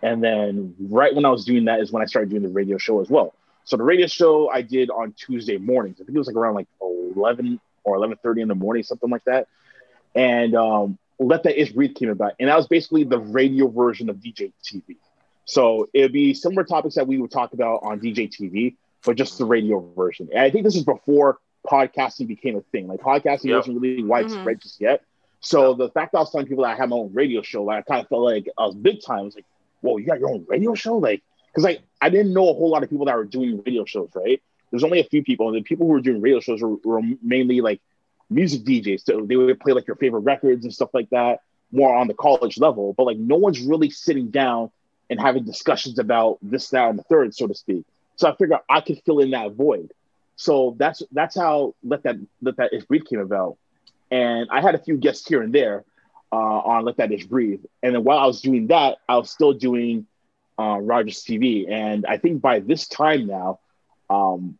And 0.00 0.22
then 0.22 0.74
right 0.80 1.14
when 1.14 1.24
I 1.24 1.30
was 1.30 1.44
doing 1.44 1.66
that 1.66 1.80
is 1.80 1.92
when 1.92 2.02
I 2.02 2.06
started 2.06 2.30
doing 2.30 2.42
the 2.42 2.48
radio 2.48 2.76
show 2.76 3.00
as 3.00 3.08
well. 3.08 3.34
So 3.64 3.76
the 3.76 3.84
radio 3.84 4.08
show 4.08 4.48
I 4.48 4.62
did 4.62 4.90
on 4.90 5.12
Tuesday 5.12 5.58
mornings. 5.58 5.96
I 6.00 6.04
think 6.04 6.16
it 6.16 6.18
was 6.18 6.26
like 6.26 6.36
around 6.36 6.54
like 6.54 6.66
11 6.80 7.60
or 7.84 7.96
11:30 7.96 8.42
in 8.42 8.48
the 8.48 8.54
morning, 8.54 8.82
something 8.82 9.10
like 9.10 9.24
that. 9.24 9.46
And 10.14 10.54
um, 10.54 10.98
Let 11.18 11.42
That 11.44 11.60
Ish 11.60 11.72
Breathe 11.72 11.94
came 11.94 12.10
about, 12.10 12.34
and 12.38 12.48
that 12.48 12.56
was 12.56 12.66
basically 12.66 13.04
the 13.04 13.18
radio 13.18 13.68
version 13.68 14.10
of 14.10 14.16
DJ 14.16 14.52
TV. 14.64 14.96
So 15.44 15.88
it'd 15.92 16.12
be 16.12 16.34
similar 16.34 16.64
topics 16.64 16.94
that 16.94 17.06
we 17.06 17.18
would 17.18 17.30
talk 17.30 17.52
about 17.52 17.80
on 17.82 18.00
DJ 18.00 18.30
TV, 18.30 18.76
but 19.04 19.16
just 19.16 19.38
the 19.38 19.44
radio 19.44 19.80
version. 19.96 20.28
And 20.32 20.40
I 20.40 20.50
think 20.50 20.64
this 20.64 20.76
is 20.76 20.84
before 20.84 21.38
podcasting 21.66 22.28
became 22.28 22.56
a 22.56 22.60
thing. 22.60 22.88
Like 22.88 23.00
podcasting 23.00 23.46
yep. 23.46 23.58
wasn't 23.58 23.80
really 23.80 24.02
widespread 24.02 24.56
mm-hmm. 24.56 24.62
just 24.62 24.80
yet. 24.80 25.02
So 25.40 25.70
yep. 25.70 25.78
the 25.78 25.90
fact 25.90 26.12
that 26.12 26.18
I 26.18 26.20
was 26.22 26.30
telling 26.30 26.46
people 26.46 26.64
that 26.64 26.70
I 26.70 26.76
had 26.76 26.88
my 26.88 26.96
own 26.96 27.12
radio 27.12 27.42
show, 27.42 27.64
like 27.64 27.78
I 27.78 27.82
kind 27.82 28.02
of 28.02 28.08
felt 28.08 28.22
like 28.22 28.48
I 28.56 28.66
was 28.66 28.74
big 28.74 29.02
time. 29.04 29.18
I 29.18 29.22
was 29.22 29.34
like, 29.34 29.46
"Whoa, 29.80 29.96
you 29.96 30.06
got 30.06 30.20
your 30.20 30.30
own 30.30 30.44
radio 30.48 30.74
show?" 30.74 30.98
Like, 30.98 31.22
because 31.48 31.64
like 31.64 31.82
I 32.00 32.10
didn't 32.10 32.32
know 32.32 32.48
a 32.48 32.54
whole 32.54 32.70
lot 32.70 32.82
of 32.82 32.90
people 32.90 33.06
that 33.06 33.16
were 33.16 33.24
doing 33.24 33.62
radio 33.66 33.84
shows, 33.84 34.10
right? 34.14 34.40
There's 34.70 34.84
only 34.84 35.00
a 35.00 35.04
few 35.04 35.22
people, 35.22 35.48
and 35.48 35.56
the 35.56 35.62
people 35.62 35.86
who 35.86 35.92
were 35.92 36.00
doing 36.00 36.20
radio 36.20 36.40
shows 36.40 36.62
were, 36.62 36.76
were 36.84 37.02
mainly 37.22 37.60
like 37.60 37.80
music 38.34 38.62
DJs. 38.62 39.04
So 39.04 39.24
they 39.26 39.36
would 39.36 39.60
play 39.60 39.72
like 39.72 39.86
your 39.86 39.96
favorite 39.96 40.20
records 40.20 40.64
and 40.64 40.72
stuff 40.72 40.90
like 40.92 41.10
that, 41.10 41.40
more 41.70 41.94
on 41.94 42.08
the 42.08 42.14
college 42.14 42.58
level. 42.58 42.92
But 42.92 43.04
like 43.04 43.18
no 43.18 43.36
one's 43.36 43.60
really 43.60 43.90
sitting 43.90 44.30
down 44.30 44.70
and 45.10 45.20
having 45.20 45.44
discussions 45.44 45.98
about 45.98 46.38
this, 46.42 46.70
that, 46.70 46.88
and 46.88 46.98
the 46.98 47.02
third, 47.04 47.34
so 47.34 47.46
to 47.46 47.54
speak. 47.54 47.84
So 48.16 48.28
I 48.30 48.36
figured 48.36 48.58
I 48.68 48.80
could 48.80 49.00
fill 49.04 49.20
in 49.20 49.30
that 49.30 49.52
void. 49.52 49.92
So 50.36 50.74
that's 50.78 51.02
that's 51.12 51.36
how 51.36 51.74
let 51.84 52.02
that 52.04 52.16
let 52.40 52.56
that 52.56 52.72
ish 52.72 52.84
breathe 52.84 53.04
came 53.04 53.20
about. 53.20 53.58
And 54.10 54.48
I 54.50 54.60
had 54.60 54.74
a 54.74 54.78
few 54.78 54.96
guests 54.96 55.26
here 55.26 55.42
and 55.42 55.54
there 55.54 55.84
uh, 56.32 56.36
on 56.36 56.84
let 56.84 56.96
that 56.96 57.12
ish 57.12 57.26
breathe. 57.26 57.60
And 57.82 57.94
then 57.94 58.04
while 58.04 58.18
I 58.18 58.26
was 58.26 58.40
doing 58.40 58.68
that, 58.68 58.98
I 59.08 59.16
was 59.16 59.30
still 59.30 59.52
doing 59.52 60.06
uh, 60.58 60.78
Rogers 60.80 61.24
TV. 61.24 61.70
And 61.70 62.06
I 62.06 62.18
think 62.18 62.40
by 62.40 62.60
this 62.60 62.88
time 62.88 63.26
now, 63.26 63.60
um, 64.10 64.58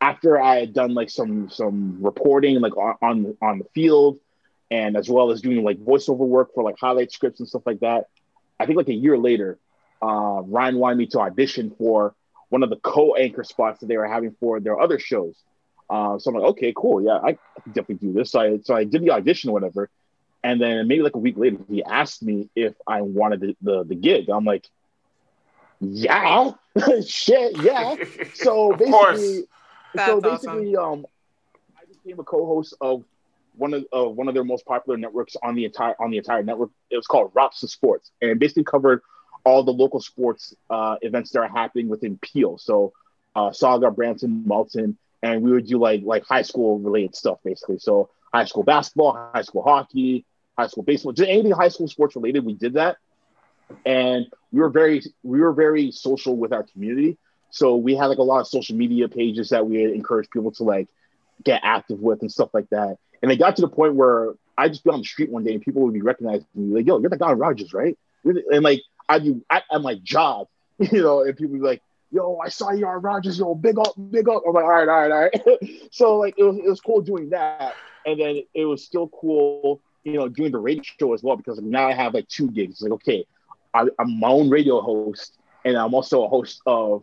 after 0.00 0.40
I 0.40 0.56
had 0.56 0.74
done 0.74 0.94
like 0.94 1.10
some 1.10 1.48
some 1.50 1.98
reporting 2.00 2.60
like 2.60 2.76
on 2.76 2.96
on, 3.02 3.36
on 3.40 3.58
the 3.58 3.64
field, 3.74 4.18
and 4.70 4.96
as 4.96 5.08
well 5.08 5.30
as 5.30 5.40
doing 5.40 5.62
like 5.64 5.78
voiceover 5.78 6.18
work 6.18 6.54
for 6.54 6.62
like 6.62 6.76
highlight 6.78 7.12
scripts 7.12 7.40
and 7.40 7.48
stuff 7.48 7.62
like 7.66 7.80
that, 7.80 8.08
I 8.58 8.66
think 8.66 8.76
like 8.76 8.88
a 8.88 8.94
year 8.94 9.16
later, 9.16 9.58
uh, 10.02 10.42
Ryan 10.44 10.76
wanted 10.76 10.98
me 10.98 11.06
to 11.08 11.20
audition 11.20 11.74
for 11.78 12.14
one 12.48 12.62
of 12.62 12.70
the 12.70 12.76
co-anchor 12.76 13.44
spots 13.44 13.80
that 13.80 13.86
they 13.86 13.96
were 13.96 14.06
having 14.06 14.36
for 14.38 14.60
their 14.60 14.80
other 14.80 14.98
shows. 14.98 15.34
Uh, 15.88 16.18
so 16.18 16.30
I'm 16.30 16.36
like, 16.36 16.50
okay, 16.50 16.72
cool, 16.76 17.02
yeah, 17.02 17.18
I, 17.22 17.38
can 17.62 17.72
definitely 17.72 18.08
do 18.08 18.12
this. 18.12 18.32
So 18.32 18.40
I 18.40 18.58
so 18.62 18.74
I 18.74 18.84
did 18.84 19.02
the 19.02 19.10
audition 19.10 19.50
or 19.50 19.52
whatever, 19.54 19.88
and 20.42 20.60
then 20.60 20.88
maybe 20.88 21.02
like 21.02 21.14
a 21.14 21.18
week 21.18 21.36
later, 21.36 21.58
he 21.68 21.82
asked 21.82 22.22
me 22.22 22.48
if 22.54 22.74
I 22.86 23.02
wanted 23.02 23.40
the 23.40 23.56
the, 23.62 23.84
the 23.84 23.94
gig. 23.94 24.28
I'm 24.28 24.44
like, 24.44 24.66
yeah, 25.80 26.52
shit, 27.06 27.62
yeah. 27.62 27.96
So 28.34 28.72
basically, 28.72 29.44
so 29.98 30.20
basically, 30.20 30.76
awesome. 30.76 31.00
um, 31.00 31.06
I 31.76 31.84
became 31.86 32.18
a 32.18 32.24
co-host 32.24 32.74
of 32.80 33.04
one 33.56 33.74
of 33.74 33.84
uh, 33.92 34.04
one 34.04 34.28
of 34.28 34.34
their 34.34 34.44
most 34.44 34.66
popular 34.66 34.98
networks 34.98 35.36
on 35.42 35.54
the 35.54 35.64
entire 35.64 35.94
on 36.00 36.10
the 36.10 36.18
entire 36.18 36.42
network. 36.42 36.70
It 36.90 36.96
was 36.96 37.06
called 37.06 37.32
Rops 37.34 37.62
of 37.62 37.70
Sports, 37.70 38.10
and 38.20 38.38
basically 38.38 38.64
covered 38.64 39.02
all 39.44 39.62
the 39.62 39.72
local 39.72 40.00
sports 40.00 40.54
uh, 40.70 40.96
events 41.02 41.30
that 41.30 41.40
are 41.40 41.48
happening 41.48 41.88
within 41.88 42.18
Peel. 42.18 42.58
So 42.58 42.92
uh, 43.34 43.50
Sauga, 43.50 43.94
Brampton, 43.94 44.42
Malton, 44.46 44.98
and 45.22 45.42
we 45.42 45.52
would 45.52 45.66
do 45.66 45.78
like 45.78 46.02
like 46.04 46.24
high 46.24 46.42
school 46.42 46.78
related 46.78 47.14
stuff 47.14 47.38
basically. 47.44 47.78
So 47.78 48.10
high 48.32 48.44
school 48.44 48.64
basketball, 48.64 49.30
high 49.34 49.42
school 49.42 49.62
hockey, 49.62 50.24
high 50.58 50.66
school 50.66 50.82
baseball, 50.82 51.12
just 51.12 51.28
anything 51.28 51.52
high 51.52 51.68
school 51.68 51.88
sports 51.88 52.16
related. 52.16 52.44
We 52.44 52.54
did 52.54 52.74
that, 52.74 52.96
and 53.84 54.26
we 54.52 54.60
were 54.60 54.70
very 54.70 55.02
we 55.22 55.40
were 55.40 55.52
very 55.52 55.90
social 55.92 56.36
with 56.36 56.52
our 56.52 56.64
community. 56.64 57.18
So 57.50 57.76
we 57.76 57.94
had 57.94 58.06
like 58.06 58.18
a 58.18 58.22
lot 58.22 58.40
of 58.40 58.48
social 58.48 58.76
media 58.76 59.08
pages 59.08 59.50
that 59.50 59.66
we 59.66 59.82
encourage 59.84 60.28
people 60.30 60.52
to 60.52 60.64
like 60.64 60.88
get 61.44 61.60
active 61.64 62.00
with 62.00 62.20
and 62.22 62.30
stuff 62.30 62.50
like 62.52 62.68
that. 62.70 62.98
And 63.22 63.32
it 63.32 63.36
got 63.36 63.56
to 63.56 63.62
the 63.62 63.68
point 63.68 63.94
where 63.94 64.34
I 64.58 64.68
just 64.68 64.84
be 64.84 64.90
on 64.90 65.00
the 65.00 65.04
street 65.04 65.30
one 65.30 65.44
day 65.44 65.52
and 65.52 65.62
people 65.62 65.82
would 65.82 65.94
be 65.94 66.02
recognizing 66.02 66.46
me 66.54 66.74
like, 66.74 66.86
"Yo, 66.86 66.98
you're 66.98 67.10
the 67.10 67.16
guy 67.16 67.32
Rogers, 67.32 67.72
right?" 67.72 67.96
And 68.24 68.62
like 68.62 68.82
I'd 69.08 69.22
be 69.22 69.40
at, 69.50 69.64
at 69.72 69.80
my 69.80 69.94
job, 70.02 70.48
you 70.78 71.02
know, 71.02 71.22
and 71.22 71.36
people 71.36 71.54
be 71.54 71.60
like, 71.60 71.82
yo, 72.10 72.38
I 72.38 72.48
saw 72.48 72.72
you 72.72 72.86
on 72.86 73.02
Rogers, 73.02 73.38
yo, 73.38 73.54
big 73.54 73.78
up, 73.78 73.94
big 74.10 74.28
up. 74.28 74.42
I'm 74.46 74.54
like, 74.54 74.64
all 74.64 74.70
right, 74.70 74.88
all 74.88 75.08
right, 75.08 75.12
all 75.12 75.58
right. 75.60 75.70
so 75.90 76.16
like 76.16 76.34
it 76.38 76.44
was 76.44 76.56
it 76.56 76.68
was 76.68 76.80
cool 76.80 77.00
doing 77.00 77.30
that. 77.30 77.74
And 78.04 78.20
then 78.20 78.42
it 78.54 78.64
was 78.64 78.84
still 78.84 79.08
cool, 79.08 79.80
you 80.04 80.14
know, 80.14 80.28
doing 80.28 80.52
the 80.52 80.58
radio 80.58 80.82
show 80.82 81.12
as 81.12 81.22
well, 81.22 81.36
because 81.36 81.60
now 81.60 81.88
I 81.88 81.92
have 81.92 82.14
like 82.14 82.28
two 82.28 82.50
gigs. 82.50 82.74
It's 82.74 82.82
like, 82.82 82.92
okay, 82.92 83.26
I, 83.74 83.86
I'm 83.98 84.20
my 84.20 84.28
own 84.28 84.48
radio 84.48 84.80
host, 84.80 85.36
and 85.64 85.76
I'm 85.76 85.94
also 85.94 86.24
a 86.24 86.28
host 86.28 86.60
of 86.66 87.02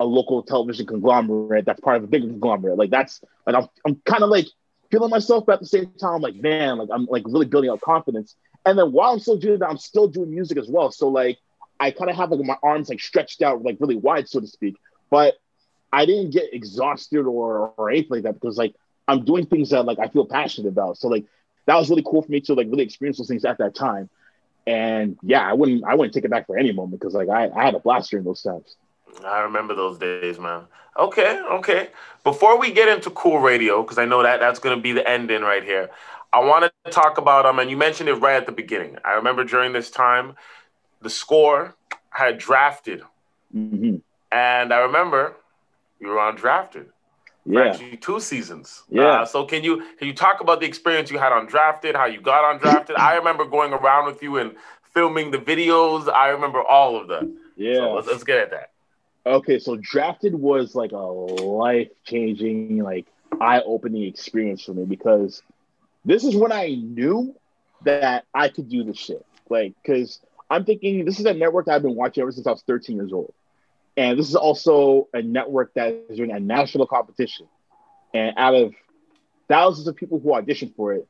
a 0.00 0.04
local 0.04 0.42
television 0.42 0.86
conglomerate 0.86 1.66
that's 1.66 1.80
part 1.80 1.98
of 1.98 2.04
a 2.04 2.06
bigger 2.06 2.26
conglomerate. 2.26 2.78
Like 2.78 2.90
that's 2.90 3.20
like 3.46 3.54
I'm 3.54 3.68
I'm 3.86 4.00
kind 4.06 4.22
of 4.22 4.30
like 4.30 4.46
feeling 4.90 5.10
myself, 5.10 5.44
but 5.46 5.54
at 5.54 5.60
the 5.60 5.66
same 5.66 5.92
time, 6.00 6.14
I'm 6.14 6.22
like, 6.22 6.34
man, 6.34 6.78
like 6.78 6.88
I'm 6.92 7.04
like 7.06 7.24
really 7.26 7.46
building 7.46 7.70
up 7.70 7.80
confidence. 7.82 8.34
And 8.66 8.78
then 8.78 8.92
while 8.92 9.12
I'm 9.12 9.20
still 9.20 9.36
doing 9.36 9.60
that, 9.60 9.68
I'm 9.68 9.78
still 9.78 10.08
doing 10.08 10.30
music 10.30 10.58
as 10.58 10.68
well. 10.68 10.90
So 10.90 11.08
like 11.08 11.38
I 11.78 11.90
kind 11.90 12.10
of 12.10 12.16
have 12.16 12.30
like 12.30 12.44
my 12.44 12.56
arms 12.62 12.88
like 12.88 13.00
stretched 13.00 13.42
out 13.42 13.62
like 13.62 13.76
really 13.78 13.96
wide, 13.96 14.28
so 14.28 14.40
to 14.40 14.46
speak. 14.46 14.76
But 15.10 15.34
I 15.92 16.06
didn't 16.06 16.30
get 16.30 16.52
exhausted 16.54 17.26
or 17.26 17.72
or 17.76 17.90
anything 17.90 18.10
like 18.10 18.22
that 18.22 18.34
because 18.34 18.56
like 18.56 18.74
I'm 19.06 19.24
doing 19.24 19.46
things 19.46 19.70
that 19.70 19.84
like 19.84 19.98
I 19.98 20.08
feel 20.08 20.24
passionate 20.24 20.68
about. 20.68 20.96
So 20.96 21.08
like 21.08 21.26
that 21.66 21.76
was 21.76 21.90
really 21.90 22.04
cool 22.04 22.22
for 22.22 22.32
me 22.32 22.40
to 22.42 22.54
like 22.54 22.68
really 22.68 22.84
experience 22.84 23.18
those 23.18 23.28
things 23.28 23.44
at 23.44 23.58
that 23.58 23.74
time. 23.74 24.08
And 24.66 25.18
yeah, 25.22 25.48
I 25.48 25.52
wouldn't 25.52 25.84
I 25.84 25.94
wouldn't 25.94 26.14
take 26.14 26.24
it 26.24 26.30
back 26.30 26.46
for 26.46 26.56
any 26.56 26.72
moment 26.72 27.00
because 27.00 27.14
like 27.14 27.28
I, 27.28 27.48
I 27.48 27.64
had 27.64 27.74
a 27.74 27.80
blast 27.80 28.10
during 28.10 28.24
those 28.24 28.42
times. 28.42 28.76
I 29.24 29.40
remember 29.40 29.74
those 29.74 29.98
days, 29.98 30.38
man. 30.38 30.62
Okay, 30.98 31.40
okay. 31.50 31.88
Before 32.24 32.58
we 32.58 32.72
get 32.72 32.88
into 32.88 33.10
cool 33.10 33.38
radio, 33.38 33.82
because 33.82 33.98
I 33.98 34.04
know 34.04 34.22
that 34.22 34.40
that's 34.40 34.58
going 34.58 34.76
to 34.76 34.82
be 34.82 34.92
the 34.92 35.08
ending 35.08 35.42
right 35.42 35.64
here, 35.64 35.90
I 36.32 36.40
want 36.40 36.70
to 36.84 36.90
talk 36.90 37.18
about 37.18 37.46
um, 37.46 37.58
and 37.58 37.70
you 37.70 37.76
mentioned 37.76 38.08
it 38.08 38.14
right 38.14 38.36
at 38.36 38.46
the 38.46 38.52
beginning. 38.52 38.96
I 39.04 39.12
remember 39.12 39.44
during 39.44 39.72
this 39.72 39.90
time, 39.90 40.36
the 41.00 41.10
score 41.10 41.74
had 42.10 42.38
drafted, 42.38 43.02
mm-hmm. 43.54 43.96
and 44.30 44.72
I 44.72 44.78
remember 44.80 45.34
you 46.00 46.08
were 46.08 46.16
undrafted. 46.16 46.86
Yeah, 47.46 47.70
actually 47.70 47.96
two 47.96 48.20
seasons. 48.20 48.82
Yeah. 48.90 49.22
Uh, 49.22 49.24
so 49.24 49.44
can 49.44 49.64
you 49.64 49.78
can 49.98 50.06
you 50.06 50.14
talk 50.14 50.40
about 50.40 50.60
the 50.60 50.66
experience 50.66 51.10
you 51.10 51.18
had 51.18 51.32
on 51.32 51.46
drafted, 51.46 51.96
how 51.96 52.06
you 52.06 52.20
got 52.20 52.44
on 52.44 52.58
drafted? 52.58 52.96
I 52.96 53.16
remember 53.16 53.44
going 53.44 53.72
around 53.72 54.06
with 54.06 54.22
you 54.22 54.36
and 54.36 54.54
filming 54.92 55.30
the 55.30 55.38
videos. 55.38 56.12
I 56.12 56.28
remember 56.28 56.62
all 56.62 57.00
of 57.00 57.08
that. 57.08 57.28
Yeah. 57.56 57.76
So 57.76 57.94
let's, 57.94 58.06
let's 58.08 58.24
get 58.24 58.38
at 58.38 58.50
that. 58.50 58.70
Okay, 59.26 59.58
so 59.58 59.76
drafted 59.76 60.34
was 60.34 60.74
like 60.74 60.92
a 60.92 60.96
life 60.96 61.88
changing, 62.04 62.82
like 62.82 63.06
eye 63.40 63.60
opening 63.64 64.04
experience 64.04 64.64
for 64.64 64.72
me 64.72 64.84
because 64.84 65.42
this 66.04 66.24
is 66.24 66.34
when 66.34 66.52
I 66.52 66.74
knew 66.74 67.34
that 67.84 68.24
I 68.34 68.48
could 68.48 68.68
do 68.68 68.84
this 68.84 68.96
shit. 68.96 69.24
Like, 69.48 69.74
because 69.82 70.20
I'm 70.48 70.64
thinking 70.64 71.04
this 71.04 71.20
is 71.20 71.26
a 71.26 71.34
network 71.34 71.68
I've 71.68 71.82
been 71.82 71.96
watching 71.96 72.22
ever 72.22 72.32
since 72.32 72.46
I 72.46 72.50
was 72.50 72.62
13 72.62 72.96
years 72.96 73.12
old. 73.12 73.34
And 73.96 74.18
this 74.18 74.28
is 74.28 74.36
also 74.36 75.08
a 75.12 75.20
network 75.20 75.74
that 75.74 76.06
is 76.08 76.16
doing 76.16 76.30
a 76.30 76.40
national 76.40 76.86
competition. 76.86 77.46
And 78.14 78.34
out 78.36 78.54
of 78.54 78.74
thousands 79.48 79.86
of 79.88 79.96
people 79.96 80.18
who 80.18 80.30
auditioned 80.30 80.74
for 80.76 80.94
it, 80.94 81.06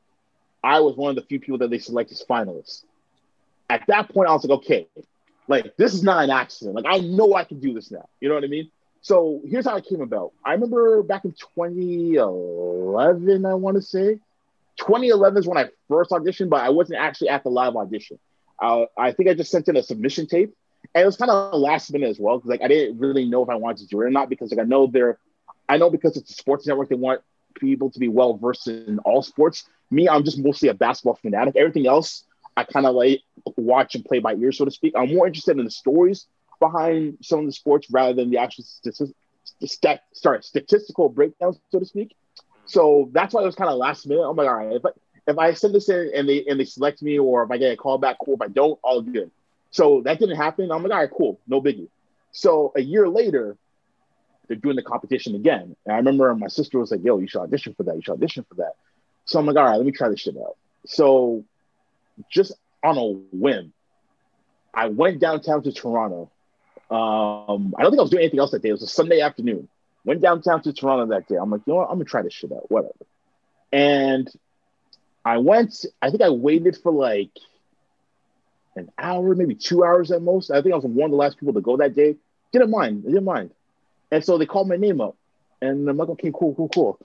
I 0.63 0.81
was 0.81 0.95
one 0.95 1.11
of 1.11 1.15
the 1.15 1.23
few 1.23 1.39
people 1.39 1.59
that 1.59 1.69
they 1.69 1.79
select 1.79 2.11
as 2.11 2.23
finalists. 2.27 2.83
At 3.69 3.83
that 3.87 4.09
point, 4.09 4.29
I 4.29 4.33
was 4.33 4.43
like, 4.43 4.59
okay, 4.59 4.87
like 5.51 5.77
this 5.77 5.93
is 5.93 6.03
not 6.03 6.23
an 6.23 6.31
accident. 6.31 6.75
Like 6.75 6.85
I 6.87 6.99
know 6.99 7.35
I 7.35 7.43
can 7.43 7.59
do 7.59 7.73
this 7.73 7.91
now. 7.91 8.07
You 8.19 8.29
know 8.29 8.35
what 8.35 8.43
I 8.43 8.47
mean? 8.47 8.71
So 9.01 9.41
here's 9.45 9.65
how 9.65 9.75
it 9.77 9.85
came 9.85 10.01
about. 10.01 10.33
I 10.45 10.53
remember 10.53 11.03
back 11.03 11.25
in 11.25 11.31
2011, 11.31 13.45
I 13.45 13.53
want 13.55 13.75
to 13.75 13.81
say, 13.81 14.19
2011 14.77 15.39
is 15.39 15.47
when 15.47 15.57
I 15.57 15.69
first 15.87 16.11
auditioned, 16.11 16.49
but 16.49 16.61
I 16.61 16.69
wasn't 16.69 16.99
actually 16.99 17.29
at 17.29 17.43
the 17.43 17.49
live 17.49 17.75
audition. 17.75 18.19
Uh, 18.59 18.85
I 18.97 19.11
think 19.11 19.29
I 19.29 19.33
just 19.33 19.51
sent 19.51 19.67
in 19.67 19.75
a 19.75 19.83
submission 19.83 20.27
tape, 20.27 20.55
and 20.93 21.03
it 21.03 21.05
was 21.05 21.17
kind 21.17 21.31
of 21.31 21.59
last 21.59 21.91
minute 21.91 22.09
as 22.09 22.19
well 22.19 22.37
because 22.37 22.49
like 22.49 22.61
I 22.61 22.67
didn't 22.67 22.99
really 22.99 23.25
know 23.25 23.43
if 23.43 23.49
I 23.49 23.55
wanted 23.55 23.79
to 23.79 23.87
do 23.87 24.01
it 24.01 24.05
or 24.05 24.11
not 24.11 24.29
because 24.29 24.51
like 24.51 24.59
I 24.59 24.67
know 24.67 24.87
they're, 24.87 25.17
I 25.67 25.77
know 25.77 25.89
because 25.89 26.15
it's 26.15 26.29
a 26.29 26.33
sports 26.33 26.67
network 26.67 26.89
they 26.89 26.95
want 26.95 27.21
people 27.55 27.89
to 27.89 27.99
be 27.99 28.07
well 28.07 28.37
versed 28.37 28.67
in 28.67 28.99
all 28.99 29.23
sports. 29.23 29.67
Me, 29.89 30.07
I'm 30.07 30.23
just 30.23 30.37
mostly 30.37 30.69
a 30.69 30.73
basketball 30.73 31.15
fanatic. 31.15 31.55
Everything 31.55 31.87
else, 31.87 32.23
I 32.61 32.71
kind 32.71 32.85
of 32.85 32.95
like 32.95 33.21
watch 33.57 33.95
and 33.95 34.05
play 34.05 34.19
by 34.19 34.35
ear, 34.35 34.51
so 34.51 34.65
to 34.65 34.71
speak. 34.71 34.93
I'm 34.95 35.13
more 35.13 35.27
interested 35.27 35.57
in 35.57 35.65
the 35.65 35.71
stories 35.71 36.27
behind 36.59 37.17
some 37.21 37.39
of 37.39 37.45
the 37.45 37.51
sports 37.51 37.87
rather 37.91 38.13
than 38.13 38.29
the 38.29 38.37
actual 38.37 38.63
statistics, 38.63 39.13
stat, 39.65 40.03
sorry, 40.13 40.43
statistical 40.43 41.09
breakdowns, 41.09 41.59
so 41.71 41.79
to 41.79 41.85
speak. 41.85 42.15
So 42.65 43.09
that's 43.11 43.33
why 43.33 43.41
it 43.41 43.45
was 43.45 43.55
kind 43.55 43.69
of 43.69 43.77
last 43.77 44.07
minute. 44.07 44.23
I'm 44.23 44.35
like, 44.35 44.47
all 44.47 44.55
right, 44.55 44.75
if 44.75 44.85
I, 44.85 44.89
if 45.27 45.37
I 45.37 45.53
send 45.53 45.73
this 45.75 45.89
in 45.89 46.11
and 46.15 46.29
they 46.29 46.45
and 46.45 46.59
they 46.59 46.65
select 46.65 47.01
me, 47.01 47.19
or 47.19 47.43
if 47.43 47.51
I 47.51 47.57
get 47.57 47.73
a 47.73 47.77
call 47.77 47.97
back, 47.97 48.17
cool. 48.23 48.35
If 48.35 48.41
I 48.41 48.47
don't, 48.47 48.79
all 48.83 49.01
good. 49.01 49.31
So 49.71 50.01
that 50.05 50.19
didn't 50.19 50.37
happen. 50.37 50.71
I'm 50.71 50.83
like, 50.83 50.91
all 50.91 50.99
right, 50.99 51.11
cool, 51.11 51.39
no 51.47 51.61
biggie. 51.61 51.87
So 52.31 52.71
a 52.75 52.81
year 52.81 53.07
later, 53.09 53.57
they're 54.47 54.57
doing 54.57 54.75
the 54.75 54.83
competition 54.83 55.35
again. 55.35 55.75
And 55.85 55.93
I 55.93 55.97
remember 55.97 56.33
my 56.35 56.47
sister 56.47 56.79
was 56.79 56.91
like, 56.91 57.03
"Yo, 57.03 57.17
you 57.19 57.27
should 57.27 57.41
audition 57.41 57.73
for 57.73 57.83
that. 57.83 57.95
You 57.95 58.01
should 58.01 58.13
audition 58.13 58.45
for 58.47 58.55
that." 58.55 58.73
So 59.25 59.39
I'm 59.39 59.45
like, 59.45 59.55
"All 59.55 59.63
right, 59.63 59.77
let 59.77 59.85
me 59.85 59.91
try 59.91 60.09
this 60.09 60.19
shit 60.19 60.35
out." 60.37 60.57
So 60.85 61.43
just 62.29 62.53
on 62.83 62.97
a 62.97 63.05
whim, 63.35 63.73
I 64.73 64.87
went 64.87 65.19
downtown 65.19 65.63
to 65.63 65.71
Toronto. 65.71 66.29
Um, 66.89 67.73
I 67.77 67.83
don't 67.83 67.91
think 67.91 67.99
I 67.99 68.03
was 68.03 68.11
doing 68.11 68.23
anything 68.23 68.39
else 68.39 68.51
that 68.51 68.61
day. 68.61 68.69
It 68.69 68.73
was 68.73 68.83
a 68.83 68.87
Sunday 68.87 69.21
afternoon. 69.21 69.67
Went 70.03 70.21
downtown 70.21 70.61
to 70.63 70.73
Toronto 70.73 71.13
that 71.13 71.27
day. 71.27 71.35
I'm 71.35 71.49
like, 71.49 71.61
you 71.65 71.73
know 71.73 71.79
what? 71.79 71.89
I'm 71.89 71.95
gonna 71.95 72.05
try 72.05 72.21
this 72.21 72.33
shit 72.33 72.51
out. 72.51 72.69
Whatever. 72.71 72.93
And 73.71 74.29
I 75.23 75.37
went. 75.37 75.85
I 76.01 76.09
think 76.09 76.21
I 76.21 76.29
waited 76.29 76.77
for 76.77 76.91
like 76.91 77.31
an 78.75 78.89
hour, 78.97 79.35
maybe 79.35 79.55
two 79.55 79.83
hours 79.83 80.11
at 80.11 80.21
most. 80.21 80.49
I 80.49 80.61
think 80.61 80.73
I 80.73 80.77
was 80.77 80.85
one 80.85 81.05
of 81.05 81.11
the 81.11 81.17
last 81.17 81.37
people 81.37 81.53
to 81.53 81.61
go 81.61 81.77
that 81.77 81.95
day. 81.95 82.15
Didn't 82.51 82.71
mind. 82.71 83.03
Didn't 83.03 83.23
mind. 83.23 83.51
And 84.11 84.23
so 84.23 84.37
they 84.37 84.45
called 84.45 84.67
my 84.67 84.75
name 84.75 84.99
up, 84.99 85.15
and 85.61 85.87
I'm 85.87 85.97
like, 85.97 86.09
okay, 86.09 86.31
cool, 86.33 86.53
cool, 86.55 86.69
cool. 86.69 86.99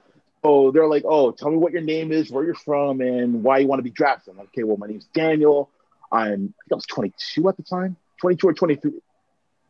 So 0.47 0.71
they're 0.71 0.87
like, 0.87 1.03
oh, 1.05 1.33
tell 1.33 1.51
me 1.51 1.57
what 1.57 1.73
your 1.73 1.83
name 1.83 2.13
is, 2.13 2.31
where 2.31 2.45
you're 2.45 2.55
from, 2.55 3.01
and 3.01 3.43
why 3.43 3.59
you 3.59 3.67
want 3.67 3.81
to 3.81 3.83
be 3.83 3.91
drafted. 3.91 4.31
I'm 4.31 4.39
like, 4.39 4.47
okay, 4.49 4.63
well, 4.63 4.77
my 4.77 4.87
name's 4.87 5.07
Daniel. 5.07 5.69
I'm, 6.13 6.23
I 6.23 6.37
think 6.37 6.73
I 6.73 6.75
was 6.77 6.87
22 6.87 7.49
at 7.49 7.57
the 7.57 7.65
time, 7.65 7.97
22 8.21 8.47
or 8.47 8.53
23, 8.53 8.93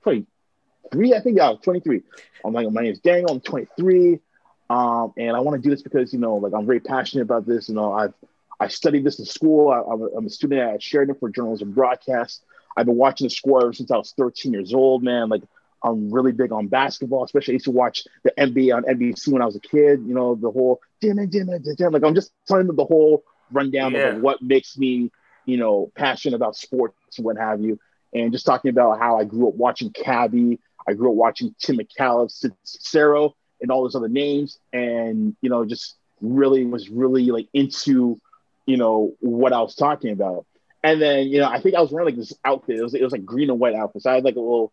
23, 0.03 1.15
I 1.15 1.21
think, 1.21 1.39
yeah, 1.39 1.55
23. 1.63 2.03
I'm 2.45 2.53
like, 2.53 2.71
my 2.71 2.83
name's 2.83 2.99
Daniel. 2.99 3.31
I'm 3.31 3.41
23. 3.41 4.21
Um, 4.69 5.15
and 5.17 5.35
I 5.35 5.41
want 5.41 5.57
to 5.57 5.67
do 5.67 5.75
this 5.75 5.81
because, 5.81 6.13
you 6.13 6.19
know, 6.19 6.37
like 6.37 6.53
I'm 6.53 6.67
very 6.67 6.81
passionate 6.81 7.23
about 7.23 7.47
this. 7.47 7.71
You 7.71 7.75
know, 7.75 7.95
I've, 7.95 8.13
I 8.61 8.69
studied 8.69 9.05
this 9.05 9.19
in 9.19 9.25
school. 9.25 9.71
I, 9.71 9.79
am 9.79 10.03
a, 10.03 10.07
I'm 10.19 10.27
a 10.27 10.31
student 10.31 10.61
at 10.61 10.83
Sheridan 10.83 11.15
for 11.15 11.31
journalism 11.31 11.73
broadcast. 11.73 12.45
I've 12.77 12.85
been 12.85 12.97
watching 12.97 13.25
the 13.29 13.31
score 13.31 13.63
ever 13.63 13.73
since 13.73 13.91
I 13.91 13.97
was 13.97 14.13
13 14.19 14.53
years 14.53 14.75
old, 14.75 15.03
man. 15.03 15.31
Like 15.31 15.43
I'm 15.87 16.11
really 16.11 16.33
big 16.33 16.53
on 16.53 16.69
basketball, 16.69 17.25
especially 17.25 17.53
I 17.53 17.57
used 17.57 17.65
to 17.67 17.71
watch 17.71 18.05
the 18.25 18.33
NBA 18.39 18.75
on 18.75 18.85
NBC 18.85 19.29
when 19.29 19.43
I 19.43 19.47
was 19.47 19.57
a 19.57 19.61
kid. 19.61 20.03
You 20.07 20.15
know, 20.15 20.35
the 20.35 20.51
whole 20.51 20.81
damn 21.01 21.19
it, 21.19 21.31
damn 21.31 21.49
it, 21.49 21.67
damn. 21.77 21.93
Like 21.93 22.05
I'm 22.05 22.15
just 22.15 22.33
telling 22.47 22.67
them 22.67 22.77
the 22.77 22.85
whole 22.85 23.25
rundown 23.51 23.93
yeah. 23.93 24.09
of 24.09 24.23
what 24.23 24.43
makes 24.43 24.77
me, 24.77 25.11
you 25.45 25.57
know, 25.57 25.91
passionate 25.95 26.37
about 26.37 26.57
sports 26.57 26.97
and 27.19 27.25
what 27.25 27.37
have 27.39 27.61
you, 27.61 27.79
and 28.13 28.33
just 28.33 28.47
talking 28.47 28.71
about 28.71 28.99
how 28.99 29.19
I 29.19 29.25
grew 29.25 29.49
up 29.49 29.55
watching 29.55 29.91
Cabbie. 29.91 30.61
I 30.89 30.93
grew 30.93 31.11
up 31.11 31.17
watching 31.17 31.55
Tim 31.61 31.79
Micallef, 31.79 32.31
Seixeiro, 32.31 33.35
and 33.61 33.71
all 33.71 33.83
those 33.83 33.97
other 33.97 34.09
names, 34.09 34.59
and 34.73 35.37
you 35.41 35.51
know, 35.51 35.65
just 35.65 35.97
really 36.21 36.65
was 36.65 36.89
really 36.89 37.27
like 37.27 37.49
into, 37.53 38.21
you 38.67 38.77
know, 38.77 39.15
what 39.21 39.53
I 39.53 39.61
was 39.61 39.75
talking 39.75 40.13
about. 40.13 40.47
And 40.83 41.03
then, 41.03 41.27
you 41.29 41.41
know, 41.41 41.49
I 41.49 41.61
think 41.61 41.75
I 41.75 41.81
was 41.81 41.91
wearing 41.91 42.07
like 42.07 42.17
this 42.17 42.33
outfit. 42.45 42.79
It 42.79 42.83
was, 42.83 42.95
it 42.95 43.03
was 43.03 43.13
like 43.13 43.25
green 43.25 43.51
and 43.51 43.59
white 43.59 43.75
outfit. 43.75 44.03
So 44.03 44.11
I 44.11 44.15
had 44.15 44.25
like 44.25 44.37
a 44.37 44.41
little 44.41 44.73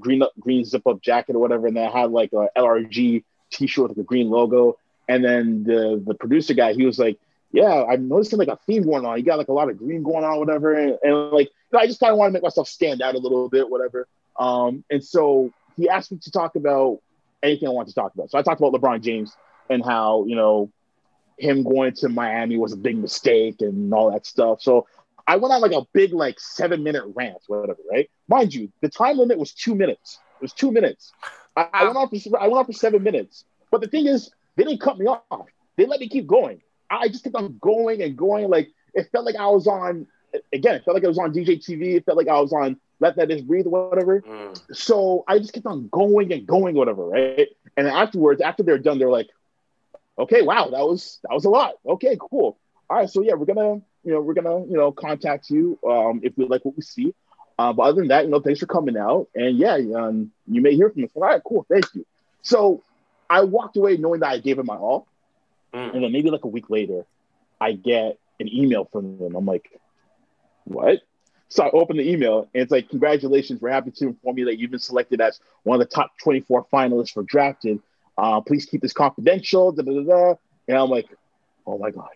green 0.00 0.22
up 0.22 0.32
green 0.38 0.64
zip 0.64 0.86
up 0.86 1.00
jacket 1.00 1.36
or 1.36 1.38
whatever, 1.38 1.66
and 1.66 1.76
then 1.76 1.88
I 1.88 2.00
had 2.00 2.10
like 2.10 2.32
a 2.32 2.48
LRG 2.56 3.24
t-shirt 3.50 3.90
with 3.90 3.98
a 3.98 4.02
green 4.02 4.30
logo. 4.30 4.78
And 5.08 5.24
then 5.24 5.64
the 5.64 6.02
the 6.04 6.14
producer 6.14 6.54
guy, 6.54 6.72
he 6.72 6.86
was 6.86 6.98
like, 6.98 7.18
"Yeah, 7.52 7.84
I'm 7.84 8.08
noticing 8.08 8.38
like 8.38 8.48
a 8.48 8.58
theme 8.66 8.84
going 8.84 9.04
on. 9.04 9.18
You 9.18 9.24
got 9.24 9.38
like 9.38 9.48
a 9.48 9.52
lot 9.52 9.68
of 9.68 9.78
green 9.78 10.02
going 10.02 10.24
on, 10.24 10.38
whatever." 10.38 10.74
And, 10.74 10.98
and 11.02 11.30
like, 11.30 11.48
you 11.48 11.52
know, 11.72 11.78
I 11.78 11.86
just 11.86 12.00
kind 12.00 12.12
of 12.12 12.18
want 12.18 12.30
to 12.30 12.32
make 12.32 12.42
myself 12.42 12.68
stand 12.68 13.02
out 13.02 13.14
a 13.14 13.18
little 13.18 13.48
bit, 13.48 13.68
whatever. 13.68 14.08
Um, 14.38 14.84
and 14.90 15.04
so 15.04 15.52
he 15.76 15.88
asked 15.88 16.10
me 16.10 16.18
to 16.18 16.30
talk 16.30 16.56
about 16.56 17.00
anything 17.42 17.68
I 17.68 17.72
want 17.72 17.88
to 17.88 17.94
talk 17.94 18.14
about. 18.14 18.30
So 18.30 18.38
I 18.38 18.42
talked 18.42 18.60
about 18.60 18.72
LeBron 18.72 19.02
James 19.02 19.36
and 19.68 19.84
how 19.84 20.24
you 20.26 20.36
know 20.36 20.70
him 21.38 21.62
going 21.64 21.92
to 21.92 22.08
Miami 22.08 22.56
was 22.56 22.72
a 22.72 22.76
big 22.76 22.96
mistake 22.96 23.56
and 23.60 23.92
all 23.92 24.10
that 24.10 24.24
stuff. 24.24 24.62
So 24.62 24.86
I 25.26 25.36
went 25.36 25.54
on 25.54 25.60
like 25.60 25.72
a 25.72 25.86
big 25.92 26.12
like 26.12 26.38
seven 26.38 26.82
minute 26.82 27.04
rant, 27.14 27.38
whatever, 27.46 27.80
right? 27.90 28.10
Mind 28.28 28.54
you, 28.54 28.70
the 28.80 28.88
time 28.88 29.16
limit 29.16 29.38
was 29.38 29.52
two 29.52 29.74
minutes. 29.74 30.18
It 30.40 30.42
was 30.42 30.52
two 30.52 30.70
minutes. 30.70 31.12
I, 31.56 31.68
I 31.72 31.84
went 31.84 31.96
off 31.96 32.10
for 32.10 32.40
I 32.40 32.46
went 32.46 32.58
on 32.58 32.66
for 32.66 32.72
seven 32.72 33.02
minutes. 33.02 33.44
But 33.70 33.80
the 33.80 33.88
thing 33.88 34.06
is, 34.06 34.30
they 34.56 34.64
didn't 34.64 34.80
cut 34.80 34.98
me 34.98 35.06
off. 35.06 35.48
They 35.76 35.86
let 35.86 36.00
me 36.00 36.08
keep 36.08 36.26
going. 36.26 36.60
I 36.90 37.08
just 37.08 37.24
kept 37.24 37.36
on 37.36 37.58
going 37.60 38.02
and 38.02 38.16
going. 38.16 38.48
Like 38.48 38.70
it 38.92 39.08
felt 39.12 39.24
like 39.24 39.36
I 39.36 39.46
was 39.46 39.66
on 39.66 40.06
again, 40.52 40.74
it 40.74 40.84
felt 40.84 40.94
like 40.94 41.04
I 41.04 41.08
was 41.08 41.18
on 41.18 41.32
DJ 41.32 41.58
TV. 41.58 41.96
It 41.96 42.04
felt 42.04 42.18
like 42.18 42.28
I 42.28 42.40
was 42.40 42.52
on 42.52 42.78
Let 43.00 43.16
That 43.16 43.30
Ish 43.30 43.42
Breathe 43.42 43.66
or 43.66 43.88
whatever. 43.88 44.20
Mm. 44.20 44.60
So 44.72 45.24
I 45.26 45.38
just 45.38 45.52
kept 45.52 45.66
on 45.66 45.88
going 45.88 46.32
and 46.32 46.46
going, 46.46 46.74
whatever, 46.74 47.06
right? 47.06 47.48
And 47.76 47.86
afterwards, 47.88 48.40
after 48.40 48.62
they're 48.62 48.78
done, 48.78 48.98
they're 48.98 49.10
like, 49.10 49.28
okay, 50.18 50.42
wow, 50.42 50.68
that 50.70 50.80
was 50.86 51.18
that 51.22 51.32
was 51.32 51.44
a 51.44 51.50
lot. 51.50 51.74
Okay, 51.86 52.16
cool. 52.20 52.58
All 52.88 52.98
right, 52.98 53.08
so 53.08 53.22
yeah, 53.22 53.34
we're 53.34 53.46
gonna 53.46 53.80
you 54.04 54.12
know, 54.12 54.20
we're 54.20 54.34
gonna, 54.34 54.60
you 54.66 54.76
know, 54.76 54.92
contact 54.92 55.50
you 55.50 55.78
um, 55.88 56.20
if 56.22 56.36
we 56.36 56.46
like 56.46 56.64
what 56.64 56.76
we 56.76 56.82
see. 56.82 57.14
Uh, 57.58 57.72
but 57.72 57.82
other 57.82 58.00
than 58.00 58.08
that, 58.08 58.24
you 58.24 58.30
know, 58.30 58.40
thanks 58.40 58.60
for 58.60 58.66
coming 58.66 58.96
out. 58.96 59.28
And 59.34 59.56
yeah, 59.56 59.78
um, 59.96 60.32
you 60.46 60.60
may 60.60 60.74
hear 60.74 60.90
from 60.90 61.04
us. 61.04 61.10
All 61.14 61.22
right, 61.22 61.40
cool, 61.46 61.64
thank 61.68 61.86
you. 61.94 62.04
So 62.42 62.82
I 63.30 63.42
walked 63.42 63.76
away 63.76 63.96
knowing 63.96 64.20
that 64.20 64.30
I 64.30 64.38
gave 64.38 64.58
it 64.58 64.66
my 64.66 64.76
all. 64.76 65.06
Mm. 65.72 65.94
And 65.94 66.04
then 66.04 66.12
maybe 66.12 66.30
like 66.30 66.44
a 66.44 66.48
week 66.48 66.70
later, 66.70 67.04
I 67.60 67.72
get 67.72 68.18
an 68.40 68.48
email 68.52 68.84
from 68.84 69.18
them. 69.18 69.34
I'm 69.34 69.46
like, 69.46 69.70
what? 70.64 71.00
So 71.48 71.64
I 71.64 71.70
open 71.70 71.96
the 71.96 72.10
email 72.10 72.48
and 72.54 72.62
it's 72.62 72.72
like, 72.72 72.88
congratulations, 72.88 73.60
we're 73.60 73.70
happy 73.70 73.92
to 73.92 74.08
inform 74.08 74.38
you 74.38 74.46
that 74.46 74.58
you've 74.58 74.70
been 74.70 74.80
selected 74.80 75.20
as 75.20 75.40
one 75.62 75.80
of 75.80 75.88
the 75.88 75.94
top 75.94 76.12
24 76.22 76.66
finalists 76.72 77.12
for 77.12 77.22
drafted. 77.22 77.80
Uh, 78.18 78.40
please 78.40 78.66
keep 78.66 78.80
this 78.80 78.92
confidential. 78.92 79.72
Da, 79.72 79.82
da, 79.82 79.92
da, 79.92 80.02
da. 80.02 80.34
And 80.68 80.78
I'm 80.78 80.90
like, 80.90 81.06
oh 81.66 81.78
my 81.78 81.90
God, 81.90 82.08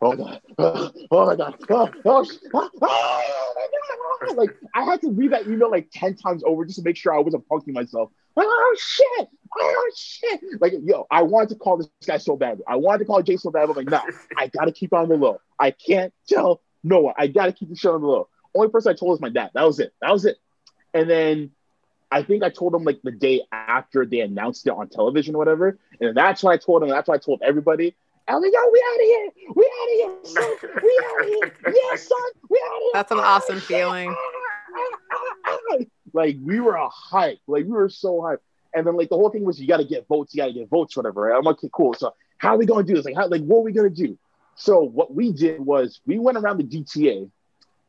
oh 0.00 0.16
my 0.16 0.16
god, 0.16 0.40
oh, 0.58 0.92
oh 1.10 1.26
my 1.26 1.36
god, 1.36 1.54
oh, 1.70 1.90
oh, 2.04 2.26
oh, 2.54 2.70
oh, 2.82 4.18
my 4.20 4.26
god. 4.26 4.36
Like 4.36 4.56
I 4.74 4.84
had 4.84 5.00
to 5.02 5.10
read 5.10 5.32
that 5.32 5.46
email 5.46 5.70
like 5.70 5.88
10 5.92 6.16
times 6.16 6.42
over 6.44 6.64
just 6.64 6.78
to 6.78 6.84
make 6.84 6.96
sure 6.96 7.14
I 7.14 7.18
wasn't 7.18 7.48
punking 7.48 7.72
myself. 7.72 8.10
Like, 8.36 8.46
oh 8.48 8.76
shit, 8.78 9.28
oh 9.58 9.90
shit. 9.96 10.40
Like, 10.60 10.74
yo, 10.84 11.06
I 11.10 11.22
wanted 11.22 11.50
to 11.50 11.54
call 11.56 11.78
this 11.78 11.88
guy 12.06 12.18
so 12.18 12.36
bad. 12.36 12.60
I 12.68 12.76
wanted 12.76 13.00
to 13.00 13.04
call 13.06 13.22
Jay 13.22 13.36
so 13.36 13.50
bad. 13.50 13.68
I'm 13.68 13.76
like, 13.76 13.90
nah, 13.90 14.02
I 14.36 14.48
gotta 14.48 14.72
keep 14.72 14.92
on 14.92 15.08
the 15.08 15.16
low. 15.16 15.40
I 15.58 15.72
can't 15.72 16.12
tell 16.28 16.60
no 16.84 17.00
one. 17.00 17.14
I 17.18 17.26
gotta 17.26 17.52
keep 17.52 17.68
the 17.68 17.76
show 17.76 17.94
on 17.94 18.00
the 18.00 18.06
low. 18.06 18.28
Only 18.54 18.70
person 18.70 18.92
I 18.92 18.94
told 18.94 19.10
was 19.10 19.20
my 19.20 19.28
dad. 19.28 19.50
That 19.54 19.64
was 19.64 19.80
it. 19.80 19.92
That 20.00 20.12
was 20.12 20.24
it. 20.24 20.36
And 20.94 21.08
then 21.08 21.50
I 22.10 22.22
think 22.22 22.42
I 22.42 22.48
told 22.48 22.74
him 22.74 22.84
like 22.84 23.00
the 23.02 23.10
day 23.10 23.42
after 23.52 24.06
they 24.06 24.20
announced 24.20 24.66
it 24.66 24.70
on 24.70 24.88
television 24.88 25.34
or 25.34 25.38
whatever. 25.38 25.78
And 26.00 26.16
that's 26.16 26.42
when 26.42 26.54
I 26.54 26.56
told 26.56 26.82
him. 26.82 26.88
That's 26.88 27.08
why 27.08 27.16
I 27.16 27.18
told 27.18 27.42
everybody. 27.42 27.94
I 28.28 28.34
was 28.34 28.42
like, 28.42 28.52
yo, 28.52 28.70
we 28.70 28.84
out 28.86 29.00
of 29.00 29.06
here. 29.06 29.30
We 29.54 29.64
out 29.64 29.88
of 29.88 29.96
here, 29.96 30.32
son. 30.34 30.82
We 30.82 31.00
out 31.04 31.20
of 31.20 31.26
here. 31.26 31.52
Yeah, 31.66 31.96
son. 31.96 32.18
We 32.50 32.62
out 32.66 32.76
of 32.76 32.82
here. 32.82 32.90
That's 32.92 33.12
an 33.12 33.20
awesome 33.20 33.60
feeling. 33.60 34.10
Ah, 34.10 34.98
ah, 35.12 35.34
ah, 35.46 35.76
like 36.12 36.36
we 36.42 36.60
were 36.60 36.74
a 36.74 36.88
hype. 36.88 37.38
Like 37.46 37.64
we 37.64 37.72
were 37.72 37.88
so 37.88 38.20
hype. 38.20 38.42
And 38.74 38.86
then 38.86 38.96
like 38.96 39.08
the 39.08 39.16
whole 39.16 39.30
thing 39.30 39.44
was 39.44 39.58
you 39.58 39.66
gotta 39.66 39.84
get 39.84 40.06
votes, 40.08 40.34
you 40.34 40.42
gotta 40.42 40.52
get 40.52 40.68
votes, 40.68 40.96
whatever. 40.96 41.22
Right? 41.22 41.36
I'm 41.36 41.42
like, 41.42 41.56
okay, 41.56 41.70
cool. 41.72 41.94
So 41.94 42.14
how 42.36 42.54
are 42.54 42.58
we 42.58 42.66
gonna 42.66 42.84
do 42.84 42.94
this? 42.94 43.04
Like, 43.04 43.16
how 43.16 43.28
like 43.28 43.42
what 43.42 43.58
are 43.58 43.62
we 43.62 43.72
gonna 43.72 43.88
do? 43.88 44.18
So 44.56 44.82
what 44.82 45.14
we 45.14 45.32
did 45.32 45.60
was 45.60 46.00
we 46.06 46.18
went 46.18 46.36
around 46.36 46.58
the 46.58 46.64
GTA 46.64 47.30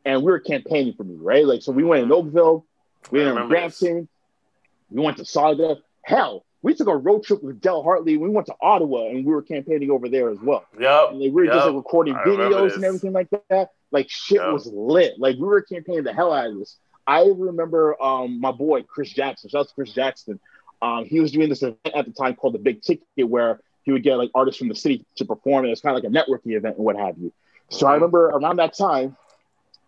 and 0.05 0.23
we 0.23 0.31
were 0.31 0.39
campaigning 0.39 0.93
for 0.93 1.03
me, 1.03 1.15
right? 1.19 1.45
Like 1.45 1.63
so 1.63 1.71
we 1.73 1.83
went 1.83 2.03
in 2.03 2.11
Oakville, 2.11 2.65
we 3.11 3.25
went 3.25 3.37
in 3.37 3.47
Brampton, 3.49 4.07
we 4.89 5.01
went 5.01 5.17
to 5.17 5.23
Sauga. 5.23 5.81
Hell, 6.01 6.45
we 6.61 6.73
took 6.73 6.87
a 6.87 6.95
road 6.95 7.23
trip 7.23 7.41
with 7.41 7.61
Del 7.61 7.83
Hartley. 7.83 8.17
We 8.17 8.29
went 8.29 8.47
to 8.47 8.55
Ottawa 8.61 9.07
and 9.09 9.25
we 9.25 9.31
were 9.31 9.41
campaigning 9.41 9.91
over 9.91 10.09
there 10.09 10.29
as 10.29 10.39
well. 10.39 10.65
Yep. 10.79 11.11
And 11.11 11.19
we 11.19 11.29
were 11.29 11.45
yep. 11.45 11.53
just 11.53 11.67
like, 11.67 11.75
recording 11.75 12.15
I 12.15 12.23
videos 12.23 12.75
and 12.75 12.83
everything 12.83 13.13
like 13.13 13.29
that. 13.49 13.69
Like 13.91 14.09
shit 14.09 14.41
yep. 14.41 14.51
was 14.51 14.67
lit. 14.67 15.17
Like 15.17 15.37
we 15.37 15.43
were 15.43 15.61
campaigning 15.61 16.03
the 16.03 16.13
hell 16.13 16.33
out 16.33 16.47
of 16.47 16.59
this. 16.59 16.77
I 17.07 17.25
remember 17.35 18.01
um, 18.01 18.39
my 18.39 18.51
boy 18.51 18.83
Chris 18.83 19.09
Jackson. 19.09 19.49
Shout 19.49 19.61
out 19.61 19.67
to 19.69 19.73
Chris 19.73 19.93
Jackson. 19.93 20.39
Um, 20.81 21.05
he 21.05 21.19
was 21.19 21.31
doing 21.31 21.49
this 21.49 21.63
event 21.63 21.79
at 21.95 22.05
the 22.05 22.11
time 22.11 22.35
called 22.35 22.53
the 22.53 22.59
Big 22.59 22.81
Ticket, 22.81 23.27
where 23.27 23.61
he 23.83 23.91
would 23.91 24.03
get 24.03 24.17
like 24.17 24.29
artists 24.35 24.59
from 24.59 24.67
the 24.67 24.75
city 24.75 25.05
to 25.15 25.25
perform. 25.25 25.63
And 25.63 25.71
it's 25.71 25.81
kind 25.81 25.97
of 25.97 26.03
like 26.03 26.11
a 26.11 26.13
networking 26.13 26.55
event 26.55 26.75
and 26.75 26.85
what 26.85 26.97
have 26.97 27.17
you. 27.17 27.33
So 27.69 27.87
I 27.87 27.91
mm-hmm. 27.91 27.93
remember 27.95 28.27
around 28.27 28.57
that 28.57 28.77
time, 28.77 29.17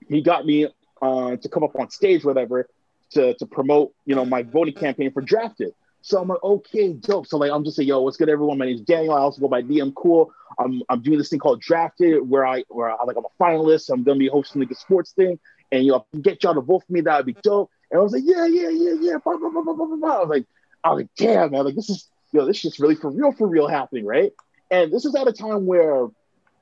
he 0.07 0.21
got 0.21 0.45
me 0.45 0.67
uh, 1.01 1.35
to 1.35 1.49
come 1.49 1.63
up 1.63 1.77
on 1.77 1.89
stage, 1.89 2.23
whatever, 2.23 2.67
to 3.11 3.33
to 3.35 3.45
promote 3.45 3.93
you 4.05 4.15
know 4.15 4.25
my 4.25 4.43
voting 4.43 4.73
campaign 4.73 5.11
for 5.11 5.21
Drafted. 5.21 5.73
So 6.01 6.19
I'm 6.19 6.27
like, 6.27 6.43
okay, 6.43 6.93
dope. 6.93 7.27
So 7.27 7.37
like, 7.37 7.51
I'm 7.51 7.63
just 7.63 7.77
saying, 7.77 7.89
yo, 7.89 8.01
what's 8.01 8.17
good, 8.17 8.29
everyone? 8.29 8.57
My 8.57 8.65
name 8.65 8.75
is 8.75 8.81
Daniel. 8.81 9.13
I 9.13 9.19
also 9.19 9.41
go 9.41 9.47
by 9.47 9.61
DM 9.61 9.93
Cool. 9.95 10.33
I'm 10.59 10.81
I'm 10.89 11.01
doing 11.01 11.17
this 11.17 11.29
thing 11.29 11.39
called 11.39 11.61
Drafted, 11.61 12.27
where 12.27 12.45
I 12.45 12.63
where 12.69 12.89
I 12.89 13.03
like 13.05 13.17
I'm 13.17 13.25
a 13.25 13.43
finalist. 13.43 13.89
I'm 13.91 14.03
gonna 14.03 14.19
be 14.19 14.27
hosting 14.27 14.61
like 14.61 14.71
a 14.71 14.75
sports 14.75 15.11
thing, 15.11 15.39
and 15.71 15.85
you 15.85 15.91
know, 15.91 16.05
get 16.21 16.43
y'all 16.43 16.55
to 16.55 16.61
vote 16.61 16.83
for 16.85 16.93
me. 16.93 17.01
That 17.01 17.17
would 17.17 17.25
be 17.25 17.37
dope. 17.41 17.71
And 17.89 17.99
I 17.99 18.03
was 18.03 18.13
like, 18.13 18.23
yeah, 18.25 18.45
yeah, 18.45 18.69
yeah, 18.69 18.93
yeah. 18.99 19.17
Blah, 19.23 19.37
blah, 19.37 19.49
blah, 19.49 19.61
blah, 19.61 19.73
blah, 19.73 19.95
blah. 19.95 20.15
I 20.15 20.19
was 20.19 20.29
like, 20.29 20.45
I 20.83 20.89
was 20.89 21.01
like, 21.01 21.09
damn, 21.17 21.51
man, 21.51 21.65
like 21.65 21.75
this 21.75 21.89
is 21.89 22.09
yo, 22.31 22.45
this 22.45 22.57
shit's 22.57 22.79
really 22.79 22.95
for 22.95 23.11
real, 23.11 23.31
for 23.31 23.47
real 23.47 23.67
happening, 23.67 24.05
right? 24.05 24.31
And 24.69 24.91
this 24.91 25.05
is 25.05 25.15
at 25.15 25.27
a 25.27 25.33
time 25.33 25.65
where 25.65 26.07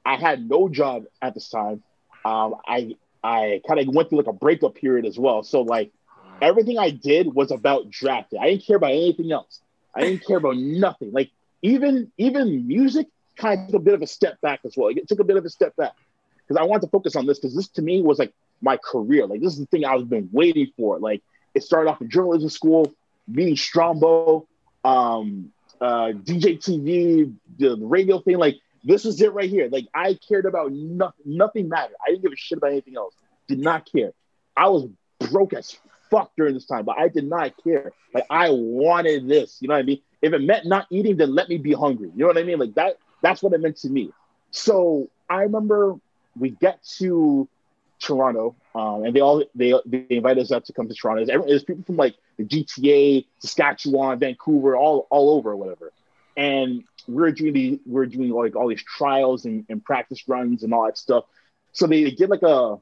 I 0.05 0.17
had 0.17 0.49
no 0.49 0.69
job 0.69 1.03
at 1.21 1.33
this 1.33 1.49
time. 1.49 1.83
Um, 2.25 2.55
I 2.67 2.95
I 3.23 3.61
kind 3.67 3.79
of 3.79 3.93
went 3.93 4.09
through 4.09 4.19
like 4.19 4.27
a 4.27 4.33
breakup 4.33 4.75
period 4.75 5.05
as 5.05 5.17
well. 5.17 5.43
So 5.43 5.61
like 5.61 5.91
everything 6.41 6.77
I 6.77 6.89
did 6.89 7.33
was 7.33 7.51
about 7.51 7.89
drafting. 7.89 8.39
I 8.39 8.49
didn't 8.49 8.65
care 8.65 8.77
about 8.77 8.91
anything 8.91 9.31
else. 9.31 9.59
I 9.93 10.01
didn't 10.01 10.25
care 10.25 10.37
about 10.37 10.57
nothing. 10.57 11.11
Like 11.11 11.31
even 11.61 12.11
even 12.17 12.67
music 12.67 13.07
kind 13.35 13.59
of 13.59 13.67
took 13.67 13.75
a 13.75 13.83
bit 13.83 13.93
of 13.93 14.01
a 14.01 14.07
step 14.07 14.39
back 14.41 14.61
as 14.65 14.75
well. 14.77 14.89
It 14.89 15.07
took 15.07 15.19
a 15.19 15.23
bit 15.23 15.37
of 15.37 15.45
a 15.45 15.49
step 15.49 15.75
back 15.75 15.93
because 16.35 16.59
I 16.59 16.63
wanted 16.63 16.81
to 16.81 16.87
focus 16.87 17.15
on 17.15 17.25
this 17.25 17.39
because 17.39 17.55
this 17.55 17.67
to 17.69 17.81
me 17.81 18.01
was 18.01 18.19
like 18.19 18.33
my 18.61 18.77
career. 18.77 19.25
Like 19.25 19.41
this 19.41 19.53
is 19.53 19.59
the 19.59 19.65
thing 19.67 19.85
I 19.85 19.95
was 19.95 20.05
been 20.05 20.29
waiting 20.31 20.71
for. 20.77 20.99
Like 20.99 21.21
it 21.53 21.63
started 21.63 21.89
off 21.89 22.01
in 22.01 22.09
journalism 22.09 22.49
school, 22.49 22.93
meeting 23.27 23.55
Strombo, 23.55 24.45
um, 24.83 25.51
uh, 25.81 26.11
DJ 26.13 26.59
TV, 26.59 27.33
the 27.57 27.77
radio 27.77 28.19
thing. 28.19 28.37
Like 28.37 28.57
this 28.83 29.05
was 29.05 29.21
it 29.21 29.33
right 29.33 29.49
here. 29.49 29.69
Like 29.71 29.87
I 29.93 30.17
cared 30.27 30.45
about 30.45 30.71
nothing. 30.71 31.25
Nothing 31.25 31.69
mattered. 31.69 31.95
I 32.05 32.11
didn't 32.11 32.23
give 32.23 32.33
a 32.33 32.37
shit 32.37 32.57
about 32.57 32.71
anything 32.71 32.95
else. 32.97 33.15
Did 33.47 33.59
not 33.59 33.89
care. 33.91 34.11
I 34.55 34.69
was 34.69 34.87
broke 35.31 35.53
as 35.53 35.77
fuck 36.09 36.31
during 36.37 36.53
this 36.53 36.65
time, 36.65 36.85
but 36.85 36.97
I 36.97 37.07
did 37.07 37.25
not 37.25 37.53
care. 37.63 37.91
Like 38.13 38.25
I 38.29 38.49
wanted 38.49 39.27
this. 39.27 39.57
You 39.61 39.67
know 39.67 39.75
what 39.75 39.81
I 39.81 39.83
mean? 39.83 40.01
If 40.21 40.33
it 40.33 40.41
meant 40.41 40.65
not 40.65 40.87
eating, 40.89 41.17
then 41.17 41.33
let 41.33 41.49
me 41.49 41.57
be 41.57 41.73
hungry. 41.73 42.11
You 42.15 42.21
know 42.21 42.27
what 42.27 42.37
I 42.37 42.43
mean? 42.43 42.59
Like 42.59 42.75
that. 42.75 42.97
That's 43.21 43.43
what 43.43 43.53
it 43.53 43.59
meant 43.59 43.77
to 43.77 43.89
me. 43.89 44.11
So 44.51 45.09
I 45.29 45.43
remember 45.43 45.95
we 46.37 46.51
get 46.51 46.83
to 46.97 47.47
Toronto, 47.99 48.55
um, 48.73 49.03
and 49.03 49.13
they 49.13 49.19
all 49.19 49.43
they 49.55 49.73
they 49.85 50.05
invite 50.09 50.37
us 50.37 50.51
up 50.51 50.65
to 50.65 50.73
come 50.73 50.87
to 50.87 50.93
Toronto. 50.93 51.25
There's, 51.25 51.45
there's 51.45 51.63
people 51.63 51.83
from 51.83 51.97
like 51.97 52.15
the 52.37 52.45
GTA, 52.45 53.25
Saskatchewan, 53.39 54.19
Vancouver, 54.19 54.75
all 54.75 55.07
all 55.09 55.31
over, 55.31 55.55
whatever. 55.55 55.91
And 56.37 56.83
we're 57.07 57.31
doing 57.31 57.53
the 57.53 57.79
we're 57.85 58.05
doing 58.05 58.29
like 58.29 58.55
all 58.55 58.67
these 58.67 58.83
trials 58.83 59.45
and, 59.45 59.65
and 59.69 59.83
practice 59.83 60.27
runs 60.27 60.63
and 60.63 60.73
all 60.73 60.85
that 60.85 60.97
stuff. 60.97 61.25
So 61.73 61.87
they, 61.87 62.03
they 62.05 62.11
did 62.11 62.29
like 62.29 62.43
a 62.43 62.77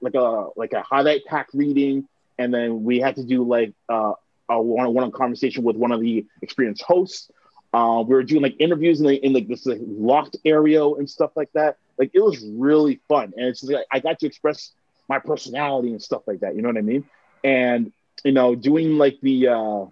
like 0.00 0.14
a 0.14 0.48
like 0.56 0.72
a 0.72 0.82
highlight 0.82 1.24
pack 1.26 1.48
reading, 1.54 2.08
and 2.38 2.52
then 2.52 2.84
we 2.84 2.98
had 2.98 3.16
to 3.16 3.24
do 3.24 3.42
like 3.44 3.72
uh, 3.88 4.12
a 4.48 4.60
one-on-one 4.60 5.10
conversation 5.12 5.64
with 5.64 5.76
one 5.76 5.92
of 5.92 6.00
the 6.00 6.26
experienced 6.42 6.82
hosts. 6.82 7.30
Uh, 7.74 8.02
we 8.06 8.14
were 8.14 8.22
doing 8.22 8.42
like 8.42 8.56
interviews 8.58 9.00
in, 9.00 9.06
the, 9.06 9.14
in 9.24 9.32
like 9.32 9.46
this 9.46 9.66
like, 9.66 9.80
locked 9.82 10.36
area 10.44 10.84
and 10.84 11.08
stuff 11.08 11.30
like 11.36 11.52
that. 11.52 11.76
Like 11.98 12.10
it 12.14 12.20
was 12.20 12.42
really 12.44 13.00
fun, 13.08 13.32
and 13.36 13.46
it's 13.46 13.62
like 13.62 13.84
I 13.90 14.00
got 14.00 14.20
to 14.20 14.26
express 14.26 14.72
my 15.08 15.18
personality 15.18 15.90
and 15.90 16.02
stuff 16.02 16.22
like 16.26 16.40
that. 16.40 16.54
You 16.54 16.62
know 16.62 16.68
what 16.68 16.78
I 16.78 16.82
mean? 16.82 17.04
And 17.44 17.92
you 18.24 18.32
know, 18.32 18.54
doing 18.54 18.96
like 18.98 19.18
the 19.20 19.48
uh, 19.48 19.84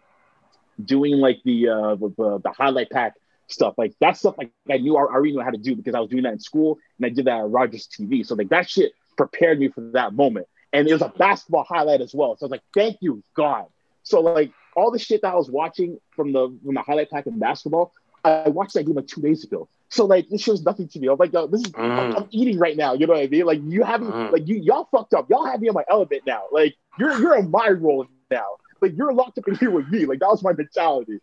doing 0.82 1.14
like 1.14 1.40
the 1.44 1.68
uh, 1.68 1.94
the, 1.96 2.40
the 2.42 2.52
highlight 2.56 2.90
pack 2.90 3.14
stuff 3.48 3.74
like 3.78 3.94
that 4.00 4.16
stuff 4.16 4.34
like 4.38 4.50
I 4.70 4.78
knew 4.78 4.96
I 4.96 5.02
already 5.02 5.32
knew 5.32 5.40
how 5.40 5.50
to 5.50 5.58
do 5.58 5.76
because 5.76 5.94
I 5.94 6.00
was 6.00 6.10
doing 6.10 6.24
that 6.24 6.32
in 6.32 6.40
school 6.40 6.78
and 6.98 7.06
I 7.06 7.10
did 7.10 7.26
that 7.26 7.38
at 7.38 7.48
Rogers 7.48 7.88
TV. 7.88 8.26
So 8.26 8.34
like 8.34 8.48
that 8.48 8.68
shit 8.68 8.92
prepared 9.16 9.60
me 9.60 9.68
for 9.68 9.82
that 9.92 10.14
moment. 10.14 10.48
And 10.76 10.86
it 10.86 10.92
was 10.92 11.00
a 11.00 11.08
basketball 11.08 11.64
highlight 11.64 12.02
as 12.02 12.14
well. 12.14 12.36
So 12.36 12.44
I 12.44 12.46
was 12.46 12.50
like, 12.50 12.62
thank 12.74 12.98
you, 13.00 13.22
God. 13.32 13.64
So 14.02 14.20
like 14.20 14.52
all 14.76 14.90
the 14.90 14.98
shit 14.98 15.22
that 15.22 15.32
I 15.32 15.34
was 15.34 15.50
watching 15.50 15.98
from 16.10 16.32
the 16.32 16.54
from 16.62 16.74
the 16.74 16.82
highlight 16.82 17.10
pack 17.10 17.26
in 17.26 17.38
basketball, 17.38 17.92
I 18.22 18.50
watched 18.50 18.74
that 18.74 18.84
game 18.84 18.94
like 18.94 19.06
two 19.06 19.22
days 19.22 19.42
ago. 19.42 19.70
So 19.88 20.04
like 20.04 20.28
this 20.28 20.42
shows 20.42 20.62
nothing 20.62 20.86
to 20.88 21.00
me. 21.00 21.08
I'm 21.08 21.16
like, 21.16 21.32
Yo, 21.32 21.46
this 21.46 21.62
is 21.62 21.72
mm. 21.72 21.80
I'm, 21.80 22.14
I'm, 22.14 22.28
eating 22.30 22.58
right 22.58 22.76
now. 22.76 22.92
You 22.92 23.06
know 23.06 23.14
what 23.14 23.22
I 23.22 23.26
mean? 23.26 23.46
Like 23.46 23.60
you 23.64 23.84
haven't 23.84 24.10
mm. 24.10 24.32
like 24.32 24.46
you 24.46 24.56
y'all 24.56 24.86
fucked 24.92 25.14
up. 25.14 25.30
Y'all 25.30 25.46
have 25.46 25.62
me 25.62 25.68
on 25.68 25.74
my 25.74 25.84
element 25.88 26.24
now. 26.26 26.42
Like 26.52 26.74
you're 26.98 27.18
you're 27.20 27.38
in 27.38 27.50
my 27.50 27.70
role 27.70 28.06
now. 28.30 28.46
Like 28.82 28.92
you're 28.98 29.14
locked 29.14 29.38
up 29.38 29.48
in 29.48 29.54
here 29.54 29.70
with 29.70 29.88
me. 29.88 30.04
Like 30.04 30.18
that 30.18 30.28
was 30.28 30.42
my 30.42 30.52
mentality. 30.52 31.20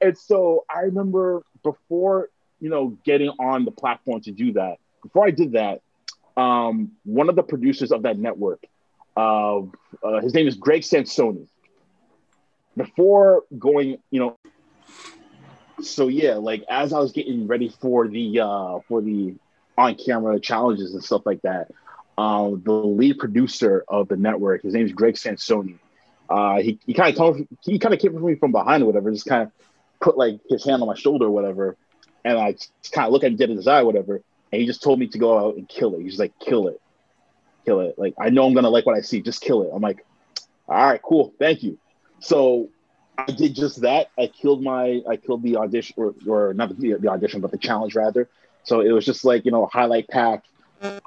And 0.00 0.18
so 0.18 0.64
I 0.68 0.80
remember 0.80 1.44
before 1.62 2.30
you 2.58 2.70
know 2.70 2.98
getting 3.04 3.28
on 3.38 3.64
the 3.64 3.70
platform 3.70 4.20
to 4.22 4.32
do 4.32 4.54
that. 4.54 4.78
Before 5.00 5.24
I 5.24 5.30
did 5.30 5.52
that, 5.52 5.82
um, 6.36 6.90
one 7.04 7.28
of 7.28 7.36
the 7.36 7.44
producers 7.44 7.92
of 7.92 8.02
that 8.02 8.18
network, 8.18 8.64
uh, 9.16 9.60
uh, 10.02 10.20
his 10.20 10.34
name 10.34 10.46
is 10.46 10.56
Greg 10.56 10.82
Sansoni. 10.82 11.46
Before 12.76 13.44
going, 13.58 13.98
you 14.10 14.20
know, 14.20 14.36
so 15.80 16.08
yeah, 16.08 16.34
like 16.34 16.64
as 16.68 16.92
I 16.92 16.98
was 16.98 17.12
getting 17.12 17.46
ready 17.46 17.68
for 17.80 18.06
the 18.06 18.40
uh, 18.40 18.78
for 18.88 19.00
the 19.00 19.34
on-camera 19.78 20.40
challenges 20.40 20.94
and 20.94 21.02
stuff 21.02 21.22
like 21.24 21.42
that, 21.42 21.70
um, 22.18 22.62
the 22.64 22.72
lead 22.72 23.18
producer 23.18 23.84
of 23.88 24.08
the 24.08 24.16
network, 24.16 24.62
his 24.62 24.74
name 24.74 24.86
is 24.86 24.92
Greg 24.92 25.14
Sansoni. 25.14 25.78
Uh, 26.28 26.60
he 26.60 26.78
he 26.84 26.92
kind 26.92 27.10
of 27.10 27.16
told 27.16 27.46
he 27.62 27.78
kind 27.78 27.94
of 27.94 28.00
came 28.00 28.12
from 28.12 28.24
me 28.26 28.34
from 28.34 28.52
behind 28.52 28.82
or 28.82 28.86
whatever, 28.86 29.10
just 29.10 29.26
kind 29.26 29.42
of 29.42 29.52
put 30.00 30.18
like 30.18 30.40
his 30.48 30.64
hand 30.64 30.82
on 30.82 30.88
my 30.88 30.94
shoulder 30.94 31.26
or 31.26 31.30
whatever, 31.30 31.76
and 32.24 32.36
I 32.36 32.52
just 32.52 32.92
kind 32.92 33.06
of 33.06 33.12
look 33.12 33.24
at 33.24 33.30
him 33.30 33.36
dead 33.36 33.50
in 33.50 33.56
his 33.56 33.66
eye, 33.66 33.80
or 33.80 33.86
whatever, 33.86 34.22
and 34.52 34.60
he 34.60 34.66
just 34.66 34.82
told 34.82 34.98
me 34.98 35.06
to 35.08 35.18
go 35.18 35.38
out 35.38 35.56
and 35.56 35.68
kill 35.68 35.94
it. 35.94 36.02
He's 36.02 36.18
like, 36.18 36.32
kill 36.38 36.68
it, 36.68 36.80
kill 37.66 37.80
it. 37.80 37.98
Like 37.98 38.14
I 38.18 38.30
know 38.30 38.46
I'm 38.46 38.54
gonna 38.54 38.70
like 38.70 38.86
what 38.86 38.96
I 38.96 39.00
see, 39.00 39.20
just 39.20 39.42
kill 39.42 39.62
it. 39.62 39.70
I'm 39.74 39.82
like, 39.82 40.04
all 40.68 40.86
right, 40.86 41.02
cool, 41.02 41.34
thank 41.38 41.62
you. 41.62 41.78
So 42.20 42.70
I 43.18 43.26
did 43.26 43.54
just 43.54 43.82
that. 43.82 44.10
I 44.18 44.26
killed 44.26 44.62
my, 44.62 45.02
I 45.08 45.16
killed 45.16 45.42
the 45.42 45.56
audition, 45.56 45.94
or, 45.96 46.14
or 46.28 46.54
not 46.54 46.76
the, 46.78 46.94
the 46.94 47.08
audition, 47.08 47.40
but 47.40 47.50
the 47.50 47.58
challenge 47.58 47.94
rather. 47.94 48.28
So 48.64 48.80
it 48.80 48.92
was 48.92 49.04
just 49.04 49.24
like 49.24 49.44
you 49.44 49.50
know 49.50 49.66
highlight 49.66 50.08
pack, 50.08 50.44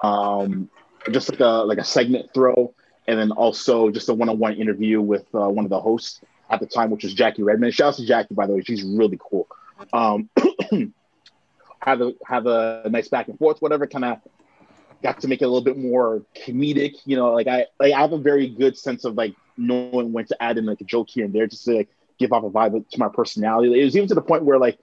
um, 0.04 0.70
just 1.12 1.30
like 1.30 1.40
a 1.40 1.64
like 1.66 1.78
a 1.78 1.84
segment 1.84 2.34
throw, 2.34 2.74
and 3.08 3.20
then 3.20 3.32
also 3.32 3.90
just 3.90 4.10
a 4.10 4.14
one-on-one 4.14 4.56
interview 4.56 5.02
with 5.02 5.26
uh, 5.34 5.48
one 5.50 5.66
of 5.66 5.70
the 5.70 5.80
hosts 5.80 6.22
at 6.50 6.60
the 6.60 6.66
time, 6.66 6.90
which 6.90 7.04
was 7.04 7.14
Jackie 7.14 7.44
Redmond. 7.44 7.74
Shout 7.74 7.94
out 7.94 7.96
to 7.96 8.06
Jackie, 8.06 8.34
by 8.34 8.48
the 8.48 8.54
way. 8.54 8.62
She's 8.62 8.84
really 8.84 9.20
cool. 9.20 9.48
Um, 9.94 10.30
have 11.82 12.02
a 12.02 12.14
have 12.26 12.46
a 12.48 12.88
nice 12.90 13.08
back 13.08 13.28
and 13.28 13.38
forth, 13.38 13.62
whatever. 13.62 13.88
Kind 13.88 14.06
of 14.06 14.20
got 15.02 15.20
to 15.22 15.28
make 15.28 15.42
it 15.42 15.46
a 15.46 15.48
little 15.48 15.64
bit 15.64 15.78
more 15.78 16.24
comedic. 16.46 16.96
You 17.06 17.16
know, 17.16 17.34
like 17.34 17.48
I 17.48 17.66
like 17.80 17.94
I 17.94 18.00
have 18.00 18.14
a 18.14 18.18
very 18.18 18.48
good 18.48 18.78
sense 18.78 19.06
of 19.06 19.16
like 19.16 19.36
knowing 19.58 20.14
when 20.14 20.26
to 20.26 20.44
add 20.44 20.58
in 20.58 20.66
like 20.66 20.82
a 20.82 20.86
joke 20.86 21.10
here 21.10 21.26
and 21.26 21.34
there, 21.34 21.48
just 21.48 21.66
to 21.66 21.74
like 21.74 21.90
give 22.18 22.34
off 22.34 22.44
a 22.44 22.50
vibe 22.50 22.88
to 22.90 23.00
my 23.00 23.10
personality. 23.10 23.80
It 23.80 23.84
was 23.86 23.96
even 23.96 24.08
to 24.10 24.16
the 24.16 24.22
point 24.22 24.44
where 24.44 24.60
like 24.60 24.78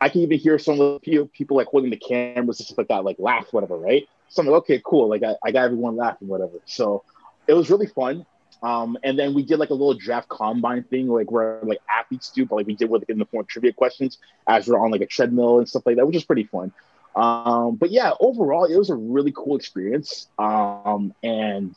I 0.00 0.08
can 0.08 0.20
even 0.22 0.38
hear 0.38 0.58
some 0.58 0.80
of 0.80 1.00
the 1.02 1.28
people 1.32 1.56
like 1.56 1.66
holding 1.68 1.90
the 1.90 1.96
cameras 1.96 2.60
and 2.60 2.66
stuff 2.66 2.78
like 2.78 2.88
that, 2.88 3.04
like 3.04 3.16
laugh, 3.18 3.46
whatever, 3.52 3.76
right? 3.76 4.08
So 4.28 4.42
I'm 4.42 4.48
like, 4.48 4.58
okay, 4.58 4.82
cool. 4.84 5.08
Like 5.08 5.22
I, 5.22 5.34
I 5.44 5.50
got 5.50 5.64
everyone 5.64 5.96
laughing, 5.96 6.28
whatever. 6.28 6.60
So 6.66 7.04
it 7.46 7.54
was 7.54 7.70
really 7.70 7.86
fun. 7.86 8.24
Um, 8.62 8.98
and 9.04 9.18
then 9.18 9.34
we 9.34 9.44
did 9.44 9.58
like 9.58 9.70
a 9.70 9.74
little 9.74 9.94
draft 9.94 10.28
combine 10.28 10.82
thing, 10.84 11.08
like 11.08 11.30
where 11.30 11.60
like 11.62 11.78
athletes 11.88 12.30
do, 12.30 12.44
but 12.44 12.56
like 12.56 12.66
we 12.66 12.74
did 12.74 12.90
with 12.90 13.08
in 13.08 13.18
the 13.18 13.26
form 13.26 13.42
of 13.42 13.48
trivia 13.48 13.72
questions 13.72 14.18
as 14.46 14.66
we're 14.66 14.78
on 14.78 14.90
like 14.90 15.00
a 15.00 15.06
treadmill 15.06 15.58
and 15.58 15.68
stuff 15.68 15.84
like 15.86 15.96
that, 15.96 16.06
which 16.06 16.16
is 16.16 16.24
pretty 16.24 16.44
fun. 16.44 16.72
Um, 17.16 17.76
but 17.76 17.90
yeah, 17.90 18.12
overall, 18.20 18.64
it 18.64 18.76
was 18.76 18.90
a 18.90 18.94
really 18.94 19.32
cool 19.34 19.56
experience. 19.56 20.28
Um, 20.38 21.14
and 21.22 21.74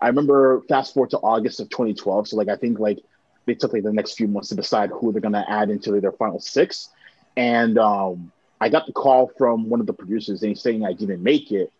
I 0.00 0.06
remember 0.08 0.62
fast 0.68 0.94
forward 0.94 1.10
to 1.10 1.18
August 1.18 1.60
of 1.60 1.68
2012. 1.70 2.28
So 2.28 2.36
like 2.36 2.48
I 2.48 2.56
think 2.56 2.78
like 2.78 2.98
they 3.46 3.54
took 3.54 3.72
like 3.72 3.82
the 3.82 3.92
next 3.92 4.14
few 4.14 4.28
months 4.28 4.50
to 4.50 4.54
decide 4.54 4.90
who 4.90 5.12
they're 5.12 5.20
gonna 5.20 5.44
add 5.48 5.70
into 5.70 6.00
their 6.00 6.12
final 6.12 6.40
six. 6.40 6.90
And 7.36 7.78
um, 7.78 8.32
I 8.60 8.68
got 8.68 8.86
the 8.86 8.92
call 8.92 9.30
from 9.38 9.68
one 9.68 9.80
of 9.80 9.86
the 9.86 9.92
producers 9.92 10.42
and 10.42 10.50
he's 10.50 10.62
saying 10.62 10.84
I 10.84 10.92
didn't 10.92 11.22
make 11.22 11.52
it. 11.52 11.72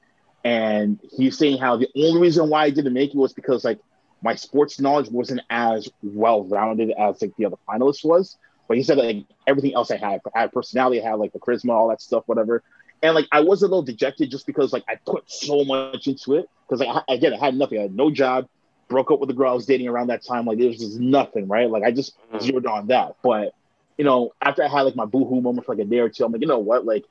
And 0.44 0.98
he's 1.16 1.36
saying 1.36 1.58
how 1.58 1.76
the 1.76 1.88
only 1.96 2.20
reason 2.20 2.48
why 2.48 2.64
I 2.64 2.70
didn't 2.70 2.92
make 2.92 3.10
it 3.10 3.16
was 3.16 3.32
because 3.32 3.64
like 3.64 3.78
my 4.22 4.34
sports 4.34 4.80
knowledge 4.80 5.10
wasn't 5.10 5.40
as 5.50 5.88
well 6.02 6.44
rounded 6.44 6.90
as 6.92 7.20
like 7.22 7.32
the 7.36 7.46
other 7.46 7.56
finalists 7.68 8.04
was. 8.04 8.36
But 8.66 8.76
he 8.76 8.82
said 8.82 8.98
like 8.98 9.24
everything 9.46 9.74
else 9.74 9.90
I 9.90 9.96
had, 9.96 10.20
I 10.34 10.40
had 10.40 10.52
personality, 10.52 11.02
I 11.02 11.10
had 11.10 11.14
like 11.14 11.32
the 11.32 11.38
charisma, 11.38 11.70
all 11.70 11.88
that 11.88 12.02
stuff, 12.02 12.24
whatever. 12.26 12.62
And 13.02 13.14
like 13.14 13.26
I 13.32 13.40
was 13.40 13.62
a 13.62 13.66
little 13.66 13.82
dejected 13.82 14.30
just 14.30 14.46
because 14.46 14.72
like 14.72 14.84
I 14.88 14.96
put 15.06 15.30
so 15.30 15.64
much 15.64 16.06
into 16.06 16.34
it 16.34 16.48
because 16.66 16.80
like 16.80 17.04
I, 17.08 17.14
again 17.14 17.32
I 17.32 17.38
had 17.38 17.54
nothing, 17.54 17.78
I 17.78 17.82
had 17.82 17.94
no 17.94 18.10
job, 18.10 18.48
broke 18.88 19.10
up 19.10 19.20
with 19.20 19.28
the 19.28 19.34
girl 19.34 19.50
I 19.50 19.54
was 19.54 19.66
dating 19.66 19.88
around 19.88 20.08
that 20.08 20.24
time. 20.24 20.46
Like 20.46 20.58
it 20.58 20.66
was 20.66 20.78
just 20.78 20.98
nothing, 20.98 21.48
right? 21.48 21.70
Like 21.70 21.84
I 21.84 21.92
just 21.92 22.18
mm-hmm. 22.18 22.38
zeroed 22.44 22.66
on 22.66 22.88
that. 22.88 23.16
But 23.22 23.54
you 23.96 24.04
know, 24.04 24.32
after 24.42 24.62
I 24.62 24.68
had 24.68 24.82
like 24.82 24.96
my 24.96 25.06
boohoo 25.06 25.40
moment 25.40 25.66
for 25.66 25.74
like 25.74 25.84
a 25.84 25.88
day 25.88 25.98
or 25.98 26.08
two, 26.08 26.24
I'm 26.24 26.32
like, 26.32 26.40
you 26.40 26.48
know 26.48 26.58
what, 26.58 26.84
like 26.84 27.04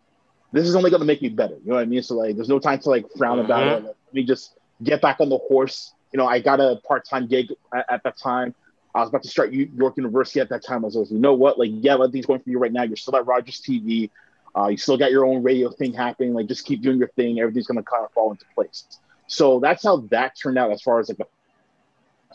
this 0.51 0.67
is 0.67 0.75
only 0.75 0.91
gonna 0.91 1.05
make 1.05 1.21
me 1.21 1.29
better. 1.29 1.55
You 1.55 1.69
know 1.69 1.75
what 1.75 1.81
I 1.81 1.85
mean? 1.85 2.03
So 2.03 2.15
like, 2.15 2.35
there's 2.35 2.49
no 2.49 2.59
time 2.59 2.79
to 2.79 2.89
like 2.89 3.05
frown 3.17 3.37
mm-hmm. 3.37 3.45
about 3.45 3.67
it. 3.67 3.83
Like, 3.83 3.95
let 4.07 4.13
me 4.13 4.23
just 4.23 4.57
get 4.83 5.01
back 5.01 5.19
on 5.19 5.29
the 5.29 5.37
horse 5.37 5.93
you 6.11 6.17
know, 6.17 6.27
I 6.27 6.39
got 6.39 6.59
a 6.59 6.79
part 6.87 7.05
time 7.05 7.27
gig 7.27 7.53
at, 7.73 7.85
at, 7.89 8.03
that 8.03 8.17
time. 8.17 8.55
I 8.95 9.01
was 9.01 9.09
about 9.09 9.23
to 9.23 9.29
start 9.29 9.53
York 9.53 9.97
University 9.97 10.39
at 10.39 10.49
that 10.49 10.63
time. 10.63 10.83
I 10.83 10.87
was 10.87 10.95
like, 10.95 11.11
you 11.11 11.19
know 11.19 11.33
what? 11.33 11.59
Like, 11.59 11.69
yeah, 11.73 11.93
everything's 11.93 12.25
going 12.25 12.39
for 12.39 12.49
you 12.49 12.59
right 12.59 12.71
now. 12.71 12.83
You're 12.83 12.95
still 12.95 13.15
at 13.15 13.25
Rogers 13.25 13.61
TV. 13.61 14.09
Uh, 14.57 14.67
you 14.67 14.77
still 14.77 14.97
got 14.97 15.11
your 15.11 15.25
own 15.25 15.43
radio 15.43 15.69
thing 15.69 15.93
happening. 15.93 16.33
Like, 16.33 16.47
just 16.47 16.65
keep 16.65 16.81
doing 16.81 16.97
your 16.97 17.09
thing. 17.09 17.39
Everything's 17.39 17.67
going 17.67 17.77
to 17.77 17.83
kind 17.83 18.03
of 18.03 18.11
fall 18.11 18.31
into 18.31 18.45
place. 18.55 18.85
So 19.27 19.59
that's 19.59 19.83
how 19.83 19.97
that 20.09 20.37
turned 20.37 20.57
out 20.57 20.71
as 20.71 20.81
far 20.81 20.99
as 20.99 21.09
like 21.09 21.17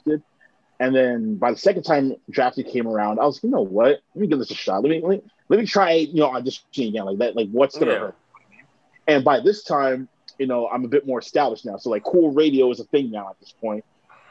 the 0.05 0.23
and 0.83 0.93
then 0.93 1.37
by 1.37 1.53
the 1.53 1.57
second 1.57 1.85
time 1.85 2.17
drafted 2.29 2.67
came 2.67 2.89
around, 2.89 3.21
I 3.21 3.25
was, 3.25 3.37
like, 3.37 3.45
you 3.45 3.51
know 3.51 3.63
what? 3.63 4.01
Let 4.15 4.17
me 4.17 4.27
give 4.27 4.41
this 4.41 4.51
a 4.51 4.55
shot. 4.55 4.83
Let 4.83 4.91
me 4.91 5.01
let 5.01 5.11
me, 5.11 5.23
let 5.49 5.61
me 5.61 5.67
try, 5.67 5.93
you 5.93 6.21
know, 6.21 6.31
auditioning 6.31 6.89
again. 6.89 7.05
Like 7.05 7.19
that, 7.19 7.37
like 7.37 7.51
what's 7.51 7.79
gonna 7.79 7.93
yeah. 7.93 7.99
hurt? 7.99 8.17
And 9.07 9.25
by 9.25 9.39
this 9.39 9.63
time, 9.63 10.09
you 10.39 10.49
know, 10.49 10.67
I'm 10.67 10.85
a 10.85 10.89
bit 10.89 11.07
more 11.07 11.21
established 11.21 11.65
now. 11.65 11.77
So 11.77 11.91
like 11.91 12.03
cool 12.03 12.33
radio 12.33 12.69
is 12.73 12.81
a 12.81 12.85
thing 12.85 13.13
now 13.13 13.31
at 13.31 13.39
this 13.39 13.55
point. 13.61 13.85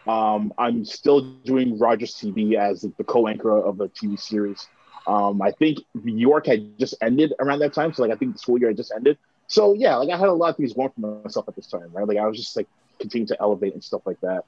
Um, 0.06 0.54
I'm 0.58 0.84
still 0.84 1.22
doing 1.22 1.80
Rogers 1.80 2.16
TV 2.16 2.56
as 2.56 2.82
the 2.82 3.04
co-anchor 3.06 3.58
of 3.58 3.78
the 3.78 3.88
TV 3.88 4.20
series. 4.20 4.68
Um, 5.08 5.42
I 5.42 5.52
think 5.52 5.80
New 5.96 6.18
York 6.18 6.46
had 6.46 6.78
just 6.78 6.96
ended 7.02 7.34
around 7.40 7.60
that 7.60 7.74
time. 7.74 7.94
So 7.94 8.04
like 8.04 8.12
I 8.12 8.16
think 8.16 8.34
the 8.34 8.40
school 8.40 8.60
year 8.60 8.70
had 8.70 8.78
just 8.78 8.94
ended. 8.96 9.18
So 9.48 9.74
yeah, 9.74 9.96
like 9.96 10.10
I 10.10 10.18
had 10.18 10.30
a 10.30 10.34
lot 10.34 10.50
of 10.50 10.58
things 10.58 10.74
going 10.74 10.90
for 10.90 11.22
myself 11.24 11.48
at 11.48 11.56
this 11.56 11.68
time, 11.68 11.90
right? 11.92 12.08
Like 12.08 12.18
I 12.18 12.28
was 12.28 12.38
just 12.38 12.56
like 12.56 12.68
continuing 13.00 13.28
to 13.28 13.38
elevate 13.42 13.74
and 13.74 13.84
stuff 13.84 14.02
like 14.06 14.20
that. 14.22 14.44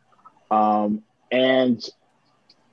Um, 0.52 1.04
and 1.32 1.84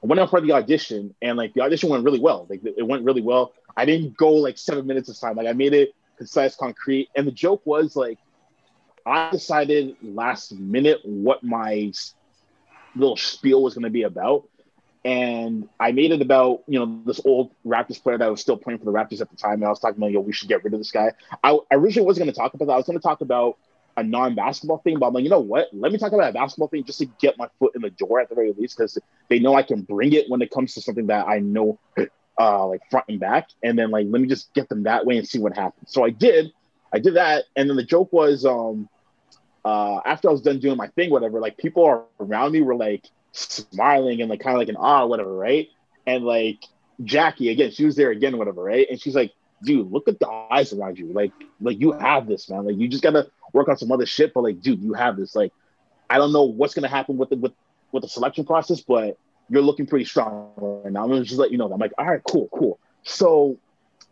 I 0.02 0.06
went 0.06 0.20
out 0.20 0.30
for 0.30 0.40
the 0.40 0.52
audition 0.52 1.14
and 1.20 1.36
like 1.36 1.54
the 1.54 1.62
audition 1.62 1.88
went 1.88 2.04
really 2.04 2.20
well. 2.20 2.46
Like 2.48 2.60
it 2.64 2.86
went 2.86 3.04
really 3.04 3.22
well. 3.22 3.52
I 3.76 3.84
didn't 3.84 4.16
go 4.16 4.32
like 4.32 4.58
seven 4.58 4.86
minutes 4.86 5.08
of 5.08 5.18
time. 5.18 5.36
Like 5.36 5.46
I 5.46 5.52
made 5.52 5.72
it 5.72 5.94
concise, 6.18 6.56
concrete. 6.56 7.08
And 7.16 7.26
the 7.26 7.32
joke 7.32 7.62
was 7.64 7.96
like 7.96 8.18
I 9.06 9.30
decided 9.30 9.96
last 10.02 10.52
minute 10.52 11.00
what 11.04 11.42
my 11.42 11.92
little 12.94 13.16
spiel 13.16 13.62
was 13.62 13.74
going 13.74 13.84
to 13.84 13.90
be 13.90 14.02
about. 14.02 14.48
And 15.04 15.68
I 15.78 15.92
made 15.92 16.12
it 16.12 16.20
about 16.20 16.62
you 16.66 16.78
know 16.78 17.00
this 17.06 17.20
old 17.24 17.52
Raptors 17.66 18.02
player 18.02 18.18
that 18.18 18.30
was 18.30 18.40
still 18.40 18.56
playing 18.56 18.78
for 18.80 18.84
the 18.84 18.92
Raptors 18.92 19.20
at 19.20 19.30
the 19.30 19.36
time. 19.36 19.54
And 19.54 19.64
I 19.64 19.68
was 19.68 19.80
talking 19.80 19.96
about, 19.96 20.12
yo, 20.12 20.20
we 20.20 20.32
should 20.32 20.48
get 20.48 20.62
rid 20.62 20.74
of 20.74 20.80
this 20.80 20.90
guy. 20.90 21.12
I, 21.42 21.58
I 21.70 21.74
originally 21.74 22.06
wasn't 22.06 22.26
going 22.26 22.34
to 22.34 22.38
talk 22.38 22.54
about 22.54 22.66
that. 22.66 22.72
I 22.72 22.76
was 22.76 22.86
going 22.86 22.98
to 22.98 23.02
talk 23.02 23.20
about 23.20 23.56
a 23.96 24.02
non-basketball 24.02 24.78
thing, 24.78 24.98
but 24.98 25.06
I'm 25.06 25.14
like, 25.14 25.24
you 25.24 25.30
know 25.30 25.40
what? 25.40 25.68
Let 25.72 25.90
me 25.90 25.98
talk 25.98 26.12
about 26.12 26.30
a 26.30 26.32
basketball 26.32 26.68
thing 26.68 26.84
just 26.84 26.98
to 27.00 27.06
get 27.06 27.36
my 27.38 27.48
foot 27.58 27.74
in 27.74 27.82
the 27.82 27.90
door 27.90 28.20
at 28.20 28.28
the 28.28 28.34
very 28.34 28.52
least, 28.52 28.76
because 28.76 28.98
they 29.28 29.38
know 29.38 29.54
I 29.54 29.62
can 29.62 29.82
bring 29.82 30.12
it 30.12 30.28
when 30.28 30.42
it 30.42 30.50
comes 30.50 30.74
to 30.74 30.80
something 30.80 31.08
that 31.08 31.26
I 31.26 31.40
know, 31.40 31.78
uh, 32.38 32.66
like 32.66 32.82
front 32.90 33.06
and 33.08 33.18
back. 33.18 33.48
And 33.62 33.78
then 33.78 33.90
like, 33.90 34.06
let 34.08 34.22
me 34.22 34.28
just 34.28 34.54
get 34.54 34.68
them 34.68 34.84
that 34.84 35.06
way 35.06 35.18
and 35.18 35.26
see 35.26 35.38
what 35.38 35.56
happens. 35.56 35.92
So 35.92 36.04
I 36.04 36.10
did, 36.10 36.52
I 36.92 36.98
did 36.98 37.14
that, 37.14 37.44
and 37.56 37.68
then 37.68 37.76
the 37.76 37.84
joke 37.84 38.12
was, 38.12 38.44
um, 38.44 38.88
uh, 39.64 40.00
after 40.06 40.28
I 40.28 40.32
was 40.32 40.40
done 40.40 40.60
doing 40.60 40.76
my 40.76 40.86
thing, 40.88 41.10
whatever, 41.10 41.40
like 41.40 41.58
people 41.58 42.08
around 42.20 42.52
me 42.52 42.62
were 42.62 42.76
like 42.76 43.06
smiling 43.32 44.20
and 44.20 44.30
like 44.30 44.40
kind 44.40 44.54
of 44.54 44.58
like 44.58 44.68
an 44.68 44.76
ah, 44.78 45.06
whatever, 45.06 45.34
right? 45.34 45.68
And 46.06 46.24
like 46.24 46.64
Jackie 47.04 47.50
again, 47.50 47.70
she 47.70 47.84
was 47.84 47.96
there 47.96 48.10
again, 48.10 48.36
whatever, 48.38 48.62
right? 48.62 48.86
And 48.90 49.00
she's 49.00 49.14
like, 49.14 49.32
dude, 49.62 49.90
look 49.90 50.08
at 50.08 50.18
the 50.18 50.28
eyes 50.28 50.72
around 50.72 50.98
you. 50.98 51.12
Like, 51.12 51.32
like 51.60 51.80
you 51.80 51.92
have 51.92 52.26
this, 52.26 52.48
man. 52.48 52.64
Like 52.64 52.76
you 52.76 52.88
just 52.88 53.02
gotta 53.02 53.30
work 53.52 53.68
on 53.68 53.76
some 53.76 53.92
other 53.92 54.06
shit, 54.06 54.34
but 54.34 54.42
like, 54.42 54.60
dude, 54.60 54.82
you 54.82 54.94
have 54.94 55.16
this. 55.16 55.34
Like, 55.34 55.52
I 56.08 56.18
don't 56.18 56.32
know 56.32 56.44
what's 56.44 56.74
gonna 56.74 56.88
happen 56.88 57.16
with 57.16 57.30
the 57.30 57.36
with 57.36 57.52
with 57.92 58.02
the 58.02 58.08
selection 58.08 58.44
process, 58.44 58.80
but 58.80 59.18
you're 59.48 59.62
looking 59.62 59.86
pretty 59.86 60.04
strong 60.04 60.52
right 60.56 60.92
now. 60.92 61.04
I'm 61.04 61.10
gonna 61.10 61.24
just 61.24 61.38
let 61.38 61.50
you 61.50 61.58
know 61.58 61.68
that. 61.68 61.74
I'm 61.74 61.80
like, 61.80 61.92
all 61.98 62.06
right, 62.06 62.22
cool, 62.22 62.48
cool. 62.52 62.78
So 63.02 63.58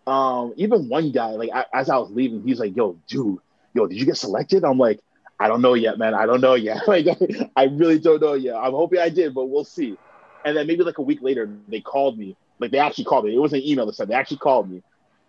um, 0.06 0.54
even 0.56 0.88
one 0.88 1.12
guy, 1.12 1.30
like 1.30 1.50
I, 1.52 1.66
as 1.72 1.90
I 1.90 1.96
was 1.96 2.10
leaving, 2.10 2.42
he's 2.42 2.58
like, 2.58 2.76
yo, 2.76 2.98
dude, 3.06 3.38
yo, 3.74 3.86
did 3.86 3.98
you 3.98 4.06
get 4.06 4.16
selected? 4.16 4.64
I'm 4.64 4.78
like, 4.78 5.00
I 5.40 5.48
don't 5.48 5.62
know 5.62 5.74
yet, 5.74 5.98
man. 5.98 6.14
I 6.14 6.26
don't 6.26 6.40
know 6.40 6.54
yet. 6.54 6.82
like, 6.88 7.06
I 7.56 7.64
really 7.64 7.98
don't 7.98 8.20
know 8.20 8.34
yet. 8.34 8.56
I'm 8.56 8.72
hoping 8.72 8.98
I 8.98 9.08
did, 9.08 9.34
but 9.34 9.46
we'll 9.46 9.64
see. 9.64 9.96
And 10.44 10.56
then 10.56 10.66
maybe 10.66 10.82
like 10.84 10.98
a 10.98 11.02
week 11.02 11.22
later, 11.22 11.48
they 11.68 11.80
called 11.80 12.18
me. 12.18 12.36
Like 12.58 12.70
they 12.70 12.78
actually 12.78 13.04
called 13.04 13.24
me. 13.24 13.34
It 13.34 13.38
was 13.38 13.52
an 13.52 13.62
email 13.62 13.86
that 13.86 13.94
said 13.94 14.08
they 14.08 14.14
actually 14.14 14.38
called 14.38 14.70
me, 14.70 14.82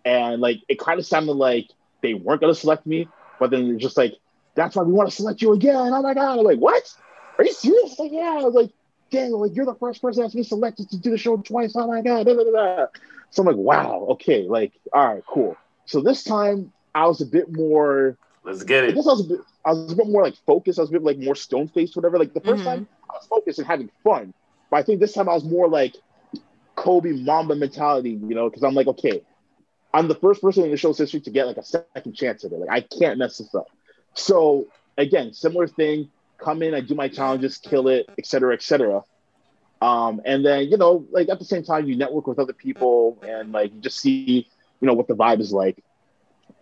and 0.04 0.40
like 0.40 0.60
it 0.68 0.78
kind 0.78 0.98
of 0.98 1.06
sounded 1.06 1.32
like 1.32 1.68
they 2.02 2.14
weren't 2.14 2.40
gonna 2.40 2.54
select 2.54 2.86
me, 2.86 3.08
but 3.38 3.50
then 3.50 3.68
they're 3.68 3.76
just 3.76 3.96
like, 3.96 4.14
"That's 4.54 4.74
why 4.76 4.82
we 4.82 4.92
want 4.92 5.08
to 5.10 5.14
select 5.14 5.40
you 5.42 5.52
again." 5.52 5.76
Oh 5.76 6.02
my 6.02 6.14
god! 6.14 6.38
I'm 6.38 6.44
like, 6.44 6.58
"What? 6.58 6.92
Are 7.38 7.44
you 7.44 7.52
serious?" 7.52 7.98
Like, 7.98 8.12
yeah. 8.12 8.38
I 8.40 8.44
was 8.44 8.54
like, 8.54 8.70
"Dang, 9.10 9.32
like 9.32 9.54
you're 9.54 9.66
the 9.66 9.76
first 9.76 10.02
person 10.02 10.22
that's 10.22 10.34
been 10.34 10.44
selected 10.44 10.90
to 10.90 10.98
do 10.98 11.10
the 11.10 11.18
show 11.18 11.36
twice." 11.36 11.74
Oh 11.76 11.86
my 11.86 12.02
god! 12.02 12.26
Da, 12.26 12.34
da, 12.34 12.44
da, 12.44 12.86
so 13.30 13.42
I'm 13.42 13.46
like, 13.46 13.56
"Wow, 13.56 14.06
okay, 14.10 14.46
like, 14.48 14.72
all 14.92 15.14
right, 15.14 15.22
cool." 15.26 15.56
So 15.86 16.00
this 16.00 16.24
time 16.24 16.72
I 16.94 17.06
was 17.06 17.20
a 17.20 17.26
bit 17.26 17.52
more. 17.52 18.16
Let's 18.42 18.64
get 18.64 18.84
it. 18.84 18.90
I 18.90 18.92
guess 18.92 19.06
I 19.06 19.10
was 19.10 19.26
a 19.26 19.28
bit, 19.28 19.40
I 19.64 19.72
was 19.72 19.92
a 19.92 19.96
bit 19.96 20.06
more 20.06 20.22
like 20.22 20.36
focused. 20.46 20.78
I 20.78 20.82
was 20.82 20.90
a 20.90 20.92
bit 20.92 21.02
like 21.02 21.18
more 21.18 21.34
stone 21.34 21.68
faced, 21.68 21.96
whatever. 21.96 22.18
Like 22.18 22.32
the 22.32 22.40
1st 22.40 22.54
mm-hmm. 22.54 22.64
time, 22.64 22.88
I 23.08 23.14
was 23.14 23.26
focused 23.26 23.58
and 23.58 23.68
having 23.68 23.90
fun. 24.02 24.32
But 24.70 24.78
I 24.78 24.82
think 24.82 25.00
this 25.00 25.12
time 25.12 25.28
I 25.28 25.34
was 25.34 25.44
more 25.44 25.68
like 25.68 25.96
Kobe 26.76 27.12
Mamba 27.12 27.56
mentality, 27.56 28.10
you 28.10 28.34
know, 28.34 28.48
because 28.48 28.62
I'm 28.62 28.74
like, 28.74 28.86
okay, 28.86 29.22
I'm 29.92 30.08
the 30.08 30.14
first 30.14 30.40
person 30.40 30.64
in 30.64 30.70
the 30.70 30.76
show's 30.76 30.98
history 30.98 31.20
to 31.20 31.30
get 31.30 31.46
like 31.46 31.56
a 31.56 31.64
second 31.64 32.14
chance 32.14 32.44
at 32.44 32.52
it. 32.52 32.58
Like 32.58 32.70
I 32.70 32.80
can't 32.80 33.18
mess 33.18 33.38
this 33.38 33.54
up. 33.54 33.66
So 34.14 34.68
again, 34.96 35.32
similar 35.32 35.66
thing. 35.66 36.10
Come 36.38 36.62
in, 36.62 36.74
I 36.74 36.80
do 36.80 36.94
my 36.94 37.08
challenges, 37.08 37.58
kill 37.58 37.88
it, 37.88 38.08
etc., 38.16 38.54
etc. 38.54 39.02
Um, 39.82 40.22
and 40.24 40.44
then 40.44 40.68
you 40.68 40.76
know, 40.78 41.06
like 41.10 41.28
at 41.28 41.38
the 41.38 41.44
same 41.44 41.64
time, 41.64 41.86
you 41.86 41.96
network 41.96 42.26
with 42.26 42.38
other 42.38 42.52
people 42.52 43.18
and 43.26 43.52
like 43.52 43.74
you 43.74 43.80
just 43.80 43.98
see, 43.98 44.48
you 44.80 44.86
know, 44.86 44.94
what 44.94 45.08
the 45.08 45.16
vibe 45.16 45.40
is 45.40 45.52
like. 45.52 45.82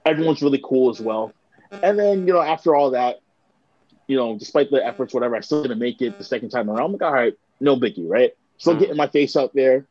Everyone's 0.04 0.42
really 0.42 0.60
cool 0.64 0.90
as 0.90 1.00
well. 1.00 1.32
And 1.70 1.98
then, 1.98 2.26
you 2.26 2.32
know, 2.32 2.40
after 2.40 2.74
all 2.74 2.92
that, 2.92 3.20
you 4.06 4.16
know, 4.16 4.38
despite 4.38 4.70
the 4.70 4.84
efforts, 4.84 5.12
whatever, 5.12 5.36
I 5.36 5.40
still 5.40 5.62
didn't 5.62 5.78
make 5.78 6.00
it 6.00 6.18
the 6.18 6.24
second 6.24 6.48
time 6.48 6.70
around. 6.70 6.80
I'm 6.80 6.92
like, 6.92 7.02
all 7.02 7.12
right, 7.12 7.34
no 7.60 7.76
biggie, 7.76 8.08
right? 8.08 8.32
Still 8.56 8.74
mm. 8.74 8.80
getting 8.80 8.96
my 8.96 9.06
face 9.06 9.36
out 9.36 9.54
there. 9.54 9.86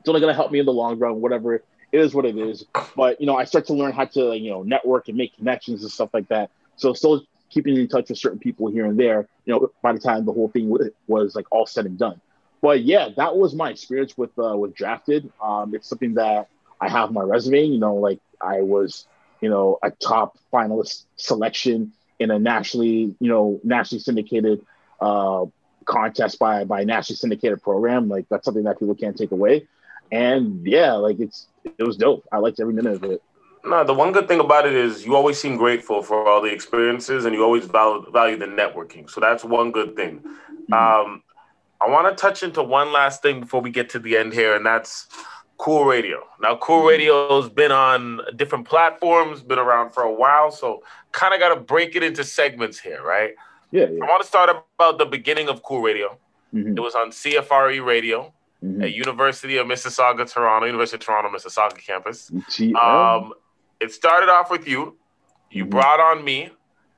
It's 0.00 0.08
only 0.08 0.20
gonna 0.20 0.34
help 0.34 0.52
me 0.52 0.60
in 0.60 0.66
the 0.66 0.72
long 0.72 0.98
run, 0.98 1.20
whatever. 1.20 1.54
It 1.56 1.64
is 1.92 2.14
what 2.14 2.24
it 2.24 2.36
is. 2.36 2.64
But 2.96 3.20
you 3.20 3.26
know, 3.26 3.36
I 3.36 3.44
start 3.44 3.66
to 3.66 3.74
learn 3.74 3.92
how 3.92 4.04
to 4.04 4.36
you 4.36 4.50
know 4.50 4.62
network 4.62 5.08
and 5.08 5.16
make 5.16 5.36
connections 5.36 5.82
and 5.82 5.90
stuff 5.90 6.10
like 6.12 6.28
that. 6.28 6.50
So 6.76 6.92
still 6.92 7.24
keeping 7.50 7.76
in 7.76 7.88
touch 7.88 8.08
with 8.08 8.18
certain 8.18 8.38
people 8.38 8.70
here 8.70 8.84
and 8.86 8.98
there. 8.98 9.28
You 9.44 9.54
know, 9.54 9.70
by 9.82 9.92
the 9.92 9.98
time 9.98 10.24
the 10.24 10.32
whole 10.32 10.48
thing 10.48 10.74
was 11.06 11.34
like 11.34 11.46
all 11.50 11.66
said 11.66 11.86
and 11.86 11.98
done. 11.98 12.20
But 12.60 12.82
yeah, 12.82 13.10
that 13.16 13.36
was 13.36 13.54
my 13.54 13.70
experience 13.70 14.16
with 14.16 14.36
uh, 14.38 14.56
with 14.56 14.74
drafted. 14.74 15.32
Um, 15.42 15.74
it's 15.74 15.88
something 15.88 16.14
that 16.14 16.48
I 16.80 16.88
have 16.88 17.12
my 17.12 17.22
resume. 17.22 17.64
You 17.64 17.78
know, 17.78 17.94
like 17.94 18.20
I 18.40 18.60
was 18.60 19.06
you 19.40 19.48
know, 19.48 19.78
a 19.82 19.90
top 19.90 20.38
finalist 20.52 21.04
selection 21.16 21.92
in 22.18 22.30
a 22.30 22.38
nationally, 22.38 23.14
you 23.20 23.28
know, 23.28 23.60
nationally 23.62 24.00
syndicated 24.00 24.64
uh, 25.00 25.44
contest 25.84 26.38
by 26.38 26.64
by 26.64 26.84
nationally 26.84 27.16
syndicated 27.16 27.62
program. 27.62 28.08
Like 28.08 28.26
that's 28.28 28.44
something 28.44 28.64
that 28.64 28.78
people 28.78 28.94
can't 28.94 29.16
take 29.16 29.32
away. 29.32 29.66
And 30.10 30.66
yeah, 30.66 30.92
like 30.92 31.20
it's 31.20 31.46
it 31.64 31.84
was 31.84 31.96
dope. 31.96 32.26
I 32.32 32.38
liked 32.38 32.60
every 32.60 32.74
minute 32.74 32.94
of 32.94 33.04
it. 33.04 33.22
No, 33.64 33.82
the 33.82 33.94
one 33.94 34.12
good 34.12 34.28
thing 34.28 34.38
about 34.38 34.64
it 34.66 34.74
is 34.74 35.04
you 35.04 35.16
always 35.16 35.40
seem 35.40 35.56
grateful 35.56 36.00
for 36.00 36.28
all 36.28 36.40
the 36.40 36.52
experiences 36.52 37.24
and 37.24 37.34
you 37.34 37.42
always 37.42 37.64
value, 37.64 38.08
value 38.12 38.36
the 38.36 38.46
networking. 38.46 39.10
So 39.10 39.20
that's 39.20 39.44
one 39.44 39.72
good 39.72 39.96
thing. 39.96 40.20
Mm-hmm. 40.20 40.72
Um, 40.72 41.22
I 41.80 41.90
want 41.90 42.08
to 42.08 42.20
touch 42.20 42.44
into 42.44 42.62
one 42.62 42.92
last 42.92 43.22
thing 43.22 43.40
before 43.40 43.60
we 43.60 43.70
get 43.70 43.90
to 43.90 43.98
the 43.98 44.16
end 44.16 44.32
here, 44.32 44.54
and 44.54 44.64
that's 44.64 45.08
Cool 45.58 45.84
Radio. 45.84 46.22
Now, 46.40 46.56
Cool 46.56 46.80
mm-hmm. 46.80 46.88
Radio's 46.88 47.48
been 47.48 47.72
on 47.72 48.20
different 48.36 48.68
platforms, 48.68 49.42
been 49.42 49.58
around 49.58 49.90
for 49.90 50.02
a 50.02 50.12
while, 50.12 50.50
so 50.50 50.82
kind 51.12 51.34
of 51.34 51.40
got 51.40 51.54
to 51.54 51.60
break 51.60 51.96
it 51.96 52.02
into 52.02 52.24
segments 52.24 52.78
here, 52.78 53.02
right? 53.02 53.34
Yeah, 53.70 53.86
yeah. 53.90 54.04
I 54.04 54.06
want 54.06 54.22
to 54.22 54.28
start 54.28 54.50
about 54.78 54.98
the 54.98 55.06
beginning 55.06 55.48
of 55.48 55.62
Cool 55.62 55.82
Radio. 55.82 56.18
Mm-hmm. 56.54 56.76
It 56.76 56.80
was 56.80 56.94
on 56.94 57.10
CFRE 57.10 57.84
Radio 57.84 58.32
mm-hmm. 58.62 58.82
at 58.82 58.92
University 58.92 59.56
of 59.56 59.66
Mississauga, 59.66 60.30
Toronto, 60.30 60.66
University 60.66 60.96
of 60.96 61.00
Toronto, 61.00 61.30
Mississauga 61.30 61.78
campus. 61.78 62.30
Um, 62.80 63.32
it 63.80 63.92
started 63.92 64.28
off 64.28 64.50
with 64.50 64.68
you. 64.68 64.96
You 65.50 65.64
mm-hmm. 65.64 65.70
brought 65.70 66.00
on 66.00 66.24
me. 66.24 66.50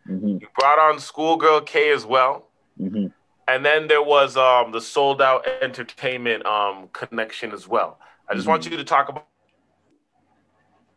Mm-hmm. 0.09 0.39
You 0.41 0.47
brought 0.59 0.79
on 0.79 0.99
Schoolgirl 0.99 1.63
K 1.63 1.91
as 1.91 2.05
well. 2.05 2.49
Mm-hmm. 2.81 3.07
And 3.47 3.65
then 3.65 3.89
there 3.89 4.03
was 4.03 4.37
um, 4.37 4.73
the 4.73 4.81
sold 4.81 5.23
out 5.23 5.47
entertainment 5.63 6.45
um, 6.45 6.89
connection 6.93 7.53
as 7.53 7.67
well. 7.67 7.99
I 8.31 8.35
just 8.35 8.47
want 8.47 8.65
you 8.69 8.77
to 8.77 8.85
talk 8.85 9.09
about. 9.09 9.27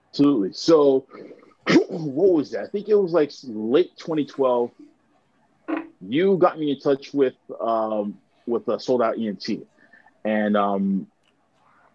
Absolutely. 0.09 0.53
So, 0.53 1.05
what 1.87 2.33
was 2.33 2.51
that? 2.51 2.63
I 2.63 2.67
think 2.67 2.89
it 2.89 2.95
was 2.95 3.13
like 3.13 3.31
late 3.43 3.95
2012. 3.97 4.71
You 6.01 6.37
got 6.37 6.59
me 6.59 6.71
in 6.71 6.79
touch 6.79 7.13
with 7.13 7.35
um, 7.59 8.17
with 8.45 8.67
a 8.67 8.79
sold 8.79 9.01
out 9.01 9.17
ENT, 9.17 9.47
and 10.25 10.57
um, 10.57 11.07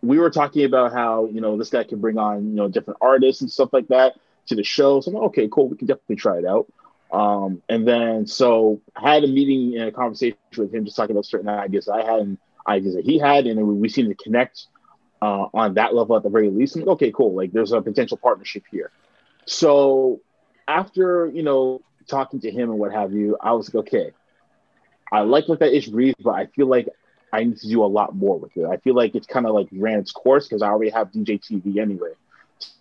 we 0.01 0.19
were 0.19 0.31
talking 0.31 0.65
about 0.65 0.93
how 0.93 1.27
you 1.27 1.41
know 1.41 1.59
this 1.59 1.69
guy 1.69 1.85
can 1.85 2.01
bring 2.01 2.17
on 2.17 2.51
you 2.51 2.55
know 2.55 2.69
different 2.69 2.99
artists 3.03 3.43
and 3.43 3.51
stuff 3.51 3.71
like 3.73 3.89
that 3.89 4.15
to 4.47 4.55
the 4.55 4.65
show. 4.65 5.01
So 5.01 5.11
I'm 5.11 5.17
like, 5.17 5.25
okay, 5.25 5.49
cool, 5.51 5.69
we 5.69 5.77
can 5.77 5.87
definitely 5.87 6.17
try 6.17 6.39
it 6.39 6.47
out. 6.47 6.73
Um, 7.13 7.63
and 7.69 7.87
then 7.87 8.27
so 8.27 8.81
I 8.95 9.15
had 9.15 9.25
a 9.25 9.29
meeting 9.29 9.79
and 9.79 9.89
a 9.89 9.93
conversation 9.93 10.39
with 10.57 10.73
him, 10.73 10.85
just 10.85 10.97
talking 10.97 11.15
about 11.15 11.27
certain 11.27 11.49
ideas 11.49 11.89
I 11.89 12.05
had 12.05 12.21
and 12.21 12.39
ideas 12.67 12.95
that 12.95 13.05
he 13.05 13.19
had, 13.19 13.47
and 13.47 13.61
we, 13.67 13.75
we 13.75 13.89
seemed 13.89 14.09
to 14.09 14.23
connect 14.23 14.67
uh, 15.23 15.47
on 15.55 15.75
that 15.75 15.95
level 15.95 16.17
at 16.17 16.23
the 16.23 16.29
very 16.29 16.51
least. 16.51 16.77
Like, 16.77 16.87
okay, 16.87 17.13
cool. 17.13 17.35
Like 17.35 17.53
there's 17.53 17.73
a 17.73 17.81
potential 17.81 18.17
partnership 18.17 18.65
here. 18.71 18.91
So 19.47 20.21
after, 20.69 21.31
you 21.33 21.43
know, 21.43 21.81
talking 22.09 22.41
to 22.41 22.51
him 22.51 22.71
and 22.71 22.79
what 22.79 22.93
have 22.93 23.13
you, 23.13 23.37
I 23.41 23.53
was 23.53 23.73
like, 23.73 23.87
okay, 23.87 24.13
I 25.13 25.21
like 25.21 25.49
what 25.49 25.61
that 25.61 25.77
ish 25.77 25.89
breathes, 25.89 26.21
but 26.23 26.35
I 26.35 26.47
feel 26.47 26.67
like 26.67 26.89
I 27.33 27.45
need 27.45 27.59
to 27.59 27.69
do 27.69 27.85
a 27.85 27.87
lot 27.87 28.15
more 28.15 28.39
with 28.39 28.57
it. 28.57 28.67
I 28.67 28.77
feel 28.79 28.95
like 28.95 29.15
it's 29.15 29.27
kind 29.27 29.47
of 29.47 29.55
like 29.55 29.69
ran 29.73 29.99
its 29.99 30.13
course 30.13 30.49
because 30.49 30.63
I 30.63 30.69
already 30.69 30.91
have 30.91 31.13
DJ 31.13 31.41
TV 31.41 31.79
anyway. 31.79 32.13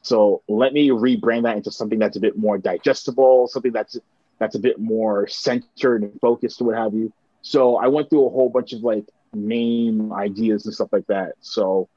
So 0.01 0.41
let 0.47 0.73
me 0.73 0.89
rebrand 0.89 1.43
that 1.43 1.57
into 1.57 1.71
something 1.71 1.99
that's 1.99 2.17
a 2.17 2.19
bit 2.19 2.37
more 2.37 2.57
digestible, 2.57 3.47
something 3.47 3.71
that's 3.71 3.97
that's 4.39 4.55
a 4.55 4.59
bit 4.59 4.79
more 4.79 5.27
centered 5.27 6.03
and 6.03 6.19
focused, 6.19 6.61
what 6.61 6.75
have 6.75 6.93
you. 6.93 7.11
So 7.41 7.77
I 7.77 7.87
went 7.87 8.09
through 8.09 8.25
a 8.25 8.29
whole 8.29 8.49
bunch 8.49 8.73
of 8.73 8.81
like 8.81 9.05
name 9.33 10.11
ideas 10.13 10.65
and 10.65 10.73
stuff 10.73 10.89
like 10.91 11.07
that. 11.07 11.33
So 11.41 11.87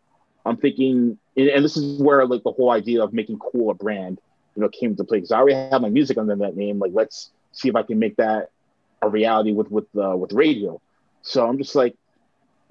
I'm 0.44 0.56
thinking, 0.56 1.18
and 1.36 1.64
this 1.64 1.76
is 1.76 2.00
where 2.00 2.24
like 2.26 2.42
the 2.42 2.52
whole 2.52 2.70
idea 2.70 3.02
of 3.02 3.12
making 3.12 3.38
cool 3.38 3.70
a 3.70 3.74
brand, 3.74 4.20
you 4.56 4.62
know, 4.62 4.68
came 4.68 4.96
to 4.96 5.04
play. 5.04 5.18
Because 5.18 5.32
I 5.32 5.38
already 5.38 5.54
have 5.54 5.82
my 5.82 5.90
music 5.90 6.18
under 6.18 6.34
that 6.36 6.56
name. 6.56 6.78
Like, 6.78 6.92
let's 6.94 7.30
see 7.52 7.68
if 7.68 7.76
I 7.76 7.82
can 7.82 7.98
make 7.98 8.16
that 8.16 8.50
a 9.02 9.08
reality 9.08 9.52
with 9.52 9.70
with 9.70 9.86
uh, 9.96 10.16
with 10.16 10.32
radio. 10.32 10.80
So 11.22 11.46
I'm 11.46 11.58
just 11.58 11.74
like, 11.74 11.96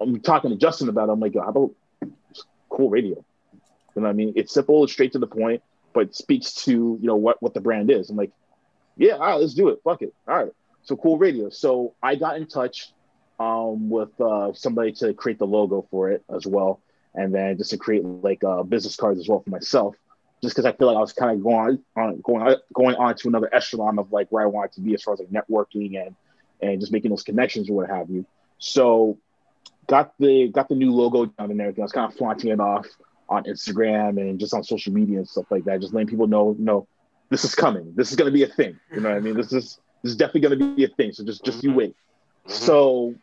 I'm 0.00 0.20
talking 0.20 0.50
to 0.50 0.56
Justin 0.56 0.88
about. 0.88 1.08
It. 1.08 1.12
I'm 1.12 1.20
like, 1.20 1.34
how 1.34 1.48
about 1.48 1.70
cool 2.68 2.90
radio? 2.90 3.24
You 3.94 4.02
know 4.02 4.02
what 4.02 4.10
I 4.10 4.12
mean? 4.12 4.32
It's 4.36 4.52
simple, 4.52 4.84
it's 4.84 4.92
straight 4.92 5.12
to 5.12 5.18
the 5.18 5.26
point, 5.26 5.62
but 5.92 6.14
speaks 6.14 6.54
to 6.64 6.72
you 6.72 7.06
know 7.06 7.16
what 7.16 7.42
what 7.42 7.54
the 7.54 7.60
brand 7.60 7.90
is. 7.90 8.10
I'm 8.10 8.16
like, 8.16 8.32
yeah, 8.96 9.12
all 9.12 9.20
right, 9.20 9.34
let's 9.34 9.54
do 9.54 9.68
it. 9.68 9.80
Fuck 9.84 10.02
it. 10.02 10.14
All 10.26 10.36
right. 10.36 10.52
So 10.82 10.96
cool 10.96 11.18
radio. 11.18 11.50
So 11.50 11.94
I 12.02 12.14
got 12.14 12.36
in 12.36 12.46
touch 12.46 12.92
um, 13.38 13.88
with 13.88 14.20
uh, 14.20 14.52
somebody 14.54 14.92
to 14.94 15.14
create 15.14 15.38
the 15.38 15.46
logo 15.46 15.86
for 15.90 16.10
it 16.10 16.24
as 16.34 16.46
well 16.46 16.80
and 17.18 17.34
then 17.34 17.58
just 17.58 17.70
to 17.70 17.76
create 17.76 18.04
like 18.04 18.42
uh, 18.44 18.62
business 18.62 18.96
cards 18.96 19.18
as 19.18 19.28
well 19.28 19.40
for 19.40 19.50
myself, 19.50 19.96
just 20.42 20.54
because 20.54 20.64
I 20.64 20.72
feel 20.72 20.86
like 20.86 20.96
I 20.96 21.00
was 21.00 21.12
kind 21.12 21.36
of 21.36 21.42
going 21.42 21.82
on 21.96 22.20
going 22.20 22.42
on, 22.42 22.56
going 22.72 22.96
on 22.96 23.16
to 23.16 23.28
another 23.28 23.52
echelon 23.52 23.98
of 23.98 24.12
like 24.12 24.28
where 24.30 24.42
I 24.42 24.46
wanted 24.46 24.72
to 24.72 24.80
be 24.80 24.94
as 24.94 25.02
far 25.02 25.14
as 25.14 25.20
like 25.20 25.30
networking 25.30 26.00
and 26.00 26.14
and 26.60 26.80
just 26.80 26.92
making 26.92 27.10
those 27.10 27.22
connections 27.22 27.68
or 27.68 27.74
what 27.74 27.90
have 27.90 28.08
you. 28.08 28.24
So 28.58 29.18
got 29.86 30.12
the 30.18 30.48
got 30.48 30.68
the 30.68 30.74
new 30.74 30.92
logo 30.92 31.26
down 31.26 31.50
and 31.50 31.60
everything. 31.60 31.82
I 31.82 31.86
was 31.86 31.92
kind 31.92 32.10
of 32.10 32.16
flaunting 32.16 32.50
it 32.50 32.60
off 32.60 32.86
on 33.28 33.44
Instagram 33.44 34.20
and 34.20 34.38
just 34.38 34.54
on 34.54 34.64
social 34.64 34.92
media 34.92 35.18
and 35.18 35.28
stuff 35.28 35.46
like 35.50 35.64
that, 35.64 35.80
just 35.80 35.92
letting 35.92 36.08
people 36.08 36.26
know, 36.26 36.56
no, 36.58 36.88
this 37.28 37.44
is 37.44 37.54
coming. 37.54 37.92
This 37.94 38.10
is 38.10 38.16
going 38.16 38.26
to 38.26 38.32
be 38.32 38.42
a 38.42 38.46
thing. 38.46 38.78
You 38.92 39.00
know 39.00 39.10
what 39.10 39.18
I 39.18 39.20
mean? 39.20 39.36
This 39.36 39.52
is 39.52 39.80
this 40.02 40.12
is 40.12 40.16
definitely 40.16 40.42
going 40.42 40.58
to 40.58 40.76
be 40.76 40.84
a 40.84 40.88
thing. 40.88 41.12
So 41.12 41.24
just 41.24 41.44
just 41.44 41.62
you 41.62 41.70
mm-hmm. 41.70 41.78
wait. 41.78 41.96
So 42.46 43.14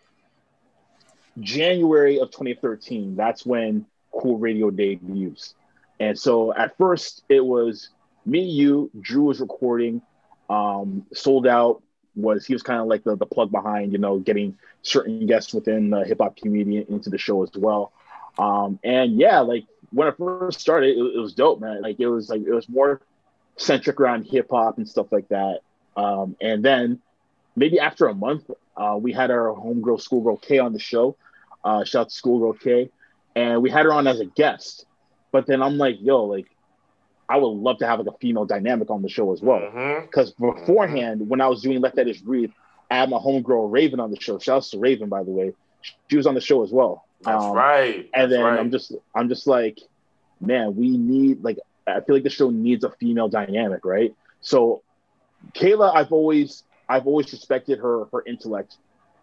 January 1.40 2.20
of 2.20 2.32
2013, 2.32 3.16
that's 3.16 3.46
when 3.46 3.86
Cool 4.12 4.38
Radio 4.38 4.70
debuts. 4.70 5.54
And 6.00 6.18
so 6.18 6.54
at 6.54 6.78
first 6.78 7.24
it 7.30 7.44
was 7.44 7.90
me, 8.26 8.42
you, 8.42 8.90
Drew 9.00 9.24
was 9.24 9.40
recording, 9.40 10.02
um, 10.50 11.06
sold 11.14 11.48
out 11.48 11.82
was 12.16 12.46
he 12.46 12.54
was 12.54 12.64
kind 12.64 12.80
of 12.80 12.88
like 12.88 13.04
the, 13.04 13.16
the 13.16 13.26
plug 13.26 13.52
behind, 13.52 13.92
you 13.92 13.98
know, 13.98 14.20
getting 14.20 14.58
certain 14.82 15.26
guests 15.26 15.54
within 15.54 15.90
the 15.90 16.04
hip 16.06 16.20
hop 16.22 16.38
community 16.38 16.86
into 16.90 17.10
the 17.10 17.18
show 17.18 17.44
as 17.44 17.50
well. 17.56 17.92
Um, 18.38 18.80
and 18.84 19.18
yeah, 19.20 19.40
like 19.40 19.66
when 19.92 20.08
I 20.08 20.12
first 20.12 20.60
started, 20.60 20.98
it, 20.98 21.16
it, 21.16 21.20
was 21.20 21.34
dope, 21.34 21.60
man. 21.60 21.82
Like 21.82 22.00
it 22.00 22.08
was 22.08 22.30
like 22.30 22.42
it 22.42 22.54
was 22.54 22.68
more 22.70 23.02
centric 23.58 24.00
around 24.00 24.24
hip 24.24 24.48
hop 24.50 24.78
and 24.78 24.88
stuff 24.88 25.12
like 25.12 25.28
that. 25.30 25.60
Um, 25.96 26.36
and 26.42 26.64
then 26.64 27.02
maybe 27.56 27.80
after 27.80 28.08
a 28.08 28.14
month, 28.14 28.50
uh, 28.76 28.98
we 29.00 29.14
had 29.14 29.32
our 29.32 29.54
homegirl 29.54 30.02
Schoolgirl 30.02 30.38
K 30.38 30.60
on 30.60 30.74
the 30.74 30.80
show. 30.80 31.16
Uh, 31.66 31.84
shout 31.84 32.02
out 32.02 32.10
to 32.10 32.16
Schoolgirl 32.16 32.54
K, 32.54 32.92
and 33.36 33.62
we 33.62 33.72
had 33.72 33.86
her 33.86 33.92
on 33.92 34.06
as 34.08 34.20
a 34.20 34.26
guest. 34.26 34.86
But 35.32 35.48
then 35.48 35.62
I'm 35.62 35.78
like, 35.78 35.98
yo, 36.00 36.24
like 36.24 36.46
I 37.28 37.38
would 37.38 37.48
love 37.48 37.80
to 37.80 37.88
have 37.88 38.00
like 38.00 38.08
a 38.08 38.18
female 38.20 38.46
dynamic 38.46 38.90
on 38.92 39.02
the 39.02 39.10
show 39.10 39.34
as 39.34 39.42
well. 39.42 39.60
Because 40.02 40.34
mm-hmm. 40.34 40.60
beforehand, 40.60 41.22
mm-hmm. 41.22 41.30
when 41.30 41.42
I 41.42 41.48
was 41.48 41.62
doing 41.62 41.82
Let 41.82 41.96
That 41.96 42.08
Ish 42.08 42.22
Breathe, 42.22 42.52
I 42.90 42.98
had 42.98 43.10
my 43.10 43.18
homegirl 43.18 43.72
Raven 43.72 44.00
on 44.00 44.12
the 44.12 44.20
show. 44.20 44.38
Shout 44.38 44.58
out 44.58 44.64
to 44.64 44.80
Raven, 44.80 45.10
by 45.10 45.24
the 45.24 45.32
way. 45.32 45.54
She 46.10 46.18
was 46.18 46.28
on 46.28 46.36
the 46.36 46.42
show 46.42 46.64
as 46.64 46.72
well. 46.72 47.06
That's 47.22 47.44
um, 47.44 47.54
right. 47.54 48.10
That's 48.14 48.24
and 48.24 48.32
then 48.32 48.44
right. 48.44 48.60
I'm 48.60 48.72
just 48.72 48.94
I'm 49.16 49.28
just 49.28 49.48
like, 49.48 49.80
man, 50.40 50.76
we 50.76 50.96
need 50.98 51.44
like 51.44 51.58
I 51.88 52.02
feel 52.02 52.16
like 52.16 52.24
the 52.24 52.30
show 52.30 52.52
needs 52.52 52.84
a 52.84 52.92
female 52.92 53.28
dynamic, 53.28 53.86
right? 53.86 54.16
So 54.42 54.84
Kayla, 55.54 55.96
I've 55.96 56.12
always 56.12 56.64
I've 56.88 57.08
always 57.08 57.32
respected 57.32 57.80
her 57.80 58.06
her 58.12 58.24
intellect 58.26 58.78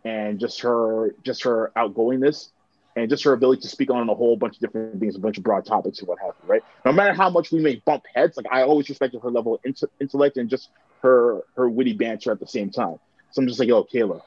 and 0.05 0.39
just 0.41 0.61
her 0.61 1.15
just 1.23 1.45
her 1.45 1.73
outgoingness 1.77 2.51
and 2.97 3.09
just 3.09 3.25
her 3.25 3.33
ability 3.33 3.63
to 3.63 3.69
speak 3.69 3.91
on 3.91 4.09
a 4.09 4.15
whole 4.15 4.37
bunch 4.37 4.57
of 4.57 4.61
different 4.61 5.01
things, 5.01 5.17
a 5.17 5.19
bunch 5.19 5.39
of 5.39 5.45
broad 5.45 5.65
topics 5.65 6.01
and 6.01 6.09
what 6.09 6.19
have 6.19 6.35
you, 6.43 6.49
right? 6.49 6.63
No 6.85 6.93
matter 6.93 7.15
how 7.15 7.31
much 7.31 7.51
we 7.51 7.61
may 7.61 7.77
bump 7.87 8.05
heads, 8.15 8.37
like 8.37 8.47
I 8.51 8.63
always 8.63 8.89
respected 8.89 9.23
her 9.23 9.31
level 9.31 9.55
of 9.55 9.61
intellect 10.01 10.37
and 10.37 10.51
just 10.51 10.69
her 11.03 11.43
her 11.57 11.69
witty 11.69 11.95
banter 11.95 12.31
at 12.33 12.41
the 12.41 12.47
same 12.47 12.71
time. 12.71 12.99
So 13.31 13.41
I'm 13.41 13.49
just 13.49 13.59
like, 13.59 13.69
yo, 13.69 13.85
Kayla, 13.85 14.21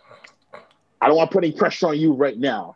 I 1.02 1.08
don't 1.08 1.16
want 1.16 1.30
to 1.30 1.34
put 1.36 1.44
any 1.44 1.54
pressure 1.54 1.88
on 1.88 2.00
you 2.00 2.14
right 2.14 2.38
now, 2.38 2.76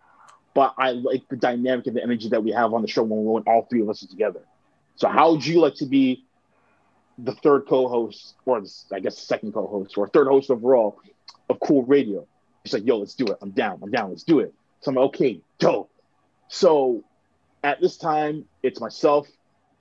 but 0.53 0.75
I 0.77 0.91
like 0.91 1.27
the 1.29 1.35
dynamic 1.37 1.87
and 1.87 1.95
the 1.95 2.03
energy 2.03 2.29
that 2.29 2.43
we 2.43 2.51
have 2.51 2.73
on 2.73 2.81
the 2.81 2.87
show 2.87 3.03
when, 3.03 3.23
when 3.23 3.43
all 3.43 3.65
three 3.69 3.81
of 3.81 3.89
us 3.89 4.03
are 4.03 4.07
together. 4.07 4.41
So 4.95 5.07
how 5.07 5.31
would 5.31 5.45
you 5.45 5.59
like 5.59 5.75
to 5.75 5.85
be 5.85 6.25
the 7.17 7.33
third 7.33 7.65
co-host, 7.67 8.35
or 8.45 8.61
I 8.93 8.99
guess 8.99 9.15
the 9.15 9.21
second 9.21 9.53
co-host, 9.53 9.97
or 9.97 10.07
third 10.07 10.27
host 10.27 10.51
overall 10.51 10.99
of 11.49 11.59
Cool 11.59 11.83
Radio? 11.83 12.27
He's 12.63 12.73
like, 12.73 12.85
yo, 12.85 12.97
let's 12.97 13.15
do 13.15 13.25
it. 13.27 13.37
I'm 13.41 13.51
down. 13.51 13.79
I'm 13.81 13.91
down. 13.91 14.09
Let's 14.09 14.23
do 14.23 14.39
it. 14.39 14.53
So 14.81 14.89
I'm 14.89 14.95
like, 14.95 15.05
okay, 15.07 15.41
dope. 15.59 15.91
So 16.47 17.03
at 17.63 17.81
this 17.81 17.97
time, 17.97 18.45
it's 18.63 18.79
myself, 18.79 19.27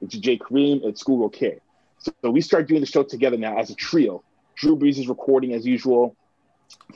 it's 0.00 0.16
Jay 0.16 0.38
Kareem, 0.38 0.80
it's 0.84 1.00
Schoolgirl 1.00 1.30
K. 1.30 1.58
So, 1.98 2.12
so 2.22 2.30
we 2.30 2.40
start 2.40 2.68
doing 2.68 2.80
the 2.80 2.86
show 2.86 3.02
together 3.02 3.36
now 3.36 3.58
as 3.58 3.70
a 3.70 3.74
trio. 3.74 4.22
Drew 4.56 4.76
Brees 4.76 4.98
is 4.98 5.08
recording 5.08 5.52
as 5.54 5.66
usual. 5.66 6.16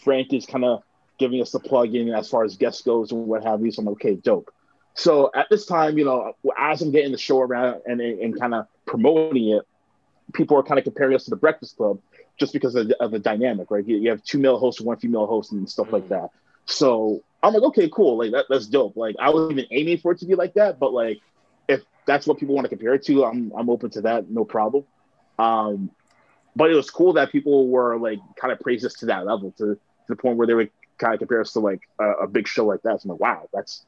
Frank 0.02 0.32
is 0.32 0.46
kind 0.46 0.64
of 0.64 0.82
giving 1.18 1.40
us 1.40 1.52
the 1.52 1.60
plug 1.60 1.94
in 1.94 2.10
as 2.10 2.28
far 2.28 2.44
as 2.44 2.56
guest 2.56 2.84
goes 2.84 3.12
and 3.12 3.26
what 3.26 3.44
have 3.44 3.64
you. 3.64 3.70
So 3.70 3.80
I'm 3.80 3.86
like, 3.86 3.94
okay, 3.94 4.14
dope. 4.14 4.52
So 4.94 5.30
at 5.34 5.46
this 5.48 5.64
time, 5.64 5.96
you 5.96 6.04
know, 6.04 6.34
as 6.59 6.82
I'm 6.82 6.90
getting 6.90 7.12
the 7.12 7.18
show 7.18 7.40
around 7.40 7.82
and, 7.86 8.00
and 8.00 8.38
kind 8.38 8.54
of 8.54 8.66
promoting 8.86 9.48
it, 9.50 9.62
people 10.34 10.59
are 10.59 10.62
kind 10.62 10.78
of 10.78 10.84
comparing 10.84 11.14
us 11.14 11.24
to 11.24 11.30
the 11.30 11.36
Breakfast 11.36 11.76
Club 11.76 12.00
just 12.43 12.52
because 12.52 12.74
of 12.74 12.89
the, 12.89 13.01
of 13.01 13.12
the 13.12 13.20
dynamic, 13.20 13.70
right? 13.70 13.86
You, 13.86 13.98
you, 13.98 14.10
have 14.10 14.24
two 14.24 14.39
male 14.39 14.59
hosts, 14.59 14.81
one 14.81 14.97
female 14.97 15.27
host, 15.27 15.52
and 15.52 15.70
stuff 15.70 15.86
mm-hmm. 15.86 15.94
like 15.94 16.09
that. 16.09 16.31
So 16.64 17.23
I'm 17.40 17.55
like, 17.55 17.62
okay, 17.62 17.89
cool. 17.89 18.19
Like 18.19 18.32
that, 18.32 18.47
that's 18.48 18.66
dope. 18.66 18.97
Like 18.97 19.14
I 19.20 19.31
wasn't 19.31 19.52
even 19.52 19.66
aiming 19.70 19.98
for 19.98 20.10
it 20.10 20.19
to 20.19 20.27
be 20.27 20.35
like 20.35 20.55
that, 20.55 20.81
but 20.81 20.93
like 20.93 21.20
if 21.69 21.82
that's 22.05 22.27
what 22.27 22.39
people 22.39 22.56
want 22.56 22.64
to 22.64 22.69
compare 22.69 22.94
it 22.94 23.05
to, 23.06 23.24
I'm 23.24 23.52
I'm 23.56 23.70
open 23.70 23.90
to 23.90 24.01
that, 24.01 24.28
no 24.28 24.44
problem. 24.44 24.85
Um, 25.39 25.93
but 26.56 26.69
it 26.69 26.74
was 26.74 26.90
cool 26.90 27.12
that 27.12 27.31
people 27.31 27.69
were 27.69 27.97
like 27.97 28.19
kind 28.36 28.52
of 28.52 28.59
praise 28.59 28.85
us 28.85 28.94
to 28.94 29.06
that 29.06 29.24
level, 29.24 29.52
to, 29.59 29.74
to 29.74 29.78
the 30.09 30.16
point 30.16 30.36
where 30.36 30.48
they 30.48 30.55
would 30.55 30.70
kind 30.98 31.14
of 31.14 31.20
compare 31.20 31.40
us 31.40 31.52
to 31.52 31.60
like 31.60 31.82
a, 32.01 32.10
a 32.24 32.27
big 32.27 32.48
show 32.48 32.66
like 32.66 32.82
that. 32.82 33.02
So 33.02 33.06
I'm 33.06 33.10
like, 33.12 33.20
wow, 33.20 33.48
that's 33.52 33.86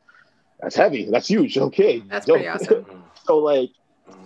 that's 0.61 0.77
heavy, 0.77 1.11
that's 1.11 1.27
huge. 1.27 1.59
Okay, 1.59 1.99
that's 1.99 2.27
dope. 2.27 2.37
pretty 2.37 2.49
awesome. 2.49 2.87
so 3.25 3.39
like, 3.39 3.71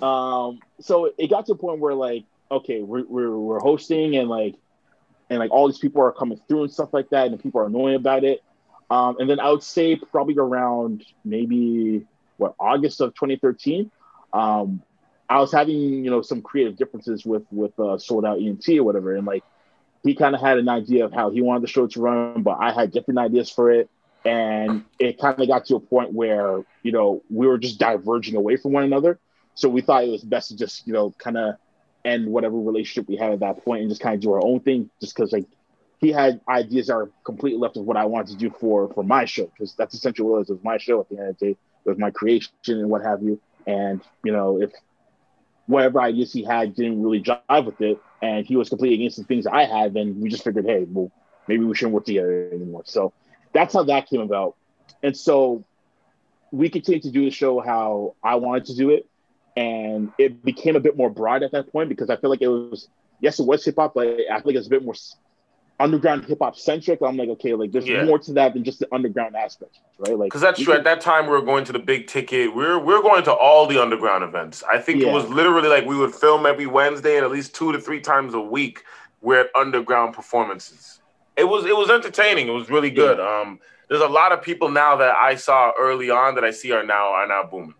um, 0.02 0.60
so 0.80 1.10
it 1.16 1.30
got 1.30 1.46
to 1.46 1.52
a 1.52 1.56
point 1.56 1.80
where 1.80 1.94
like, 1.94 2.24
okay, 2.50 2.80
we're, 2.80 3.04
we're 3.04 3.36
we're 3.36 3.60
hosting 3.60 4.16
and 4.16 4.28
like, 4.28 4.56
and 5.30 5.38
like 5.38 5.50
all 5.50 5.66
these 5.68 5.78
people 5.78 6.02
are 6.02 6.12
coming 6.12 6.40
through 6.48 6.64
and 6.64 6.72
stuff 6.72 6.92
like 6.92 7.10
that, 7.10 7.26
and 7.26 7.42
people 7.42 7.60
are 7.60 7.66
annoying 7.66 7.96
about 7.96 8.24
it. 8.24 8.42
Um, 8.90 9.16
and 9.18 9.28
then 9.28 9.38
I 9.40 9.50
would 9.50 9.62
say 9.62 9.96
probably 9.96 10.34
around 10.36 11.04
maybe 11.24 12.06
what 12.38 12.54
August 12.58 13.00
of 13.00 13.14
2013, 13.14 13.90
um, 14.32 14.82
I 15.28 15.40
was 15.40 15.52
having 15.52 15.76
you 15.76 16.10
know 16.10 16.22
some 16.22 16.40
creative 16.40 16.76
differences 16.76 17.24
with 17.24 17.44
with 17.50 17.78
uh, 17.78 17.98
Sold 17.98 18.24
Out 18.24 18.38
ENT 18.38 18.66
or 18.70 18.84
whatever, 18.84 19.14
and 19.14 19.26
like 19.26 19.44
he 20.02 20.14
kind 20.14 20.34
of 20.34 20.40
had 20.40 20.58
an 20.58 20.68
idea 20.68 21.04
of 21.04 21.12
how 21.12 21.30
he 21.30 21.42
wanted 21.42 21.62
the 21.62 21.66
show 21.66 21.86
to 21.86 22.00
run, 22.00 22.42
but 22.42 22.56
I 22.60 22.72
had 22.72 22.92
different 22.92 23.18
ideas 23.18 23.50
for 23.50 23.70
it, 23.70 23.90
and 24.24 24.84
it 24.98 25.18
kind 25.18 25.38
of 25.40 25.48
got 25.48 25.66
to 25.66 25.76
a 25.76 25.80
point 25.80 26.12
where 26.12 26.64
you 26.82 26.92
know 26.92 27.22
we 27.28 27.46
were 27.46 27.58
just 27.58 27.78
diverging 27.78 28.36
away 28.36 28.56
from 28.56 28.72
one 28.72 28.84
another. 28.84 29.18
So 29.54 29.68
we 29.68 29.82
thought 29.82 30.04
it 30.04 30.10
was 30.10 30.22
best 30.22 30.48
to 30.48 30.56
just 30.56 30.86
you 30.86 30.94
know 30.94 31.14
kind 31.18 31.36
of 31.36 31.56
end 32.04 32.26
whatever 32.26 32.56
relationship 32.56 33.08
we 33.08 33.16
had 33.16 33.32
at 33.32 33.40
that 33.40 33.64
point 33.64 33.82
and 33.82 33.90
just 33.90 34.00
kind 34.00 34.14
of 34.14 34.20
do 34.20 34.32
our 34.32 34.44
own 34.44 34.60
thing, 34.60 34.90
just 35.00 35.14
because 35.14 35.32
like 35.32 35.46
he 36.00 36.12
had 36.12 36.40
ideas 36.48 36.86
that 36.86 36.94
are 36.94 37.10
completely 37.24 37.58
left 37.58 37.76
of 37.76 37.84
what 37.84 37.96
I 37.96 38.04
wanted 38.04 38.32
to 38.32 38.36
do 38.36 38.50
for 38.50 38.92
for 38.92 39.02
my 39.02 39.24
show 39.24 39.46
because 39.46 39.74
that's 39.74 39.94
essentially 39.94 40.28
what 40.28 40.36
it 40.36 40.38
was. 40.40 40.48
Was 40.50 40.64
my 40.64 40.78
show 40.78 41.00
at 41.00 41.08
the 41.08 41.18
end 41.18 41.28
of 41.28 41.38
the 41.38 41.46
day. 41.46 41.50
It 41.84 41.88
was 41.88 41.98
my 41.98 42.10
creation 42.10 42.52
and 42.66 42.88
what 42.90 43.02
have 43.02 43.22
you. 43.22 43.40
And 43.66 44.00
you 44.24 44.32
know, 44.32 44.60
if 44.60 44.72
whatever 45.66 46.00
ideas 46.00 46.32
he 46.32 46.44
had 46.44 46.74
didn't 46.74 47.02
really 47.02 47.22
jive 47.22 47.66
with 47.66 47.80
it, 47.80 48.00
and 48.22 48.46
he 48.46 48.56
was 48.56 48.68
completely 48.68 48.96
against 48.96 49.18
the 49.18 49.24
things 49.24 49.46
I 49.46 49.64
had, 49.64 49.94
then 49.94 50.20
we 50.20 50.28
just 50.28 50.42
figured, 50.42 50.64
hey, 50.64 50.84
well, 50.88 51.12
maybe 51.46 51.64
we 51.64 51.74
shouldn't 51.74 51.94
work 51.94 52.06
together 52.06 52.50
anymore. 52.52 52.82
So 52.86 53.12
that's 53.52 53.74
how 53.74 53.84
that 53.84 54.08
came 54.08 54.20
about. 54.20 54.56
And 55.02 55.16
so 55.16 55.64
we 56.50 56.70
continued 56.70 57.02
to 57.02 57.10
do 57.10 57.24
the 57.24 57.30
show 57.30 57.60
how 57.60 58.14
I 58.22 58.36
wanted 58.36 58.66
to 58.66 58.76
do 58.76 58.90
it. 58.90 59.06
And 59.58 60.12
it 60.18 60.44
became 60.44 60.76
a 60.76 60.80
bit 60.80 60.96
more 60.96 61.10
broad 61.10 61.42
at 61.42 61.50
that 61.52 61.72
point 61.72 61.88
because 61.88 62.10
I 62.10 62.16
feel 62.16 62.30
like 62.30 62.42
it 62.42 62.48
was, 62.48 62.88
yes, 63.20 63.40
it 63.40 63.46
was 63.46 63.64
hip 63.64 63.74
hop, 63.76 63.94
but 63.94 64.06
I 64.06 64.36
feel 64.36 64.42
like 64.46 64.56
it's 64.56 64.68
a 64.68 64.70
bit 64.70 64.84
more 64.84 64.94
underground 65.80 66.26
hip 66.26 66.38
hop 66.40 66.56
centric. 66.56 67.00
I'm 67.02 67.16
like, 67.16 67.28
okay, 67.30 67.54
like 67.54 67.72
there's 67.72 67.86
yeah. 67.86 68.04
more 68.04 68.18
to 68.20 68.32
that 68.34 68.54
than 68.54 68.62
just 68.62 68.78
the 68.78 68.88
underground 68.92 69.34
aspect, 69.36 69.78
right? 69.98 70.16
Like, 70.16 70.28
because 70.28 70.40
that's 70.40 70.60
true. 70.60 70.74
Can... 70.74 70.78
At 70.78 70.84
that 70.84 71.00
time, 71.00 71.26
we 71.26 71.32
were 71.32 71.42
going 71.42 71.64
to 71.64 71.72
the 71.72 71.78
big 71.78 72.06
ticket. 72.06 72.54
We 72.54 72.64
are 72.64 72.78
we 72.78 72.94
are 72.94 73.02
going 73.02 73.24
to 73.24 73.32
all 73.32 73.66
the 73.66 73.80
underground 73.80 74.22
events. 74.24 74.62
I 74.62 74.78
think 74.78 75.02
yeah. 75.02 75.08
it 75.08 75.12
was 75.12 75.28
literally 75.28 75.68
like 75.68 75.86
we 75.86 75.96
would 75.96 76.14
film 76.14 76.46
every 76.46 76.66
Wednesday 76.66 77.16
and 77.16 77.24
at 77.24 77.30
least 77.30 77.54
two 77.54 77.72
to 77.72 77.80
three 77.80 78.00
times 78.00 78.34
a 78.34 78.40
week. 78.40 78.84
We're 79.20 79.40
at 79.40 79.50
underground 79.56 80.14
performances. 80.14 81.00
It 81.36 81.44
was 81.44 81.64
it 81.64 81.76
was 81.76 81.90
entertaining. 81.90 82.48
It 82.48 82.52
was 82.52 82.70
really 82.70 82.90
good. 82.90 83.18
Yeah. 83.18 83.40
Um, 83.40 83.60
there's 83.88 84.02
a 84.02 84.08
lot 84.08 84.32
of 84.32 84.42
people 84.42 84.70
now 84.70 84.96
that 84.96 85.16
I 85.16 85.34
saw 85.34 85.72
early 85.78 86.10
on 86.10 86.34
that 86.36 86.44
I 86.44 86.50
see 86.50 86.72
are 86.72 86.84
now 86.84 87.08
are 87.08 87.26
now 87.26 87.42
booming. 87.44 87.74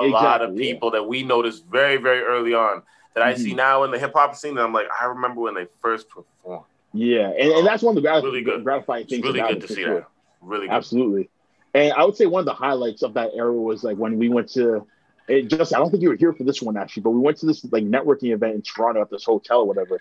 A 0.00 0.06
exactly, 0.06 0.10
lot 0.12 0.42
of 0.42 0.56
people 0.56 0.90
that 0.92 1.06
we 1.06 1.22
noticed 1.22 1.64
very 1.66 1.96
very 1.96 2.22
early 2.22 2.54
on 2.54 2.82
that 3.14 3.20
mm-hmm. 3.20 3.28
I 3.28 3.34
see 3.34 3.48
mm-hmm. 3.48 3.56
now 3.56 3.84
in 3.84 3.90
the 3.90 3.98
hip 3.98 4.12
hop 4.14 4.34
scene. 4.34 4.52
And 4.52 4.60
I'm 4.60 4.72
like, 4.72 4.86
I 5.00 5.06
remember 5.06 5.40
when 5.40 5.54
they 5.54 5.66
first 5.80 6.08
performed. 6.08 6.64
Yeah, 6.92 7.28
and, 7.28 7.52
and 7.52 7.66
that's 7.66 7.82
one 7.82 7.96
of 7.96 8.02
the 8.02 8.08
really 8.08 8.42
good. 8.42 8.62
gratifying 8.62 9.06
things. 9.06 9.24
It's 9.24 9.34
really 9.34 9.40
good 9.52 9.60
to 9.62 9.68
see 9.68 9.82
sure. 9.82 9.94
that. 10.00 10.08
Really 10.40 10.68
good. 10.68 10.74
Absolutely. 10.74 11.30
And 11.74 11.92
I 11.92 12.04
would 12.04 12.16
say 12.16 12.26
one 12.26 12.40
of 12.40 12.46
the 12.46 12.54
highlights 12.54 13.02
of 13.02 13.14
that 13.14 13.30
era 13.34 13.52
was 13.52 13.82
like 13.82 13.96
when 13.96 14.16
we 14.16 14.28
went 14.28 14.48
to 14.50 14.86
it 15.26 15.48
just 15.48 15.74
I 15.74 15.78
don't 15.78 15.90
think 15.90 16.02
you 16.02 16.10
were 16.10 16.16
here 16.16 16.32
for 16.32 16.44
this 16.44 16.60
one 16.60 16.76
actually, 16.76 17.02
but 17.02 17.10
we 17.10 17.20
went 17.20 17.38
to 17.38 17.46
this 17.46 17.64
like 17.72 17.84
networking 17.84 18.32
event 18.32 18.54
in 18.54 18.62
Toronto 18.62 19.00
at 19.00 19.10
this 19.10 19.24
hotel 19.24 19.60
or 19.60 19.66
whatever. 19.66 20.00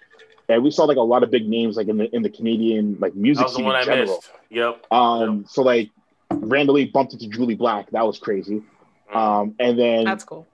And 0.50 0.64
we 0.64 0.72
saw 0.72 0.84
like 0.84 0.98
a 0.98 1.02
lot 1.02 1.24
of 1.24 1.32
big 1.32 1.48
names 1.48 1.78
like 1.78 1.88
in 1.88 1.98
the 1.98 2.14
in 2.14 2.22
the 2.22 2.30
Canadian 2.30 2.98
like 3.00 3.16
music 3.16 3.48
scene 3.50 3.66
in 3.66 3.86
general. 3.86 4.24
Yep. 4.50 4.86
Um 4.92 5.38
yep. 5.38 5.48
so 5.48 5.62
like 5.62 5.90
randomly 6.30 6.86
bumped 6.86 7.14
into 7.14 7.28
Jully 7.28 7.58
Black. 7.58 7.90
That 7.92 8.06
was 8.06 8.20
crazy. 8.20 8.62
Um 9.14 9.56
and 9.60 9.78
then 9.78 10.06
that's 10.06 10.24
cool. 10.24 10.48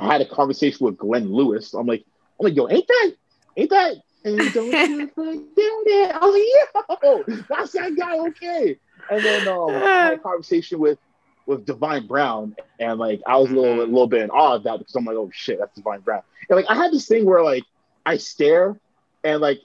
Had 0.00 0.20
a 0.20 0.26
conversation 0.26 0.84
with 0.86 0.96
Glenn 0.96 1.32
Lewis. 1.32 1.74
I'm 1.74 1.86
like, 1.86 2.04
I'm 2.40 2.44
like, 2.44 2.56
yo, 2.56 2.68
ain't 2.68 2.86
that 2.86 3.12
ain't 3.56 3.70
that 3.70 3.96
and 4.24 4.52
don't 4.52 4.90
you 4.90 5.06
forget 5.14 5.44
it. 5.56 6.14
I 6.14 6.18
was 6.24 6.84
like, 6.88 6.98
yo, 7.02 7.44
that's 7.48 7.72
that 7.72 7.96
guy, 7.96 8.18
okay. 8.28 8.78
And 9.10 9.24
then 9.24 9.48
um, 9.48 9.70
I 9.70 10.04
had 10.04 10.12
a 10.14 10.18
conversation 10.18 10.78
with 10.78 10.98
with 11.46 11.66
Divine 11.66 12.06
Brown, 12.06 12.54
and 12.78 12.98
like 12.98 13.20
I 13.26 13.36
was 13.36 13.50
a 13.50 13.54
little 13.54 13.80
a 13.80 13.84
little 13.84 14.06
bit 14.06 14.22
in 14.22 14.30
awe 14.30 14.54
of 14.56 14.62
that 14.64 14.78
because 14.78 14.94
I'm 14.94 15.04
like, 15.04 15.16
oh 15.16 15.30
shit, 15.32 15.58
that's 15.58 15.74
Divine 15.74 16.00
Brown. 16.00 16.22
And 16.48 16.56
like 16.56 16.66
I 16.68 16.74
had 16.74 16.92
this 16.92 17.06
thing 17.06 17.24
where 17.24 17.42
like 17.42 17.64
I 18.06 18.16
stare, 18.16 18.78
and 19.24 19.40
like 19.40 19.60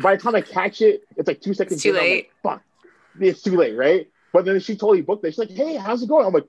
by 0.00 0.16
the 0.16 0.22
time 0.22 0.34
I 0.34 0.42
catch 0.42 0.82
it, 0.82 1.02
it's 1.16 1.26
like 1.26 1.40
two 1.40 1.54
seconds. 1.54 1.76
It's 1.76 1.82
too 1.82 1.92
late. 1.92 2.30
Like, 2.44 2.60
Fuck, 2.60 2.62
it's 3.20 3.42
too 3.42 3.56
late, 3.56 3.76
right? 3.76 4.08
But 4.32 4.44
then 4.44 4.60
she 4.60 4.74
totally 4.74 5.00
booked 5.00 5.24
it. 5.24 5.30
She's 5.30 5.38
like, 5.38 5.50
"Hey, 5.50 5.76
how's 5.76 6.02
it 6.02 6.08
going?" 6.08 6.26
I'm 6.26 6.32
like, 6.32 6.46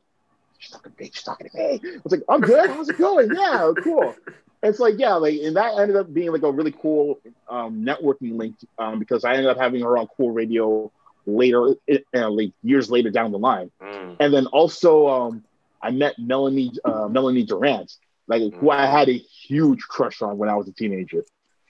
"She's 0.59 0.71
talking 0.71 0.91
to 0.91 1.03
me. 1.03 1.09
She's 1.11 1.23
talking 1.23 1.49
to 1.49 1.57
me." 1.57 1.79
I 1.83 1.99
was 2.03 2.11
like, 2.11 2.23
"I'm 2.29 2.41
good. 2.41 2.69
How's 2.69 2.89
it 2.89 2.97
going? 2.97 3.33
Yeah, 3.33 3.71
cool." 3.83 4.15
it's 4.61 4.79
like 4.79 4.95
yeah, 4.97 5.13
like 5.15 5.39
and 5.41 5.55
that 5.55 5.77
ended 5.77 5.95
up 5.95 6.13
being 6.13 6.31
like 6.31 6.43
a 6.43 6.51
really 6.51 6.71
cool 6.71 7.19
um, 7.47 7.83
networking 7.83 8.37
link 8.37 8.55
um, 8.77 8.99
because 8.99 9.23
I 9.23 9.33
ended 9.33 9.47
up 9.47 9.57
having 9.57 9.81
her 9.81 9.97
on 9.97 10.07
Cool 10.17 10.31
Radio 10.31 10.91
later, 11.25 11.75
uh, 12.13 12.29
like 12.29 12.51
years 12.63 12.91
later 12.91 13.09
down 13.09 13.31
the 13.31 13.39
line, 13.39 13.71
mm. 13.81 14.17
and 14.19 14.33
then 14.33 14.47
also 14.47 15.07
um, 15.07 15.43
I 15.81 15.91
met 15.91 16.15
Melanie 16.19 16.73
uh, 16.83 17.07
Melanie 17.07 17.45
Durrant, 17.45 17.91
like 18.27 18.41
mm. 18.41 18.53
who 18.55 18.69
I 18.69 18.85
had 18.85 19.09
a 19.09 19.17
huge 19.17 19.81
crush 19.81 20.21
on 20.21 20.37
when 20.37 20.49
I 20.49 20.55
was 20.55 20.67
a 20.67 20.73
teenager, 20.73 21.23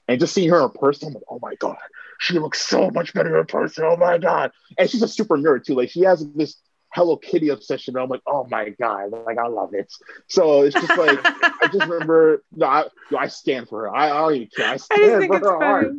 and 0.07 0.20
just 0.20 0.34
seeing 0.34 0.49
her 0.49 0.64
in 0.64 0.72
person, 0.72 1.10
I'm 1.10 1.14
like, 1.14 1.24
oh 1.30 1.40
my 1.41 1.56
god, 1.56 1.78
she 2.20 2.40
looks 2.40 2.61
so 2.61 2.90
much 2.90 3.14
better 3.14 3.40
in 3.40 3.45
person. 3.45 3.86
Oh 3.86 3.98
my 3.98 4.18
god, 4.18 4.52
and 4.78 4.90
she's 4.90 5.03
a 5.03 5.07
super 5.07 5.38
nerd 5.38 5.64
too. 5.64 5.76
Like 5.76 5.91
she 5.91 6.02
has 6.02 6.28
this 6.34 6.56
Hello 6.91 7.18
Kitty 7.18 7.49
obsession. 7.49 7.95
I'm 7.98 8.10
like, 8.10 8.22
oh 8.26 8.48
my 8.49 8.70
god, 8.70 9.11
like 9.11 9.38
I 9.38 9.48
love 9.48 9.74
it. 9.74 9.94
So 10.28 10.64
it's 10.64 10.74
just 10.76 10.98
like 10.98 11.20
I 11.24 11.68
just 11.72 11.86
remember. 11.88 12.44
No, 12.56 12.66
I, 12.66 12.86
I 13.18 13.28
stand 13.28 13.70
for 13.70 13.82
her. 13.82 13.95
I, 13.95 14.10
I 14.10 14.18
don't 14.20 14.36
even 14.36 14.48
care. 14.48 14.68
I 14.68 14.78
stand 14.78 15.24
I 15.24 15.28
for 15.28 15.40
her 15.40 15.60
funny. 15.60 15.66
hard. 15.66 15.98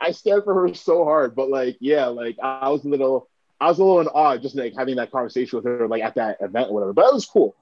I 0.00 0.10
stand 0.12 0.44
for 0.44 0.54
her 0.54 0.74
so 0.74 1.04
hard. 1.04 1.36
But 1.36 1.50
like, 1.50 1.76
yeah, 1.80 2.06
like 2.06 2.36
I 2.42 2.68
was 2.68 2.84
a 2.84 2.88
little, 2.88 3.28
I 3.60 3.68
was 3.68 3.78
a 3.78 3.84
little 3.84 4.00
in 4.00 4.08
awe 4.08 4.36
just 4.36 4.56
like 4.56 4.74
having 4.76 4.96
that 4.96 5.12
conversation 5.12 5.56
with 5.56 5.66
her, 5.66 5.86
like 5.88 6.02
at 6.02 6.16
that 6.16 6.38
event 6.40 6.70
or 6.70 6.74
whatever. 6.74 6.92
But 6.92 7.06
it 7.06 7.14
was 7.14 7.26
cool. 7.26 7.54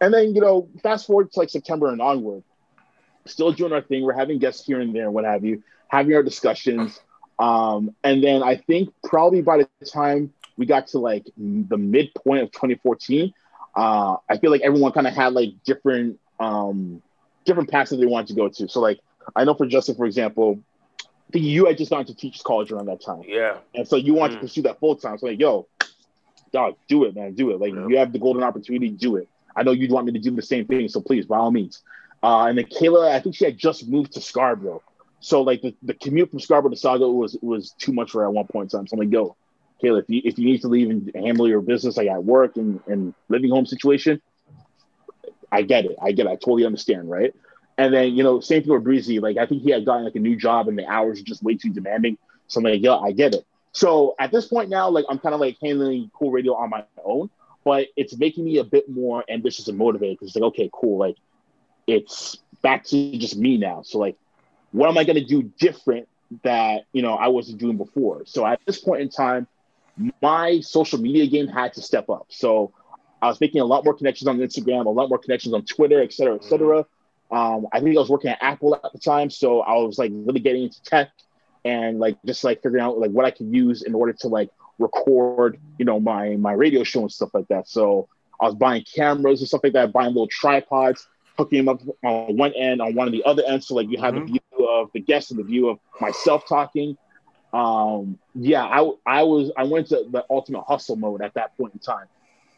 And 0.00 0.12
then 0.12 0.34
you 0.34 0.40
know, 0.40 0.68
fast 0.82 1.06
forward 1.06 1.32
to 1.32 1.40
like 1.40 1.50
September 1.50 1.88
and 1.88 2.00
onward, 2.00 2.44
still 3.26 3.52
doing 3.52 3.72
our 3.72 3.82
thing. 3.82 4.04
We're 4.04 4.12
having 4.12 4.38
guests 4.38 4.64
here 4.64 4.80
and 4.80 4.94
there, 4.94 5.10
what 5.10 5.24
have 5.24 5.44
you, 5.44 5.62
having 5.88 6.14
our 6.14 6.22
discussions. 6.22 7.00
Um, 7.38 7.94
and 8.02 8.22
then 8.22 8.42
I 8.42 8.56
think 8.56 8.90
probably 9.04 9.42
by 9.42 9.58
the 9.58 9.86
time 9.86 10.32
we 10.56 10.66
got 10.66 10.88
to 10.88 10.98
like 10.98 11.26
the 11.36 11.76
midpoint 11.76 12.42
of 12.42 12.52
2014, 12.52 13.32
uh, 13.74 14.16
I 14.28 14.38
feel 14.38 14.50
like 14.50 14.62
everyone 14.62 14.92
kind 14.92 15.06
of 15.06 15.14
had 15.14 15.32
like 15.34 15.50
different 15.64 16.18
um, 16.40 17.02
different 17.44 17.70
paths 17.70 17.90
that 17.90 17.96
they 17.96 18.06
wanted 18.06 18.28
to 18.28 18.34
go 18.34 18.48
to. 18.48 18.68
So 18.68 18.80
like 18.80 19.00
I 19.34 19.44
know 19.44 19.54
for 19.54 19.66
Justin, 19.66 19.94
for 19.94 20.06
example, 20.06 20.60
the 21.30 21.40
you 21.40 21.66
had 21.66 21.78
just 21.78 21.90
gone 21.90 22.04
to 22.04 22.14
teachers 22.14 22.42
college 22.42 22.70
around 22.70 22.86
that 22.86 23.00
time. 23.00 23.22
Yeah. 23.26 23.58
And 23.74 23.86
so 23.86 23.96
you 23.96 24.14
want 24.14 24.32
mm. 24.32 24.36
to 24.36 24.40
pursue 24.42 24.62
that 24.62 24.80
full 24.80 24.96
time. 24.96 25.18
So 25.18 25.26
like, 25.26 25.40
yo, 25.40 25.66
dog, 26.52 26.76
do 26.88 27.04
it, 27.04 27.14
man, 27.14 27.34
do 27.34 27.50
it. 27.50 27.60
Like 27.60 27.74
yeah. 27.74 27.86
you 27.88 27.98
have 27.98 28.12
the 28.12 28.18
golden 28.18 28.42
opportunity, 28.42 28.90
do 28.90 29.16
it. 29.16 29.28
I 29.54 29.62
know 29.62 29.72
you'd 29.72 29.90
want 29.90 30.06
me 30.06 30.12
to 30.12 30.18
do 30.18 30.30
the 30.30 30.42
same 30.42 30.66
thing, 30.66 30.88
so 30.88 31.00
please, 31.00 31.24
by 31.26 31.38
all 31.38 31.50
means. 31.50 31.82
Uh, 32.22 32.46
and 32.46 32.58
then 32.58 32.66
Kayla, 32.66 33.10
I 33.10 33.20
think 33.20 33.34
she 33.34 33.44
had 33.44 33.56
just 33.56 33.88
moved 33.88 34.12
to 34.12 34.20
Scarborough. 34.20 34.82
So 35.20 35.42
like 35.42 35.62
the, 35.62 35.74
the 35.82 35.94
commute 35.94 36.30
from 36.30 36.40
Scarborough 36.40 36.70
to 36.70 36.76
Sauga 36.76 37.12
was 37.12 37.36
was 37.40 37.70
too 37.78 37.92
much 37.92 38.10
for 38.12 38.20
her 38.20 38.28
at 38.28 38.32
one 38.32 38.46
point 38.46 38.72
in 38.72 38.78
time. 38.78 38.86
So 38.86 38.94
I'm 38.94 39.00
like, 39.00 39.12
yo, 39.12 39.36
Kayla, 39.82 40.02
if 40.02 40.04
you 40.08 40.22
if 40.24 40.38
you 40.38 40.46
need 40.46 40.62
to 40.62 40.68
leave 40.68 40.90
and 40.90 41.10
handle 41.14 41.48
your 41.48 41.60
business 41.60 41.96
like 41.96 42.08
at 42.08 42.24
work 42.24 42.56
and, 42.56 42.80
and 42.86 43.14
living 43.28 43.50
home 43.50 43.66
situation, 43.66 44.20
I 45.52 45.62
get 45.62 45.84
it. 45.84 45.96
I 46.00 46.12
get 46.12 46.26
it. 46.26 46.30
I 46.30 46.36
totally 46.36 46.64
understand, 46.64 47.10
right? 47.10 47.34
And 47.78 47.92
then, 47.92 48.14
you 48.14 48.22
know, 48.22 48.40
same 48.40 48.62
thing 48.62 48.72
with 48.72 48.84
Breezy. 48.84 49.20
Like 49.20 49.36
I 49.36 49.46
think 49.46 49.62
he 49.62 49.70
had 49.70 49.84
gotten 49.84 50.04
like 50.04 50.14
a 50.14 50.20
new 50.20 50.36
job 50.36 50.68
and 50.68 50.78
the 50.78 50.86
hours 50.86 51.20
are 51.20 51.24
just 51.24 51.42
way 51.42 51.56
too 51.56 51.70
demanding. 51.70 52.16
So 52.48 52.58
I'm 52.58 52.64
like, 52.64 52.82
yeah, 52.82 52.96
I 52.96 53.12
get 53.12 53.34
it. 53.34 53.44
So 53.72 54.14
at 54.18 54.32
this 54.32 54.46
point 54.46 54.70
now, 54.70 54.88
like 54.88 55.04
I'm 55.10 55.18
kind 55.18 55.34
of 55.34 55.40
like 55.40 55.58
handling 55.62 56.10
cool 56.14 56.30
radio 56.30 56.54
on 56.54 56.70
my 56.70 56.84
own, 57.04 57.28
but 57.64 57.88
it's 57.96 58.16
making 58.16 58.44
me 58.44 58.58
a 58.58 58.64
bit 58.64 58.88
more 58.88 59.24
ambitious 59.28 59.68
and 59.68 59.76
motivated 59.76 60.16
because 60.16 60.28
it's 60.28 60.36
like, 60.36 60.48
okay, 60.48 60.70
cool. 60.72 60.98
Like 60.98 61.16
it's 61.86 62.38
back 62.62 62.84
to 62.84 63.18
just 63.18 63.36
me 63.36 63.58
now. 63.58 63.82
So 63.82 63.98
like, 63.98 64.16
what 64.72 64.88
am 64.88 64.96
I 64.96 65.04
gonna 65.04 65.24
do 65.24 65.42
different 65.42 66.08
that 66.42 66.84
you 66.92 67.02
know 67.02 67.14
I 67.14 67.28
wasn't 67.28 67.58
doing 67.58 67.76
before? 67.76 68.22
So 68.24 68.46
at 68.46 68.60
this 68.64 68.80
point 68.80 69.02
in 69.02 69.10
time, 69.10 69.46
my 70.22 70.60
social 70.60 70.98
media 70.98 71.26
game 71.26 71.46
had 71.46 71.72
to 71.74 71.82
step 71.82 72.08
up. 72.10 72.26
So 72.28 72.72
I 73.22 73.28
was 73.28 73.40
making 73.40 73.60
a 73.60 73.64
lot 73.64 73.84
more 73.84 73.94
connections 73.94 74.28
on 74.28 74.38
Instagram, 74.38 74.86
a 74.86 74.90
lot 74.90 75.08
more 75.08 75.18
connections 75.18 75.54
on 75.54 75.64
Twitter, 75.64 76.02
et 76.02 76.12
cetera, 76.12 76.34
et 76.34 76.44
cetera. 76.44 76.84
Um, 77.30 77.66
I 77.72 77.80
think 77.80 77.96
I 77.96 78.00
was 78.00 78.10
working 78.10 78.30
at 78.30 78.38
Apple 78.40 78.74
at 78.74 78.92
the 78.92 78.98
time, 78.98 79.30
so 79.30 79.60
I 79.60 79.74
was 79.78 79.98
like 79.98 80.12
really 80.14 80.40
getting 80.40 80.64
into 80.64 80.82
tech 80.82 81.10
and 81.64 81.98
like 81.98 82.16
just 82.24 82.44
like 82.44 82.62
figuring 82.62 82.84
out 82.84 82.98
like 82.98 83.10
what 83.10 83.24
I 83.24 83.30
could 83.30 83.52
use 83.52 83.82
in 83.82 83.94
order 83.94 84.12
to 84.12 84.28
like 84.28 84.50
record, 84.78 85.58
you 85.78 85.84
know, 85.84 85.98
my 85.98 86.36
my 86.36 86.52
radio 86.52 86.84
show 86.84 87.00
and 87.00 87.10
stuff 87.10 87.30
like 87.34 87.48
that. 87.48 87.68
So 87.68 88.08
I 88.40 88.44
was 88.44 88.54
buying 88.54 88.84
cameras 88.84 89.40
and 89.40 89.48
stuff 89.48 89.62
like 89.64 89.72
that, 89.72 89.92
buying 89.92 90.08
little 90.08 90.28
tripods, 90.28 91.08
hooking 91.38 91.64
them 91.64 91.68
up 91.68 91.80
on 92.04 92.36
one 92.36 92.52
end, 92.52 92.80
on 92.80 92.94
one 92.94 93.08
of 93.08 93.12
the 93.12 93.24
other 93.24 93.42
ends, 93.46 93.66
so 93.66 93.74
like 93.74 93.88
you 93.90 93.98
have 93.98 94.14
mm-hmm. 94.14 94.26
the 94.26 94.40
view 94.58 94.68
of 94.68 94.90
the 94.92 95.00
guest 95.00 95.30
and 95.30 95.40
the 95.40 95.44
view 95.44 95.68
of 95.68 95.78
myself 96.00 96.46
talking. 96.46 96.96
Um, 97.56 98.18
yeah, 98.34 98.64
I 98.64 98.90
I 99.06 99.22
was 99.22 99.50
I 99.56 99.64
went 99.64 99.86
to 99.86 100.04
the 100.10 100.26
ultimate 100.28 100.64
hustle 100.64 100.96
mode 100.96 101.22
at 101.22 101.32
that 101.34 101.56
point 101.56 101.72
in 101.72 101.78
time, 101.78 102.06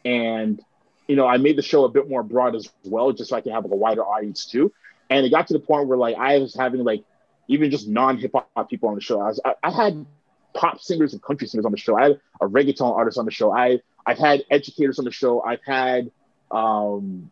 and 0.03 0.61
you 1.07 1.15
know 1.15 1.25
I 1.25 1.37
made 1.37 1.55
the 1.55 1.61
show 1.61 1.85
a 1.85 1.89
bit 1.89 2.09
more 2.09 2.21
broad 2.21 2.53
as 2.53 2.69
well, 2.83 3.13
just 3.13 3.29
so 3.29 3.37
I 3.37 3.41
can 3.41 3.53
have 3.53 3.63
like, 3.63 3.71
a 3.71 3.77
wider 3.77 4.03
audience 4.03 4.45
too. 4.45 4.73
And 5.09 5.25
it 5.25 5.29
got 5.29 5.47
to 5.47 5.53
the 5.53 5.59
point 5.61 5.87
where 5.87 5.97
like 5.97 6.17
I 6.17 6.39
was 6.39 6.53
having 6.53 6.83
like 6.83 7.05
even 7.47 7.71
just 7.71 7.87
non 7.87 8.17
hip 8.17 8.33
hop 8.33 8.69
people 8.69 8.89
on 8.89 8.95
the 8.95 9.01
show. 9.01 9.21
I, 9.21 9.27
was, 9.27 9.39
I, 9.45 9.53
I 9.63 9.71
had 9.71 10.05
pop 10.53 10.81
singers 10.81 11.13
and 11.13 11.23
country 11.23 11.47
singers 11.47 11.65
on 11.65 11.71
the 11.71 11.77
show. 11.77 11.97
I 11.97 12.03
had 12.03 12.19
a 12.41 12.47
reggaeton 12.49 12.93
artist 12.93 13.17
on 13.17 13.23
the 13.23 13.31
show. 13.31 13.53
I 13.53 13.79
I've 14.05 14.19
had 14.19 14.43
educators 14.51 14.99
on 14.99 15.05
the 15.05 15.11
show. 15.11 15.41
I've 15.41 15.63
had 15.65 16.11
um, 16.51 17.31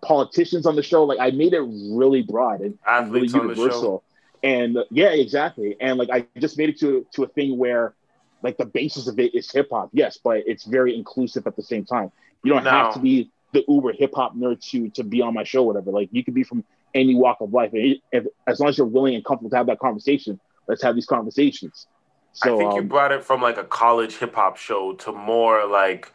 politicians 0.00 0.64
on 0.64 0.76
the 0.76 0.84
show. 0.84 1.02
Like 1.02 1.18
I 1.18 1.32
made 1.32 1.54
it 1.54 1.60
really 1.60 2.22
broad 2.22 2.60
and 2.60 2.78
Athletes 2.86 3.34
really 3.34 3.48
universal. 3.48 4.04
And 4.42 4.78
yeah, 4.90 5.08
exactly. 5.08 5.76
And 5.80 5.98
like 5.98 6.10
I 6.10 6.26
just 6.38 6.58
made 6.58 6.68
it 6.68 6.78
to 6.80 7.06
to 7.14 7.24
a 7.24 7.28
thing 7.28 7.58
where 7.58 7.94
like 8.42 8.56
the 8.56 8.66
basis 8.66 9.08
of 9.08 9.18
it 9.18 9.34
is 9.34 9.50
hip 9.50 9.68
hop, 9.70 9.90
yes, 9.92 10.18
but 10.22 10.42
it's 10.46 10.64
very 10.64 10.94
inclusive 10.94 11.46
at 11.46 11.56
the 11.56 11.62
same 11.62 11.84
time. 11.84 12.12
You 12.44 12.52
don't 12.52 12.64
no. 12.64 12.70
have 12.70 12.94
to 12.94 13.00
be 13.00 13.30
the 13.52 13.64
uber 13.68 13.92
hip 13.92 14.12
hop 14.14 14.36
nerd 14.36 14.60
to 14.70 14.90
to 14.90 15.04
be 15.04 15.22
on 15.22 15.34
my 15.34 15.44
show, 15.44 15.62
whatever. 15.62 15.90
Like 15.90 16.08
you 16.12 16.24
could 16.24 16.34
be 16.34 16.44
from 16.44 16.64
any 16.94 17.14
walk 17.14 17.38
of 17.40 17.52
life, 17.52 17.72
and 17.72 17.96
if, 18.12 18.24
as 18.46 18.60
long 18.60 18.68
as 18.68 18.78
you're 18.78 18.86
willing 18.86 19.14
and 19.14 19.24
comfortable 19.24 19.50
to 19.50 19.56
have 19.56 19.66
that 19.66 19.78
conversation, 19.78 20.40
let's 20.66 20.82
have 20.82 20.94
these 20.94 21.06
conversations. 21.06 21.86
So, 22.32 22.54
I 22.54 22.58
think 22.58 22.70
um, 22.70 22.76
you 22.76 22.82
brought 22.82 23.12
it 23.12 23.24
from 23.24 23.42
like 23.42 23.58
a 23.58 23.64
college 23.64 24.16
hip 24.16 24.34
hop 24.34 24.56
show 24.56 24.92
to 24.92 25.12
more 25.12 25.66
like 25.66 26.12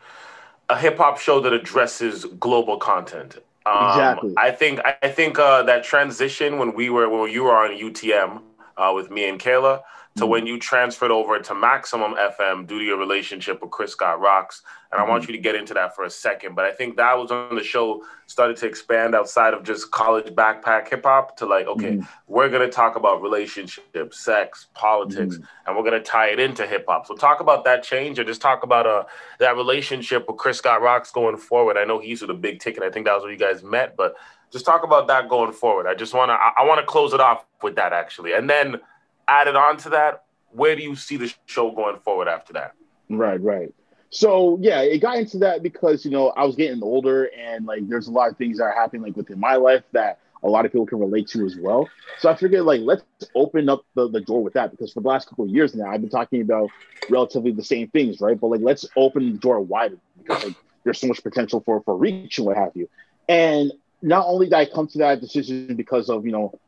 a 0.69 0.77
hip 0.77 0.97
hop 0.97 1.19
show 1.19 1.39
that 1.41 1.53
addresses 1.53 2.25
global 2.39 2.77
content. 2.77 3.39
Um, 3.65 3.89
exactly. 3.89 4.33
I 4.37 4.51
think 4.51 4.79
I 4.85 5.07
think 5.09 5.39
uh, 5.39 5.63
that 5.63 5.83
transition 5.83 6.57
when 6.57 6.73
we 6.73 6.89
were 6.89 7.07
when 7.09 7.31
you 7.31 7.43
were 7.43 7.55
on 7.55 7.71
UTM 7.71 8.41
uh, 8.77 8.91
with 8.93 9.09
me 9.09 9.29
and 9.29 9.39
Kayla 9.39 9.81
to 10.15 10.21
mm-hmm. 10.21 10.31
when 10.31 10.47
you 10.47 10.59
transferred 10.59 11.11
over 11.11 11.39
to 11.39 11.55
Maximum 11.55 12.13
FM 12.13 12.67
due 12.67 12.77
to 12.77 12.85
your 12.85 12.99
relationship 12.99 13.61
with 13.61 13.71
Chris 13.71 13.93
Scott 13.93 14.19
Rocks. 14.19 14.61
And 14.91 14.99
mm-hmm. 14.99 15.07
I 15.07 15.09
want 15.09 15.23
mm-hmm. 15.23 15.31
you 15.31 15.37
to 15.37 15.43
get 15.43 15.55
into 15.55 15.73
that 15.73 15.95
for 15.95 16.03
a 16.03 16.09
second. 16.09 16.53
But 16.53 16.65
I 16.65 16.71
think 16.71 16.97
that 16.97 17.17
was 17.17 17.31
when 17.31 17.55
the 17.55 17.63
show 17.63 18.03
started 18.27 18.57
to 18.57 18.67
expand 18.67 19.15
outside 19.15 19.55
of 19.55 19.63
just 19.63 19.89
college 19.89 20.27
backpack 20.27 20.87
hip 20.87 21.03
hop 21.03 21.35
to 21.37 21.47
like, 21.47 21.65
okay, 21.65 21.93
mm-hmm. 21.93 22.05
we're 22.27 22.49
going 22.49 22.61
to 22.61 22.71
talk 22.71 22.95
about 22.95 23.23
relationships, 23.23 24.19
sex, 24.23 24.67
politics, 24.75 25.35
mm-hmm. 25.35 25.43
and 25.65 25.75
we're 25.75 25.83
going 25.83 25.99
to 25.99 26.07
tie 26.07 26.27
it 26.27 26.39
into 26.39 26.67
hip 26.67 26.85
hop. 26.87 27.07
So 27.07 27.15
talk 27.15 27.39
about 27.39 27.63
that 27.65 27.81
change 27.81 28.19
or 28.19 28.23
just 28.23 28.41
talk 28.41 28.61
about 28.61 28.85
uh, 28.85 29.05
that 29.39 29.55
relationship 29.55 30.27
with 30.27 30.37
Chris 30.37 30.59
Scott 30.59 30.81
Rocks 30.81 31.11
going 31.11 31.37
forward. 31.37 31.75
I 31.75 31.85
know 31.85 31.99
he's 31.99 32.21
with 32.21 32.29
a 32.29 32.35
big 32.35 32.59
ticket. 32.59 32.83
I 32.83 32.91
think 32.91 33.07
that 33.07 33.15
was 33.15 33.23
where 33.23 33.31
you 33.31 33.39
guys 33.39 33.63
met, 33.63 33.97
but 33.97 34.15
just 34.51 34.65
talk 34.65 34.83
about 34.83 35.07
that 35.07 35.27
going 35.27 35.51
forward. 35.51 35.87
I 35.87 35.95
just 35.95 36.13
want 36.13 36.29
to, 36.29 36.33
I, 36.33 36.51
I 36.59 36.65
want 36.65 36.79
to 36.79 36.85
close 36.85 37.13
it 37.13 37.19
off 37.19 37.43
with 37.63 37.75
that 37.77 37.93
actually. 37.93 38.33
And 38.33 38.47
then, 38.47 38.79
added 39.27 39.55
on 39.55 39.77
to 39.77 39.89
that, 39.89 40.25
where 40.51 40.75
do 40.75 40.83
you 40.83 40.95
see 40.95 41.17
the 41.17 41.33
show 41.45 41.71
going 41.71 41.99
forward 41.99 42.27
after 42.27 42.53
that? 42.53 42.73
Right, 43.09 43.41
right. 43.41 43.73
So 44.09 44.59
yeah, 44.61 44.81
it 44.81 44.99
got 44.99 45.17
into 45.17 45.39
that 45.39 45.63
because 45.63 46.05
you 46.05 46.11
know 46.11 46.29
I 46.29 46.45
was 46.45 46.55
getting 46.55 46.83
older 46.83 47.31
and 47.35 47.65
like 47.65 47.87
there's 47.89 48.07
a 48.07 48.11
lot 48.11 48.29
of 48.29 48.37
things 48.37 48.59
that 48.59 48.65
are 48.65 48.73
happening 48.73 49.01
like 49.01 49.17
within 49.17 49.39
my 49.39 49.55
life 49.55 49.83
that 49.93 50.19
a 50.43 50.47
lot 50.47 50.65
of 50.65 50.71
people 50.71 50.85
can 50.85 50.99
relate 50.99 51.27
to 51.29 51.45
as 51.45 51.55
well. 51.55 51.89
So 52.19 52.29
I 52.29 52.35
figured 52.35 52.63
like 52.63 52.81
let's 52.81 53.03
open 53.33 53.69
up 53.69 53.85
the, 53.95 54.07
the 54.07 54.21
door 54.21 54.43
with 54.43 54.53
that 54.53 54.69
because 54.69 54.93
for 54.93 55.01
the 55.01 55.07
last 55.07 55.29
couple 55.29 55.45
of 55.45 55.49
years 55.49 55.73
now 55.73 55.89
I've 55.89 56.01
been 56.01 56.11
talking 56.11 56.41
about 56.41 56.69
relatively 57.09 57.51
the 57.51 57.63
same 57.63 57.87
things, 57.87 58.21
right? 58.21 58.39
But 58.39 58.47
like 58.47 58.61
let's 58.61 58.85
open 58.95 59.31
the 59.31 59.39
door 59.39 59.59
wider 59.61 59.97
because 60.21 60.43
like 60.43 60.55
there's 60.83 60.99
so 60.99 61.07
much 61.07 61.23
potential 61.23 61.61
for 61.65 61.81
for 61.81 61.97
reach 61.97 62.37
and 62.37 62.45
what 62.45 62.55
have 62.55 62.73
you. 62.75 62.87
And 63.27 63.71
not 64.03 64.27
only 64.27 64.45
did 64.45 64.53
I 64.53 64.65
come 64.67 64.87
to 64.89 64.97
that 64.99 65.21
decision 65.21 65.75
because 65.75 66.09
of 66.11 66.23
you 66.23 66.31
know 66.31 66.59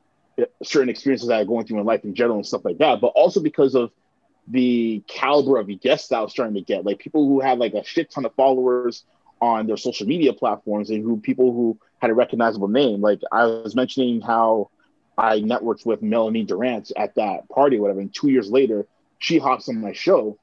certain 0.64 0.90
experiences 0.90 1.28
that 1.28 1.40
I'm 1.40 1.48
going 1.48 1.66
through 1.66 1.80
in 1.80 1.86
life 1.86 2.03
in 2.03 2.14
general 2.14 2.38
and 2.38 2.45
stuff 2.45 2.66
like 2.66 2.78
that, 2.80 3.02
but 3.02 3.07
also 3.07 3.41
because 3.41 3.76
of 3.76 3.91
the 4.48 5.03
caliber 5.07 5.57
of 5.57 5.68
guests 5.82 6.12
I 6.12 6.22
was 6.22 6.32
starting 6.32 6.56
to 6.56 6.62
get, 6.62 6.86
like 6.86 6.99
people 6.99 7.28
who 7.28 7.40
had 7.40 7.57
like 7.57 7.74
a 7.74 7.84
shit 7.84 8.12
ton 8.12 8.26
of 8.26 8.34
followers 8.36 9.03
on 9.41 9.68
their 9.68 9.78
social 9.78 10.07
media 10.07 10.34
platforms 10.34 10.90
and 10.90 11.03
who 11.03 11.18
people 11.18 11.52
who 11.52 11.80
had 11.99 12.10
a 12.10 12.14
recognizable 12.14 12.68
name. 12.68 13.02
Like 13.02 13.22
I 13.32 13.45
was 13.45 13.76
mentioning 13.76 14.22
how 14.22 14.70
I 15.18 15.40
networked 15.40 15.86
with 15.86 16.02
Melanie 16.02 16.44
Durrant 16.44 16.91
at 16.95 17.16
that 17.16 17.49
party, 17.49 17.80
whatever, 17.80 18.02
and 18.02 18.14
two 18.14 18.30
years 18.30 18.49
later, 18.49 18.86
she 19.20 19.38
hops 19.38 19.70
on 19.70 19.82
my 19.82 19.94
show. 19.94 20.38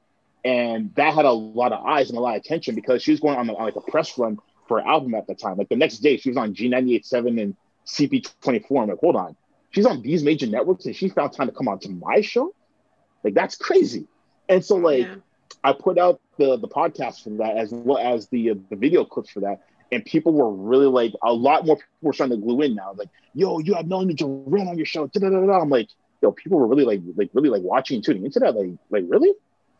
And 0.45 0.93
that 0.95 1.13
had 1.13 1.25
a 1.25 1.31
lot 1.31 1.71
of 1.71 1.85
eyes 1.85 2.09
and 2.09 2.17
a 2.17 2.21
lot 2.21 2.35
of 2.35 2.41
attention 2.41 2.75
because 2.75 3.01
she 3.01 3.11
was 3.11 3.21
going 3.21 3.37
on, 3.37 3.49
on 3.49 3.63
like 3.63 3.77
a 3.77 3.81
press 3.81 4.17
run 4.17 4.39
for 4.67 4.81
her 4.81 4.87
album 4.87 5.13
at 5.15 5.27
the 5.27 5.35
time. 5.35 5.57
Like 5.57 5.69
the 5.69 5.77
next 5.77 5.99
day, 5.99 6.17
she 6.17 6.29
was 6.29 6.37
on 6.37 6.53
G98.7 6.53 7.41
and 7.41 7.55
CP24. 7.85 8.81
I'm 8.81 8.89
like, 8.89 8.99
hold 8.99 9.15
on, 9.15 9.37
she's 9.73 9.85
on 9.85 10.01
these 10.01 10.23
major 10.23 10.47
networks 10.47 10.85
and 10.85 10.95
she 10.95 11.09
found 11.09 11.33
time 11.33 11.47
to 11.47 11.53
come 11.53 11.67
on 11.67 11.79
to 11.79 11.89
my 11.89 12.21
show. 12.21 12.53
Like 13.23 13.33
that's 13.33 13.55
crazy. 13.55 14.07
And 14.47 14.63
so 14.63 14.75
like 14.75 15.07
yeah. 15.07 15.15
I 15.63 15.73
put 15.73 15.97
out 15.97 16.21
the 16.37 16.57
the 16.57 16.67
podcast 16.67 17.23
for 17.23 17.31
that 17.31 17.57
as 17.57 17.71
well 17.71 17.97
as 17.97 18.27
the 18.27 18.51
uh, 18.51 18.55
the 18.69 18.75
video 18.75 19.03
clips 19.05 19.31
for 19.31 19.41
that, 19.41 19.61
and 19.91 20.05
people 20.05 20.33
were 20.33 20.51
really 20.51 20.87
like 20.87 21.13
a 21.23 21.33
lot 21.33 21.65
more 21.65 21.75
people 21.75 21.89
were 22.01 22.13
starting 22.13 22.39
to 22.39 22.45
glue 22.45 22.61
in 22.61 22.75
now. 22.75 22.93
Like, 22.95 23.09
yo, 23.33 23.59
you 23.59 23.73
have 23.73 23.87
Melanie 23.87 24.13
Durrant 24.13 24.69
on 24.69 24.77
your 24.77 24.85
show. 24.85 25.07
Da-da-da-da. 25.07 25.61
I'm 25.61 25.69
like, 25.69 25.89
yo, 26.21 26.31
people 26.31 26.59
were 26.59 26.67
really 26.67 26.85
like 26.85 27.01
like 27.15 27.29
really 27.33 27.49
like 27.49 27.61
watching 27.61 27.95
and 27.95 28.03
tuning 28.03 28.25
into 28.25 28.39
that. 28.39 28.55
Like, 28.55 28.71
like 28.89 29.03
really? 29.07 29.31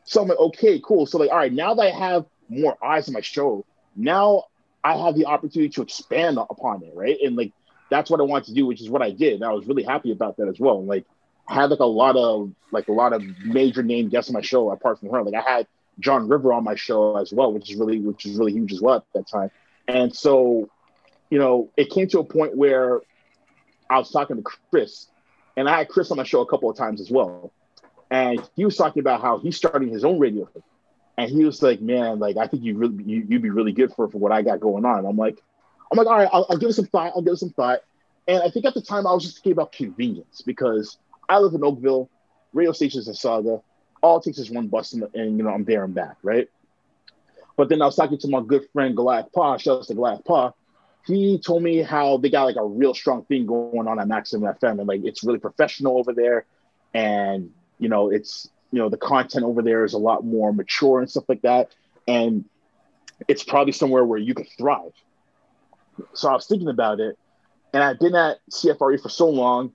So 0.06 0.22
I'm 0.22 0.28
like, 0.28 0.40
okay, 0.40 0.82
cool. 0.84 1.06
So 1.06 1.18
like, 1.18 1.32
all 1.32 1.38
right, 1.38 1.54
now 1.54 1.74
that 1.76 1.82
I 1.82 1.92
have 1.92 2.26
more 2.50 2.78
eyes 2.84 3.08
on 3.08 3.14
my 3.14 3.22
show, 3.22 3.66
now 3.96 4.46
I 4.84 4.98
have 4.98 5.16
the 5.16 5.26
opportunity 5.26 5.70
to 5.70 5.82
expand 5.82 6.38
upon 6.38 6.84
it, 6.84 6.92
right? 6.94 7.18
And 7.24 7.36
like 7.36 7.54
that's 7.94 8.10
what 8.10 8.20
I 8.20 8.24
wanted 8.24 8.46
to 8.46 8.54
do, 8.54 8.66
which 8.66 8.82
is 8.82 8.90
what 8.90 9.04
I 9.04 9.12
did. 9.12 9.36
And 9.36 9.44
I 9.44 9.52
was 9.52 9.68
really 9.68 9.84
happy 9.84 10.12
about 10.12 10.38
that 10.38 10.48
as 10.48 10.60
well. 10.60 10.80
And 10.80 10.88
like 10.88 11.06
I 11.48 11.54
had 11.54 11.70
like 11.70 11.80
a 11.80 11.86
lot 11.86 12.16
of 12.16 12.52
like 12.72 12.88
a 12.88 12.92
lot 12.92 13.14
of 13.14 13.22
major 13.46 13.84
name 13.84 14.10
guests 14.10 14.32
on 14.32 14.34
my 14.34 14.42
show 14.42 14.72
apart 14.72 15.00
from 15.00 15.10
her. 15.10 15.24
Like 15.24 15.36
I 15.36 15.48
had 15.48 15.68
John 16.00 16.28
River 16.28 16.52
on 16.54 16.64
my 16.64 16.74
show 16.74 17.18
as 17.18 17.32
well, 17.32 17.54
which 17.54 17.70
is 17.70 17.78
really 17.78 18.00
which 18.00 18.26
is 18.26 18.36
really 18.36 18.52
huge 18.54 18.74
as 18.74 18.82
well 18.82 18.96
at 18.96 19.04
that 19.14 19.28
time. 19.28 19.52
And 19.88 20.16
so, 20.16 20.70
you 21.30 21.38
know, 21.38 21.70
it 21.78 21.92
came 21.92 22.08
to 22.10 22.20
a 22.20 22.24
point 22.24 22.58
where 22.58 23.02
I 23.90 24.00
was 24.00 24.10
talking 24.10 24.38
to 24.38 24.44
Chris, 24.72 25.08
and 25.56 25.70
I 25.70 25.78
had 25.78 25.90
Chris 25.90 26.10
on 26.10 26.18
my 26.18 26.24
show 26.24 26.42
a 26.42 26.48
couple 26.48 26.70
of 26.70 26.76
times 26.76 27.00
as 27.00 27.12
well. 27.12 27.52
And 28.10 28.42
he 28.56 28.66
was 28.66 28.76
talking 28.76 29.02
about 29.02 29.22
how 29.22 29.38
he's 29.38 29.56
starting 29.56 29.90
his 29.90 30.04
own 30.04 30.20
radio. 30.20 30.50
And 31.18 31.30
he 31.30 31.46
was 31.46 31.62
like, 31.62 31.80
man, 31.80 32.18
like 32.18 32.38
I 32.38 32.48
think 32.48 32.64
you 32.64 32.76
really 32.76 33.04
you, 33.04 33.26
would 33.30 33.42
be 33.42 33.52
really 33.52 33.72
good 33.72 33.94
for 33.94 34.10
for 34.10 34.18
what 34.18 34.32
I 34.32 34.42
got 34.42 34.60
going 34.60 34.84
on. 34.84 35.06
I'm 35.06 35.18
like, 35.18 35.40
I'm 35.94 35.98
like, 35.98 36.08
all 36.08 36.18
right, 36.18 36.30
I'll, 36.34 36.48
I'll 36.50 36.58
give 36.58 36.70
it 36.72 36.74
some 36.74 36.88
thought. 36.88 37.14
I'll 37.16 37.22
give 37.22 37.34
it 37.34 37.38
some 37.38 37.52
thought. 37.52 37.82
And 38.28 38.42
I 38.42 38.50
think 38.50 38.66
at 38.66 38.74
the 38.74 38.82
time 38.82 39.06
I 39.06 39.14
was 39.14 39.24
just 39.24 39.36
thinking 39.36 39.52
about 39.52 39.74
convenience 39.74 40.42
because 40.42 40.98
I 41.30 41.38
live 41.38 41.54
in 41.54 41.64
Oakville, 41.64 42.10
radio 42.52 42.72
stations 42.72 43.08
in 43.08 43.14
Sauga. 43.14 43.62
All 44.02 44.18
it 44.18 44.24
takes 44.24 44.40
is 44.40 44.50
one 44.50 44.70
bus 44.70 44.94
and, 44.94 45.04
and 45.14 45.38
you 45.38 45.44
know 45.44 45.52
I'm 45.52 45.66
there 45.66 45.84
and 45.84 45.94
back, 45.94 46.18
right? 46.24 46.50
But 47.56 47.70
then 47.70 47.80
I 47.84 47.86
was 47.86 47.96
talking 47.96 48.18
to 48.18 48.28
my 48.28 48.42
good 48.42 48.68
friend 48.74 48.96
Goliath 48.96 49.32
Pa, 49.34 49.58
shout 49.58 49.82
out 49.82 49.84
to 49.84 49.94
Goliath 49.94 50.26
Pa. 50.26 50.54
He 51.06 51.38
told 51.38 51.62
me 51.62 51.84
how 51.84 52.18
they 52.18 52.32
got 52.32 52.46
like 52.46 52.56
a 52.56 52.66
real 52.66 52.96
strong 52.96 53.26
thing 53.26 53.46
going 53.46 53.88
on 53.88 54.00
at 54.00 54.08
Maximum 54.08 54.52
FM, 54.52 54.80
and 54.80 54.88
like 54.88 55.02
it's 55.04 55.24
really 55.24 55.38
professional 55.38 56.00
over 56.00 56.12
there, 56.12 56.48
and 56.96 57.52
you 57.78 57.88
know 57.88 58.10
it's 58.10 58.50
you 58.72 58.80
know 58.80 58.90
the 58.90 58.98
content 58.98 59.46
over 59.46 59.62
there 59.62 59.86
is 59.86 59.94
a 59.94 60.00
lot 60.00 60.26
more 60.26 60.52
mature 60.52 61.02
and 61.02 61.10
stuff 61.12 61.26
like 61.28 61.44
that, 61.44 61.70
and 62.08 62.46
it's 63.28 63.44
probably 63.44 63.74
somewhere 63.74 64.04
where 64.04 64.18
you 64.18 64.34
could 64.34 64.48
thrive. 64.58 64.94
So 66.14 66.30
I 66.30 66.34
was 66.34 66.48
thinking 66.48 66.70
about 66.70 67.00
it, 67.00 67.18
and 67.74 67.84
I've 67.84 68.00
been 68.00 68.16
at 68.16 68.38
CFRE 68.52 69.02
for 69.02 69.10
so 69.10 69.30
long. 69.30 69.74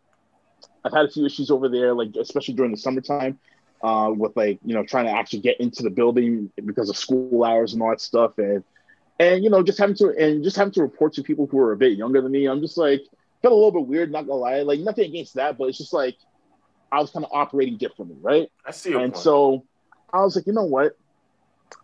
I've 0.84 0.92
had 0.92 1.04
a 1.06 1.10
few 1.10 1.26
issues 1.26 1.50
over 1.50 1.68
there, 1.68 1.94
like 1.94 2.14
especially 2.18 2.54
during 2.54 2.70
the 2.70 2.76
summertime, 2.76 3.38
uh, 3.82 4.12
with 4.14 4.36
like 4.36 4.58
you 4.64 4.74
know 4.74 4.84
trying 4.84 5.06
to 5.06 5.12
actually 5.12 5.40
get 5.40 5.60
into 5.60 5.82
the 5.82 5.90
building 5.90 6.50
because 6.64 6.88
of 6.88 6.96
school 6.96 7.44
hours 7.44 7.72
and 7.72 7.82
all 7.82 7.90
that 7.90 8.00
stuff, 8.00 8.38
and 8.38 8.64
and 9.18 9.42
you 9.44 9.50
know 9.50 9.62
just 9.62 9.78
having 9.78 9.96
to 9.96 10.14
and 10.18 10.44
just 10.44 10.56
having 10.56 10.72
to 10.74 10.82
report 10.82 11.12
to 11.14 11.22
people 11.22 11.46
who 11.46 11.58
are 11.58 11.72
a 11.72 11.76
bit 11.76 11.98
younger 11.98 12.20
than 12.20 12.32
me. 12.32 12.46
I'm 12.46 12.60
just 12.60 12.78
like 12.78 13.02
felt 13.42 13.52
a 13.52 13.54
little 13.54 13.72
bit 13.72 13.86
weird, 13.86 14.10
not 14.10 14.26
gonna 14.26 14.40
lie. 14.40 14.62
Like 14.62 14.80
nothing 14.80 15.04
against 15.04 15.34
that, 15.34 15.58
but 15.58 15.68
it's 15.68 15.78
just 15.78 15.92
like 15.92 16.16
I 16.90 17.00
was 17.00 17.10
kind 17.10 17.24
of 17.24 17.30
operating 17.32 17.76
differently, 17.76 18.16
right? 18.20 18.50
I 18.64 18.70
see. 18.70 18.92
and 18.92 19.12
point. 19.12 19.16
so 19.16 19.64
I 20.12 20.20
was 20.20 20.36
like, 20.36 20.46
you 20.46 20.52
know 20.52 20.64
what? 20.64 20.96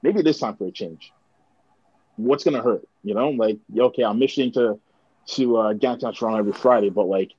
Maybe 0.02 0.20
it 0.20 0.26
is 0.26 0.38
time 0.38 0.56
for 0.56 0.66
a 0.66 0.70
change. 0.70 1.12
What's 2.16 2.44
gonna 2.44 2.62
hurt? 2.62 2.88
You 3.04 3.14
know, 3.14 3.30
like 3.30 3.58
okay, 3.76 4.02
I'm 4.04 4.18
missioning 4.18 4.52
to 4.54 4.80
to 5.36 5.56
uh, 5.56 5.72
downtown 5.74 6.14
Toronto 6.14 6.38
every 6.38 6.52
Friday, 6.52 6.90
but 6.90 7.04
like 7.04 7.32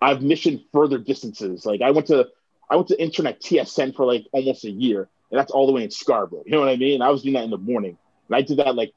I've 0.00 0.22
missioned 0.22 0.64
further 0.72 0.98
distances. 0.98 1.64
Like 1.64 1.82
I 1.82 1.90
went 1.92 2.08
to 2.08 2.28
I 2.70 2.76
went 2.76 2.88
to 2.88 3.00
internet 3.00 3.40
TSN 3.40 3.94
for 3.94 4.06
like 4.06 4.26
almost 4.32 4.64
a 4.64 4.70
year, 4.70 5.08
and 5.30 5.38
that's 5.38 5.52
all 5.52 5.66
the 5.66 5.72
way 5.72 5.84
in 5.84 5.90
Scarborough. 5.90 6.42
You 6.46 6.52
know 6.52 6.60
what 6.60 6.68
I 6.70 6.76
mean? 6.76 7.02
I 7.02 7.10
was 7.10 7.22
doing 7.22 7.34
that 7.34 7.44
in 7.44 7.50
the 7.50 7.58
morning, 7.58 7.98
and 8.28 8.36
I 8.36 8.42
did 8.42 8.58
that 8.58 8.74
like 8.74 8.94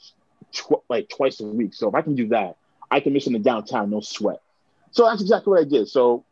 tw- 0.54 0.84
like 0.90 1.10
twice 1.10 1.40
a 1.42 1.46
week. 1.46 1.74
So 1.74 1.90
if 1.90 1.96
I 1.96 2.02
can 2.02 2.16
do 2.16 2.30
that, 2.30 2.58
I 2.90 3.00
can 3.02 3.14
mission 3.14 3.34
the 3.34 3.40
downtown, 3.40 3.90
no 3.90 4.00
sweat. 4.02 4.40
So 4.92 5.06
that's 5.06 5.22
exactly 5.22 5.52
what 5.52 5.62
I 5.62 5.66
did. 5.66 5.88
So 5.90 6.26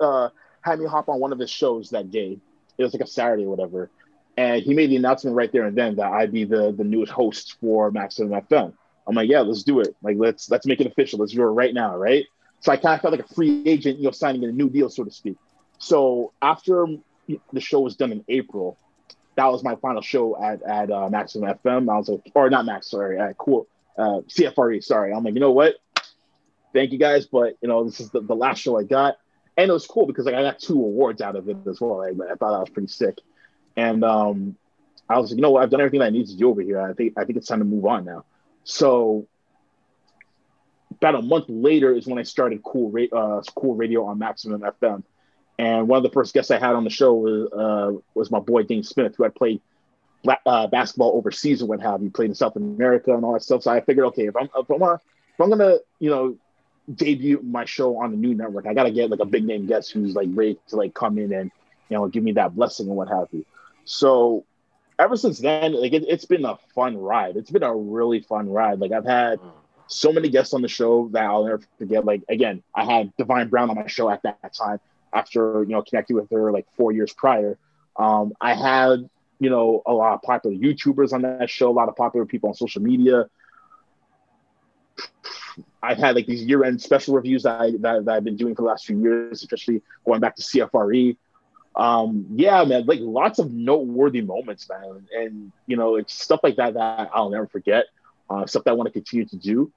uh, 0.00 0.28
had 0.62 0.78
me 0.78 0.86
hop 0.86 1.08
on 1.08 1.20
one 1.20 1.32
of 1.32 1.38
his 1.38 1.50
shows 1.50 1.90
that 1.90 2.10
day. 2.10 2.38
It 2.78 2.82
was 2.82 2.92
like 2.92 3.02
a 3.02 3.06
Saturday 3.06 3.44
or 3.44 3.50
whatever, 3.50 3.90
and 4.36 4.62
he 4.62 4.74
made 4.74 4.90
the 4.90 4.96
announcement 4.96 5.36
right 5.36 5.50
there 5.52 5.64
and 5.64 5.76
then 5.76 5.96
that 5.96 6.12
I'd 6.12 6.32
be 6.32 6.44
the 6.44 6.72
the 6.72 6.84
newest 6.84 7.12
host 7.12 7.56
for 7.60 7.90
Maximum 7.90 8.40
FM. 8.40 8.72
I'm 9.06 9.14
like, 9.14 9.28
yeah, 9.30 9.40
let's 9.40 9.62
do 9.62 9.80
it. 9.80 9.94
Like 10.02 10.16
let's 10.18 10.50
let's 10.50 10.66
make 10.66 10.80
it 10.80 10.86
official. 10.86 11.18
Let's 11.18 11.32
do 11.32 11.42
it 11.42 11.46
right 11.46 11.72
now, 11.72 11.96
right? 11.96 12.26
So 12.60 12.72
I 12.72 12.76
kind 12.76 12.94
of 12.94 13.02
felt 13.02 13.12
like 13.12 13.28
a 13.28 13.34
free 13.34 13.62
agent, 13.66 13.98
you 13.98 14.04
know, 14.04 14.10
signing 14.10 14.44
a 14.44 14.52
new 14.52 14.68
deal, 14.68 14.88
so 14.88 15.04
to 15.04 15.10
speak. 15.10 15.36
So 15.78 16.32
after 16.42 16.86
the 17.52 17.60
show 17.60 17.80
was 17.80 17.96
done 17.96 18.12
in 18.12 18.24
April, 18.28 18.78
that 19.36 19.46
was 19.46 19.62
my 19.62 19.76
final 19.76 20.02
show 20.02 20.42
at 20.42 20.62
at 20.62 20.90
uh, 20.90 21.08
Maximum 21.08 21.50
FM. 21.50 21.90
I 21.90 21.96
was 21.96 22.08
like, 22.08 22.32
or 22.34 22.50
not 22.50 22.66
Max, 22.66 22.90
sorry, 22.90 23.18
at 23.18 23.36
Cool 23.38 23.68
uh, 23.98 24.20
CFRE. 24.28 24.82
Sorry, 24.82 25.12
I'm 25.12 25.24
like, 25.24 25.34
you 25.34 25.40
know 25.40 25.52
what? 25.52 25.74
Thank 26.72 26.92
you 26.92 26.98
guys, 26.98 27.26
but 27.26 27.56
you 27.62 27.68
know, 27.68 27.84
this 27.84 28.00
is 28.00 28.10
the, 28.10 28.20
the 28.20 28.34
last 28.34 28.60
show 28.60 28.78
I 28.78 28.82
got, 28.82 29.16
and 29.56 29.70
it 29.70 29.72
was 29.72 29.86
cool 29.86 30.06
because 30.06 30.26
like 30.26 30.34
I 30.34 30.42
got 30.42 30.58
two 30.58 30.74
awards 30.74 31.22
out 31.22 31.36
of 31.36 31.48
it 31.48 31.56
as 31.68 31.80
well. 31.80 31.98
Like, 31.98 32.30
I 32.30 32.34
thought 32.34 32.52
that 32.52 32.60
was 32.60 32.70
pretty 32.70 32.88
sick, 32.88 33.18
and 33.76 34.04
um, 34.04 34.56
I 35.08 35.18
was 35.18 35.30
like, 35.30 35.36
you 35.36 35.42
know 35.42 35.50
what? 35.50 35.62
I've 35.62 35.70
done 35.70 35.80
everything 35.80 36.02
I 36.02 36.10
need 36.10 36.26
to 36.28 36.36
do 36.36 36.48
over 36.48 36.62
here. 36.62 36.80
I 36.80 36.92
think 36.92 37.14
I 37.16 37.24
think 37.24 37.38
it's 37.38 37.48
time 37.48 37.60
to 37.60 37.64
move 37.64 37.84
on 37.86 38.04
now. 38.04 38.24
So 38.64 39.26
about 40.90 41.14
a 41.14 41.22
month 41.22 41.46
later 41.48 41.92
is 41.92 42.06
when 42.06 42.18
I 42.18 42.22
started 42.22 42.62
Cool, 42.62 42.90
Ra- 42.90 43.18
uh, 43.18 43.42
cool 43.54 43.74
Radio 43.74 44.04
on 44.06 44.18
Maximum 44.18 44.60
FM 44.60 45.02
and 45.58 45.88
one 45.88 45.96
of 45.98 46.02
the 46.02 46.10
first 46.10 46.34
guests 46.34 46.50
I 46.50 46.58
had 46.58 46.74
on 46.74 46.84
the 46.84 46.90
show 46.90 47.14
was, 47.14 47.52
uh, 47.52 47.98
was 48.14 48.30
my 48.30 48.40
boy 48.40 48.64
Dane 48.64 48.82
Smith, 48.82 49.14
who 49.16 49.22
had 49.22 49.34
played 49.34 49.60
uh, 50.44 50.66
basketball 50.66 51.16
overseas 51.16 51.60
and 51.60 51.68
what 51.68 51.80
have 51.80 52.02
you, 52.02 52.10
played 52.10 52.30
in 52.30 52.34
South 52.34 52.56
America 52.56 53.14
and 53.14 53.24
all 53.24 53.32
that 53.32 53.42
stuff. 53.42 53.62
So 53.62 53.70
I 53.70 53.80
figured, 53.80 54.06
okay, 54.06 54.26
if 54.26 54.36
I'm 54.36 54.50
if 54.56 54.70
I'm, 54.70 54.82
if 54.82 55.40
I'm 55.40 55.50
gonna 55.50 55.76
you 55.98 56.10
know 56.10 56.36
debut 56.92 57.40
my 57.42 57.64
show 57.64 57.98
on 57.98 58.10
the 58.10 58.16
new 58.16 58.34
network, 58.34 58.66
I 58.66 58.74
gotta 58.74 58.90
get 58.90 59.10
like 59.10 59.20
a 59.20 59.24
big 59.26 59.44
name 59.44 59.66
guest 59.66 59.92
who's 59.92 60.14
like 60.14 60.28
ready 60.32 60.58
to 60.68 60.76
like 60.76 60.94
come 60.94 61.18
in 61.18 61.32
and 61.32 61.50
you 61.88 61.96
know 61.96 62.06
give 62.08 62.22
me 62.22 62.32
that 62.32 62.54
blessing 62.54 62.88
and 62.88 62.96
what 62.96 63.08
have 63.08 63.28
you. 63.32 63.46
So 63.86 64.44
ever 64.98 65.16
since 65.16 65.38
then, 65.38 65.72
like 65.72 65.92
it, 65.92 66.04
it's 66.06 66.24
been 66.26 66.44
a 66.44 66.58
fun 66.74 66.98
ride. 66.98 67.36
It's 67.36 67.50
been 67.50 67.62
a 67.62 67.74
really 67.74 68.20
fun 68.20 68.50
ride. 68.50 68.80
Like 68.80 68.92
I've 68.92 69.06
had 69.06 69.40
so 69.86 70.12
many 70.12 70.28
guests 70.28 70.52
on 70.52 70.60
the 70.60 70.68
show 70.68 71.08
that 71.12 71.24
I'll 71.24 71.44
never 71.44 71.62
forget. 71.78 72.04
Like 72.04 72.22
again, 72.28 72.62
I 72.74 72.84
had 72.84 73.16
Divine 73.16 73.48
Brown 73.48 73.70
on 73.70 73.76
my 73.76 73.86
show 73.86 74.10
at 74.10 74.22
that 74.24 74.52
time 74.52 74.80
after 75.12 75.62
you 75.62 75.70
know 75.70 75.82
connecting 75.82 76.16
with 76.16 76.30
her 76.30 76.52
like 76.52 76.66
four 76.76 76.92
years 76.92 77.12
prior. 77.12 77.56
Um, 77.96 78.34
I 78.40 78.54
had 78.54 79.08
you 79.38 79.50
know 79.50 79.82
a 79.86 79.92
lot 79.92 80.14
of 80.14 80.22
popular 80.22 80.56
YouTubers 80.56 81.12
on 81.12 81.22
that 81.22 81.48
show, 81.48 81.70
a 81.70 81.72
lot 81.72 81.88
of 81.88 81.96
popular 81.96 82.26
people 82.26 82.48
on 82.48 82.54
social 82.54 82.82
media. 82.82 83.28
I've 85.82 85.98
had 85.98 86.16
like 86.16 86.26
these 86.26 86.42
year-end 86.42 86.82
special 86.82 87.14
reviews 87.14 87.44
that, 87.44 87.60
I, 87.60 87.70
that, 87.78 88.04
that 88.04 88.08
I've 88.08 88.24
been 88.24 88.36
doing 88.36 88.56
for 88.56 88.62
the 88.62 88.68
last 88.68 88.86
few 88.86 89.00
years, 89.00 89.42
especially 89.42 89.82
going 90.04 90.20
back 90.20 90.34
to 90.36 90.42
CFRE. 90.42 91.16
Um, 91.76 92.26
yeah, 92.34 92.64
man, 92.64 92.86
like 92.86 93.00
lots 93.02 93.38
of 93.38 93.52
noteworthy 93.52 94.22
moments, 94.22 94.68
man, 94.68 95.06
and 95.14 95.52
you 95.66 95.76
know, 95.76 95.96
it's 95.96 96.14
stuff 96.14 96.40
like 96.42 96.56
that 96.56 96.74
that 96.74 97.10
I'll 97.12 97.30
never 97.30 97.46
forget. 97.46 97.86
Uh, 98.28 98.46
stuff 98.46 98.64
that 98.64 98.70
I 98.70 98.74
want 98.74 98.88
to 98.88 98.92
continue 98.92 99.26
to 99.26 99.36
do, 99.36 99.70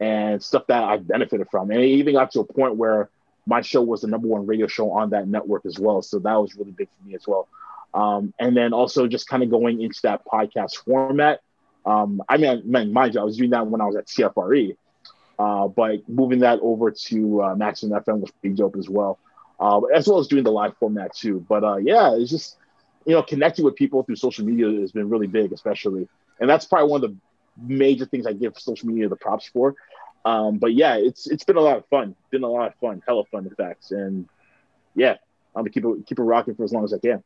and 0.00 0.42
stuff 0.42 0.66
that 0.68 0.82
I've 0.82 1.06
benefited 1.06 1.48
from, 1.50 1.70
and 1.70 1.80
it 1.80 1.86
even 1.86 2.14
got 2.14 2.32
to 2.32 2.40
a 2.40 2.44
point 2.44 2.76
where 2.76 3.10
my 3.46 3.60
show 3.60 3.82
was 3.82 4.00
the 4.00 4.06
number 4.06 4.26
one 4.26 4.46
radio 4.46 4.66
show 4.66 4.90
on 4.90 5.10
that 5.10 5.28
network 5.28 5.66
as 5.66 5.78
well. 5.78 6.02
So 6.02 6.18
that 6.20 6.34
was 6.34 6.54
really 6.56 6.72
big 6.72 6.88
for 6.88 7.06
me 7.06 7.14
as 7.14 7.26
well. 7.26 7.48
Um, 7.92 8.34
and 8.38 8.56
then 8.56 8.72
also 8.72 9.06
just 9.06 9.28
kind 9.28 9.42
of 9.42 9.50
going 9.50 9.80
into 9.80 10.00
that 10.02 10.24
podcast 10.24 10.84
format. 10.84 11.40
Um, 11.86 12.22
I 12.28 12.38
mean, 12.38 12.62
man, 12.64 12.92
mind 12.92 13.14
you, 13.14 13.20
I 13.20 13.24
was 13.24 13.36
doing 13.36 13.50
that 13.50 13.66
when 13.66 13.80
I 13.80 13.86
was 13.86 13.96
at 13.96 14.06
CFRE, 14.06 14.76
uh, 15.38 15.68
but 15.68 16.08
moving 16.08 16.40
that 16.40 16.60
over 16.60 16.90
to 16.90 17.42
uh, 17.42 17.54
Maximum 17.54 18.02
FM 18.02 18.20
was 18.20 18.30
pretty 18.30 18.56
dope 18.56 18.76
as 18.76 18.88
well, 18.88 19.18
uh, 19.64 19.80
as 19.94 20.06
well 20.06 20.18
as 20.18 20.26
doing 20.26 20.44
the 20.44 20.52
live 20.52 20.76
format 20.76 21.16
too. 21.16 21.44
But 21.48 21.64
uh, 21.64 21.76
yeah, 21.76 22.14
it's 22.14 22.30
just 22.30 22.58
you 23.06 23.14
know 23.14 23.22
connecting 23.22 23.64
with 23.64 23.76
people 23.76 24.02
through 24.02 24.16
social 24.16 24.44
media 24.44 24.66
has 24.80 24.92
been 24.92 25.08
really 25.08 25.26
big, 25.26 25.52
especially, 25.52 26.06
and 26.38 26.50
that's 26.50 26.66
probably 26.66 26.90
one 26.90 27.02
of 27.02 27.10
the 27.10 27.16
major 27.56 28.04
things 28.04 28.26
I 28.26 28.34
give 28.34 28.58
social 28.58 28.88
media 28.88 29.08
the 29.08 29.16
props 29.16 29.48
for. 29.48 29.74
Um, 30.26 30.58
but 30.58 30.74
yeah, 30.74 30.96
it's 30.96 31.26
it's 31.26 31.44
been 31.44 31.56
a 31.56 31.62
lot 31.62 31.78
of 31.78 31.86
fun. 31.86 32.14
Been 32.30 32.44
a 32.44 32.48
lot 32.48 32.68
of 32.68 32.74
fun, 32.74 33.02
hella 33.06 33.24
fun, 33.26 33.46
in 33.46 33.54
fact. 33.54 33.90
And 33.90 34.28
yeah, 34.94 35.16
I'm 35.56 35.62
gonna 35.62 35.70
keep 35.70 35.84
it 35.84 36.06
keep 36.06 36.18
it 36.18 36.22
rocking 36.22 36.54
for 36.54 36.64
as 36.64 36.72
long 36.72 36.84
as 36.84 36.92
I 36.92 36.98
can. 36.98 37.22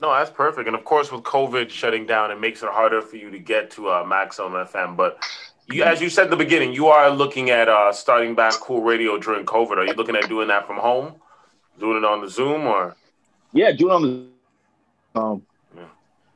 No, 0.00 0.12
that's 0.12 0.30
perfect. 0.30 0.66
And 0.66 0.76
of 0.76 0.84
course, 0.84 1.12
with 1.12 1.22
COVID 1.22 1.70
shutting 1.70 2.06
down, 2.06 2.32
it 2.32 2.40
makes 2.40 2.64
it 2.64 2.68
harder 2.68 3.02
for 3.02 3.16
you 3.16 3.30
to 3.30 3.38
get 3.38 3.70
to 3.72 3.88
uh, 3.88 4.04
Maximum 4.04 4.52
FM. 4.66 4.96
But 4.96 5.22
you, 5.66 5.84
as 5.84 6.00
you 6.00 6.10
said 6.10 6.24
in 6.24 6.30
the 6.30 6.36
beginning, 6.36 6.72
you 6.72 6.88
are 6.88 7.08
looking 7.08 7.50
at 7.50 7.68
uh, 7.68 7.92
starting 7.92 8.34
back 8.34 8.54
Cool 8.54 8.82
Radio 8.82 9.16
during 9.16 9.46
COVID. 9.46 9.76
Are 9.76 9.86
you 9.86 9.94
looking 9.94 10.16
at 10.16 10.28
doing 10.28 10.48
that 10.48 10.66
from 10.66 10.78
home, 10.78 11.14
doing 11.82 11.98
it 11.98 12.04
on 12.04 12.22
the 12.22 12.30
Zoom, 12.30 12.66
or? 12.66 12.96
Yeah, 13.52 13.72
doing 13.72 13.92
on 13.92 14.02
the. 14.02 15.20
Um, 15.20 15.42
yeah. 15.76 15.84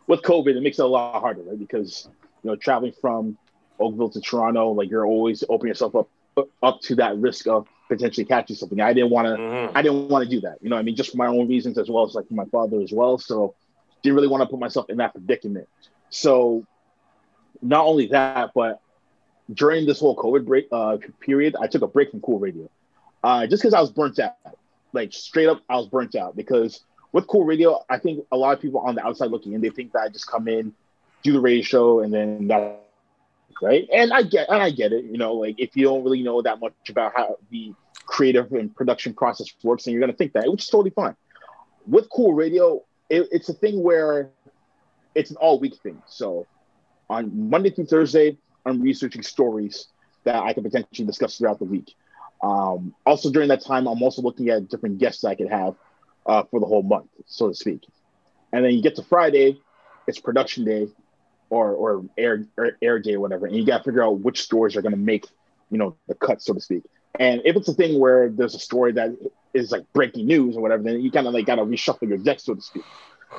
With 0.07 0.21
COVID, 0.23 0.55
it 0.57 0.61
makes 0.61 0.79
it 0.79 0.83
a 0.83 0.87
lot 0.87 1.21
harder, 1.21 1.41
right? 1.43 1.59
Because 1.59 2.09
you 2.43 2.51
know, 2.51 2.57
traveling 2.57 2.93
from 3.01 3.39
Oakville 3.81 4.11
to 4.11 4.21
Toronto, 4.21 4.73
like 4.73 4.91
you're 4.91 5.07
always 5.07 5.43
opening 5.49 5.71
yourself 5.71 5.95
up 5.95 6.09
up 6.63 6.81
to 6.83 6.95
that 6.97 7.17
risk 7.17 7.47
of 7.47 7.67
potentially 7.89 8.27
catching 8.27 8.57
something. 8.57 8.81
I 8.81 8.93
didn't 8.93 9.11
want 9.11 9.27
to. 9.27 9.43
Mm-hmm. 9.43 9.77
I 9.77 9.83
didn't 9.83 10.09
want 10.09 10.25
to 10.25 10.31
do 10.31 10.41
that. 10.43 10.59
You 10.61 10.69
know, 10.69 10.77
I 10.77 10.83
mean, 10.83 10.97
just 10.97 11.13
for 11.13 11.17
my 11.17 11.29
own 11.29 11.49
reasons 11.49 11.79
as 11.79 11.89
well 11.89 12.05
as 12.05 12.15
like 12.15 12.29
for 12.29 12.35
my 12.35 12.45
father 12.47 12.81
as 12.83 12.93
well. 12.93 13.17
So 13.17 13.55
didn't 14.03 14.17
really 14.17 14.29
want 14.29 14.43
to 14.43 14.47
put 14.47 14.61
myself 14.61 14.91
in 14.91 14.99
that 14.99 15.13
predicament. 15.13 15.69
So 16.11 16.67
not 17.63 17.87
only 17.87 18.09
that, 18.09 18.51
but 18.55 18.81
during 19.53 19.87
this 19.87 20.01
whole 20.01 20.17
COVID 20.17 20.45
break 20.45 20.69
uh, 20.73 20.99
period, 21.21 21.57
I 21.59 21.69
took 21.69 21.83
a 21.83 21.87
break 21.87 22.11
from 22.11 22.21
Cool 22.21 22.39
Radio, 22.39 22.69
uh, 23.25 23.47
just 23.47 23.63
because 23.63 23.75
I 23.75 23.81
was 23.81 23.91
burnt 23.91 24.19
out. 24.19 24.35
Like 24.97 25.13
straight 25.13 25.49
up, 25.49 25.63
I 25.69 25.77
was 25.77 25.87
burnt 25.87 26.17
out 26.17 26.35
because 26.35 26.81
with 27.13 27.27
Cool 27.27 27.45
Radio, 27.45 27.85
I 27.89 27.99
think 27.99 28.25
a 28.33 28.37
lot 28.37 28.55
of 28.55 28.61
people 28.61 28.81
on 28.81 28.95
the 28.95 29.07
outside 29.07 29.31
looking 29.31 29.53
in, 29.53 29.61
they 29.61 29.69
think 29.69 29.93
that 29.93 30.01
I 30.01 30.09
just 30.09 30.27
come 30.27 30.49
in, 30.49 30.73
do 31.23 31.33
the 31.33 31.41
radio 31.41 31.63
show, 31.63 32.01
and 32.01 32.13
then 32.13 32.49
that, 32.49 32.81
right? 33.63 33.87
And 33.93 34.13
I 34.13 34.23
get, 34.23 34.49
and 34.49 34.63
I 34.63 34.71
get 34.71 34.93
it. 34.93 35.05
You 35.05 35.19
know, 35.19 35.35
like 35.35 35.57
if 35.59 35.77
you 35.77 35.85
don't 35.85 36.03
really 36.03 36.23
know 36.23 36.43
that 36.43 36.61
much 36.61 36.73
about 36.89 37.13
how 37.15 37.37
the 37.51 37.75
creative 38.07 38.53
and 38.53 38.75
production 38.75 39.13
process 39.15 39.49
works, 39.63 39.85
then 39.85 39.93
you're 39.93 40.01
gonna 40.01 40.15
think 40.15 40.33
that, 40.33 40.51
which 40.51 40.63
is 40.63 40.69
totally 40.69 40.91
fine. 40.91 41.15
With 41.87 42.09
Cool 42.11 42.33
Radio, 42.33 42.83
it, 43.11 43.29
it's 43.31 43.49
a 43.49 43.55
thing 43.55 43.83
where 43.83 44.31
it's 45.15 45.31
an 45.31 45.37
all 45.37 45.61
week 45.61 45.77
thing. 45.83 46.03
So 46.07 46.47
on 47.09 47.51
Monday 47.51 47.71
through 47.71 47.87
Thursday, 47.87 48.39
I'm 48.65 48.81
researching 48.81 49.23
stories 49.23 49.89
that 50.25 50.43
I 50.43 50.53
can 50.53 50.63
potentially 50.63 51.07
discuss 51.07 51.39
throughout 51.39 51.59
the 51.59 51.65
week. 51.65 51.95
Um, 52.47 52.95
also, 53.05 53.31
during 53.31 53.49
that 53.49 53.65
time, 53.65 53.89
I'm 53.89 54.03
also 54.03 54.23
looking 54.23 54.49
at 54.51 54.69
different 54.69 54.99
guests 54.99 55.25
I 55.25 55.35
could 55.35 55.51
have 55.51 55.75
uh, 56.25 56.45
for 56.45 56.61
the 56.61 56.67
whole 56.67 56.83
month, 56.83 57.09
so 57.27 57.49
to 57.49 57.55
speak. 57.55 57.83
And 58.53 58.65
then 58.65 58.73
you 58.73 58.83
get 58.83 58.95
to 58.97 59.03
Friday, 59.03 59.59
it's 60.07 60.21
production 60.21 60.65
day 60.65 60.89
or 61.51 61.73
or 61.73 62.05
air 62.17 62.47
air, 62.81 62.99
day 63.01 63.15
or 63.15 63.21
whatever, 63.21 63.47
and 63.47 63.57
you 63.57 63.67
got 63.67 63.79
to 63.79 63.85
figure 63.85 64.03
out 64.03 64.21
which 64.21 64.43
stories 64.43 64.77
are 64.77 64.83
going 64.83 64.93
to 64.93 64.99
make 64.99 65.27
you 65.71 65.79
know 65.79 65.97
the 66.07 66.15
cut, 66.15 66.41
so 66.41 66.55
to 66.55 66.61
speak. 66.61 66.85
And 67.19 67.43
if 67.45 67.57
it's 67.57 67.69
a 67.69 67.75
thing 67.75 67.99
where 67.99 68.29
there's 68.29 68.55
a 68.55 68.61
story 68.61 68.93
that 68.93 69.17
is 69.53 69.73
like 69.73 69.85
breaking 69.93 70.27
news 70.27 70.57
or 70.57 70.63
whatever, 70.63 70.85
then 70.85 71.01
you 71.01 71.11
kind 71.11 71.27
of 71.27 71.35
like 71.35 71.47
got 71.47 71.57
to 71.57 71.63
reshuffle 71.63 72.09
your 72.09 72.19
deck, 72.19 72.39
so 72.39 72.55
to 72.55 72.61
speak. 72.61 72.85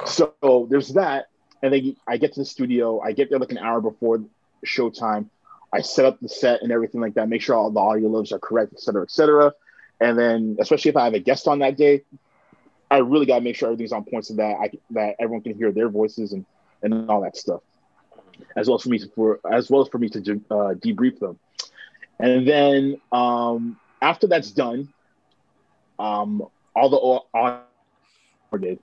So 0.06 0.68
there's 0.70 0.90
that, 0.90 1.28
and 1.64 1.72
then 1.72 1.96
I 2.06 2.18
get 2.18 2.34
to 2.34 2.42
the 2.42 2.46
studio. 2.46 3.00
I 3.00 3.14
get 3.14 3.30
there 3.30 3.40
like 3.40 3.52
an 3.52 3.58
hour 3.58 3.80
before 3.80 4.26
showtime. 4.66 5.30
I 5.73 5.81
set 5.81 6.06
up 6.06 6.19
the 6.19 6.30
set 6.30 6.61
and 6.61 6.72
everything 6.72 7.02
like 7.02 7.15
that, 7.15 7.27
make 7.27 7.41
sure 7.41 7.56
all 7.56 7.72
the 7.72 7.80
audio 7.80 8.07
levels 8.07 8.31
are 8.31 8.39
correct, 8.39 8.73
et 8.73 8.80
cetera, 8.80 9.03
et 9.03 9.11
cetera. 9.11 9.53
And 9.99 10.18
then, 10.18 10.57
especially 10.60 10.89
if 10.89 10.98
I 10.98 11.03
have 11.06 11.14
a 11.14 11.19
guest 11.19 11.48
on 11.48 11.60
that 11.60 11.76
day, 11.76 12.03
I 12.89 12.99
really 12.99 13.26
got 13.26 13.39
to 13.39 13.41
make 13.41 13.56
sure 13.56 13.68
everything's 13.68 13.91
on 13.91 14.06
point 14.06 14.26
so 14.26 14.35
that 14.35 14.57
I 14.61 14.72
that 14.91 15.15
everyone 15.19 15.41
can 15.41 15.56
hear 15.56 15.72
their 15.72 15.89
voices 15.89 16.31
and 16.31 16.45
and 16.81 17.10
all 17.10 17.22
that 17.22 17.35
stuff, 17.35 17.61
as 18.56 18.68
well 18.68 18.76
as 18.76 18.84
for 18.84 18.89
me 18.89 18.99
to, 18.99 19.10
for 19.10 19.39
as 19.52 19.69
well 19.69 19.81
as 19.81 19.89
for 19.89 19.98
me 19.98 20.10
to 20.10 20.19
uh, 20.19 20.73
debrief 20.76 21.19
them. 21.19 21.38
And 22.19 22.48
then 22.48 23.02
um, 23.11 23.77
after 24.02 24.27
that's 24.27 24.52
done, 24.52 24.94
um, 25.99 26.48
all 26.76 26.89
the 26.89 27.38
audio 27.38 28.77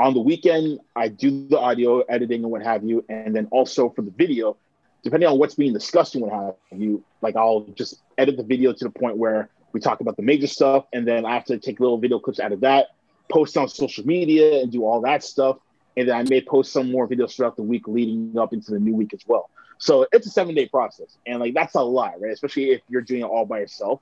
on 0.00 0.14
the 0.14 0.20
weekend, 0.20 0.80
I 0.96 1.08
do 1.08 1.46
the 1.46 1.58
audio 1.58 2.00
editing 2.00 2.42
and 2.42 2.50
what 2.50 2.62
have 2.62 2.82
you, 2.82 3.04
and 3.08 3.36
then 3.36 3.46
also 3.52 3.90
for 3.90 4.02
the 4.02 4.10
video, 4.10 4.56
depending 5.02 5.28
on 5.28 5.38
what's 5.38 5.54
being 5.54 5.72
discussed 5.72 6.14
and 6.14 6.24
what 6.24 6.32
have 6.70 6.80
you, 6.80 7.02
like 7.20 7.36
I'll 7.36 7.62
just 7.74 8.02
edit 8.18 8.36
the 8.36 8.42
video 8.42 8.72
to 8.72 8.84
the 8.84 8.90
point 8.90 9.16
where 9.16 9.48
we 9.72 9.80
talk 9.80 10.00
about 10.00 10.16
the 10.16 10.22
major 10.22 10.46
stuff, 10.46 10.86
and 10.92 11.06
then 11.06 11.24
I 11.24 11.34
have 11.34 11.44
to 11.46 11.58
take 11.58 11.80
little 11.80 11.98
video 11.98 12.18
clips 12.18 12.40
out 12.40 12.52
of 12.52 12.60
that, 12.60 12.88
post 13.30 13.56
on 13.56 13.68
social 13.68 14.06
media, 14.06 14.60
and 14.60 14.70
do 14.70 14.84
all 14.84 15.00
that 15.02 15.24
stuff, 15.24 15.58
and 15.96 16.08
then 16.08 16.16
I 16.16 16.22
may 16.24 16.40
post 16.40 16.72
some 16.72 16.90
more 16.90 17.08
videos 17.08 17.34
throughout 17.34 17.56
the 17.56 17.62
week 17.62 17.88
leading 17.88 18.36
up 18.38 18.52
into 18.52 18.70
the 18.70 18.78
new 18.78 18.94
week 18.94 19.14
as 19.14 19.20
well. 19.26 19.50
So 19.78 20.06
it's 20.12 20.26
a 20.26 20.30
seven 20.30 20.54
day 20.54 20.68
process, 20.68 21.16
and 21.26 21.40
like 21.40 21.54
that's 21.54 21.74
a 21.74 21.82
lot, 21.82 22.20
right? 22.20 22.32
Especially 22.32 22.70
if 22.70 22.82
you're 22.88 23.02
doing 23.02 23.22
it 23.22 23.26
all 23.26 23.46
by 23.46 23.60
yourself, 23.60 24.00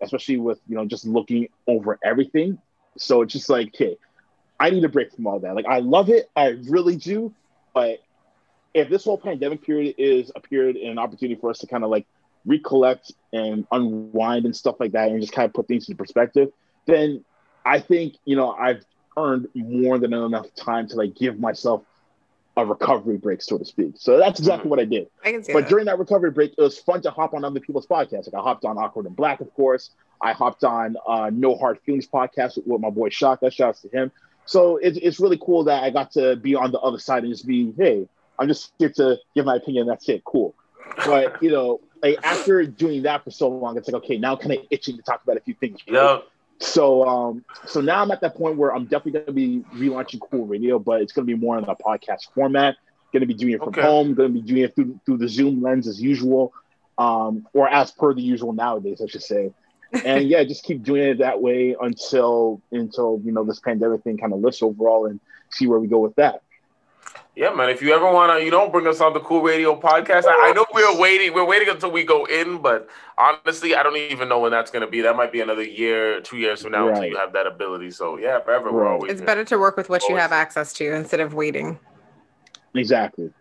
especially 0.00 0.36
with 0.36 0.60
you 0.68 0.76
know 0.76 0.84
just 0.84 1.06
looking 1.06 1.48
over 1.66 1.98
everything. 2.04 2.58
So 2.98 3.22
it's 3.22 3.32
just 3.32 3.48
like, 3.48 3.68
okay, 3.68 3.96
I 4.60 4.70
need 4.70 4.84
a 4.84 4.88
break 4.88 5.12
from 5.12 5.26
all 5.26 5.38
that. 5.40 5.54
Like 5.54 5.66
I 5.66 5.78
love 5.78 6.10
it, 6.10 6.28
I 6.36 6.48
really 6.68 6.96
do, 6.96 7.32
but 7.72 8.02
if 8.74 8.88
this 8.88 9.04
whole 9.04 9.18
pandemic 9.18 9.62
period 9.62 9.94
is 9.98 10.32
a 10.34 10.40
period 10.40 10.76
and 10.76 10.92
an 10.92 10.98
opportunity 10.98 11.38
for 11.40 11.50
us 11.50 11.58
to 11.58 11.66
kind 11.66 11.84
of 11.84 11.90
like 11.90 12.06
recollect 12.46 13.12
and 13.32 13.66
unwind 13.70 14.44
and 14.44 14.56
stuff 14.56 14.76
like 14.80 14.92
that 14.92 15.10
and 15.10 15.20
just 15.20 15.32
kind 15.32 15.46
of 15.46 15.54
put 15.54 15.68
things 15.68 15.88
into 15.88 15.96
perspective, 15.96 16.50
then 16.86 17.24
I 17.64 17.80
think, 17.80 18.14
you 18.24 18.36
know, 18.36 18.52
I've 18.52 18.84
earned 19.16 19.48
more 19.54 19.98
than 19.98 20.12
enough 20.12 20.52
time 20.54 20.88
to 20.88 20.96
like 20.96 21.14
give 21.14 21.38
myself 21.38 21.82
a 22.56 22.66
recovery 22.66 23.16
break, 23.16 23.40
so 23.40 23.56
to 23.56 23.64
speak. 23.64 23.92
So 23.96 24.18
that's 24.18 24.38
exactly 24.38 24.62
mm-hmm. 24.62 24.70
what 24.70 24.80
I 24.80 24.84
did. 24.84 25.08
I 25.24 25.32
but 25.32 25.62
that. 25.62 25.68
during 25.68 25.86
that 25.86 25.98
recovery 25.98 26.30
break, 26.30 26.54
it 26.56 26.60
was 26.60 26.78
fun 26.78 27.00
to 27.02 27.10
hop 27.10 27.34
on 27.34 27.44
other 27.44 27.60
people's 27.60 27.86
podcasts. 27.86 28.32
Like 28.32 28.34
I 28.34 28.42
hopped 28.42 28.64
on 28.64 28.76
Awkward 28.78 29.06
and 29.06 29.16
Black, 29.16 29.40
of 29.40 29.52
course. 29.54 29.90
I 30.20 30.32
hopped 30.32 30.62
on 30.64 30.96
uh, 31.06 31.30
No 31.32 31.56
Hard 31.56 31.80
Feelings 31.80 32.06
podcast 32.06 32.56
with, 32.56 32.66
with 32.66 32.80
my 32.80 32.90
boy 32.90 33.08
Shaka. 33.08 33.46
That 33.46 33.54
shouts 33.54 33.82
to 33.82 33.88
him. 33.88 34.12
So 34.44 34.76
it's, 34.76 34.98
it's 35.00 35.20
really 35.20 35.38
cool 35.40 35.64
that 35.64 35.82
I 35.82 35.90
got 35.90 36.12
to 36.12 36.36
be 36.36 36.54
on 36.54 36.72
the 36.72 36.80
other 36.80 36.98
side 36.98 37.24
and 37.24 37.32
just 37.32 37.46
be, 37.46 37.72
hey, 37.76 38.08
I'm 38.38 38.48
just 38.48 38.72
here 38.78 38.90
to 38.96 39.18
give 39.34 39.46
my 39.46 39.56
opinion. 39.56 39.86
That's 39.86 40.08
it. 40.08 40.24
Cool. 40.24 40.54
But, 41.06 41.42
you 41.42 41.50
know, 41.50 41.80
like 42.02 42.18
after 42.24 42.64
doing 42.66 43.02
that 43.02 43.24
for 43.24 43.30
so 43.30 43.48
long, 43.48 43.76
it's 43.76 43.88
like, 43.88 44.02
okay, 44.02 44.18
now 44.18 44.36
kind 44.36 44.52
of 44.52 44.58
itching 44.70 44.96
to 44.96 45.02
talk 45.02 45.22
about 45.22 45.36
a 45.36 45.40
few 45.40 45.54
things. 45.54 45.80
Right? 45.86 45.94
Yeah. 45.94 46.18
So, 46.58 47.06
um, 47.06 47.44
so 47.66 47.80
now 47.80 48.02
I'm 48.02 48.10
at 48.10 48.20
that 48.20 48.36
point 48.36 48.56
where 48.56 48.74
I'm 48.74 48.84
definitely 48.84 49.12
going 49.12 49.26
to 49.26 49.32
be 49.32 49.64
relaunching 49.74 50.20
Cool 50.30 50.46
Radio, 50.46 50.78
but 50.78 51.00
it's 51.00 51.12
going 51.12 51.26
to 51.26 51.34
be 51.34 51.38
more 51.38 51.58
in 51.58 51.64
a 51.64 51.74
podcast 51.74 52.32
format. 52.34 52.76
Going 53.12 53.20
to 53.20 53.26
be 53.26 53.34
doing 53.34 53.54
it 53.54 53.58
from 53.58 53.68
okay. 53.68 53.82
home. 53.82 54.14
Going 54.14 54.32
to 54.32 54.40
be 54.40 54.46
doing 54.46 54.62
it 54.62 54.74
through 54.74 54.98
through 55.04 55.18
the 55.18 55.28
Zoom 55.28 55.60
lens 55.60 55.86
as 55.86 56.00
usual, 56.00 56.54
um, 56.96 57.46
or 57.52 57.68
as 57.68 57.90
per 57.90 58.14
the 58.14 58.22
usual 58.22 58.54
nowadays, 58.54 59.02
I 59.02 59.06
should 59.06 59.22
say 59.22 59.52
and 60.04 60.28
yeah, 60.28 60.44
just 60.44 60.64
keep 60.64 60.82
doing 60.82 61.02
it 61.02 61.18
that 61.18 61.40
way 61.40 61.76
until 61.80 62.60
until 62.70 63.20
you 63.24 63.32
know 63.32 63.44
this 63.44 63.60
pandemic 63.60 64.02
thing 64.02 64.18
kind 64.18 64.32
of 64.32 64.40
lifts 64.40 64.62
overall 64.62 65.06
and 65.06 65.20
see 65.50 65.66
where 65.66 65.78
we 65.78 65.86
go 65.86 65.98
with 65.98 66.14
that. 66.16 66.42
Yeah, 67.34 67.54
man. 67.54 67.70
If 67.70 67.80
you 67.80 67.94
ever 67.94 68.12
wanna, 68.12 68.40
you 68.40 68.50
know, 68.50 68.68
bring 68.68 68.86
us 68.86 69.00
on 69.00 69.14
the 69.14 69.20
Cool 69.20 69.40
Radio 69.40 69.74
podcast. 69.74 70.24
I, 70.26 70.50
I, 70.50 70.52
know 70.52 70.66
we're 70.74 70.98
waiting. 70.98 71.32
We're 71.32 71.46
waiting 71.46 71.70
until 71.70 71.90
we 71.90 72.04
go 72.04 72.26
in, 72.26 72.58
but 72.58 72.90
honestly, 73.16 73.74
I 73.74 73.82
don't 73.82 73.96
even 73.96 74.28
know 74.28 74.38
when 74.40 74.50
that's 74.50 74.70
gonna 74.70 74.86
be. 74.86 75.00
That 75.00 75.16
might 75.16 75.32
be 75.32 75.40
another 75.40 75.62
year, 75.62 76.20
two 76.20 76.36
years 76.36 76.60
from 76.62 76.72
now 76.72 76.88
right. 76.88 76.96
until 76.96 77.08
you 77.08 77.16
have 77.16 77.32
that 77.32 77.46
ability. 77.46 77.90
So 77.90 78.18
yeah, 78.18 78.40
forever 78.40 78.66
right. 78.66 78.74
we're 78.74 78.86
always. 78.86 79.12
It's 79.12 79.22
better 79.22 79.46
to 79.46 79.58
work 79.58 79.78
with 79.78 79.88
what 79.88 80.02
always. 80.02 80.10
you 80.10 80.16
have 80.20 80.32
access 80.32 80.74
to 80.74 80.94
instead 80.94 81.20
of 81.20 81.32
waiting. 81.32 81.78
Exactly. 82.74 83.32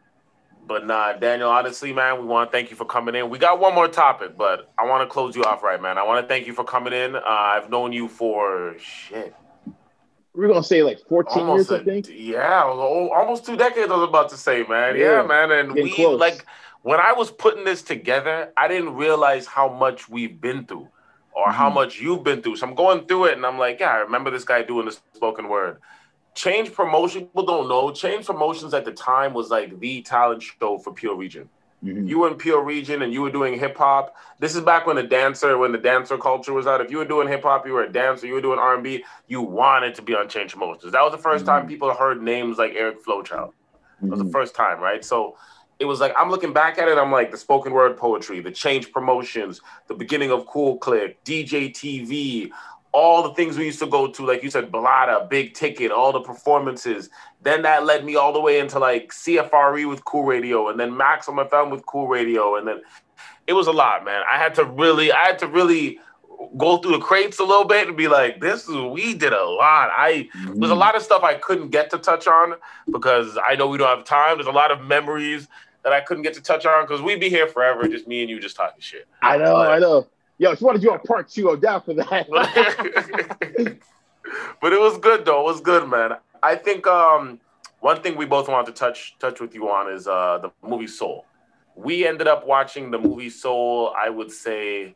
But 0.67 0.87
nah, 0.87 1.11
Daniel, 1.11 1.49
honestly, 1.49 1.91
man, 1.91 2.21
we 2.21 2.27
want 2.27 2.49
to 2.49 2.51
thank 2.57 2.69
you 2.69 2.77
for 2.77 2.85
coming 2.85 3.13
in. 3.15 3.29
We 3.29 3.39
got 3.39 3.59
one 3.59 3.75
more 3.75 3.89
topic, 3.89 4.37
but 4.37 4.71
I 4.77 4.85
want 4.85 5.01
to 5.01 5.11
close 5.11 5.35
you 5.35 5.43
off 5.43 5.63
right, 5.63 5.81
man. 5.81 5.97
I 5.97 6.03
want 6.03 6.23
to 6.23 6.27
thank 6.33 6.47
you 6.47 6.53
for 6.53 6.63
coming 6.63 6.93
in. 6.93 7.17
Uh, 7.17 7.21
I've 7.25 7.69
known 7.69 7.91
you 7.91 8.07
for 8.07 8.75
shit. 8.79 9.35
We're 10.33 10.47
gonna 10.47 10.63
say 10.63 10.81
like 10.83 10.99
14 11.07 11.41
almost 11.41 11.69
years, 11.69 11.79
a, 11.79 11.81
I 11.81 11.85
think. 11.85 12.09
Yeah, 12.09 12.63
almost 12.63 13.45
two 13.45 13.57
decades. 13.57 13.91
I 13.91 13.95
was 13.95 14.07
about 14.07 14.29
to 14.29 14.37
say, 14.37 14.63
man. 14.63 14.95
Yeah, 14.95 15.21
yeah 15.21 15.23
man. 15.23 15.51
And 15.51 15.73
we 15.73 15.93
close. 15.93 16.19
like 16.19 16.45
when 16.83 16.99
I 16.99 17.13
was 17.13 17.31
putting 17.31 17.65
this 17.65 17.81
together, 17.81 18.51
I 18.55 18.67
didn't 18.67 18.95
realize 18.95 19.45
how 19.45 19.69
much 19.69 20.09
we've 20.09 20.39
been 20.39 20.65
through 20.65 20.87
or 21.33 21.45
mm-hmm. 21.45 21.51
how 21.51 21.69
much 21.69 21.99
you've 21.99 22.23
been 22.23 22.41
through. 22.41 22.55
So 22.57 22.67
I'm 22.67 22.75
going 22.75 23.05
through 23.07 23.25
it, 23.25 23.33
and 23.37 23.45
I'm 23.45 23.59
like, 23.59 23.79
yeah, 23.79 23.91
I 23.91 23.97
remember 23.97 24.31
this 24.31 24.45
guy 24.45 24.63
doing 24.63 24.85
the 24.85 24.97
spoken 25.13 25.49
word. 25.49 25.79
Change 26.33 26.71
Promotion, 26.73 27.25
people 27.25 27.45
don't 27.45 27.67
know. 27.67 27.91
Change 27.91 28.25
Promotions 28.25 28.73
at 28.73 28.85
the 28.85 28.91
time 28.93 29.33
was 29.33 29.49
like 29.49 29.79
the 29.79 30.01
talent 30.01 30.41
show 30.43 30.77
for 30.77 30.93
Peel 30.93 31.15
Region. 31.15 31.49
Mm-hmm. 31.83 32.07
You 32.07 32.19
were 32.19 32.27
in 32.27 32.35
Peel 32.35 32.59
Region 32.59 33.01
and 33.01 33.11
you 33.11 33.21
were 33.21 33.31
doing 33.31 33.57
hip 33.57 33.77
hop. 33.77 34.15
This 34.39 34.55
is 34.55 34.61
back 34.61 34.85
when 34.85 34.95
the 34.95 35.03
dancer, 35.03 35.57
when 35.57 35.71
the 35.71 35.77
dancer 35.79 36.17
culture 36.17 36.53
was 36.53 36.67
out. 36.67 36.79
If 36.79 36.91
you 36.91 36.97
were 36.97 37.05
doing 37.05 37.27
hip 37.27 37.43
hop, 37.43 37.65
you 37.65 37.73
were 37.73 37.83
a 37.83 37.91
dancer. 37.91 38.27
You 38.27 38.33
were 38.33 38.41
doing 38.41 38.59
R 38.59 38.75
and 38.75 38.83
B. 38.83 39.03
You 39.27 39.41
wanted 39.41 39.95
to 39.95 40.01
be 40.01 40.13
on 40.13 40.29
Change 40.29 40.53
Promotions. 40.53 40.91
That 40.91 41.01
was 41.01 41.11
the 41.11 41.17
1st 41.17 41.37
mm-hmm. 41.37 41.45
time 41.45 41.67
people 41.67 41.91
heard 41.93 42.21
names 42.21 42.57
like 42.57 42.73
Eric 42.75 43.03
Flowchild. 43.03 43.53
It 44.03 44.09
was 44.09 44.19
the 44.19 44.25
mm-hmm. 44.25 44.31
first 44.31 44.55
time, 44.55 44.79
right? 44.79 45.03
So 45.03 45.37
it 45.81 45.85
was 45.85 45.99
like 45.99 46.13
I'm 46.15 46.29
looking 46.29 46.53
back 46.53 46.77
at 46.77 46.87
it. 46.87 46.97
I'm 46.97 47.11
like 47.11 47.31
the 47.31 47.37
spoken 47.37 47.73
word 47.73 47.97
poetry, 47.97 48.39
the 48.39 48.51
Change 48.51 48.91
Promotions, 48.91 49.61
the 49.87 49.95
beginning 49.95 50.31
of 50.31 50.45
Cool 50.45 50.77
Click, 50.77 51.23
DJ 51.23 51.71
TV, 51.71 52.51
all 52.93 53.23
the 53.23 53.33
things 53.33 53.57
we 53.57 53.65
used 53.65 53.79
to 53.79 53.87
go 53.87 54.07
to, 54.07 54.25
like 54.25 54.43
you 54.43 54.49
said, 54.49 54.71
Balada, 54.71 55.29
Big 55.29 55.53
Ticket, 55.53 55.91
all 55.91 56.11
the 56.11 56.19
performances. 56.19 57.09
Then 57.41 57.61
that 57.61 57.85
led 57.85 58.03
me 58.03 58.15
all 58.15 58.33
the 58.33 58.41
way 58.41 58.59
into 58.59 58.79
like 58.79 59.11
CFRE 59.11 59.87
with 59.89 60.03
Cool 60.05 60.25
Radio, 60.25 60.69
and 60.69 60.79
then 60.79 60.95
Max 60.95 61.29
on 61.29 61.35
my 61.35 61.47
phone 61.47 61.69
with 61.69 61.85
Cool 61.85 62.07
Radio, 62.07 62.57
and 62.57 62.67
then 62.67 62.81
it 63.47 63.53
was 63.53 63.67
a 63.67 63.71
lot, 63.71 64.03
man. 64.03 64.23
I 64.31 64.37
had 64.37 64.55
to 64.55 64.65
really, 64.65 65.11
I 65.11 65.25
had 65.25 65.39
to 65.39 65.47
really 65.47 65.99
go 66.57 66.77
through 66.77 66.93
the 66.93 66.99
crates 66.99 67.39
a 67.39 67.43
little 67.43 67.65
bit 67.65 67.87
and 67.87 67.95
be 67.95 68.07
like, 68.07 68.41
this 68.41 68.67
is 68.67 68.75
we 68.75 69.13
did 69.13 69.33
a 69.33 69.43
lot. 69.43 69.89
I 69.95 70.29
mm-hmm. 70.35 70.59
there's 70.59 70.71
a 70.71 70.75
lot 70.75 70.95
of 70.95 71.01
stuff 71.01 71.23
I 71.23 71.35
couldn't 71.35 71.69
get 71.69 71.89
to 71.91 71.97
touch 71.97 72.27
on 72.27 72.55
because 72.91 73.37
I 73.47 73.55
know 73.55 73.67
we 73.67 73.77
don't 73.77 73.95
have 73.95 74.05
time. 74.05 74.37
There's 74.37 74.47
a 74.47 74.51
lot 74.51 74.71
of 74.71 74.81
memories 74.81 75.47
that 75.83 75.93
I 75.93 76.01
couldn't 76.01 76.23
get 76.23 76.33
to 76.35 76.41
touch 76.41 76.65
on 76.65 76.83
because 76.83 77.01
we'd 77.01 77.19
be 77.19 77.29
here 77.29 77.47
forever, 77.47 77.87
just 77.87 78.07
me 78.07 78.21
and 78.21 78.29
you 78.29 78.39
just 78.39 78.55
talking 78.55 78.81
shit. 78.81 79.07
I 79.21 79.37
know, 79.37 79.55
I 79.55 79.79
know. 79.79 80.07
Yo, 80.41 80.55
she 80.55 80.63
wanted 80.63 80.81
you 80.81 80.89
on 80.89 80.95
a 80.95 80.99
part 81.03 81.29
two, 81.29 81.51
I'm 81.51 81.59
down 81.59 81.83
for 81.83 81.93
that. 81.93 82.27
but 84.59 84.73
it 84.73 84.79
was 84.79 84.97
good 84.97 85.23
though. 85.23 85.41
It 85.41 85.43
was 85.43 85.61
good, 85.61 85.87
man. 85.87 86.13
I 86.41 86.55
think 86.55 86.87
um, 86.87 87.39
one 87.79 88.01
thing 88.01 88.17
we 88.17 88.25
both 88.25 88.49
want 88.49 88.65
to 88.65 88.73
touch 88.73 89.15
touch 89.19 89.39
with 89.39 89.53
you 89.53 89.69
on 89.69 89.93
is 89.93 90.07
uh, 90.07 90.39
the 90.39 90.51
movie 90.67 90.87
Soul. 90.87 91.27
We 91.75 92.07
ended 92.07 92.25
up 92.25 92.47
watching 92.47 92.89
the 92.89 92.97
movie 92.97 93.29
Soul. 93.29 93.93
I 93.95 94.09
would 94.09 94.31
say 94.31 94.95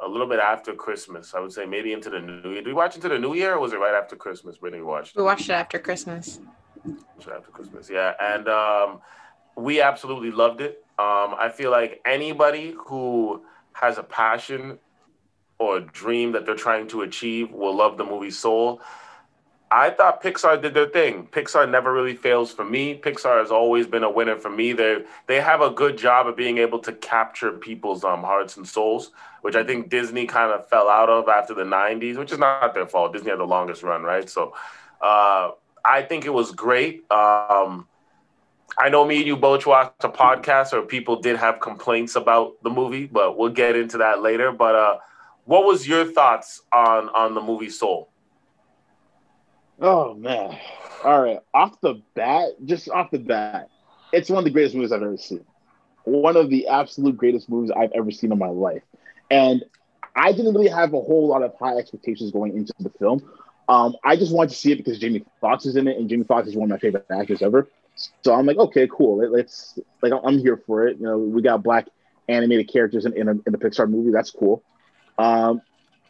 a 0.00 0.08
little 0.08 0.26
bit 0.26 0.38
after 0.38 0.72
Christmas. 0.72 1.34
I 1.34 1.40
would 1.40 1.52
say 1.52 1.66
maybe 1.66 1.92
into 1.92 2.08
the 2.08 2.20
new 2.20 2.52
year. 2.52 2.62
Did 2.62 2.68
we 2.68 2.72
watch 2.72 2.94
into 2.94 3.10
the 3.10 3.18
new 3.18 3.34
year, 3.34 3.56
or 3.56 3.60
was 3.60 3.74
it 3.74 3.76
right 3.76 3.94
after 3.94 4.16
Christmas? 4.16 4.56
When 4.62 4.72
we 4.72 4.80
watched? 4.80 5.16
We 5.16 5.22
watched 5.22 5.50
it 5.50 5.52
after 5.52 5.78
Christmas. 5.78 6.40
After 7.18 7.50
Christmas, 7.52 7.90
yeah, 7.90 8.14
and 8.18 8.48
um, 8.48 9.02
we 9.54 9.82
absolutely 9.82 10.30
loved 10.30 10.62
it. 10.62 10.82
Um, 10.98 11.34
I 11.38 11.50
feel 11.54 11.70
like 11.70 12.00
anybody 12.06 12.74
who 12.86 13.42
has 13.74 13.98
a 13.98 14.02
passion 14.02 14.78
or 15.58 15.78
a 15.78 15.80
dream 15.80 16.32
that 16.32 16.44
they're 16.44 16.54
trying 16.54 16.88
to 16.88 17.02
achieve 17.02 17.52
will 17.52 17.74
love 17.74 17.96
the 17.96 18.04
movie 18.04 18.30
Soul. 18.30 18.80
I 19.70 19.88
thought 19.88 20.22
Pixar 20.22 20.60
did 20.60 20.74
their 20.74 20.88
thing. 20.88 21.28
Pixar 21.28 21.68
never 21.70 21.92
really 21.92 22.14
fails 22.14 22.52
for 22.52 22.64
me. 22.64 22.94
Pixar 22.98 23.40
has 23.40 23.50
always 23.50 23.86
been 23.86 24.02
a 24.02 24.10
winner 24.10 24.36
for 24.36 24.50
me. 24.50 24.74
They 24.74 25.04
they 25.26 25.40
have 25.40 25.62
a 25.62 25.70
good 25.70 25.96
job 25.96 26.26
of 26.26 26.36
being 26.36 26.58
able 26.58 26.78
to 26.80 26.92
capture 26.92 27.52
people's 27.52 28.04
um, 28.04 28.20
hearts 28.20 28.58
and 28.58 28.68
souls, 28.68 29.12
which 29.40 29.56
I 29.56 29.64
think 29.64 29.88
Disney 29.88 30.26
kind 30.26 30.52
of 30.52 30.68
fell 30.68 30.90
out 30.90 31.08
of 31.08 31.28
after 31.28 31.54
the 31.54 31.64
'90s, 31.64 32.18
which 32.18 32.32
is 32.32 32.38
not 32.38 32.74
their 32.74 32.86
fault. 32.86 33.14
Disney 33.14 33.30
had 33.30 33.38
the 33.38 33.44
longest 33.46 33.82
run, 33.82 34.02
right? 34.02 34.28
So 34.28 34.54
uh, 35.00 35.52
I 35.82 36.02
think 36.02 36.26
it 36.26 36.34
was 36.34 36.52
great. 36.52 37.10
Um, 37.10 37.88
I 38.78 38.88
know 38.88 39.04
me 39.04 39.18
and 39.18 39.26
you 39.26 39.36
both 39.36 39.66
watched 39.66 40.02
a 40.04 40.08
podcast, 40.08 40.72
or 40.72 40.82
people 40.82 41.20
did 41.20 41.36
have 41.36 41.60
complaints 41.60 42.16
about 42.16 42.62
the 42.62 42.70
movie, 42.70 43.06
but 43.06 43.36
we'll 43.36 43.50
get 43.50 43.76
into 43.76 43.98
that 43.98 44.22
later. 44.22 44.52
But 44.52 44.74
uh, 44.74 44.98
what 45.44 45.64
was 45.64 45.86
your 45.86 46.04
thoughts 46.04 46.62
on 46.72 47.08
on 47.10 47.34
the 47.34 47.40
movie 47.40 47.70
Soul? 47.70 48.08
Oh 49.80 50.14
man. 50.14 50.58
All 51.04 51.20
right. 51.20 51.40
Off 51.52 51.80
the 51.80 52.00
bat, 52.14 52.50
just 52.64 52.88
off 52.88 53.10
the 53.10 53.18
bat, 53.18 53.68
it's 54.12 54.30
one 54.30 54.38
of 54.38 54.44
the 54.44 54.50
greatest 54.50 54.74
movies 54.74 54.92
I've 54.92 55.02
ever 55.02 55.16
seen. 55.16 55.44
One 56.04 56.36
of 56.36 56.48
the 56.50 56.68
absolute 56.68 57.16
greatest 57.16 57.48
movies 57.48 57.70
I've 57.76 57.92
ever 57.92 58.10
seen 58.10 58.32
in 58.32 58.38
my 58.38 58.48
life. 58.48 58.82
And 59.30 59.64
I 60.14 60.32
didn't 60.32 60.54
really 60.54 60.68
have 60.68 60.92
a 60.92 61.00
whole 61.00 61.26
lot 61.28 61.42
of 61.42 61.54
high 61.58 61.76
expectations 61.76 62.30
going 62.30 62.56
into 62.56 62.72
the 62.80 62.90
film. 62.90 63.22
Um, 63.68 63.96
I 64.04 64.16
just 64.16 64.32
wanted 64.32 64.50
to 64.50 64.56
see 64.56 64.72
it 64.72 64.76
because 64.76 64.98
Jamie 64.98 65.24
Foxx 65.40 65.66
is 65.66 65.76
in 65.76 65.88
it, 65.88 65.96
and 65.96 66.08
Jamie 66.08 66.24
Foxx 66.24 66.48
is 66.48 66.56
one 66.56 66.70
of 66.70 66.70
my 66.70 66.78
favorite 66.78 67.06
actors 67.10 67.42
ever. 67.42 67.68
So 68.22 68.34
I'm 68.34 68.46
like, 68.46 68.56
okay, 68.56 68.88
cool. 68.90 69.18
Let's 69.30 69.78
like, 70.02 70.12
I'm 70.24 70.38
here 70.38 70.62
for 70.66 70.86
it. 70.86 70.98
You 70.98 71.06
know, 71.06 71.18
we 71.18 71.42
got 71.42 71.62
black 71.62 71.88
animated 72.28 72.68
characters 72.72 73.04
in 73.04 73.16
in, 73.16 73.28
a, 73.28 73.32
in 73.32 73.52
the 73.52 73.58
Pixar 73.58 73.88
movie. 73.88 74.10
That's 74.10 74.30
cool. 74.30 74.62
Um, 75.18 75.60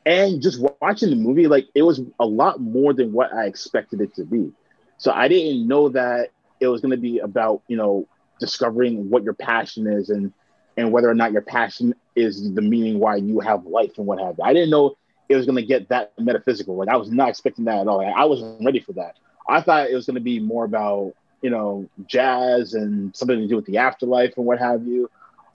and 0.04 0.42
just 0.42 0.60
watching 0.80 1.10
the 1.10 1.16
movie, 1.16 1.46
like 1.46 1.66
it 1.74 1.82
was 1.82 2.00
a 2.18 2.26
lot 2.26 2.60
more 2.60 2.92
than 2.92 3.12
what 3.12 3.32
I 3.32 3.46
expected 3.46 4.00
it 4.00 4.14
to 4.16 4.24
be. 4.24 4.50
So 4.98 5.12
I 5.12 5.28
didn't 5.28 5.66
know 5.66 5.88
that 5.90 6.30
it 6.60 6.68
was 6.68 6.80
going 6.80 6.92
to 6.92 6.96
be 6.96 7.18
about 7.18 7.62
you 7.68 7.76
know 7.76 8.06
discovering 8.40 9.10
what 9.10 9.22
your 9.22 9.34
passion 9.34 9.86
is 9.86 10.10
and 10.10 10.32
and 10.76 10.90
whether 10.90 11.08
or 11.08 11.14
not 11.14 11.32
your 11.32 11.42
passion 11.42 11.94
is 12.16 12.52
the 12.54 12.62
meaning 12.62 12.98
why 12.98 13.16
you 13.16 13.40
have 13.40 13.66
life 13.66 13.92
and 13.98 14.06
what 14.06 14.18
have 14.20 14.36
you. 14.38 14.44
I 14.44 14.52
didn't 14.52 14.70
know 14.70 14.96
it 15.28 15.36
was 15.36 15.46
going 15.46 15.56
to 15.56 15.66
get 15.66 15.88
that 15.90 16.12
metaphysical. 16.18 16.76
Like 16.76 16.88
I 16.88 16.96
was 16.96 17.10
not 17.10 17.28
expecting 17.28 17.64
that 17.66 17.80
at 17.80 17.88
all. 17.88 18.00
I 18.00 18.24
wasn't 18.24 18.64
ready 18.64 18.80
for 18.80 18.92
that. 18.94 19.16
I 19.48 19.60
thought 19.60 19.90
it 19.90 19.94
was 19.94 20.06
going 20.06 20.14
to 20.14 20.20
be 20.20 20.40
more 20.40 20.64
about 20.64 21.14
you 21.42 21.50
know 21.50 21.88
jazz 22.06 22.74
and 22.74 23.14
something 23.14 23.38
to 23.38 23.48
do 23.48 23.56
with 23.56 23.66
the 23.66 23.78
afterlife 23.78 24.34
and 24.36 24.46
what 24.46 24.58
have 24.58 24.86
you. 24.86 25.10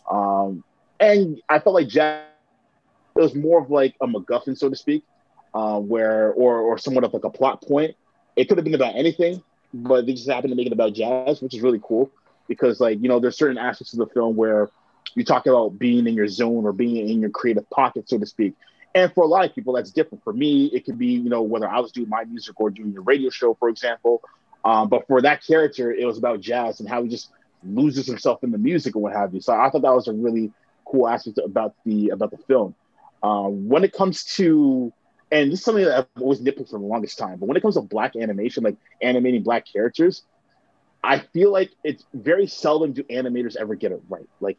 Um, 0.10 0.64
and 1.00 1.42
I 1.50 1.60
felt 1.60 1.76
like 1.76 1.88
jazz 1.88 2.24
it 3.18 3.22
was 3.22 3.36
more 3.36 3.62
of 3.62 3.72
like 3.72 3.96
a 4.00 4.08
MacGuffin, 4.08 4.58
so 4.58 4.70
to 4.70 4.76
speak, 4.76 5.04
uh, 5.54 5.80
where 5.80 6.32
or 6.34 6.60
or 6.60 6.78
somewhat 6.78 7.04
of 7.04 7.14
like 7.14 7.24
a 7.24 7.30
plot 7.30 7.62
point. 7.62 7.96
It 8.36 8.48
could 8.48 8.58
have 8.58 8.66
been 8.66 8.76
about 8.76 8.96
anything, 8.96 9.42
but 9.74 10.06
they 10.06 10.14
just 10.14 10.30
happened 10.30 10.52
to 10.52 10.56
make 10.56 10.68
it 10.68 10.74
about 10.74 10.94
jazz, 10.94 11.42
which 11.42 11.56
is 11.56 11.62
really 11.62 11.82
cool 11.84 12.12
because 12.48 12.80
like 12.80 13.02
you 13.02 13.10
know 13.10 13.20
there's 13.20 13.38
certain 13.38 13.58
aspects 13.58 13.94
of 13.94 14.00
the 14.00 14.08
film 14.08 14.36
where 14.36 14.70
you 15.16 15.24
talk 15.24 15.48
about 15.48 15.80
being 15.80 16.06
in 16.06 16.14
your 16.14 16.28
zone 16.28 16.66
or 16.66 16.74
being 16.74 17.10
in 17.10 17.20
your 17.20 17.30
creative 17.30 17.68
pocket, 17.70 18.08
so 18.08 18.18
to 18.18 18.26
speak. 18.26 18.54
And 18.94 19.12
for 19.14 19.24
a 19.24 19.28
lot 19.28 19.46
of 19.46 19.54
people, 19.54 19.74
that's 19.74 19.92
different. 19.92 20.24
For 20.24 20.34
me, 20.34 20.68
it 20.68 20.86
could 20.86 20.98
be 20.98 21.08
you 21.08 21.30
know 21.30 21.42
whether 21.42 21.68
I 21.68 21.80
was 21.80 21.92
doing 21.92 22.10
my 22.10 22.24
music 22.26 22.60
or 22.60 22.70
doing 22.70 22.96
a 22.98 23.02
radio 23.02 23.30
show, 23.30 23.56
for 23.56 23.70
example. 23.70 24.22
Um, 24.66 24.90
but 24.90 25.08
for 25.08 25.22
that 25.22 25.46
character, 25.46 25.92
it 25.92 26.06
was 26.06 26.18
about 26.18 26.42
jazz 26.42 26.80
and 26.80 26.90
how 26.90 27.04
he 27.04 27.10
just 27.10 27.32
loses 27.64 28.06
himself 28.06 28.44
in 28.44 28.52
the 28.52 28.58
music 28.58 28.96
and 28.96 29.04
what 29.04 29.14
have 29.14 29.34
you. 29.34 29.42
So 29.42 29.54
I 29.54 29.70
thought 29.70 29.82
that 29.82 29.94
was 29.94 30.08
a 30.08 30.14
really 30.14 30.52
cool 30.86 31.08
aspect 31.08 31.40
about 31.44 31.76
the 31.86 32.10
about 32.10 32.32
the 32.32 32.38
film. 32.38 32.76
Um, 33.24 33.68
when 33.68 33.84
it 33.84 33.94
comes 33.94 34.24
to, 34.36 34.94
and 35.32 35.52
this 35.52 35.60
is 35.60 35.66
something 35.66 35.84
that 35.84 35.98
I've 35.98 36.22
always 36.22 36.40
nitpicked 36.40 36.70
for 36.70 36.80
the 36.80 36.86
longest 36.86 37.18
time, 37.18 37.38
but 37.40 37.48
when 37.48 37.58
it 37.58 37.62
comes 37.62 37.76
to 37.76 37.82
black 37.82 38.16
animation, 38.16 38.64
like 38.64 38.78
animating 39.02 39.44
black 39.44 39.66
characters, 39.72 40.24
I 41.04 41.20
feel 41.20 41.52
like 41.52 41.72
it's 41.84 42.04
very 42.14 42.48
seldom 42.48 42.94
do 42.94 43.04
animators 43.04 43.56
ever 43.56 43.76
get 43.76 43.92
it 43.92 44.02
right. 44.10 44.28
Like 44.40 44.58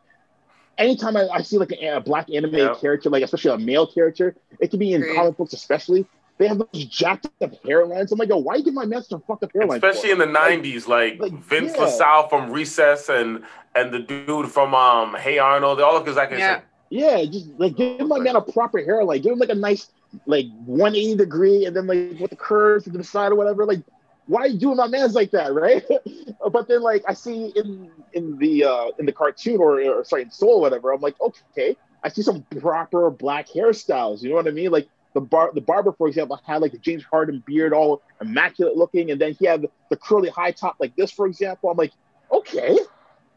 anytime 0.77 1.17
I, 1.17 1.29
I 1.29 1.43
see 1.43 1.59
like 1.59 1.73
a, 1.73 1.97
a 1.97 2.01
black 2.01 2.31
animated 2.31 2.69
yeah. 2.69 2.81
character, 2.81 3.11
like 3.11 3.23
especially 3.23 3.53
a 3.53 3.59
male 3.59 3.87
character, 3.87 4.35
it 4.61 4.71
can 4.71 4.79
be 4.79 4.93
in 4.93 5.03
Great. 5.03 5.17
comic 5.17 5.37
books 5.37 5.53
especially. 5.53 6.07
They 6.39 6.47
have 6.47 6.59
those 6.59 6.85
jacked 6.85 7.27
up 7.43 7.63
hairlines. 7.65 8.13
I'm 8.13 8.19
like, 8.19 8.29
yo, 8.29 8.37
why 8.37 8.57
you 8.57 8.65
give 8.65 8.75
my 8.75 8.87
man 8.87 9.03
some 9.03 9.23
fucked 9.27 9.43
up 9.43 9.53
hairlines? 9.53 9.75
Especially 9.75 10.13
in 10.13 10.19
the 10.19 10.27
'90s, 10.27 10.87
like, 10.87 11.21
like 11.21 11.33
Vince 11.33 11.73
yeah. 11.75 11.83
LaSalle 11.83 12.29
from 12.29 12.51
Recess 12.51 13.09
and 13.09 13.43
and 13.75 13.93
the 13.93 13.99
dude 13.99 14.49
from 14.49 14.75
um 14.75 15.15
Hey 15.15 15.39
Arnold. 15.39 15.79
They 15.79 15.83
All 15.83 15.97
I 15.97 16.27
can 16.27 16.39
yeah. 16.39 16.61
Yeah, 16.91 17.25
just 17.25 17.49
like 17.59 17.77
give 17.77 18.07
my 18.07 18.19
man 18.19 18.37
a 18.37 18.41
proper 18.41 18.79
hairline. 18.79 19.21
Give 19.21 19.33
him 19.33 19.39
like 19.39 19.51
a 19.51 19.55
nice 19.55 19.91
like 20.27 20.47
180 20.65 21.17
degree 21.17 21.67
and 21.67 21.77
then 21.77 21.87
like 21.87 22.19
with 22.19 22.31
the 22.31 22.37
curves 22.37 22.85
to 22.85 22.91
the 22.91 23.05
side 23.05 23.33
or 23.33 23.35
whatever. 23.35 23.67
Like, 23.67 23.83
why 24.27 24.43
are 24.43 24.47
you 24.47 24.59
doing 24.59 24.77
my 24.77 24.87
man's 24.87 25.15
like 25.15 25.31
that, 25.33 25.53
right? 25.53 25.85
but 26.53 26.69
then 26.69 26.83
like 26.83 27.03
I 27.07 27.15
see 27.15 27.53
in 27.57 27.91
in 28.15 28.39
the 28.39 28.65
uh 28.65 28.91
in 28.99 29.07
the 29.07 29.13
cartoon 29.13 29.59
or, 29.59 29.81
or 29.83 30.05
sorry 30.05 30.23
in 30.23 30.31
Soul 30.31 30.57
or 30.57 30.61
whatever, 30.61 30.93
I'm 30.93 31.01
like, 31.01 31.17
okay, 31.21 31.77
I 32.03 32.09
see 32.09 32.23
some 32.23 32.43
proper 32.61 33.11
black 33.11 33.49
hairstyles. 33.49 34.23
You 34.23 34.31
know 34.31 34.37
what 34.37 34.49
I 34.49 34.53
mean? 34.53 34.71
Like 34.71 34.89
the 35.21 35.27
bar 35.27 35.51
the 35.53 35.61
barber, 35.61 35.93
for 35.93 36.07
example, 36.07 36.41
had 36.47 36.63
like 36.63 36.73
the 36.73 36.79
James 36.79 37.05
Harden 37.05 37.43
beard 37.45 37.73
all 37.73 38.03
immaculate 38.21 38.77
looking, 38.77 39.11
and 39.11 39.21
then 39.21 39.35
he 39.39 39.47
had 39.47 39.67
the 39.91 39.97
curly 39.97 40.29
high 40.29 40.53
top 40.53 40.77
like 40.79 40.95
this, 40.97 41.11
for 41.11 41.27
example. 41.27 41.71
I'm 41.71 41.77
like, 41.77 41.93
okay, 42.31 42.79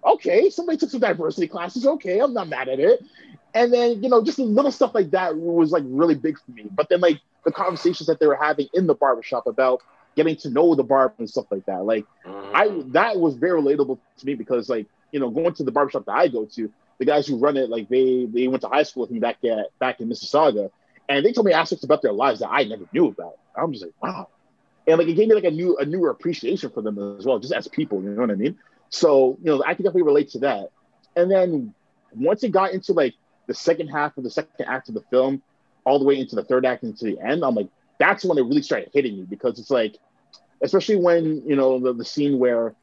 okay, 0.05 0.49
somebody 0.49 0.77
took 0.77 0.91
some 0.91 0.99
diversity 0.99 1.47
classes. 1.47 1.85
Okay, 1.85 2.19
I'm 2.19 2.33
not 2.33 2.47
mad 2.47 2.69
at 2.69 2.79
it. 2.79 3.03
And 3.53 3.73
then, 3.73 4.01
you 4.01 4.09
know, 4.09 4.23
just 4.23 4.39
little 4.39 4.71
stuff 4.71 4.95
like 4.95 5.11
that 5.11 5.35
was 5.35 5.71
like 5.71 5.83
really 5.87 6.15
big 6.15 6.37
for 6.39 6.51
me. 6.51 6.67
But 6.71 6.87
then 6.89 7.01
like 7.01 7.19
the 7.43 7.51
conversations 7.51 8.07
that 8.07 8.19
they 8.19 8.27
were 8.27 8.35
having 8.35 8.67
in 8.73 8.87
the 8.87 8.93
barbershop 8.93 9.47
about 9.47 9.81
getting 10.15 10.35
to 10.37 10.49
know 10.49 10.75
the 10.75 10.83
barber 10.83 11.15
and 11.17 11.29
stuff 11.29 11.45
like 11.51 11.65
that. 11.65 11.83
Like 11.83 12.05
mm-hmm. 12.25 12.55
I 12.55 12.83
that 12.91 13.17
was 13.17 13.35
very 13.35 13.61
relatable 13.61 13.97
to 14.17 14.25
me 14.25 14.35
because 14.35 14.69
like, 14.69 14.85
you 15.11 15.19
know, 15.19 15.29
going 15.29 15.53
to 15.55 15.63
the 15.63 15.71
barbershop 15.71 16.05
that 16.05 16.15
I 16.15 16.27
go 16.27 16.45
to, 16.45 16.71
the 16.99 17.05
guys 17.05 17.27
who 17.27 17.37
run 17.37 17.57
it, 17.57 17.69
like 17.69 17.89
they 17.89 18.25
they 18.25 18.47
went 18.47 18.61
to 18.61 18.69
high 18.69 18.83
school 18.83 19.01
with 19.01 19.11
me 19.11 19.19
back 19.19 19.43
at 19.43 19.77
back 19.79 19.99
in 19.99 20.07
Mississauga. 20.07 20.69
And 21.11 21.25
they 21.25 21.33
told 21.33 21.45
me 21.45 21.51
aspects 21.51 21.83
about 21.83 22.01
their 22.01 22.13
lives 22.13 22.39
that 22.39 22.49
I 22.49 22.63
never 22.63 22.85
knew 22.93 23.07
about. 23.07 23.37
I'm 23.53 23.73
just 23.73 23.83
like, 23.83 23.93
wow. 24.01 24.29
And 24.87 24.97
like 24.97 25.09
it 25.09 25.13
gave 25.13 25.27
me 25.27 25.35
like 25.35 25.43
a 25.43 25.51
new 25.51 25.77
a 25.77 25.85
newer 25.85 26.09
appreciation 26.09 26.69
for 26.69 26.81
them 26.81 27.17
as 27.19 27.25
well, 27.25 27.37
just 27.37 27.53
as 27.53 27.67
people, 27.67 28.01
you 28.01 28.11
know 28.11 28.21
what 28.21 28.31
I 28.31 28.35
mean? 28.35 28.57
So, 28.89 29.37
you 29.43 29.51
know, 29.51 29.61
I 29.65 29.73
can 29.73 29.83
definitely 29.83 30.03
relate 30.03 30.29
to 30.29 30.39
that. 30.39 30.69
And 31.17 31.29
then 31.29 31.73
once 32.15 32.43
it 32.43 32.53
got 32.53 32.71
into 32.71 32.93
like 32.93 33.13
the 33.47 33.53
second 33.53 33.89
half 33.89 34.17
of 34.17 34.23
the 34.23 34.29
second 34.29 34.65
act 34.67 34.87
of 34.87 34.95
the 34.95 35.03
film, 35.11 35.41
all 35.83 35.99
the 35.99 36.05
way 36.05 36.17
into 36.17 36.35
the 36.37 36.45
third 36.45 36.65
act 36.65 36.83
into 36.83 37.03
the 37.03 37.19
end, 37.19 37.43
I'm 37.43 37.55
like, 37.55 37.67
that's 37.99 38.23
when 38.23 38.37
it 38.37 38.43
really 38.43 38.61
started 38.61 38.89
hitting 38.93 39.17
me 39.17 39.25
because 39.29 39.59
it's 39.59 39.69
like, 39.69 39.97
especially 40.61 40.95
when 40.95 41.43
you 41.45 41.57
know 41.57 41.77
the, 41.77 41.93
the 41.93 42.05
scene 42.05 42.39
where 42.39 42.73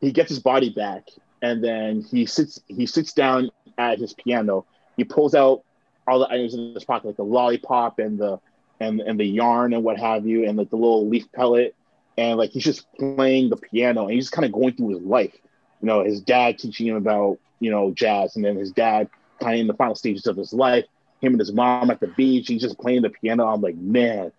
he 0.00 0.10
gets 0.10 0.30
his 0.30 0.40
body 0.40 0.70
back 0.70 1.08
and 1.42 1.62
then 1.62 2.02
he 2.10 2.26
sits 2.26 2.60
he 2.66 2.86
sits 2.86 3.12
down 3.12 3.50
at 3.78 4.00
his 4.00 4.14
piano. 4.14 4.66
He 4.96 5.04
pulls 5.04 5.36
out 5.36 5.62
all 6.06 6.18
the 6.18 6.30
items 6.30 6.54
in 6.54 6.74
his 6.74 6.84
pocket, 6.84 7.08
like 7.08 7.16
the 7.16 7.24
lollipop 7.24 7.98
and 7.98 8.18
the 8.18 8.40
and 8.80 9.00
and 9.00 9.18
the 9.18 9.24
yarn 9.24 9.72
and 9.72 9.84
what 9.84 9.98
have 9.98 10.26
you, 10.26 10.46
and 10.46 10.58
like 10.58 10.70
the 10.70 10.76
little 10.76 11.08
leaf 11.08 11.30
pellet, 11.32 11.74
and 12.16 12.38
like 12.38 12.50
he's 12.50 12.64
just 12.64 12.86
playing 12.94 13.50
the 13.50 13.56
piano 13.56 14.02
and 14.02 14.12
he's 14.12 14.30
kind 14.30 14.44
of 14.44 14.52
going 14.52 14.74
through 14.74 14.90
his 14.90 15.02
life. 15.02 15.34
You 15.80 15.86
know, 15.86 16.04
his 16.04 16.20
dad 16.20 16.58
teaching 16.58 16.86
him 16.86 16.96
about 16.96 17.38
you 17.60 17.70
know 17.70 17.92
jazz, 17.92 18.36
and 18.36 18.44
then 18.44 18.56
his 18.56 18.72
dad 18.72 19.08
kind 19.40 19.54
of 19.54 19.60
in 19.60 19.66
the 19.66 19.74
final 19.74 19.94
stages 19.94 20.26
of 20.26 20.36
his 20.36 20.52
life. 20.52 20.84
Him 21.20 21.34
and 21.34 21.40
his 21.40 21.52
mom 21.52 21.90
at 21.90 22.00
the 22.00 22.08
beach. 22.08 22.48
He's 22.48 22.62
just 22.62 22.78
playing 22.78 23.02
the 23.02 23.10
piano. 23.10 23.46
I'm 23.46 23.60
like, 23.60 23.76
man, 23.76 24.32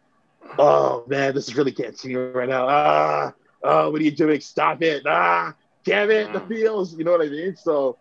oh 0.57 1.05
man, 1.07 1.33
this 1.33 1.47
is 1.47 1.55
really 1.55 1.71
getting 1.71 1.95
to 1.95 2.07
me 2.07 2.15
right 2.15 2.49
now. 2.49 2.67
Ah, 2.67 3.33
oh, 3.63 3.89
what 3.89 4.01
are 4.01 4.03
you 4.03 4.11
doing? 4.11 4.41
Stop 4.41 4.81
it! 4.81 5.03
Ah, 5.05 5.55
damn 5.85 6.11
it, 6.11 6.33
the 6.33 6.41
mm. 6.41 6.47
feels. 6.47 6.97
You 6.97 7.05
know 7.05 7.11
what 7.11 7.25
I 7.25 7.29
mean? 7.29 7.55
So 7.55 7.97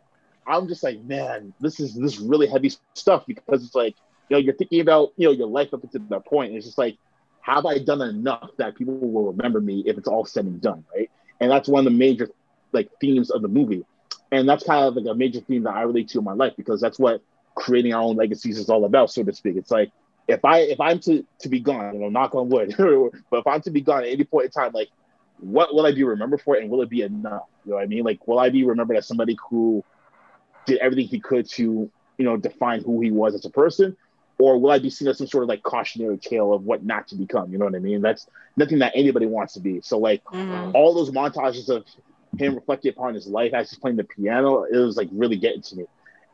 I'm 0.47 0.69
just 0.69 0.83
like, 0.83 1.01
man, 1.03 1.53
this 1.61 1.81
is 1.81 1.95
this 1.95 2.19
really 2.19 2.47
heavy 2.47 2.73
stuff 2.95 3.25
because 3.27 3.65
it's 3.65 3.75
like, 3.75 3.95
you 4.29 4.37
know, 4.37 4.41
you're 4.41 4.55
thinking 4.55 4.81
about 4.81 5.13
you 5.17 5.29
know 5.29 5.33
your 5.33 5.49
life 5.49 5.73
up 5.75 5.83
to 5.83 5.99
that 5.99 6.27
point. 6.27 6.55
It's 6.55 6.67
just 6.67 6.79
like, 6.79 6.99
have 7.41 7.67
I 7.67 7.79
done 7.79 8.03
enough 8.03 8.51
that 8.59 8.77
people 8.77 8.95
will 8.95 9.33
remember 9.33 9.61
me 9.61 9.83
if 9.87 9.99
it's 9.99 10.09
all 10.09 10.25
said 10.25 10.45
and 10.45 10.61
done, 10.61 10.85
right? 10.95 11.11
And 11.41 11.51
that's 11.51 11.69
one 11.69 11.87
of 11.87 11.93
the 11.93 11.99
major 11.99 12.29
like 12.73 12.91
themes 13.01 13.31
of 13.31 13.43
the 13.43 13.49
movie 13.49 13.85
and 14.33 14.49
that's 14.49 14.65
kind 14.65 14.87
of 14.87 14.97
like 14.97 15.07
a 15.07 15.15
major 15.15 15.41
theme 15.41 15.63
that 15.65 15.75
I 15.75 15.83
relate 15.83 16.09
to 16.09 16.19
in 16.19 16.25
my 16.25 16.33
life 16.33 16.55
because 16.57 16.81
that's 16.81 16.99
what 16.99 17.23
creating 17.55 17.93
our 17.93 18.03
own 18.03 18.17
legacies 18.17 18.59
is 18.59 18.71
all 18.71 18.87
about, 18.87 19.11
so 19.11 19.23
to 19.23 19.33
speak. 19.33 19.57
It's 19.57 19.71
like 19.71 19.93
if 20.27 20.45
I 20.45 20.61
if 20.61 20.81
I'm 20.81 20.99
to 21.01 21.25
to 21.41 21.49
be 21.49 21.61
gone, 21.61 21.95
you 21.95 22.01
know, 22.01 22.09
knock 22.09 22.35
on 22.35 22.49
wood, 22.49 22.75
but 23.31 23.39
if 23.39 23.47
I'm 23.47 23.61
to 23.63 23.71
be 23.71 23.83
gone 23.83 24.03
at 24.05 24.09
any 24.09 24.25
point 24.25 24.47
in 24.47 24.51
time, 24.51 24.73
like 24.73 24.89
what 25.39 25.75
will 25.75 25.85
I 25.85 25.93
be 25.93 26.03
remembered 26.03 26.41
for, 26.41 26.57
and 26.57 26.71
will 26.71 26.83
it 26.83 26.89
be 26.89 27.03
enough? 27.03 27.43
You 27.65 27.71
know 27.71 27.77
what 27.77 27.83
I 27.83 27.87
mean? 27.87 28.05
Like, 28.05 28.27
will 28.27 28.39
I 28.39 28.49
be 28.49 28.65
remembered 28.65 28.97
as 28.97 29.07
somebody 29.07 29.37
who 29.51 29.85
did 30.67 30.79
everything 30.79 31.07
he 31.07 31.21
could 31.21 31.49
to, 31.51 31.91
you 32.19 32.25
know, 32.25 32.37
define 32.37 32.83
who 32.83 33.01
he 33.01 33.11
was 33.11 33.35
as 33.35 33.45
a 33.45 33.51
person, 33.51 33.97
or 34.39 34.59
will 34.59 34.71
I 34.71 34.79
be 34.79 34.91
seen 34.91 35.09
as 35.09 35.19
some 35.19 35.27
sort 35.27 35.45
of 35.45 35.49
like 35.49 35.63
cautionary 35.63 36.19
tale 36.19 36.53
of 36.53 36.65
what 36.65 36.85
not 36.85 37.09
to 37.09 37.15
become? 37.15 37.53
You 37.53 37.59
know 37.59 37.65
what 37.65 37.75
I 37.75 37.79
mean? 37.79 38.01
That's 38.01 38.27
nothing 38.57 38.79
that 38.81 38.93
anybody 38.95 39.27
wants 39.27 39.55
to 39.55 39.61
be. 39.61 39.81
So 39.83 39.99
like 39.99 40.25
mm-hmm. 40.25 40.75
all 40.75 40.95
those 40.95 41.11
montages 41.11 41.69
of 41.69 41.85
him 42.39 42.55
reflecting 42.55 42.91
upon 42.91 43.15
his 43.15 43.27
life 43.27 43.53
as 43.55 43.71
he's 43.71 43.79
playing 43.79 43.97
the 43.97 44.05
piano, 44.05 44.65
it 44.65 44.77
was 44.77 44.97
like 44.97 45.09
really 45.13 45.37
getting 45.37 45.63
to 45.63 45.77
me. 45.77 45.85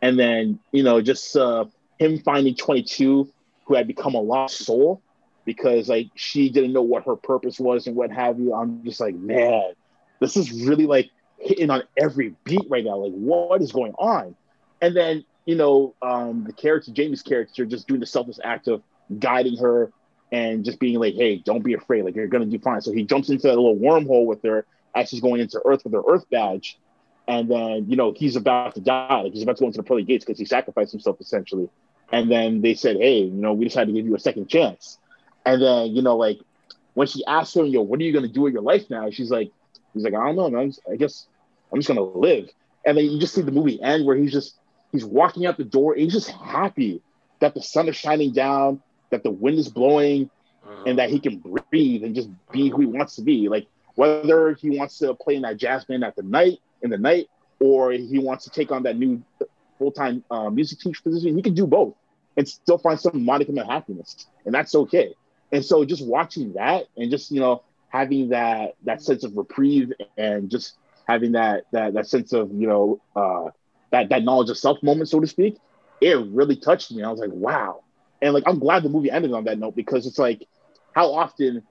And 0.01 0.19
then 0.19 0.59
you 0.73 0.83
know 0.83 1.01
just 1.01 1.37
uh, 1.37 1.67
him 1.99 2.19
finding 2.21 2.55
22 2.55 3.29
who 3.65 3.75
had 3.75 3.87
become 3.87 4.15
a 4.15 4.21
lost 4.21 4.59
soul 4.59 5.03
because 5.45 5.89
like 5.89 6.09
she 6.15 6.49
didn't 6.49 6.73
know 6.73 6.83
what 6.83 7.05
her 7.05 7.17
purpose 7.17 7.59
was 7.59 7.87
and 7.87 7.97
what 7.97 8.11
have 8.11 8.39
you. 8.39 8.55
I'm 8.55 8.85
just 8.85 9.01
like 9.01 9.17
man, 9.17 9.73
this 10.21 10.37
is 10.37 10.53
really 10.53 10.87
like 10.87 11.11
hitting 11.39 11.71
on 11.71 11.83
every 11.97 12.35
beat 12.45 12.67
right 12.69 12.85
now. 12.85 12.97
Like 12.97 13.13
what 13.13 13.63
is 13.63 13.73
going 13.73 13.93
on? 13.99 14.37
And 14.81 14.97
then 14.97 15.25
you 15.49 15.55
know, 15.55 15.95
um, 16.03 16.45
the 16.45 16.53
character, 16.53 16.93
Jamie's 16.93 17.23
character, 17.23 17.65
just 17.65 17.89
doing 17.89 18.01
the 18.01 18.07
selfless 18.07 18.39
act 18.45 18.69
of 18.69 18.83
guiding 19.19 19.57
her 19.57 19.91
and 20.31 20.63
just 20.63 20.79
being 20.79 20.99
like, 20.99 21.15
hey, 21.15 21.37
don't 21.37 21.65
be 21.65 21.73
afraid. 21.73 22.05
Like, 22.05 22.17
you're 22.17 22.27
going 22.27 22.45
to 22.45 22.51
do 22.51 22.63
fine. 22.63 22.83
So 22.83 22.93
he 22.93 23.05
jumps 23.05 23.31
into 23.31 23.47
that 23.47 23.57
little 23.57 23.75
wormhole 23.75 24.27
with 24.27 24.43
her 24.43 24.67
as 24.95 25.09
she's 25.09 25.23
going 25.23 25.41
into 25.41 25.59
Earth 25.65 25.85
with 25.85 25.95
her 25.95 26.03
Earth 26.07 26.27
badge. 26.31 26.79
And 27.27 27.51
then, 27.51 27.87
you 27.89 27.97
know, 27.97 28.13
he's 28.15 28.37
about 28.37 28.75
to 28.75 28.83
die. 28.83 29.23
Like, 29.23 29.33
he's 29.33 29.43
about 29.43 29.57
to 29.57 29.61
go 29.61 29.67
into 29.69 29.79
the 29.79 29.85
pearly 29.85 30.03
gates 30.03 30.23
because 30.23 30.39
he 30.39 30.45
sacrificed 30.45 30.93
himself 30.93 31.19
essentially. 31.19 31.71
And 32.13 32.31
then 32.31 32.61
they 32.61 32.75
said, 32.75 32.97
hey, 32.97 33.21
you 33.21 33.31
know, 33.31 33.55
we 33.55 33.65
decided 33.65 33.87
to 33.87 33.93
give 33.99 34.07
you 34.07 34.17
a 34.17 34.21
second 34.21 34.51
chance. 34.51 34.99
And 35.47 35.63
then, 35.63 35.97
you 35.97 36.03
know, 36.03 36.19
like, 36.19 36.41
when 36.93 37.07
she 37.07 37.25
asked 37.27 37.57
him, 37.57 37.65
yo, 37.67 37.81
what 37.81 38.01
are 38.01 38.03
you 38.03 38.13
going 38.13 38.27
to 38.27 38.33
do 38.33 38.43
with 38.43 38.53
your 38.53 38.61
life 38.61 38.91
now? 38.91 39.09
She's 39.09 39.31
like, 39.31 39.51
he's 39.95 40.05
like, 40.05 40.15
I 40.15 40.27
don't 40.27 40.37
know, 40.37 40.51
man. 40.51 40.73
I 40.91 40.97
guess 40.97 41.27
I'm 41.73 41.81
just 41.81 41.93
to 41.93 42.03
live. 42.03 42.49
And 42.85 42.97
then 42.97 43.05
you 43.05 43.19
just 43.19 43.35
see 43.35 43.43
the 43.43 43.53
movie 43.53 43.81
end 43.83 44.07
where 44.07 44.17
he's 44.17 44.33
just 44.33 44.59
He's 44.93 45.05
walking 45.05 45.47
out 45.47 45.57
the 45.57 45.65
door. 45.65 45.95
he's 45.95 46.13
just 46.13 46.31
happy 46.31 47.03
that 47.41 47.55
the 47.55 47.63
sun 47.63 47.89
is 47.89 47.97
shining 47.97 48.33
down, 48.33 48.83
that 49.11 49.23
the 49.23 49.31
wind 49.31 49.59
is 49.59 49.69
blowing, 49.69 50.31
and 50.87 50.99
that 50.99 51.11
he 51.11 51.19
can 51.19 51.39
breathe 51.71 52.05
and 52.05 52.15
just 52.15 52.29
be 52.51 52.69
who 52.69 52.81
he 52.81 52.87
wants 52.87 53.17
to 53.17 53.23
be. 53.23 53.49
Like 53.49 53.67
whether 53.95 54.55
he 54.55 54.71
wants 54.79 54.99
to 54.99 55.15
play 55.15 55.37
in 55.37 55.43
that 55.43 55.57
jazz 55.57 55.85
band 55.85 56.05
at 56.05 56.17
the 56.17 56.23
night 56.23 56.59
in 56.83 56.91
the 56.91 56.99
night, 56.99 57.29
or 57.61 57.93
he 57.93 58.19
wants 58.19 58.45
to 58.45 58.51
take 58.51 58.71
on 58.71 58.83
that 58.85 58.99
new 58.99 59.23
full 59.79 59.93
time 59.93 60.25
uh, 60.31 60.49
music 60.51 60.79
teacher 60.79 61.03
position, 61.03 61.37
he 61.37 61.43
can 61.43 61.55
do 61.55 61.67
both 61.67 61.95
and 62.37 62.49
still 62.49 62.79
find 62.79 62.99
some 62.99 63.25
modicum 63.25 63.59
of 63.59 63.67
happiness, 63.67 64.27
and 64.47 64.55
that's 64.55 64.75
okay. 64.75 65.15
And 65.53 65.65
so, 65.65 65.85
just 65.85 66.05
watching 66.05 66.53
that 66.55 66.87
and 66.97 67.11
just 67.11 67.31
you 67.31 67.41
know 67.41 67.63
having 67.89 68.31
that 68.31 68.75
that 68.85 69.03
sense 69.03 69.25
of 69.25 69.37
reprieve 69.37 69.93
and 70.17 70.51
just 70.51 70.77
having 71.07 71.33
that 71.33 71.65
that 71.73 71.95
that 71.95 72.07
sense 72.07 72.33
of 72.33 72.53
you 72.53 72.67
know 72.67 73.01
uh, 73.17 73.51
that 73.91 74.09
that 74.11 74.23
knowledge 74.23 74.51
of 74.51 74.59
self 74.59 74.83
moment, 74.83 75.09
so 75.09 75.21
to 75.21 75.27
speak, 75.27 75.57
it 76.01 76.17
really 76.17 76.57
touched 76.57 76.93
me. 76.93 77.03
I 77.03 77.11
was 77.11 77.21
like, 77.21 77.33
wow. 77.33 77.83
And 78.21 78.35
like 78.35 78.45
I'm 78.47 78.59
glad 78.59 78.83
the 78.83 78.89
movie 78.89 79.11
ended 79.11 79.33
on 79.33 79.45
that 79.45 79.59
note 79.59 79.77
because 79.77 80.07
it's 80.07 80.19
like, 80.19 80.47
how 80.95 81.13
often 81.15 81.63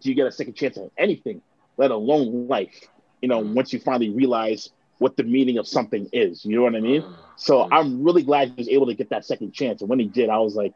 do 0.00 0.08
you 0.08 0.14
get 0.14 0.26
a 0.26 0.32
second 0.32 0.54
chance 0.54 0.76
at 0.76 0.90
anything, 0.98 1.40
let 1.76 1.90
alone 1.90 2.48
life? 2.48 2.88
You 3.22 3.28
know, 3.28 3.38
once 3.38 3.72
you 3.72 3.80
finally 3.80 4.10
realize 4.10 4.70
what 4.98 5.16
the 5.16 5.24
meaning 5.24 5.58
of 5.58 5.66
something 5.66 6.08
is. 6.12 6.44
You 6.44 6.56
know 6.56 6.62
what 6.62 6.74
I 6.74 6.80
mean? 6.80 7.04
So 7.36 7.58
mm-hmm. 7.58 7.74
I'm 7.74 8.04
really 8.04 8.22
glad 8.22 8.48
he 8.48 8.54
was 8.56 8.68
able 8.68 8.86
to 8.86 8.94
get 8.94 9.10
that 9.10 9.24
second 9.24 9.52
chance. 9.52 9.80
And 9.80 9.90
when 9.90 9.98
he 9.98 10.06
did, 10.06 10.28
I 10.28 10.38
was 10.38 10.54
like, 10.54 10.72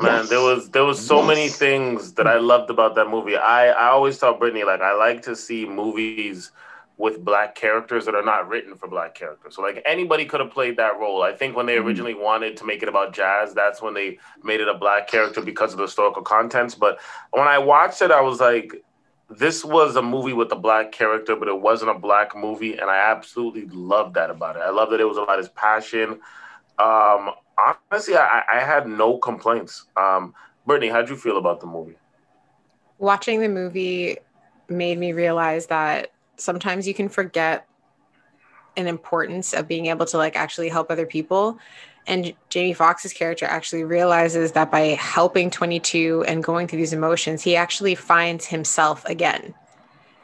Man, 0.00 0.20
yes. 0.20 0.28
there 0.30 0.40
was 0.40 0.70
there 0.70 0.84
was 0.84 1.04
so 1.04 1.18
yes. 1.18 1.28
many 1.28 1.48
things 1.48 2.12
that 2.14 2.26
I 2.26 2.38
loved 2.38 2.70
about 2.70 2.94
that 2.94 3.08
movie. 3.08 3.36
I 3.36 3.68
I 3.68 3.88
always 3.88 4.18
tell 4.18 4.34
Brittany 4.34 4.64
like 4.64 4.80
I 4.80 4.94
like 4.94 5.22
to 5.22 5.36
see 5.36 5.66
movies 5.66 6.50
with 6.96 7.24
black 7.24 7.54
characters 7.54 8.04
that 8.04 8.14
are 8.14 8.24
not 8.24 8.48
written 8.48 8.74
for 8.76 8.86
black 8.88 9.14
characters. 9.14 9.56
So 9.56 9.62
like 9.62 9.82
anybody 9.84 10.24
could 10.24 10.40
have 10.40 10.50
played 10.50 10.76
that 10.76 10.98
role. 10.98 11.22
I 11.22 11.32
think 11.32 11.56
when 11.56 11.66
they 11.66 11.76
mm-hmm. 11.76 11.86
originally 11.86 12.14
wanted 12.14 12.56
to 12.58 12.64
make 12.64 12.82
it 12.82 12.88
about 12.88 13.12
jazz, 13.12 13.54
that's 13.54 13.82
when 13.82 13.92
they 13.92 14.18
made 14.42 14.60
it 14.60 14.68
a 14.68 14.74
black 14.74 15.08
character 15.08 15.42
because 15.42 15.72
of 15.72 15.78
the 15.78 15.84
historical 15.84 16.22
contents. 16.22 16.74
But 16.74 16.98
when 17.32 17.48
I 17.48 17.58
watched 17.58 18.02
it, 18.02 18.10
I 18.10 18.20
was 18.20 18.40
like, 18.40 18.82
this 19.28 19.64
was 19.64 19.96
a 19.96 20.02
movie 20.02 20.32
with 20.32 20.52
a 20.52 20.56
black 20.56 20.92
character, 20.92 21.36
but 21.36 21.48
it 21.48 21.60
wasn't 21.60 21.90
a 21.90 21.98
black 21.98 22.36
movie, 22.36 22.74
and 22.74 22.90
I 22.90 22.96
absolutely 23.10 23.66
loved 23.66 24.14
that 24.14 24.30
about 24.30 24.56
it. 24.56 24.60
I 24.60 24.70
love 24.70 24.90
that 24.90 25.00
it 25.00 25.08
was 25.08 25.16
about 25.16 25.38
his 25.38 25.48
passion. 25.48 26.20
Um, 26.78 27.30
honestly, 27.90 28.16
I, 28.16 28.42
I 28.52 28.60
had 28.60 28.86
no 28.86 29.18
complaints. 29.18 29.86
Um, 29.96 30.34
Brittany, 30.66 30.90
how'd 30.90 31.08
you 31.08 31.16
feel 31.16 31.38
about 31.38 31.60
the 31.60 31.66
movie? 31.66 31.96
Watching 32.98 33.40
the 33.40 33.48
movie 33.48 34.18
made 34.68 34.98
me 34.98 35.12
realize 35.12 35.66
that 35.66 36.12
sometimes 36.36 36.86
you 36.86 36.94
can 36.94 37.08
forget 37.08 37.66
an 38.76 38.86
importance 38.86 39.52
of 39.52 39.68
being 39.68 39.86
able 39.86 40.06
to 40.06 40.16
like 40.16 40.36
actually 40.36 40.68
help 40.68 40.90
other 40.90 41.04
people 41.04 41.58
and 42.06 42.34
Jamie 42.48 42.74
Foxx's 42.74 43.12
character 43.12 43.46
actually 43.46 43.84
realizes 43.84 44.52
that 44.52 44.70
by 44.70 44.98
helping 45.00 45.50
22 45.50 46.24
and 46.26 46.42
going 46.42 46.66
through 46.66 46.78
these 46.78 46.92
emotions, 46.92 47.42
he 47.42 47.54
actually 47.54 47.94
finds 47.94 48.46
himself 48.46 49.04
again 49.04 49.54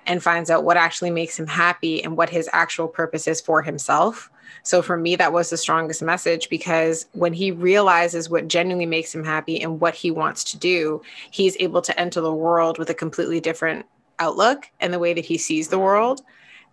and 0.06 0.22
finds 0.22 0.50
out 0.50 0.64
what 0.64 0.76
actually 0.76 1.10
makes 1.10 1.38
him 1.38 1.46
happy 1.46 2.02
and 2.02 2.16
what 2.16 2.30
his 2.30 2.48
actual 2.52 2.88
purpose 2.88 3.28
is 3.28 3.40
for 3.40 3.62
himself. 3.62 4.30
So 4.62 4.82
for 4.82 4.96
me, 4.96 5.16
that 5.16 5.32
was 5.32 5.50
the 5.50 5.56
strongest 5.56 6.02
message 6.02 6.48
because 6.48 7.06
when 7.12 7.32
he 7.32 7.50
realizes 7.50 8.28
what 8.28 8.48
genuinely 8.48 8.86
makes 8.86 9.14
him 9.14 9.24
happy 9.24 9.60
and 9.60 9.80
what 9.80 9.94
he 9.94 10.10
wants 10.10 10.44
to 10.44 10.58
do, 10.58 11.02
he's 11.30 11.56
able 11.60 11.82
to 11.82 11.98
enter 11.98 12.20
the 12.20 12.34
world 12.34 12.78
with 12.78 12.90
a 12.90 12.94
completely 12.94 13.40
different 13.40 13.86
outlook 14.18 14.70
and 14.80 14.92
the 14.92 14.98
way 14.98 15.14
that 15.14 15.24
he 15.24 15.38
sees 15.38 15.68
the 15.68 15.78
world. 15.78 16.22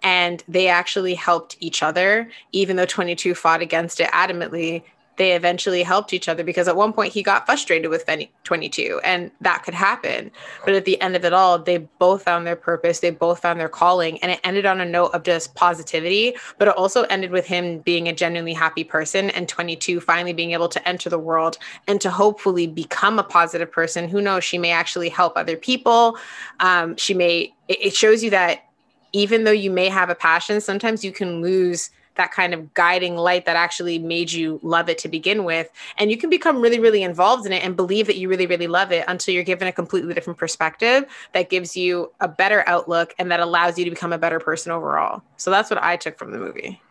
And 0.03 0.43
they 0.47 0.68
actually 0.68 1.15
helped 1.15 1.57
each 1.60 1.81
other, 1.81 2.30
even 2.52 2.76
though 2.76 2.85
22 2.85 3.34
fought 3.34 3.61
against 3.61 3.99
it 3.99 4.10
adamantly. 4.11 4.84
They 5.18 5.34
eventually 5.34 5.84
helped 5.84 6.14
each 6.14 6.28
other 6.28 6.44
because 6.44 6.68
at 6.68 6.76
one 6.76 6.94
point 6.94 7.14
he 7.14 7.24
got 7.24 7.46
frustrated 7.46 7.90
with 7.90 8.06
22 8.44 9.00
and 9.04 9.32
that 9.42 9.64
could 9.64 9.74
happen. 9.74 10.32
But 10.66 10.74
at 10.74 10.86
the 10.86 11.00
end 11.02 11.16
of 11.16 11.26
it 11.26 11.34
all, 11.34 11.60
they 11.60 11.78
both 11.78 12.24
found 12.24 12.46
their 12.46 12.56
purpose, 12.56 13.00
they 13.00 13.12
both 13.12 13.40
found 13.40 13.60
their 13.60 13.70
calling, 13.70 14.22
and 14.22 14.32
it 14.32 14.40
ended 14.44 14.66
on 14.66 14.82
a 14.82 14.86
note 14.86 15.12
of 15.14 15.24
just 15.24 15.56
positivity. 15.56 16.36
But 16.58 16.68
it 16.68 16.78
also 16.78 17.04
ended 17.04 17.32
with 17.32 17.46
him 17.46 17.80
being 17.80 18.08
a 18.08 18.14
genuinely 18.14 18.54
happy 18.54 18.84
person 18.84 19.30
and 19.32 19.48
22 19.48 20.00
finally 20.00 20.34
being 20.34 20.52
able 20.52 20.70
to 20.70 20.88
enter 20.88 21.10
the 21.10 21.20
world 21.20 21.58
and 21.88 22.00
to 22.02 22.10
hopefully 22.10 22.68
become 22.68 23.20
a 23.20 23.24
positive 23.24 23.72
person. 23.72 24.08
Who 24.08 24.22
knows? 24.22 24.44
She 24.44 24.58
may 24.58 24.72
actually 24.72 25.10
help 25.10 25.34
other 25.36 25.58
people. 25.58 26.18
Um, 26.60 26.96
she 26.98 27.14
may, 27.14 27.54
it 27.68 27.96
shows 27.96 28.24
you 28.24 28.30
that 28.32 28.66
even 29.16 29.46
though 29.46 29.52
you 29.52 29.72
may 29.72 29.88
have 29.88 30.10
a 30.10 30.16
passion, 30.16 30.60
sometimes 30.60 31.04
you 31.04 31.14
can 31.14 31.42
lose 31.42 31.90
that 32.16 32.32
kind 32.32 32.54
of 32.54 32.74
guiding 32.74 33.16
light 33.16 33.46
that 33.46 33.56
actually 33.56 34.00
made 34.00 34.32
you 34.32 34.60
love 34.64 34.90
it 34.90 34.98
to 35.00 35.08
begin 35.08 35.44
with. 35.44 35.70
And 35.98 36.12
you 36.12 36.18
can 36.18 36.30
become 36.30 36.62
really, 36.62 36.80
really 36.80 37.04
involved 37.04 37.46
in 37.46 37.54
it 37.54 37.64
and 37.64 37.76
believe 37.76 38.08
that 38.08 38.18
you 38.18 38.30
really, 38.30 38.48
really 38.48 38.68
love 38.68 38.92
it 38.92 39.06
until 39.08 39.34
you're 39.34 39.44
given 39.44 39.68
a 39.68 39.72
completely 39.72 40.14
different 40.14 40.40
perspective 40.40 41.06
that 41.34 41.50
gives 41.50 41.76
you 41.76 42.12
a 42.20 42.28
better 42.28 42.64
outlook 42.68 43.14
and 43.20 43.32
that 43.32 43.40
allows 43.40 43.78
you 43.78 43.86
to 43.86 43.92
become 43.92 44.14
a 44.14 44.18
better 44.18 44.40
person 44.40 44.72
overall. 44.72 45.22
So 45.38 45.52
that's 45.52 45.70
what 45.70 45.82
I 45.82 45.98
took 45.98 46.18
from 46.18 46.32
the 46.32 46.40
movie. 46.40 46.82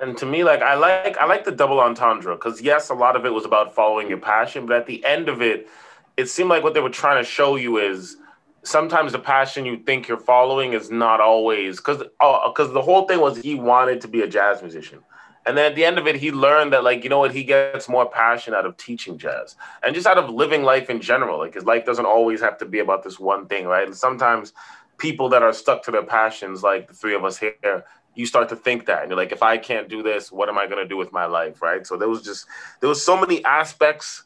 And 0.00 0.16
to 0.16 0.26
me, 0.26 0.44
like 0.44 0.62
I 0.62 0.76
like 0.76 1.18
I 1.18 1.26
like 1.26 1.44
the 1.44 1.52
double 1.52 1.78
entendre 1.78 2.34
because 2.34 2.62
yes, 2.62 2.88
a 2.88 2.94
lot 2.94 3.16
of 3.16 3.26
it 3.26 3.34
was 3.34 3.44
about 3.44 3.74
following 3.74 4.08
your 4.08 4.18
passion, 4.18 4.64
but 4.64 4.76
at 4.76 4.86
the 4.86 5.04
end 5.04 5.28
of 5.28 5.42
it, 5.42 5.68
it 6.16 6.30
seemed 6.30 6.48
like 6.48 6.62
what 6.62 6.72
they 6.72 6.80
were 6.80 6.88
trying 6.88 7.22
to 7.22 7.28
show 7.28 7.56
you 7.56 7.76
is 7.76 8.16
sometimes 8.62 9.12
the 9.12 9.18
passion 9.18 9.64
you 9.64 9.78
think 9.78 10.08
you're 10.08 10.18
following 10.18 10.72
is 10.72 10.90
not 10.90 11.20
always 11.20 11.78
because 11.78 11.98
because 11.98 12.68
uh, 12.68 12.72
the 12.72 12.82
whole 12.82 13.06
thing 13.06 13.20
was 13.20 13.38
he 13.38 13.54
wanted 13.54 14.00
to 14.02 14.08
be 14.08 14.22
a 14.22 14.26
jazz 14.26 14.62
musician. 14.62 15.00
And 15.46 15.56
then 15.56 15.64
at 15.64 15.74
the 15.74 15.84
end 15.84 15.98
of 15.98 16.06
it 16.06 16.16
he 16.16 16.30
learned 16.30 16.72
that 16.72 16.84
like 16.84 17.02
you 17.02 17.10
know 17.10 17.20
what? 17.20 17.32
He 17.32 17.44
gets 17.44 17.88
more 17.88 18.08
passion 18.08 18.54
out 18.54 18.66
of 18.66 18.76
teaching 18.76 19.18
jazz 19.18 19.56
and 19.82 19.94
just 19.94 20.06
out 20.06 20.18
of 20.18 20.28
living 20.30 20.62
life 20.62 20.90
in 20.90 21.00
general. 21.00 21.38
Like 21.38 21.54
his 21.54 21.64
life 21.64 21.86
doesn't 21.86 22.06
always 22.06 22.40
have 22.40 22.58
to 22.58 22.66
be 22.66 22.78
about 22.78 23.02
this 23.02 23.18
one 23.18 23.46
thing 23.46 23.66
right? 23.66 23.86
And 23.86 23.96
sometimes 23.96 24.52
people 24.98 25.30
that 25.30 25.42
are 25.42 25.52
stuck 25.52 25.82
to 25.84 25.90
their 25.90 26.02
passions 26.02 26.62
like 26.62 26.88
the 26.88 26.94
three 26.94 27.14
of 27.14 27.24
us 27.24 27.38
here 27.38 27.84
you 28.14 28.26
start 28.26 28.50
to 28.50 28.56
think 28.56 28.84
that 28.84 29.00
and 29.00 29.08
you're 29.08 29.16
like 29.16 29.32
if 29.32 29.42
i 29.42 29.56
can't 29.56 29.88
do 29.88 30.02
this 30.02 30.30
what 30.30 30.48
am 30.50 30.58
i 30.58 30.66
going 30.66 30.82
to 30.82 30.86
do 30.86 30.96
with 30.96 31.10
my 31.10 31.24
life? 31.24 31.62
Right? 31.62 31.86
So 31.86 31.96
there 31.96 32.08
was 32.08 32.22
just 32.22 32.46
there 32.80 32.88
was 32.88 33.02
so 33.02 33.18
many 33.18 33.42
aspects 33.44 34.24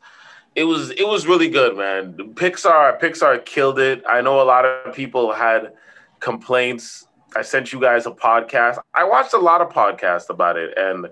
it 0.55 0.65
was 0.65 0.91
it 0.91 1.07
was 1.07 1.27
really 1.27 1.49
good, 1.49 1.77
man. 1.77 2.15
Pixar 2.35 3.01
Pixar 3.01 3.45
killed 3.45 3.79
it. 3.79 4.03
I 4.09 4.21
know 4.21 4.41
a 4.41 4.45
lot 4.45 4.65
of 4.65 4.95
people 4.95 5.33
had 5.33 5.73
complaints. 6.21 7.07
I 7.37 7.43
sent 7.43 7.73
you 7.73 7.81
guys 7.81 8.07
a 8.07 8.13
podcast. 8.13 8.79
I 8.93 9.05
watched 9.05 9.35
a 9.35 9.39
lot 9.39 9.61
of 9.61 9.71
podcasts 9.71 10.31
about 10.31 10.57
it, 10.57 10.77
and 10.79 11.09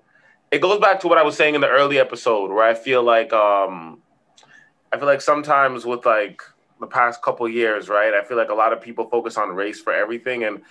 it 0.53 0.61
goes 0.61 0.79
back 0.79 1.01
to 1.01 1.09
what 1.09 1.19
I 1.19 1.23
was 1.23 1.37
saying 1.37 1.55
in 1.57 1.61
the 1.61 1.69
early 1.69 1.99
episode, 1.99 2.51
where 2.51 2.65
I 2.65 2.75
feel 2.75 3.03
like 3.03 3.33
um, 3.33 4.01
I 4.93 4.99
feel 4.99 5.07
like 5.07 5.21
sometimes 5.21 5.85
with 5.85 6.07
like 6.07 6.43
the 6.79 6.87
past 6.87 7.23
couple 7.23 7.49
years, 7.49 7.89
right? 7.89 8.15
I 8.15 8.23
feel 8.23 8.37
like 8.37 8.51
a 8.51 8.55
lot 8.55 8.73
of 8.73 8.81
people 8.81 9.09
focus 9.09 9.37
on 9.37 9.49
race 9.51 9.81
for 9.81 9.93
everything, 9.93 10.45
and 10.45 10.63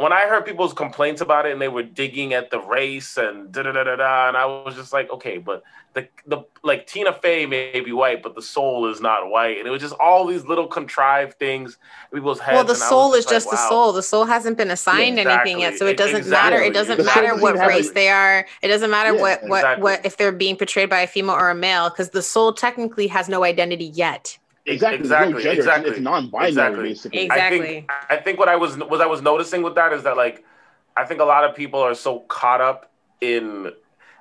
when 0.00 0.14
I 0.14 0.26
heard 0.26 0.46
people's 0.46 0.72
complaints 0.72 1.20
about 1.20 1.44
it 1.44 1.52
and 1.52 1.60
they 1.60 1.68
were 1.68 1.82
digging 1.82 2.32
at 2.32 2.50
the 2.50 2.58
race 2.58 3.18
and 3.18 3.52
da 3.52 3.62
da 3.62 3.72
da 3.72 3.84
da 3.84 3.96
da, 3.96 4.28
and 4.28 4.36
I 4.36 4.46
was 4.46 4.74
just 4.74 4.94
like, 4.94 5.10
okay, 5.10 5.36
but 5.36 5.62
the 5.92 6.08
the 6.26 6.44
like 6.62 6.86
Tina 6.86 7.12
Fey 7.12 7.44
may 7.44 7.80
be 7.80 7.92
white, 7.92 8.22
but 8.22 8.34
the 8.34 8.40
soul 8.40 8.90
is 8.90 9.02
not 9.02 9.28
white, 9.28 9.58
and 9.58 9.66
it 9.66 9.70
was 9.70 9.82
just 9.82 9.94
all 10.00 10.26
these 10.26 10.46
little 10.46 10.66
contrived 10.66 11.38
things 11.38 11.76
people's 12.14 12.40
heads. 12.40 12.54
Well, 12.54 12.64
the 12.64 12.74
soul 12.74 13.12
is 13.12 13.26
just, 13.26 13.46
like, 13.46 13.58
the 13.58 13.68
soul. 13.68 13.92
The 13.92 14.02
soul 14.02 14.24
hasn't 14.24 14.56
been 14.56 14.70
assigned 14.70 15.16
yeah, 15.16 15.22
exactly. 15.22 15.52
anything 15.52 15.60
yet, 15.60 15.78
so 15.78 15.86
it 15.86 15.98
doesn't 15.98 16.16
exactly. 16.16 16.50
matter. 16.50 16.62
It 16.62 16.72
doesn't 16.72 16.96
the 16.96 17.04
matter 17.04 17.36
what 17.36 17.56
race 17.56 17.90
they 17.90 18.08
are. 18.08 18.46
It 18.62 18.68
doesn't 18.68 18.90
matter 18.90 19.14
yeah, 19.14 19.20
what 19.20 19.42
what 19.44 19.58
exactly. 19.58 19.82
what 19.82 20.06
if 20.06 20.16
they're 20.16 20.32
being 20.32 20.56
portrayed 20.56 20.88
by 20.88 21.00
a 21.00 21.06
female 21.06 21.36
or 21.36 21.50
a 21.50 21.54
male, 21.54 21.90
because 21.90 22.10
the 22.10 22.22
soul 22.22 22.54
technically 22.54 23.08
has 23.08 23.28
no 23.28 23.44
identity 23.44 23.84
yet. 23.84 24.38
Exactly. 24.70 25.00
Exactly. 25.00 25.44
No 25.44 25.50
exactly. 25.50 25.90
It's, 25.90 26.00
non-binary, 26.00 26.48
exactly. 26.48 26.82
basically. 26.82 27.20
Exactly. 27.20 27.58
I 27.58 27.62
think, 27.62 27.90
I 28.10 28.16
think 28.16 28.38
what 28.38 28.48
I 28.48 28.56
was 28.56 28.78
what 28.78 29.00
I 29.00 29.06
was 29.06 29.22
noticing 29.22 29.62
with 29.62 29.74
that 29.74 29.92
is 29.92 30.02
that 30.04 30.16
like 30.16 30.44
I 30.96 31.04
think 31.04 31.20
a 31.20 31.24
lot 31.24 31.44
of 31.44 31.54
people 31.54 31.80
are 31.80 31.94
so 31.94 32.20
caught 32.20 32.60
up 32.60 32.90
in 33.20 33.70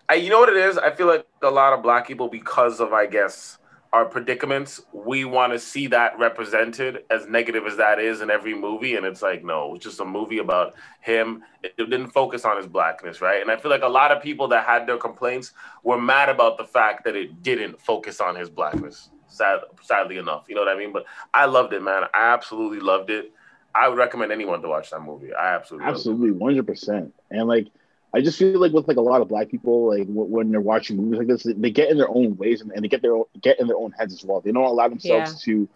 I, 0.07 0.15
you 0.15 0.30
know 0.30 0.39
what 0.39 0.49
it 0.49 0.57
is? 0.57 0.77
I 0.77 0.91
feel 0.91 1.07
like 1.07 1.26
a 1.43 1.51
lot 1.51 1.73
of 1.73 1.84
black 1.84 2.07
people 2.07 2.30
because 2.30 2.80
of 2.80 2.93
I 2.93 3.05
guess 3.05 3.57
our 3.91 4.05
predicaments, 4.05 4.81
we 4.93 5.26
want 5.26 5.51
to 5.51 5.57
see 5.57 5.88
that 5.88 6.17
represented 6.19 7.03
as 7.09 7.27
negative 7.27 7.65
as 7.65 7.77
that 7.77 7.99
is 7.99 8.21
in 8.21 8.30
every 8.30 8.53
movie. 8.53 8.95
And 8.95 9.05
it's 9.05 9.23
like, 9.23 9.43
no, 9.43 9.73
it's 9.73 9.84
just 9.84 9.99
a 9.99 10.05
movie 10.05 10.38
about 10.38 10.76
him. 11.01 11.43
It, 11.63 11.73
it 11.77 11.89
didn't 11.89 12.11
focus 12.11 12.45
on 12.45 12.57
his 12.57 12.67
blackness, 12.67 13.19
right? 13.19 13.41
And 13.41 13.49
I 13.49 13.57
feel 13.57 13.71
like 13.71 13.81
a 13.81 13.88
lot 13.88 14.11
of 14.11 14.21
people 14.21 14.47
that 14.49 14.65
had 14.65 14.85
their 14.85 14.97
complaints 14.97 15.53
were 15.84 15.99
mad 15.99 16.30
about 16.30 16.57
the 16.59 16.65
fact 16.65 17.03
that 17.05 17.15
it 17.15 17.41
didn't 17.41 17.81
focus 17.81 18.21
on 18.21 18.35
his 18.35 18.49
blackness 18.49 19.09
sad, 19.30 19.61
sadly 19.81 20.18
enough. 20.18 20.45
You 20.47 20.56
know 20.56 20.61
what 20.61 20.69
I 20.69 20.77
mean? 20.77 20.91
But 20.91 21.06
I 21.34 21.45
loved 21.45 21.73
it, 21.73 21.81
man. 21.81 22.03
I 22.14 22.34
absolutely 22.34 22.80
loved 22.80 23.10
it. 23.10 23.31
I 23.73 23.88
would 23.88 23.97
recommend 23.97 24.31
anyone 24.31 24.61
to 24.61 24.68
watch 24.68 24.89
that 24.91 25.01
movie. 25.01 25.34
I 25.34 25.56
absolutely, 25.56 25.88
absolutely, 25.88 26.31
one 26.31 26.51
hundred 26.51 26.68
percent. 26.68 27.14
And 27.30 27.47
like, 27.47 27.68
I 28.14 28.22
just 28.22 28.39
feel 28.39 28.60
like 28.60 28.73
with 28.73 28.88
like 28.88 28.97
a 28.97 29.01
lot 29.01 29.22
of 29.22 29.27
black 29.27 29.49
people, 29.49 29.89
like 29.89 30.07
when 30.07 30.51
they're 30.51 30.60
watching 30.60 30.97
movies 30.97 31.19
like 31.19 31.27
this, 31.27 31.43
they 31.43 31.69
get 31.69 31.89
in 31.89 31.97
their 31.97 32.10
own 32.10 32.35
ways 32.35 32.61
and, 32.61 32.72
and 32.72 32.84
they 32.84 32.88
get 32.88 33.01
their 33.01 33.15
own, 33.15 33.26
get 33.39 33.60
in 33.60 33.68
their 33.68 33.77
own 33.77 33.91
heads 33.91 34.14
as 34.14 34.26
well. 34.26 34.41
They 34.41 34.51
don't 34.51 34.64
allow 34.64 34.88
themselves 34.88 35.45
yeah. 35.47 35.53
to 35.53 35.69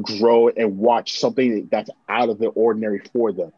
grow 0.00 0.48
and 0.48 0.78
watch 0.78 1.20
something 1.20 1.68
that's 1.70 1.90
out 2.08 2.28
of 2.28 2.38
the 2.38 2.48
ordinary 2.48 3.02
for 3.12 3.32
them. 3.32 3.52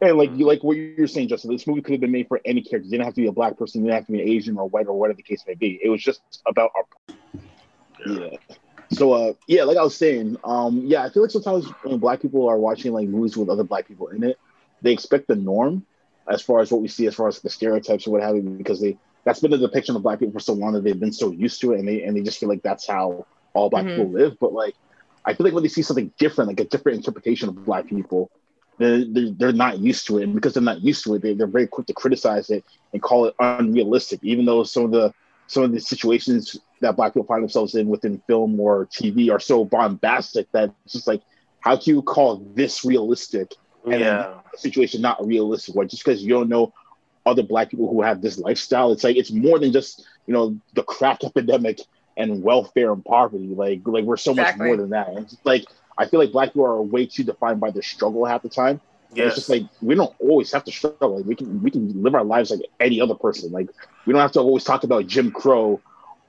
And 0.00 0.16
like 0.16 0.30
you 0.34 0.46
like 0.46 0.64
what 0.64 0.76
you're 0.76 1.06
saying, 1.06 1.28
Justin, 1.28 1.52
this 1.52 1.66
movie 1.66 1.82
could 1.82 1.92
have 1.92 2.00
been 2.00 2.12
made 2.12 2.28
for 2.28 2.40
any 2.44 2.62
character. 2.62 2.88
It 2.88 2.90
didn't 2.90 3.04
have 3.04 3.14
to 3.14 3.20
be 3.20 3.28
a 3.28 3.32
black 3.32 3.58
person, 3.58 3.82
it 3.82 3.84
didn't 3.84 3.96
have 3.96 4.06
to 4.06 4.12
be 4.12 4.22
an 4.22 4.28
Asian 4.28 4.58
or 4.58 4.68
white 4.68 4.86
or 4.86 4.98
whatever 4.98 5.18
the 5.18 5.22
case 5.22 5.44
may 5.46 5.54
be. 5.54 5.78
It 5.82 5.90
was 5.90 6.02
just 6.02 6.20
about 6.46 6.70
our 6.74 6.84
yeah. 8.06 8.28
yeah. 8.48 8.56
So 8.92 9.12
uh 9.12 9.32
yeah, 9.46 9.64
like 9.64 9.76
I 9.76 9.82
was 9.82 9.96
saying, 9.96 10.36
um 10.44 10.82
yeah, 10.86 11.04
I 11.04 11.10
feel 11.10 11.22
like 11.22 11.30
sometimes 11.30 11.66
when 11.82 11.98
black 11.98 12.20
people 12.20 12.48
are 12.48 12.58
watching 12.58 12.92
like 12.92 13.08
movies 13.08 13.36
with 13.36 13.48
other 13.48 13.64
black 13.64 13.88
people 13.88 14.08
in 14.08 14.22
it, 14.22 14.38
they 14.82 14.92
expect 14.92 15.28
the 15.28 15.36
norm 15.36 15.84
as 16.28 16.42
far 16.42 16.60
as 16.60 16.70
what 16.70 16.82
we 16.82 16.88
see 16.88 17.06
as 17.06 17.14
far 17.14 17.28
as 17.28 17.40
the 17.40 17.50
stereotypes 17.50 18.06
or 18.06 18.10
what 18.12 18.22
have 18.22 18.36
you, 18.36 18.42
because 18.42 18.80
they 18.80 18.96
that's 19.24 19.40
been 19.40 19.50
the 19.50 19.58
depiction 19.58 19.96
of 19.96 20.02
black 20.02 20.20
people 20.20 20.32
for 20.32 20.40
so 20.40 20.52
long 20.52 20.72
that 20.72 20.84
they've 20.84 21.00
been 21.00 21.12
so 21.12 21.32
used 21.32 21.60
to 21.60 21.72
it 21.72 21.80
and 21.80 21.88
they 21.88 22.02
and 22.02 22.16
they 22.16 22.22
just 22.22 22.38
feel 22.38 22.48
like 22.48 22.62
that's 22.62 22.86
how 22.86 23.26
all 23.54 23.70
black 23.70 23.84
mm-hmm. 23.84 24.02
people 24.02 24.12
live. 24.12 24.38
But 24.38 24.52
like 24.52 24.74
I 25.24 25.34
feel 25.34 25.44
like 25.44 25.54
when 25.54 25.64
they 25.64 25.68
see 25.68 25.82
something 25.82 26.12
different, 26.18 26.48
like 26.48 26.60
a 26.60 26.64
different 26.64 26.98
interpretation 26.98 27.48
of 27.48 27.64
black 27.64 27.88
people, 27.88 28.30
they're, 28.78 29.04
they're, 29.04 29.30
they're 29.30 29.52
not 29.52 29.80
used 29.80 30.06
to 30.06 30.18
it. 30.18 30.24
And 30.24 30.34
because 30.34 30.54
they're 30.54 30.62
not 30.62 30.82
used 30.82 31.02
to 31.04 31.14
it, 31.14 31.22
they, 31.22 31.34
they're 31.34 31.48
very 31.48 31.66
quick 31.66 31.88
to 31.88 31.92
criticize 31.92 32.50
it 32.50 32.64
and 32.92 33.02
call 33.02 33.24
it 33.24 33.34
unrealistic, 33.40 34.20
even 34.22 34.44
though 34.44 34.62
some 34.62 34.84
of 34.84 34.90
the 34.92 35.12
some 35.48 35.62
of 35.62 35.72
the 35.72 35.80
situations 35.80 36.56
that 36.80 36.96
black 36.96 37.12
people 37.12 37.26
find 37.26 37.42
themselves 37.42 37.74
in 37.74 37.88
within 37.88 38.20
film 38.26 38.58
or 38.60 38.86
TV 38.86 39.30
are 39.30 39.40
so 39.40 39.64
bombastic 39.64 40.50
that 40.52 40.70
it's 40.84 40.94
just 40.94 41.06
like, 41.06 41.22
how 41.60 41.76
can 41.76 41.96
you 41.96 42.02
call 42.02 42.36
this 42.54 42.84
realistic 42.84 43.54
and 43.84 44.00
yeah. 44.00 44.34
a 44.54 44.58
situation 44.58 45.00
not 45.00 45.24
realistic? 45.26 45.74
Or 45.74 45.84
just 45.84 46.04
because 46.04 46.22
you 46.22 46.30
don't 46.30 46.48
know 46.48 46.72
other 47.24 47.42
black 47.42 47.70
people 47.70 47.88
who 47.88 48.02
have 48.02 48.22
this 48.22 48.38
lifestyle, 48.38 48.92
it's 48.92 49.04
like 49.04 49.16
it's 49.16 49.32
more 49.32 49.58
than 49.58 49.72
just 49.72 50.06
you 50.26 50.34
know 50.34 50.58
the 50.74 50.82
crack 50.82 51.24
epidemic 51.24 51.80
and 52.16 52.42
welfare 52.42 52.92
and 52.92 53.04
poverty. 53.04 53.48
Like 53.48 53.80
like 53.84 54.04
we're 54.04 54.16
so 54.16 54.32
exactly. 54.32 54.58
much 54.58 54.66
more 54.66 54.76
than 54.76 54.90
that. 54.90 55.08
And 55.08 55.18
it's 55.18 55.36
like 55.44 55.64
I 55.98 56.06
feel 56.06 56.20
like 56.20 56.32
black 56.32 56.50
people 56.50 56.66
are 56.66 56.82
way 56.82 57.06
too 57.06 57.24
defined 57.24 57.60
by 57.60 57.70
their 57.70 57.82
struggle 57.82 58.24
half 58.24 58.42
the 58.42 58.48
time. 58.48 58.80
Yes. 59.14 59.28
It's 59.28 59.36
just 59.36 59.48
like 59.48 59.62
we 59.80 59.94
don't 59.94 60.14
always 60.20 60.52
have 60.52 60.64
to 60.64 60.72
struggle. 60.72 61.16
Like 61.16 61.26
we 61.26 61.34
can 61.34 61.62
we 61.62 61.70
can 61.70 62.02
live 62.02 62.14
our 62.14 62.24
lives 62.24 62.50
like 62.50 62.60
any 62.80 63.00
other 63.00 63.14
person. 63.14 63.50
Like 63.50 63.68
we 64.04 64.12
don't 64.12 64.22
have 64.22 64.32
to 64.32 64.40
always 64.40 64.64
talk 64.64 64.84
about 64.84 65.06
Jim 65.06 65.30
Crow 65.30 65.80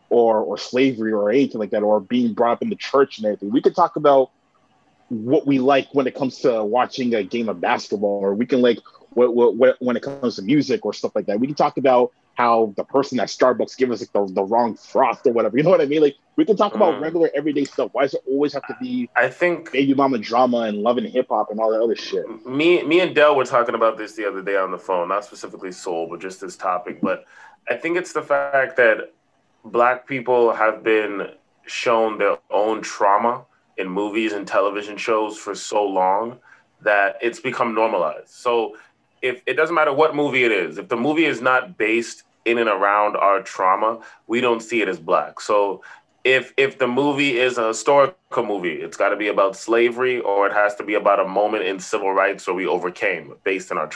or 0.09 0.39
or 0.39 0.57
slavery 0.57 1.11
or 1.11 1.29
anything 1.29 1.59
like 1.59 1.71
that, 1.71 1.83
or 1.83 1.99
being 1.99 2.33
brought 2.33 2.53
up 2.53 2.61
in 2.61 2.69
the 2.69 2.75
church 2.75 3.17
and 3.17 3.25
everything. 3.25 3.51
We 3.51 3.61
could 3.61 3.75
talk 3.75 3.95
about 3.95 4.31
what 5.09 5.47
we 5.47 5.59
like 5.59 5.87
when 5.93 6.07
it 6.07 6.15
comes 6.15 6.39
to 6.39 6.63
watching 6.63 7.15
a 7.15 7.23
game 7.23 7.49
of 7.49 7.61
basketball, 7.61 8.19
or 8.23 8.33
we 8.33 8.45
can 8.45 8.61
like 8.61 8.79
what, 9.11 9.35
what, 9.35 9.55
what, 9.55 9.77
when 9.79 9.97
it 9.97 10.03
comes 10.03 10.35
to 10.35 10.41
music 10.41 10.85
or 10.85 10.93
stuff 10.93 11.15
like 11.15 11.25
that. 11.25 11.39
We 11.39 11.47
can 11.47 11.55
talk 11.55 11.77
about 11.77 12.11
how 12.35 12.71
the 12.77 12.83
person 12.83 13.19
at 13.19 13.29
Starbucks 13.29 13.75
gave 13.75 13.89
us 13.89 13.99
like 13.99 14.11
the, 14.11 14.31
the 14.31 14.43
wrong 14.43 14.75
froth 14.75 15.25
or 15.25 15.33
whatever. 15.33 15.57
You 15.57 15.63
know 15.63 15.71
what 15.71 15.81
I 15.81 15.85
mean? 15.85 16.01
Like 16.01 16.15
we 16.35 16.45
can 16.45 16.55
talk 16.55 16.75
about 16.75 16.95
mm. 16.95 17.01
regular 17.01 17.31
everyday 17.33 17.65
stuff. 17.65 17.89
Why 17.93 18.03
does 18.03 18.13
it 18.13 18.21
always 18.29 18.53
have 18.53 18.67
to 18.67 18.77
be 18.79 19.09
I 19.15 19.27
think 19.27 19.71
baby 19.71 19.95
mama 19.95 20.19
drama 20.19 20.59
and 20.59 20.83
loving 20.83 21.05
hip 21.05 21.27
hop 21.29 21.49
and 21.49 21.59
all 21.59 21.71
that 21.71 21.81
other 21.81 21.95
shit? 21.95 22.25
Me 22.45 22.83
me 22.83 22.99
and 22.99 23.15
Del 23.15 23.35
were 23.35 23.45
talking 23.45 23.73
about 23.73 23.97
this 23.97 24.13
the 24.13 24.27
other 24.27 24.43
day 24.43 24.55
on 24.55 24.71
the 24.71 24.77
phone, 24.77 25.07
not 25.07 25.25
specifically 25.25 25.71
soul, 25.71 26.07
but 26.07 26.21
just 26.21 26.39
this 26.39 26.55
topic. 26.55 27.01
But 27.01 27.25
I 27.67 27.75
think 27.75 27.97
it's 27.97 28.13
the 28.13 28.21
fact 28.21 28.77
that 28.77 29.13
black 29.63 30.07
people 30.07 30.53
have 30.53 30.83
been 30.83 31.29
shown 31.65 32.17
their 32.17 32.37
own 32.49 32.81
trauma 32.81 33.45
in 33.77 33.87
movies 33.87 34.33
and 34.33 34.47
television 34.47 34.97
shows 34.97 35.37
for 35.37 35.53
so 35.53 35.85
long 35.85 36.39
that 36.81 37.17
it's 37.21 37.39
become 37.39 37.73
normalized. 37.73 38.29
So 38.29 38.77
if 39.21 39.41
it 39.45 39.53
doesn't 39.53 39.75
matter 39.75 39.93
what 39.93 40.15
movie 40.15 40.43
it 40.43 40.51
is, 40.51 40.77
if 40.77 40.87
the 40.87 40.97
movie 40.97 41.25
is 41.25 41.41
not 41.41 41.77
based 41.77 42.23
in 42.45 42.57
and 42.57 42.69
around 42.69 43.17
our 43.17 43.41
trauma, 43.41 43.99
we 44.27 44.41
don't 44.41 44.61
see 44.61 44.81
it 44.81 44.87
as 44.87 44.99
black. 44.99 45.39
So 45.39 45.83
if 46.23 46.53
if 46.57 46.77
the 46.77 46.87
movie 46.87 47.39
is 47.39 47.57
a 47.57 47.67
historical 47.67 48.45
movie, 48.45 48.73
it's 48.73 48.97
got 48.97 49.09
to 49.09 49.15
be 49.15 49.27
about 49.27 49.55
slavery 49.55 50.19
or 50.19 50.47
it 50.47 50.53
has 50.53 50.75
to 50.75 50.83
be 50.83 50.95
about 50.95 51.19
a 51.19 51.27
moment 51.27 51.63
in 51.63 51.79
civil 51.79 52.13
rights 52.13 52.47
where 52.47 52.55
we 52.55 52.67
overcame 52.67 53.33
based 53.43 53.71
on 53.71 53.77
our 53.77 53.89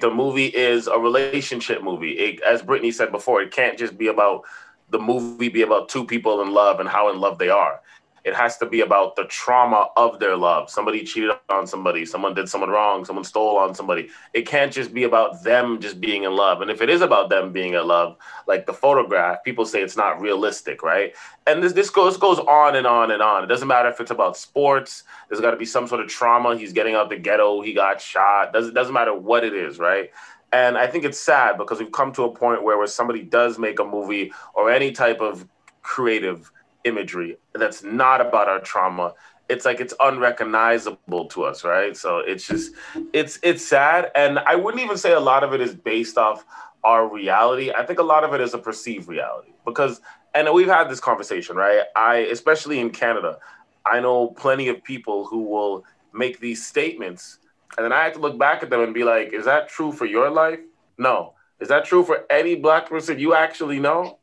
the 0.00 0.10
movie 0.10 0.46
is 0.46 0.86
a 0.86 0.98
relationship 0.98 1.82
movie. 1.82 2.12
It, 2.12 2.40
as 2.42 2.62
Brittany 2.62 2.92
said 2.92 3.12
before, 3.12 3.42
it 3.42 3.50
can't 3.50 3.78
just 3.78 3.98
be 3.98 4.08
about 4.08 4.42
the 4.90 4.98
movie 4.98 5.48
be 5.48 5.62
about 5.62 5.88
two 5.88 6.04
people 6.04 6.42
in 6.42 6.50
love 6.52 6.78
and 6.78 6.88
how 6.88 7.10
in 7.10 7.18
love 7.18 7.38
they 7.38 7.48
are. 7.48 7.80
It 8.24 8.34
has 8.34 8.56
to 8.58 8.66
be 8.66 8.80
about 8.80 9.16
the 9.16 9.24
trauma 9.24 9.88
of 9.96 10.20
their 10.20 10.36
love. 10.36 10.70
Somebody 10.70 11.02
cheated 11.04 11.30
on 11.48 11.66
somebody, 11.66 12.04
someone 12.04 12.34
did 12.34 12.48
someone 12.48 12.70
wrong, 12.70 13.04
someone 13.04 13.24
stole 13.24 13.56
on 13.56 13.74
somebody. 13.74 14.08
It 14.32 14.46
can't 14.46 14.72
just 14.72 14.94
be 14.94 15.04
about 15.04 15.42
them 15.42 15.80
just 15.80 16.00
being 16.00 16.24
in 16.24 16.32
love. 16.32 16.60
And 16.60 16.70
if 16.70 16.80
it 16.80 16.88
is 16.88 17.00
about 17.00 17.30
them 17.30 17.52
being 17.52 17.74
in 17.74 17.86
love, 17.86 18.16
like 18.46 18.66
the 18.66 18.72
photograph, 18.72 19.42
people 19.44 19.64
say 19.64 19.82
it's 19.82 19.96
not 19.96 20.20
realistic, 20.20 20.82
right? 20.82 21.14
And 21.46 21.62
this 21.62 21.72
this 21.72 21.90
goes 21.90 22.16
goes 22.16 22.38
on 22.38 22.76
and 22.76 22.86
on 22.86 23.10
and 23.10 23.22
on. 23.22 23.42
It 23.42 23.48
doesn't 23.48 23.68
matter 23.68 23.88
if 23.88 24.00
it's 24.00 24.10
about 24.10 24.36
sports. 24.36 25.02
There's 25.28 25.40
got 25.40 25.50
to 25.50 25.56
be 25.56 25.64
some 25.64 25.88
sort 25.88 26.00
of 26.00 26.08
trauma. 26.08 26.56
He's 26.56 26.72
getting 26.72 26.94
out 26.94 27.10
the 27.10 27.16
ghetto. 27.16 27.60
He 27.60 27.72
got 27.72 28.00
shot. 28.00 28.52
Doesn't 28.52 28.74
doesn't 28.74 28.94
matter 28.94 29.14
what 29.14 29.44
it 29.44 29.54
is, 29.54 29.78
right? 29.78 30.10
And 30.52 30.76
I 30.76 30.86
think 30.86 31.04
it's 31.04 31.18
sad 31.18 31.56
because 31.56 31.78
we've 31.78 31.90
come 31.90 32.12
to 32.12 32.24
a 32.24 32.32
point 32.32 32.62
where 32.62 32.76
where 32.76 32.86
somebody 32.86 33.22
does 33.22 33.58
make 33.58 33.80
a 33.80 33.84
movie 33.84 34.32
or 34.54 34.70
any 34.70 34.92
type 34.92 35.20
of 35.20 35.48
creative 35.82 36.52
imagery 36.84 37.36
that's 37.54 37.82
not 37.82 38.20
about 38.20 38.48
our 38.48 38.60
trauma 38.60 39.14
it's 39.48 39.64
like 39.64 39.80
it's 39.80 39.94
unrecognizable 40.00 41.26
to 41.26 41.44
us 41.44 41.62
right? 41.64 41.96
So 41.96 42.18
it's 42.18 42.46
just 42.46 42.72
it's 43.12 43.38
it's 43.42 43.64
sad. 43.64 44.10
And 44.14 44.38
i 44.40 44.54
wouldn't 44.56 44.82
even 44.82 44.96
say 44.96 45.12
a 45.12 45.20
lot 45.20 45.44
of 45.44 45.52
it 45.52 45.60
is 45.60 45.74
based 45.74 46.18
off 46.18 46.44
our 46.84 47.06
reality. 47.06 47.70
I 47.70 47.84
think 47.84 47.98
a 47.98 48.02
lot 48.02 48.24
of 48.24 48.34
it 48.34 48.40
is 48.40 48.54
a 48.54 48.58
perceived 48.58 49.08
reality 49.08 49.52
because 49.64 50.00
and 50.34 50.52
we've 50.52 50.68
had 50.68 50.88
this 50.88 51.00
conversation 51.00 51.56
right? 51.56 51.82
I 51.94 52.16
especially 52.36 52.80
in 52.80 52.90
canada 52.90 53.38
i 53.84 54.00
know 54.00 54.28
plenty 54.28 54.68
of 54.68 54.82
people 54.82 55.26
who 55.26 55.42
will 55.42 55.84
make 56.14 56.38
these 56.40 56.64
statements 56.64 57.38
and 57.76 57.84
then 57.84 57.92
i 57.92 58.04
have 58.04 58.12
to 58.14 58.20
look 58.20 58.38
back 58.38 58.62
at 58.62 58.70
them 58.70 58.80
and 58.80 58.94
be 58.94 59.04
like 59.04 59.32
is 59.32 59.44
that 59.44 59.68
true 59.68 59.92
for 59.92 60.06
your 60.06 60.30
life? 60.30 60.60
No. 60.98 61.34
Is 61.60 61.68
that 61.68 61.84
true 61.84 62.04
for 62.04 62.24
any 62.28 62.54
black 62.56 62.88
person 62.88 63.18
you 63.18 63.34
actually 63.34 63.78
know? 63.78 64.18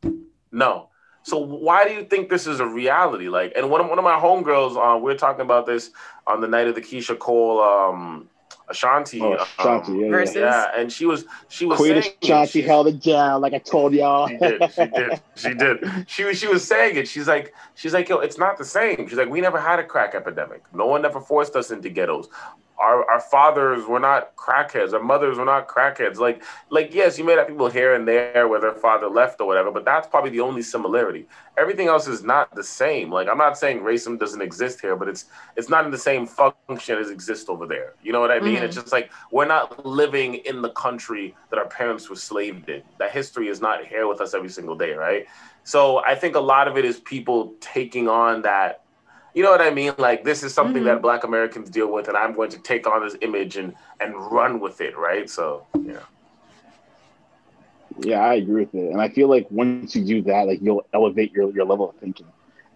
No 0.51 0.88
so 1.29 1.37
why 1.37 1.87
do 1.87 1.93
you 1.93 2.03
think 2.03 2.29
this 2.29 2.47
is 2.47 2.59
a 2.59 2.65
reality? 2.65 3.29
Like, 3.29 3.53
and 3.55 3.69
one 3.69 3.81
of, 3.81 3.89
one 3.89 3.99
of 3.99 4.03
my 4.03 4.19
homegirls, 4.19 4.75
uh, 4.75 4.97
we 4.97 5.11
are 5.11 5.17
talking 5.17 5.41
about 5.41 5.65
this 5.65 5.91
on 6.27 6.41
the 6.41 6.47
night 6.47 6.67
of 6.67 6.75
the 6.75 6.81
Keyshia 6.81 7.17
Cole 7.17 7.61
um, 7.61 8.27
Ashanti. 8.69 9.21
Oh, 9.21 9.33
Ashanti, 9.33 9.91
um, 9.91 9.99
yeah, 9.99 10.31
yeah, 10.33 10.65
and 10.75 10.91
she 10.91 11.05
was 11.05 11.25
she 11.47 11.65
was 11.65 11.77
Queen 11.77 12.01
saying 12.01 12.13
Ashanti 12.21 12.61
held 12.61 12.87
it 12.87 13.01
down, 13.01 13.41
like 13.41 13.53
I 13.53 13.57
told 13.59 13.93
y'all. 13.93 14.27
she 14.27 14.37
did, 14.37 14.73
she 14.73 14.85
did, 14.85 15.21
she 15.35 15.53
did. 15.53 15.79
She 16.07 16.23
was 16.23 16.39
she 16.39 16.47
was 16.47 16.67
saying 16.67 16.97
it. 16.97 17.07
She's 17.07 17.27
like 17.27 17.53
she's 17.75 17.93
like 17.93 18.09
yo, 18.09 18.19
it's 18.19 18.37
not 18.37 18.57
the 18.57 18.65
same. 18.65 19.07
She's 19.07 19.17
like 19.17 19.29
we 19.29 19.41
never 19.41 19.59
had 19.59 19.79
a 19.79 19.83
crack 19.83 20.13
epidemic. 20.15 20.63
No 20.73 20.85
one 20.85 21.05
ever 21.05 21.19
forced 21.19 21.55
us 21.55 21.71
into 21.71 21.89
ghettos. 21.89 22.29
Our, 22.79 23.09
our 23.09 23.19
fathers 23.19 23.85
were 23.85 23.99
not 23.99 24.35
crackheads. 24.35 24.93
Our 24.93 25.03
mothers 25.03 25.37
were 25.37 25.45
not 25.45 25.67
crackheads. 25.67 26.17
Like 26.17 26.43
like 26.69 26.93
yes 26.93 27.17
you 27.17 27.25
may 27.25 27.33
have 27.33 27.47
people 27.47 27.69
here 27.69 27.93
and 27.93 28.07
there 28.07 28.47
where 28.47 28.61
their 28.61 28.73
father 28.73 29.07
left 29.07 29.41
or 29.41 29.47
whatever 29.47 29.71
but 29.71 29.85
that's 29.85 30.07
probably 30.07 30.31
the 30.31 30.39
only 30.39 30.61
similarity. 30.61 31.27
Everything 31.57 31.87
else 31.87 32.07
is 32.07 32.23
not 32.23 32.55
the 32.55 32.63
same. 32.63 33.11
Like 33.11 33.27
i'm 33.27 33.37
not 33.37 33.57
saying 33.57 33.81
racism 33.81 34.17
doesn't 34.17 34.41
exist 34.41 34.79
here 34.81 34.95
but 34.95 35.07
it's 35.07 35.25
it's 35.57 35.69
not 35.69 35.85
in 35.85 35.91
the 35.91 35.97
same 35.97 36.25
function 36.25 36.97
as 36.97 37.09
exists 37.09 37.49
over 37.49 37.65
there. 37.65 37.93
You 38.01 38.13
know 38.13 38.21
what 38.21 38.31
i 38.31 38.39
mean? 38.39 38.55
Mm-hmm. 38.55 38.65
it's 38.65 38.75
just 38.75 38.91
like 38.91 39.11
we're 39.31 39.45
not 39.45 39.85
living 39.85 40.35
in 40.35 40.61
the 40.61 40.71
country 40.71 41.35
that 41.49 41.59
our 41.59 41.67
parents 41.67 42.09
were 42.09 42.15
slaved 42.15 42.69
in. 42.69 42.81
That 42.97 43.11
history 43.11 43.49
is 43.49 43.61
not 43.61 43.85
here 43.85 44.07
with 44.07 44.21
us 44.21 44.33
every 44.33 44.49
single 44.49 44.75
day 44.75 44.93
right? 44.93 45.25
So 45.65 45.99
i 45.99 46.15
think 46.15 46.35
a 46.35 46.39
lot 46.39 46.67
of 46.67 46.77
it 46.77 46.85
is 46.85 46.99
people 47.01 47.53
taking 47.59 48.07
on 48.07 48.41
that 48.43 48.83
you 49.33 49.43
know 49.43 49.51
what 49.51 49.61
I 49.61 49.69
mean? 49.69 49.93
Like 49.97 50.23
this 50.23 50.43
is 50.43 50.53
something 50.53 50.77
mm-hmm. 50.77 50.85
that 50.85 51.01
Black 51.01 51.23
Americans 51.23 51.69
deal 51.69 51.91
with, 51.91 52.07
and 52.07 52.17
I'm 52.17 52.35
going 52.35 52.49
to 52.51 52.59
take 52.59 52.87
on 52.87 53.03
this 53.03 53.15
image 53.21 53.57
and 53.57 53.73
and 53.99 54.15
run 54.31 54.59
with 54.59 54.81
it, 54.81 54.97
right? 54.97 55.29
So 55.29 55.65
yeah. 55.83 55.99
Yeah, 58.01 58.19
I 58.19 58.35
agree 58.35 58.63
with 58.63 58.75
it, 58.75 58.91
and 58.91 59.01
I 59.01 59.09
feel 59.09 59.27
like 59.27 59.47
once 59.51 59.95
you 59.95 60.05
do 60.05 60.21
that, 60.23 60.47
like 60.47 60.59
you'll 60.61 60.85
elevate 60.93 61.33
your, 61.33 61.51
your 61.51 61.65
level 61.65 61.89
of 61.89 61.97
thinking, 61.97 62.27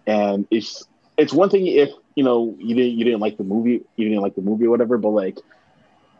and 0.06 0.46
it's 0.50 0.84
it's 1.16 1.32
one 1.32 1.48
thing 1.48 1.66
if 1.66 1.90
you 2.14 2.24
know 2.24 2.54
you 2.58 2.74
didn't 2.74 2.98
you 2.98 3.04
didn't 3.04 3.20
like 3.20 3.38
the 3.38 3.44
movie, 3.44 3.82
you 3.96 4.08
didn't 4.08 4.22
like 4.22 4.34
the 4.34 4.42
movie 4.42 4.66
or 4.66 4.70
whatever, 4.70 4.98
but 4.98 5.10
like 5.10 5.38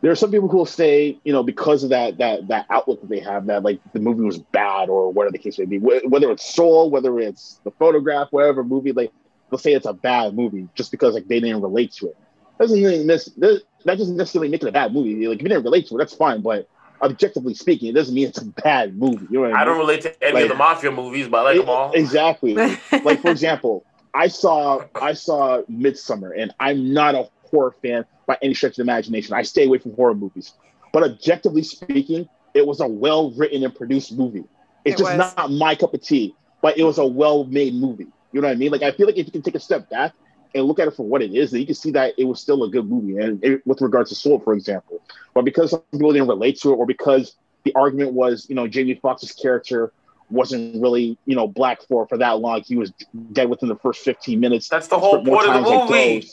there 0.00 0.10
are 0.10 0.16
some 0.16 0.30
people 0.30 0.48
who 0.48 0.58
will 0.58 0.66
say, 0.66 1.18
you 1.24 1.32
know, 1.32 1.42
because 1.42 1.82
of 1.82 1.90
that 1.90 2.18
that 2.18 2.48
that 2.48 2.66
outlook 2.70 3.00
that 3.00 3.08
they 3.08 3.20
have, 3.20 3.46
that 3.46 3.62
like 3.62 3.80
the 3.92 4.00
movie 4.00 4.22
was 4.22 4.38
bad 4.38 4.88
or 4.88 5.10
whatever 5.10 5.32
the 5.32 5.38
case 5.38 5.58
may 5.58 5.64
be, 5.64 5.78
whether 5.78 6.30
it's 6.30 6.54
Soul, 6.54 6.90
whether 6.90 7.18
it's 7.18 7.60
the 7.64 7.70
photograph, 7.70 8.28
whatever 8.30 8.62
movie, 8.62 8.92
like 8.92 9.12
they'll 9.50 9.58
say 9.58 9.72
it's 9.72 9.86
a 9.86 9.92
bad 9.92 10.34
movie 10.34 10.68
just 10.74 10.90
because 10.90 11.14
like 11.14 11.28
they 11.28 11.40
didn't 11.40 11.62
relate 11.62 11.92
to 11.92 12.08
it. 12.08 12.16
Doesn't 12.58 12.82
mean 12.82 13.06
this, 13.06 13.26
this 13.36 13.62
that 13.84 13.98
doesn't 13.98 14.16
necessarily 14.16 14.48
make 14.48 14.62
it 14.62 14.68
a 14.68 14.72
bad 14.72 14.92
movie. 14.92 15.26
Like 15.26 15.36
if 15.36 15.42
you 15.42 15.48
didn't 15.48 15.64
relate 15.64 15.88
to 15.88 15.96
it, 15.96 15.98
that's 15.98 16.14
fine. 16.14 16.40
But 16.40 16.68
objectively 17.02 17.54
speaking, 17.54 17.88
it 17.88 17.94
doesn't 17.94 18.14
mean 18.14 18.28
it's 18.28 18.40
a 18.40 18.46
bad 18.46 18.96
movie. 18.96 19.26
You 19.30 19.40
know 19.40 19.44
I, 19.46 19.62
I, 19.62 19.64
don't 19.64 19.78
relate 19.78 20.02
to 20.02 20.24
any 20.24 20.34
like, 20.34 20.42
of 20.44 20.48
the 20.50 20.54
mafia 20.56 20.90
movies, 20.90 21.28
but 21.28 21.38
I 21.38 21.42
like 21.42 21.56
it, 21.56 21.60
them 21.60 21.68
all. 21.68 21.92
Exactly. 21.92 22.54
like 23.04 23.20
for 23.20 23.30
example, 23.30 23.84
I 24.14 24.28
saw 24.28 24.84
I 24.94 25.12
saw 25.12 25.62
Midsommar, 25.62 26.32
and 26.36 26.54
I'm 26.60 26.92
not 26.92 27.14
a 27.14 27.28
horror 27.50 27.74
fan 27.82 28.04
by 28.26 28.38
any 28.42 28.54
stretch 28.54 28.72
of 28.72 28.76
the 28.76 28.82
imagination. 28.82 29.34
I 29.34 29.42
stay 29.42 29.66
away 29.66 29.78
from 29.78 29.94
horror 29.94 30.14
movies. 30.14 30.52
But 30.92 31.02
objectively 31.02 31.64
speaking, 31.64 32.28
it 32.54 32.66
was 32.66 32.80
a 32.80 32.86
well 32.86 33.32
written 33.32 33.64
and 33.64 33.74
produced 33.74 34.12
movie. 34.12 34.44
It's 34.84 35.00
it 35.00 35.04
just 35.04 35.18
was. 35.18 35.34
not 35.36 35.50
my 35.50 35.74
cup 35.74 35.94
of 35.94 36.02
tea, 36.02 36.34
but 36.62 36.78
it 36.78 36.84
was 36.84 36.98
a 36.98 37.06
well 37.06 37.44
made 37.44 37.74
movie. 37.74 38.06
You 38.34 38.40
know 38.40 38.48
what 38.48 38.54
I 38.54 38.56
mean? 38.56 38.72
Like 38.72 38.82
I 38.82 38.90
feel 38.90 39.06
like 39.06 39.16
if 39.16 39.26
you 39.26 39.32
can 39.32 39.42
take 39.42 39.54
a 39.54 39.60
step 39.60 39.88
back 39.88 40.12
and 40.56 40.64
look 40.64 40.80
at 40.80 40.88
it 40.88 40.96
for 40.96 41.06
what 41.06 41.22
it 41.22 41.32
is, 41.32 41.52
then 41.52 41.60
you 41.60 41.66
can 41.66 41.76
see 41.76 41.92
that 41.92 42.14
it 42.18 42.24
was 42.24 42.40
still 42.40 42.64
a 42.64 42.68
good 42.68 42.90
movie. 42.90 43.16
And 43.16 43.42
it, 43.44 43.64
with 43.64 43.80
regards 43.80 44.10
to 44.10 44.16
Soul, 44.16 44.40
for 44.40 44.54
example, 44.54 45.00
but 45.34 45.44
because 45.44 45.70
some 45.70 45.82
people 45.92 46.12
didn't 46.12 46.26
relate 46.26 46.60
to 46.62 46.72
it, 46.72 46.74
or 46.74 46.84
because 46.84 47.36
the 47.62 47.72
argument 47.76 48.12
was, 48.12 48.46
you 48.48 48.56
know, 48.56 48.66
Jamie 48.66 48.96
Foxx's 48.96 49.30
character 49.30 49.92
wasn't 50.30 50.82
really, 50.82 51.16
you 51.26 51.36
know, 51.36 51.46
black 51.46 51.80
for 51.82 52.08
for 52.08 52.18
that 52.18 52.40
long. 52.40 52.62
He 52.62 52.76
was 52.76 52.92
dead 53.32 53.48
within 53.48 53.68
the 53.68 53.76
first 53.76 54.00
15 54.00 54.40
minutes. 54.40 54.68
That's 54.68 54.88
the 54.88 54.98
whole 54.98 55.24
point 55.24 55.48
of 55.48 55.54
the 55.54 55.70
movie. 55.70 56.16
Like 56.16 56.24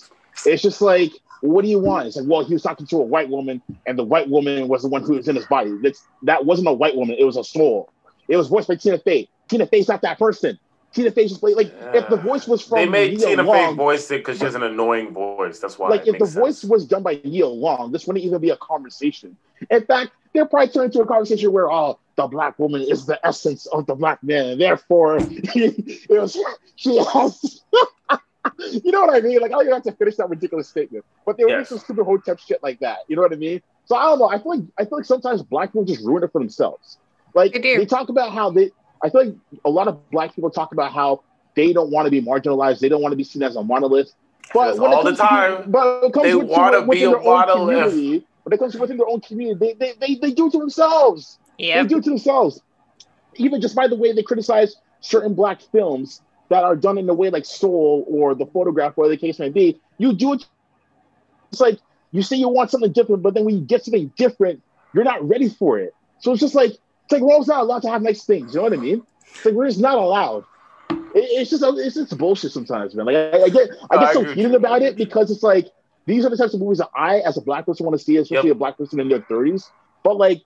it's 0.48 0.64
just 0.64 0.82
like, 0.82 1.12
what 1.42 1.62
do 1.64 1.70
you 1.70 1.78
want? 1.78 2.08
It's 2.08 2.18
like, 2.18 2.26
well, 2.28 2.44
he 2.44 2.54
was 2.54 2.64
talking 2.64 2.88
to 2.88 2.98
a 2.98 3.04
white 3.04 3.30
woman, 3.30 3.62
and 3.86 3.98
the 3.98 4.04
white 4.04 4.28
woman 4.28 4.68
was 4.68 4.82
the 4.82 4.90
one 4.90 5.04
who 5.04 5.14
was 5.14 5.28
in 5.28 5.36
his 5.36 5.46
body. 5.46 5.78
That's 5.84 6.04
that 6.24 6.46
wasn't 6.46 6.68
a 6.68 6.74
white 6.74 6.96
woman, 6.96 7.16
it 7.20 7.26
was 7.26 7.38
a 7.38 7.44
soul. 7.44 7.94
It 8.28 8.38
was 8.38 8.48
voiced 8.48 8.68
by 8.68 8.76
Tina 8.76 8.98
Fey. 8.98 9.30
Tina 9.48 9.68
Fey's 9.68 9.88
not 9.88 10.02
that 10.04 10.18
person. 10.18 10.58
Tina 10.94 11.12
Fey 11.12 11.28
just 11.28 11.42
like 11.42 11.72
yeah. 11.72 11.96
if 11.96 12.10
the 12.10 12.18
voice 12.18 12.48
was 12.48 12.62
from 12.62 12.80
they 12.80 12.86
made 12.86 13.18
Nia 13.18 13.28
Tina 13.28 13.44
Long, 13.44 13.72
Fey 13.72 13.76
voice 13.76 14.12
it 14.12 14.18
because 14.18 14.38
she 14.38 14.44
has 14.44 14.56
an 14.56 14.64
annoying 14.64 15.14
voice. 15.14 15.60
That's 15.60 15.80
why. 15.80 15.90
Like 15.90 16.08
if 16.08 16.20
the 16.20 16.26
sense. 16.26 16.34
voice 16.34 16.64
was 16.64 16.86
done 16.86 17.04
by 17.04 17.22
Nia 17.24 17.48
Long, 17.48 17.92
this 17.92 18.06
wouldn't 18.06 18.26
even 18.26 18.42
be 18.42 18.50
a 18.50 18.58
conversation. 18.58 19.38
In 19.70 19.86
fact, 19.86 20.12
they'll 20.34 20.48
probably 20.48 20.70
turn 20.70 20.86
into 20.86 21.02
a 21.02 21.06
conversation 21.06 21.52
where 21.54 21.72
oh 21.72 21.98
the 22.18 22.28
black 22.28 22.60
woman 22.60 22.82
is 22.82 23.06
the 23.06 23.26
essence 23.26 23.68
of 23.68 23.86
the 23.86 23.96
black 23.96 24.22
man, 24.22 24.48
and 24.48 24.62
therefore 24.62 25.20
you 25.56 25.96
know, 26.10 26.28
she, 26.28 26.44
she 26.76 26.98
has. 26.98 27.62
you 28.60 28.92
know 28.92 29.02
what 29.02 29.16
I 29.16 29.22
mean? 29.22 29.40
Like 29.40 29.52
I 29.52 29.54
don't 29.54 29.62
even 29.62 29.74
have 29.74 29.84
to 29.84 29.94
finish 29.94 30.18
that 30.18 30.30
ridiculous 30.30 30.68
statement, 30.68 31.06
but 31.26 31.38
they 31.38 31.46
were 31.46 31.52
yes. 31.52 31.70
some 31.70 31.80
stupid 31.80 32.04
hotep 32.04 32.40
shit 32.40 32.62
like 32.62 32.80
that. 32.80 33.00
You 33.08 33.16
know 33.16 33.22
what 33.22 33.32
I 33.32 33.38
mean? 33.38 33.62
So 33.86 33.96
I 33.96 34.04
don't 34.04 34.20
know. 34.20 34.30
I 34.30 34.40
feel 34.40 34.58
like 34.58 34.66
I 34.78 34.86
feel 34.86 34.98
like 34.98 35.06
sometimes 35.06 35.42
black 35.42 35.70
people 35.70 35.86
just 35.86 36.04
ruin 36.04 36.24
it 36.24 36.32
for 36.32 36.40
themselves. 36.40 36.98
Like 37.34 37.54
they, 37.54 37.78
they 37.78 37.86
talk 37.86 38.10
about 38.10 38.34
how 38.34 38.50
they 38.52 38.72
I 39.04 39.10
feel 39.10 39.26
like 39.26 39.36
a 39.66 39.70
lot 39.70 39.88
of 39.88 40.10
black 40.12 40.36
people 40.36 40.50
talk 40.50 40.72
about 40.72 40.94
how 40.94 41.24
they 41.56 41.74
don't 41.74 41.92
want 41.92 42.06
to 42.06 42.12
be 42.12 42.22
marginalized, 42.22 42.80
they 42.80 42.90
don't 42.90 43.02
want 43.02 43.12
to 43.12 43.18
be 43.18 43.24
seen 43.24 43.44
as 43.44 43.56
a 43.56 43.64
monolith. 43.64 44.14
But 44.54 44.78
when 44.78 44.94
all 44.94 45.04
the 45.04 45.16
time, 45.16 45.64
to, 45.64 45.70
but 45.70 46.04
it 46.04 46.14
comes 46.14 46.26
they 46.26 46.36
want 46.36 46.76
to 46.76 46.90
be 46.90 47.04
a 47.04 47.12
monolith. 47.12 48.24
When 48.44 48.54
it 48.54 48.58
comes 48.58 48.74
to 48.74 48.80
within 48.80 48.98
their 48.98 49.08
own 49.08 49.22
community, 49.22 49.60
they, 49.60 49.74
they, 49.74 49.94
they, 50.00 50.16
they 50.16 50.32
do 50.32 50.48
it 50.48 50.52
to 50.54 50.60
themselves. 50.60 51.38
Yeah, 51.58 51.82
they 51.82 51.88
do 51.88 51.98
it 51.98 52.04
to 52.06 52.10
themselves. 52.10 52.62
Even 53.36 53.62
just 53.62 53.76
by 53.76 53.88
the 53.88 53.96
way 53.96 54.14
they 54.14 54.24
criticize 54.24 54.76
certain 55.00 55.34
black 55.34 55.62
films 55.62 56.22
that 56.50 56.64
are 56.64 56.76
done 56.76 56.98
in 56.98 57.08
a 57.08 57.14
way 57.14 57.30
like 57.30 57.46
Soul 57.46 58.06
or 58.10 58.36
The 58.36 58.46
Photograph, 58.46 58.98
whatever 58.98 59.16
the 59.16 59.18
case 59.18 59.40
may 59.40 59.50
be, 59.50 59.80
you 59.98 60.14
do 60.14 60.34
it. 60.34 60.46
It's 61.52 61.62
like 61.62 61.80
you 62.12 62.22
say 62.24 62.36
you 62.36 62.50
want 62.50 62.72
something 62.72 62.92
different, 62.92 63.24
but 63.24 63.34
then 63.34 63.46
when 63.46 63.56
you 63.56 63.62
get 63.62 63.86
something 63.86 64.12
different, 64.18 64.62
you're 64.94 65.04
not 65.04 65.28
ready 65.28 65.50
for 65.50 65.80
it. 65.80 65.94
So 66.20 66.32
it's 66.32 66.42
just 66.42 66.56
like 66.56 66.74
it's 67.12 67.22
like 67.22 67.30
we're 67.30 67.54
not 67.54 67.64
allowed 67.64 67.82
to 67.82 67.90
have 67.90 68.02
nice 68.02 68.24
things. 68.24 68.54
You 68.54 68.60
know 68.60 68.64
what 68.64 68.74
I 68.74 68.78
mean? 68.78 69.04
It's 69.28 69.46
like 69.46 69.54
we're 69.54 69.68
just 69.68 69.80
not 69.80 69.98
allowed. 69.98 70.46
It, 70.90 71.00
it's 71.14 71.50
just 71.50 71.64
it's 71.64 71.96
just 71.96 72.18
bullshit 72.18 72.52
sometimes, 72.52 72.96
man. 72.96 73.06
Like 73.06 73.16
I, 73.16 73.44
I 73.44 73.50
get 73.50 73.70
I 73.90 73.98
get 73.98 74.10
I 74.10 74.14
so 74.14 74.24
heated 74.24 74.56
about 74.56 74.82
it 74.82 74.96
because 74.96 75.30
it's 75.30 75.44
like 75.44 75.68
these 76.06 76.26
are 76.26 76.30
the 76.30 76.38
types 76.38 76.54
of 76.54 76.62
movies 76.62 76.80
that 76.80 76.90
I, 76.96 77.20
as 77.20 77.38
a 77.38 77.42
black 77.42 77.66
person, 77.66 77.86
want 77.86 77.98
to 77.98 78.04
see, 78.04 78.18
especially 78.18 78.50
yep. 78.50 78.56
a 78.56 78.60
black 78.60 78.78
person 78.78 79.00
in 79.00 79.10
their 79.10 79.22
thirties. 79.22 79.70
But 80.04 80.18
like 80.18 80.44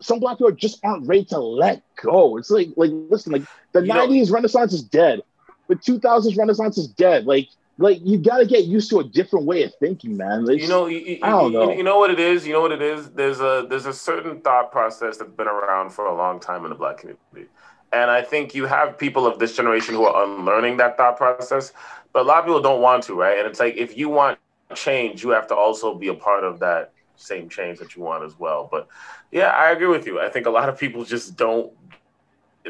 some 0.00 0.18
black 0.18 0.38
people 0.38 0.52
just 0.52 0.80
aren't 0.84 1.06
ready 1.06 1.24
to 1.26 1.38
let 1.38 1.82
go. 1.96 2.38
It's 2.38 2.50
like 2.50 2.68
like 2.76 2.90
listen, 2.92 3.32
like 3.32 3.44
the 3.72 3.80
'90s 3.80 4.32
Renaissance 4.32 4.72
is 4.72 4.82
dead. 4.82 5.22
The 5.68 5.76
2000s 5.76 6.38
Renaissance 6.38 6.78
is 6.78 6.86
dead. 6.86 7.26
Like 7.26 7.48
like 7.78 7.98
you 8.02 8.18
got 8.18 8.38
to 8.38 8.46
get 8.46 8.64
used 8.64 8.88
to 8.90 9.00
a 9.00 9.04
different 9.04 9.46
way 9.46 9.62
of 9.62 9.74
thinking, 9.78 10.16
man. 10.16 10.46
It's, 10.48 10.62
you 10.62 10.68
know, 10.68 10.86
you, 10.86 11.18
I 11.22 11.30
don't 11.30 11.52
know. 11.52 11.72
You 11.72 11.82
know 11.82 11.98
what 11.98 12.10
it 12.10 12.18
is. 12.18 12.46
You 12.46 12.54
know 12.54 12.62
what 12.62 12.72
it 12.72 12.82
is. 12.82 13.10
There's 13.10 13.40
a 13.40 13.66
there's 13.68 13.86
a 13.86 13.92
certain 13.92 14.40
thought 14.40 14.72
process 14.72 15.18
that's 15.18 15.32
been 15.32 15.48
around 15.48 15.90
for 15.90 16.06
a 16.06 16.14
long 16.14 16.40
time 16.40 16.64
in 16.64 16.70
the 16.70 16.76
black 16.76 16.98
community, 16.98 17.50
and 17.92 18.10
I 18.10 18.22
think 18.22 18.54
you 18.54 18.64
have 18.66 18.96
people 18.96 19.26
of 19.26 19.38
this 19.38 19.54
generation 19.54 19.94
who 19.94 20.04
are 20.04 20.24
unlearning 20.24 20.78
that 20.78 20.96
thought 20.96 21.18
process, 21.18 21.72
but 22.12 22.22
a 22.22 22.24
lot 22.24 22.38
of 22.38 22.44
people 22.46 22.62
don't 22.62 22.80
want 22.80 23.04
to, 23.04 23.14
right? 23.14 23.38
And 23.38 23.46
it's 23.46 23.60
like 23.60 23.76
if 23.76 23.96
you 23.96 24.08
want 24.08 24.38
change, 24.74 25.22
you 25.22 25.30
have 25.30 25.46
to 25.48 25.54
also 25.54 25.94
be 25.94 26.08
a 26.08 26.14
part 26.14 26.44
of 26.44 26.58
that 26.60 26.92
same 27.16 27.48
change 27.48 27.78
that 27.78 27.94
you 27.94 28.02
want 28.02 28.24
as 28.24 28.38
well. 28.38 28.68
But 28.70 28.88
yeah, 29.30 29.48
I 29.48 29.70
agree 29.70 29.86
with 29.86 30.06
you. 30.06 30.20
I 30.20 30.28
think 30.28 30.46
a 30.46 30.50
lot 30.50 30.68
of 30.68 30.78
people 30.78 31.04
just 31.04 31.36
don't. 31.36 31.72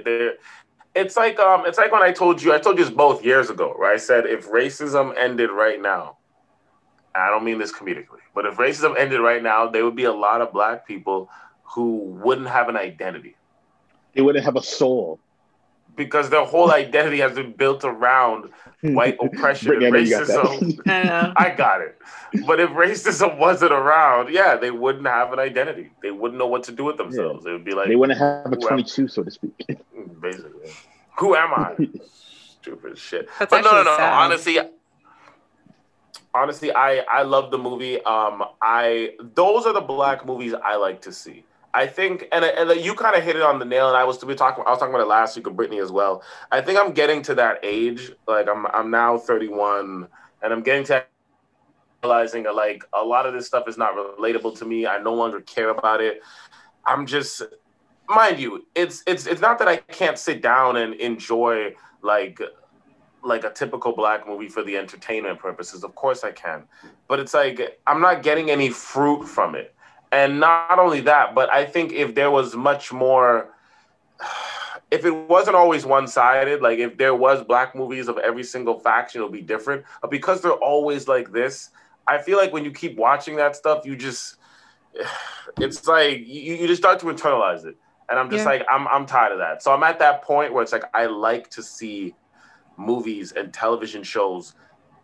They're 0.04 0.34
it's 0.96 1.16
like 1.16 1.38
um, 1.38 1.64
it's 1.66 1.78
like 1.78 1.92
when 1.92 2.02
I 2.02 2.10
told 2.10 2.42
you, 2.42 2.52
I 2.52 2.58
told 2.58 2.78
you 2.78 2.84
this 2.84 2.92
both 2.92 3.24
years 3.24 3.50
ago, 3.50 3.74
right? 3.78 3.94
I 3.94 3.96
said 3.98 4.26
if 4.26 4.48
racism 4.48 5.14
ended 5.16 5.50
right 5.50 5.80
now, 5.80 6.16
I 7.14 7.28
don't 7.28 7.44
mean 7.44 7.58
this 7.58 7.72
comedically, 7.72 8.20
but 8.34 8.46
if 8.46 8.56
racism 8.56 8.98
ended 8.98 9.20
right 9.20 9.42
now, 9.42 9.68
there 9.68 9.84
would 9.84 9.96
be 9.96 10.04
a 10.04 10.12
lot 10.12 10.40
of 10.40 10.52
black 10.52 10.86
people 10.86 11.30
who 11.62 11.98
wouldn't 12.24 12.48
have 12.48 12.68
an 12.68 12.76
identity. 12.76 13.36
They 14.14 14.22
wouldn't 14.22 14.44
have 14.44 14.56
a 14.56 14.62
soul. 14.62 15.20
Because 15.94 16.28
their 16.28 16.44
whole 16.44 16.72
identity 16.84 17.18
has 17.20 17.34
been 17.34 17.52
built 17.52 17.84
around 17.84 18.50
white 18.82 19.16
oppression 19.20 19.82
and 19.82 19.94
racism. 19.94 20.80
I, 20.86 21.32
I 21.36 21.50
got 21.50 21.80
it. 21.80 21.98
But 22.46 22.60
if 22.60 22.70
racism 22.70 23.38
wasn't 23.38 23.72
around, 23.72 24.32
yeah, 24.32 24.56
they 24.56 24.70
wouldn't 24.70 25.06
have 25.06 25.32
an 25.32 25.38
identity. 25.38 25.90
They 26.02 26.10
wouldn't 26.10 26.38
know 26.38 26.46
what 26.46 26.64
to 26.64 26.72
do 26.72 26.84
with 26.84 26.96
themselves. 26.96 27.44
Yeah. 27.44 27.52
It 27.52 27.54
would 27.54 27.64
be 27.64 27.72
like 27.72 27.88
they 27.88 27.96
wouldn't 27.96 28.18
have 28.18 28.52
a 28.52 28.56
22, 28.56 29.08
so 29.08 29.22
to 29.22 29.30
speak. 29.30 29.66
Basically. 30.20 30.70
Who 31.18 31.34
am 31.34 31.52
I? 31.54 31.74
Stupid 32.60 32.98
shit. 32.98 33.28
That's 33.38 33.50
but 33.50 33.62
no, 33.62 33.70
no, 33.70 33.82
no, 33.84 33.96
no. 33.96 34.04
Honestly, 34.04 34.58
honestly, 36.34 36.72
I 36.72 36.98
I 37.10 37.22
love 37.22 37.50
the 37.50 37.58
movie. 37.58 38.02
Um, 38.02 38.44
I 38.60 39.12
those 39.34 39.66
are 39.66 39.72
the 39.72 39.80
black 39.80 40.26
movies 40.26 40.54
I 40.54 40.76
like 40.76 41.00
to 41.02 41.12
see. 41.12 41.44
I 41.72 41.86
think, 41.86 42.26
and 42.32 42.44
and 42.44 42.80
you 42.80 42.94
kind 42.94 43.16
of 43.16 43.22
hit 43.22 43.36
it 43.36 43.42
on 43.42 43.58
the 43.58 43.64
nail. 43.64 43.88
And 43.88 43.96
I 43.96 44.04
was 44.04 44.18
to 44.18 44.26
be 44.26 44.34
talking. 44.34 44.64
I 44.66 44.70
was 44.70 44.78
talking 44.78 44.94
about 44.94 45.04
it 45.04 45.08
last 45.08 45.36
week 45.36 45.46
with 45.46 45.56
Brittany 45.56 45.80
as 45.80 45.92
well. 45.92 46.22
I 46.50 46.60
think 46.60 46.78
I'm 46.78 46.92
getting 46.92 47.22
to 47.22 47.34
that 47.36 47.60
age. 47.62 48.12
Like 48.26 48.48
I'm 48.48 48.66
I'm 48.68 48.90
now 48.90 49.18
31, 49.18 50.08
and 50.42 50.52
I'm 50.52 50.62
getting 50.62 50.84
to 50.84 51.04
realizing 52.02 52.44
that 52.44 52.54
like 52.54 52.84
a 52.92 53.04
lot 53.04 53.26
of 53.26 53.34
this 53.34 53.46
stuff 53.46 53.68
is 53.68 53.76
not 53.76 53.94
relatable 53.94 54.58
to 54.58 54.64
me. 54.64 54.86
I 54.86 55.02
no 55.02 55.14
longer 55.14 55.40
care 55.40 55.70
about 55.70 56.00
it. 56.00 56.22
I'm 56.86 57.06
just 57.06 57.42
mind 58.08 58.38
you, 58.38 58.66
it's 58.74 59.02
it's 59.06 59.26
it's 59.26 59.40
not 59.40 59.58
that 59.58 59.68
I 59.68 59.76
can't 59.76 60.18
sit 60.18 60.42
down 60.42 60.76
and 60.76 60.94
enjoy 60.94 61.74
like 62.02 62.40
like 63.22 63.44
a 63.44 63.50
typical 63.50 63.92
black 63.92 64.26
movie 64.26 64.48
for 64.48 64.62
the 64.62 64.76
entertainment 64.76 65.38
purposes. 65.38 65.84
Of 65.84 65.94
course 65.94 66.24
I 66.24 66.32
can. 66.32 66.64
But 67.08 67.20
it's 67.20 67.34
like 67.34 67.80
I'm 67.86 68.00
not 68.00 68.22
getting 68.22 68.50
any 68.50 68.70
fruit 68.70 69.24
from 69.24 69.54
it. 69.54 69.74
And 70.12 70.38
not 70.40 70.78
only 70.78 71.00
that, 71.02 71.34
but 71.34 71.50
I 71.50 71.64
think 71.64 71.92
if 71.92 72.14
there 72.14 72.30
was 72.30 72.54
much 72.54 72.92
more 72.92 73.50
if 74.90 75.04
it 75.04 75.10
wasn't 75.10 75.56
always 75.56 75.84
one-sided, 75.84 76.62
like 76.62 76.78
if 76.78 76.96
there 76.96 77.14
was 77.14 77.42
black 77.42 77.74
movies 77.74 78.06
of 78.06 78.18
every 78.18 78.44
single 78.44 78.78
faction, 78.78 79.20
it'll 79.20 79.30
be 79.30 79.42
different. 79.42 79.84
But 80.00 80.12
because 80.12 80.42
they're 80.42 80.52
always 80.52 81.08
like 81.08 81.32
this, 81.32 81.70
I 82.06 82.18
feel 82.18 82.38
like 82.38 82.52
when 82.52 82.64
you 82.64 82.70
keep 82.70 82.96
watching 82.96 83.36
that 83.36 83.56
stuff, 83.56 83.84
you 83.84 83.96
just 83.96 84.36
it's 85.60 85.86
like 85.86 86.18
you, 86.18 86.54
you 86.54 86.66
just 86.66 86.80
start 86.80 87.00
to 87.00 87.06
internalize 87.06 87.64
it. 87.64 87.76
And 88.08 88.18
I'm 88.18 88.30
just 88.30 88.44
yeah. 88.44 88.50
like, 88.50 88.66
I'm 88.70 88.86
I'm 88.88 89.06
tired 89.06 89.32
of 89.32 89.38
that. 89.38 89.62
So 89.62 89.72
I'm 89.72 89.82
at 89.82 89.98
that 89.98 90.22
point 90.22 90.52
where 90.52 90.62
it's 90.62 90.72
like 90.72 90.84
I 90.94 91.06
like 91.06 91.50
to 91.50 91.62
see 91.62 92.14
movies 92.76 93.32
and 93.32 93.52
television 93.52 94.02
shows 94.02 94.54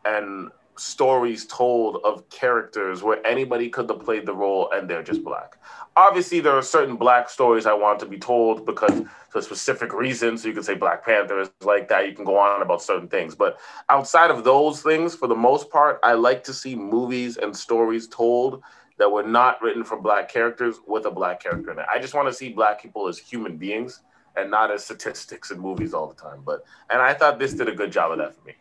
and 0.04 0.50
stories 0.76 1.46
told 1.46 1.98
of 2.04 2.28
characters 2.30 3.02
where 3.02 3.24
anybody 3.26 3.68
could 3.68 3.88
have 3.90 4.00
played 4.00 4.26
the 4.26 4.34
role 4.34 4.70
and 4.72 4.88
they're 4.88 5.02
just 5.02 5.22
black. 5.22 5.58
Obviously, 5.96 6.40
there 6.40 6.56
are 6.56 6.62
certain 6.62 6.96
black 6.96 7.28
stories 7.28 7.66
I 7.66 7.74
want 7.74 8.00
to 8.00 8.06
be 8.06 8.18
told 8.18 8.64
because 8.64 9.02
for 9.28 9.42
specific 9.42 9.92
reasons. 9.92 10.42
So 10.42 10.48
you 10.48 10.54
can 10.54 10.62
say 10.62 10.74
Black 10.74 11.04
Panther 11.04 11.40
is 11.40 11.50
like 11.62 11.88
that. 11.88 12.08
You 12.08 12.14
can 12.14 12.24
go 12.24 12.38
on 12.38 12.62
about 12.62 12.82
certain 12.82 13.08
things. 13.08 13.34
But 13.34 13.58
outside 13.90 14.30
of 14.30 14.44
those 14.44 14.82
things, 14.82 15.14
for 15.14 15.28
the 15.28 15.34
most 15.34 15.70
part, 15.70 16.00
I 16.02 16.14
like 16.14 16.42
to 16.44 16.54
see 16.54 16.74
movies 16.74 17.36
and 17.36 17.54
stories 17.54 18.08
told 18.08 18.62
that 18.98 19.10
were 19.10 19.22
not 19.22 19.60
written 19.62 19.84
for 19.84 20.00
black 20.00 20.28
characters 20.28 20.76
with 20.86 21.06
a 21.06 21.10
black 21.10 21.42
character 21.42 21.72
in 21.72 21.78
it. 21.78 21.86
I 21.92 21.98
just 21.98 22.14
want 22.14 22.28
to 22.28 22.34
see 22.34 22.52
black 22.52 22.80
people 22.82 23.08
as 23.08 23.18
human 23.18 23.56
beings 23.56 24.00
and 24.36 24.50
not 24.50 24.70
as 24.70 24.84
statistics 24.84 25.50
in 25.50 25.58
movies 25.58 25.92
all 25.94 26.06
the 26.06 26.14
time. 26.14 26.42
But 26.44 26.64
and 26.90 27.00
I 27.02 27.14
thought 27.14 27.38
this 27.38 27.52
did 27.54 27.68
a 27.68 27.74
good 27.74 27.92
job 27.92 28.12
of 28.12 28.18
that 28.18 28.34
for 28.34 28.44
me. 28.46 28.54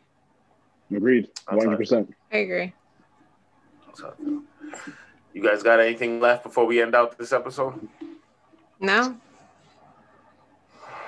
Agreed. 0.96 1.30
One 1.48 1.66
hundred 1.66 1.78
percent. 1.78 2.14
I 2.32 2.38
agree. 2.38 2.74
You 5.34 5.42
guys 5.42 5.64
got 5.64 5.80
anything 5.80 6.20
left 6.20 6.44
before 6.44 6.66
we 6.66 6.82
end 6.82 6.96
out 6.96 7.18
this 7.18 7.32
episode? 7.32 7.88
No. 8.80 9.16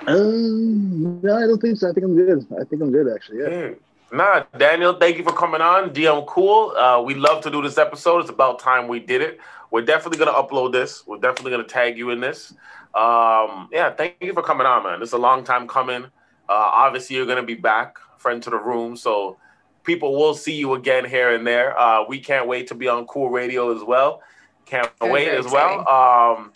Um, 0.06 1.20
no, 1.22 1.36
I 1.36 1.46
don't 1.46 1.60
think 1.60 1.78
so. 1.78 1.88
I 1.88 1.92
think 1.92 2.04
I'm 2.04 2.14
good. 2.14 2.46
I 2.60 2.64
think 2.64 2.82
I'm 2.82 2.92
good, 2.92 3.12
actually. 3.12 3.38
Yeah. 3.38 3.48
Mm. 3.48 3.78
Nah, 4.12 4.44
Daniel, 4.56 4.94
thank 4.94 5.18
you 5.18 5.24
for 5.24 5.32
coming 5.32 5.60
on. 5.60 5.90
DM 5.90 6.26
Cool. 6.26 6.70
Uh, 6.76 7.02
we 7.02 7.14
love 7.14 7.42
to 7.42 7.50
do 7.50 7.62
this 7.62 7.78
episode. 7.78 8.20
It's 8.20 8.30
about 8.30 8.58
time 8.58 8.86
we 8.86 9.00
did 9.00 9.22
it. 9.22 9.40
We're 9.70 9.82
definitely 9.82 10.24
gonna 10.24 10.36
upload 10.36 10.72
this. 10.72 11.04
We're 11.06 11.18
definitely 11.18 11.50
gonna 11.50 11.64
tag 11.64 11.98
you 11.98 12.10
in 12.10 12.20
this. 12.20 12.52
Um, 12.94 13.68
yeah, 13.72 13.92
thank 13.96 14.16
you 14.20 14.32
for 14.32 14.42
coming 14.42 14.66
on, 14.66 14.84
man. 14.84 15.02
It's 15.02 15.12
a 15.12 15.18
long 15.18 15.42
time 15.42 15.66
coming. 15.66 16.04
Uh, 16.04 16.08
obviously, 16.48 17.16
you're 17.16 17.26
gonna 17.26 17.42
be 17.42 17.54
back, 17.54 17.98
friend 18.18 18.42
to 18.44 18.50
the 18.50 18.56
room. 18.56 18.96
So 18.96 19.36
people 19.82 20.16
will 20.16 20.34
see 20.34 20.54
you 20.54 20.74
again 20.74 21.04
here 21.04 21.34
and 21.34 21.46
there. 21.46 21.78
Uh, 21.78 22.04
we 22.06 22.20
can't 22.20 22.46
wait 22.46 22.68
to 22.68 22.74
be 22.74 22.88
on 22.88 23.06
Cool 23.06 23.30
Radio 23.30 23.74
as 23.74 23.82
well. 23.82 24.22
Can't 24.66 24.90
wait 25.00 25.28
as 25.28 25.46
exciting. 25.46 25.84
well. 25.84 26.36
Um, 26.38 26.52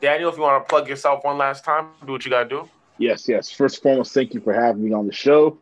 Daniel, 0.00 0.28
if 0.30 0.36
you 0.36 0.42
want 0.42 0.66
to 0.66 0.68
plug 0.68 0.88
yourself 0.88 1.24
one 1.24 1.38
last 1.38 1.64
time, 1.64 1.88
do 2.04 2.12
what 2.12 2.24
you 2.24 2.30
got 2.30 2.44
to 2.44 2.48
do. 2.48 2.68
Yes, 2.98 3.28
yes. 3.28 3.50
First 3.50 3.76
and 3.76 3.82
foremost, 3.82 4.12
thank 4.12 4.34
you 4.34 4.40
for 4.40 4.52
having 4.52 4.84
me 4.84 4.92
on 4.92 5.06
the 5.06 5.12
show, 5.12 5.58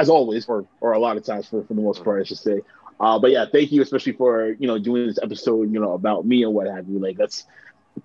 as 0.00 0.08
always, 0.08 0.46
or 0.46 0.66
or 0.80 0.92
a 0.92 0.98
lot 0.98 1.16
of 1.16 1.24
times 1.24 1.48
for, 1.48 1.62
for 1.64 1.74
the 1.74 1.80
most 1.80 2.04
part, 2.04 2.20
I 2.20 2.24
should 2.24 2.38
say. 2.38 2.60
Uh, 2.98 3.18
but 3.18 3.30
yeah, 3.30 3.44
thank 3.50 3.72
you, 3.72 3.82
especially 3.82 4.12
for 4.12 4.56
you 4.58 4.66
know 4.66 4.78
doing 4.78 5.06
this 5.06 5.18
episode, 5.22 5.72
you 5.72 5.80
know, 5.80 5.92
about 5.92 6.26
me 6.26 6.42
and 6.44 6.54
what 6.54 6.66
have 6.66 6.88
you. 6.88 6.98
Like 6.98 7.16
that's 7.16 7.44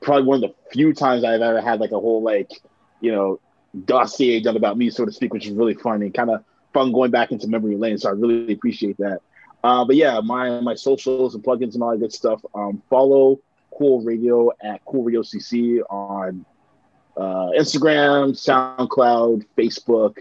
probably 0.01 0.23
one 0.23 0.43
of 0.43 0.49
the 0.49 0.55
few 0.71 0.93
times 0.93 1.23
I've 1.23 1.41
ever 1.41 1.61
had 1.61 1.79
like 1.79 1.91
a 1.91 1.99
whole 1.99 2.21
like 2.21 2.51
you 2.99 3.11
know 3.11 3.39
dossier 3.85 4.39
done 4.41 4.57
about 4.57 4.77
me, 4.77 4.89
so 4.89 5.05
to 5.05 5.11
speak, 5.11 5.33
which 5.33 5.47
is 5.47 5.53
really 5.53 5.73
fun 5.73 6.01
and 6.01 6.13
kind 6.13 6.29
of 6.29 6.43
fun 6.73 6.91
going 6.91 7.11
back 7.11 7.31
into 7.31 7.47
memory 7.47 7.77
lane. 7.77 7.97
So 7.97 8.09
I 8.09 8.13
really 8.13 8.53
appreciate 8.53 8.97
that. 8.97 9.21
Uh, 9.63 9.85
but 9.85 9.95
yeah, 9.95 10.19
my 10.21 10.59
my 10.59 10.75
socials 10.75 11.35
and 11.35 11.43
plugins 11.43 11.73
and 11.73 11.83
all 11.83 11.91
that 11.91 11.99
good 11.99 12.13
stuff. 12.13 12.41
Um, 12.53 12.81
follow 12.89 13.39
Cool 13.77 14.01
Radio 14.01 14.51
at 14.61 14.83
Cool 14.85 15.03
Radio 15.03 15.21
CC 15.21 15.81
on 15.89 16.45
uh, 17.15 17.51
Instagram, 17.57 18.31
SoundCloud, 18.33 19.45
Facebook. 19.57 20.17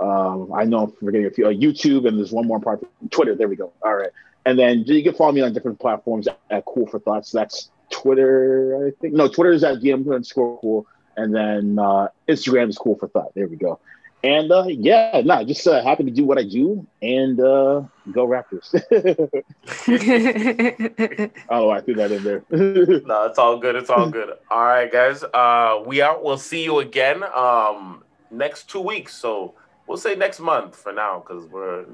Um, 0.00 0.52
I 0.52 0.64
know 0.64 0.84
I'm 0.84 0.92
forgetting 0.92 1.26
a 1.26 1.30
few. 1.30 1.46
Uh, 1.46 1.50
YouTube, 1.50 2.06
and 2.06 2.18
there's 2.18 2.32
one 2.32 2.46
more 2.46 2.60
part. 2.60 2.84
Twitter. 3.10 3.34
There 3.34 3.48
we 3.48 3.56
go. 3.56 3.72
All 3.82 3.94
right, 3.94 4.10
and 4.44 4.58
then 4.58 4.84
you 4.86 5.02
can 5.02 5.14
follow 5.14 5.32
me 5.32 5.40
on 5.40 5.52
different 5.52 5.80
platforms 5.80 6.28
at 6.50 6.64
Cool 6.64 6.86
for 6.86 6.98
Thoughts. 6.98 7.30
That's 7.30 7.70
Twitter, 7.90 8.86
I 8.86 9.00
think. 9.00 9.14
No, 9.14 9.28
Twitter 9.28 9.52
is 9.52 9.64
at 9.64 9.80
DM 9.80 10.10
underscore 10.12 10.58
Cool, 10.60 10.86
and 11.16 11.34
then 11.34 11.78
uh, 11.78 12.08
Instagram 12.28 12.68
is 12.68 12.78
Cool 12.78 12.96
for 12.96 13.08
Thought. 13.08 13.34
There 13.34 13.46
we 13.46 13.56
go. 13.56 13.78
And 14.24 14.50
uh, 14.50 14.64
yeah, 14.68 15.20
nah, 15.22 15.44
just 15.44 15.66
uh, 15.66 15.82
happy 15.82 16.04
to 16.04 16.10
do 16.10 16.24
what 16.24 16.38
I 16.38 16.44
do 16.44 16.86
and 17.02 17.38
uh, 17.38 17.82
go 18.10 18.26
Raptors. 18.26 18.72
oh, 21.50 21.68
I 21.68 21.82
threw 21.82 21.94
that 21.96 22.10
in 22.10 22.24
there. 22.24 22.42
no, 22.50 23.26
it's 23.26 23.38
all 23.38 23.58
good. 23.58 23.76
It's 23.76 23.90
all 23.90 24.08
good. 24.08 24.30
All 24.50 24.64
right, 24.64 24.90
guys. 24.90 25.22
Uh, 25.24 25.82
we 25.84 26.00
out. 26.00 26.24
We'll 26.24 26.38
see 26.38 26.64
you 26.64 26.78
again 26.78 27.22
um, 27.34 28.02
next 28.30 28.70
two 28.70 28.80
weeks. 28.80 29.14
So 29.14 29.56
We'll 29.86 29.98
say 29.98 30.14
next 30.14 30.40
month 30.40 30.76
for 30.76 30.92
now 30.92 31.22
because 31.26 31.46
we're 31.46 31.84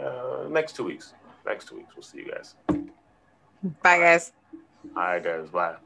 uh, 0.00 0.48
next 0.48 0.76
two 0.76 0.84
weeks. 0.84 1.14
Next 1.46 1.68
two 1.68 1.76
weeks, 1.76 1.94
we'll 1.96 2.02
see 2.02 2.18
you 2.18 2.30
guys. 2.30 2.54
Bye, 3.82 3.98
guys. 3.98 4.32
All 4.96 5.02
right, 5.02 5.22
guys. 5.22 5.48
Bye. 5.50 5.76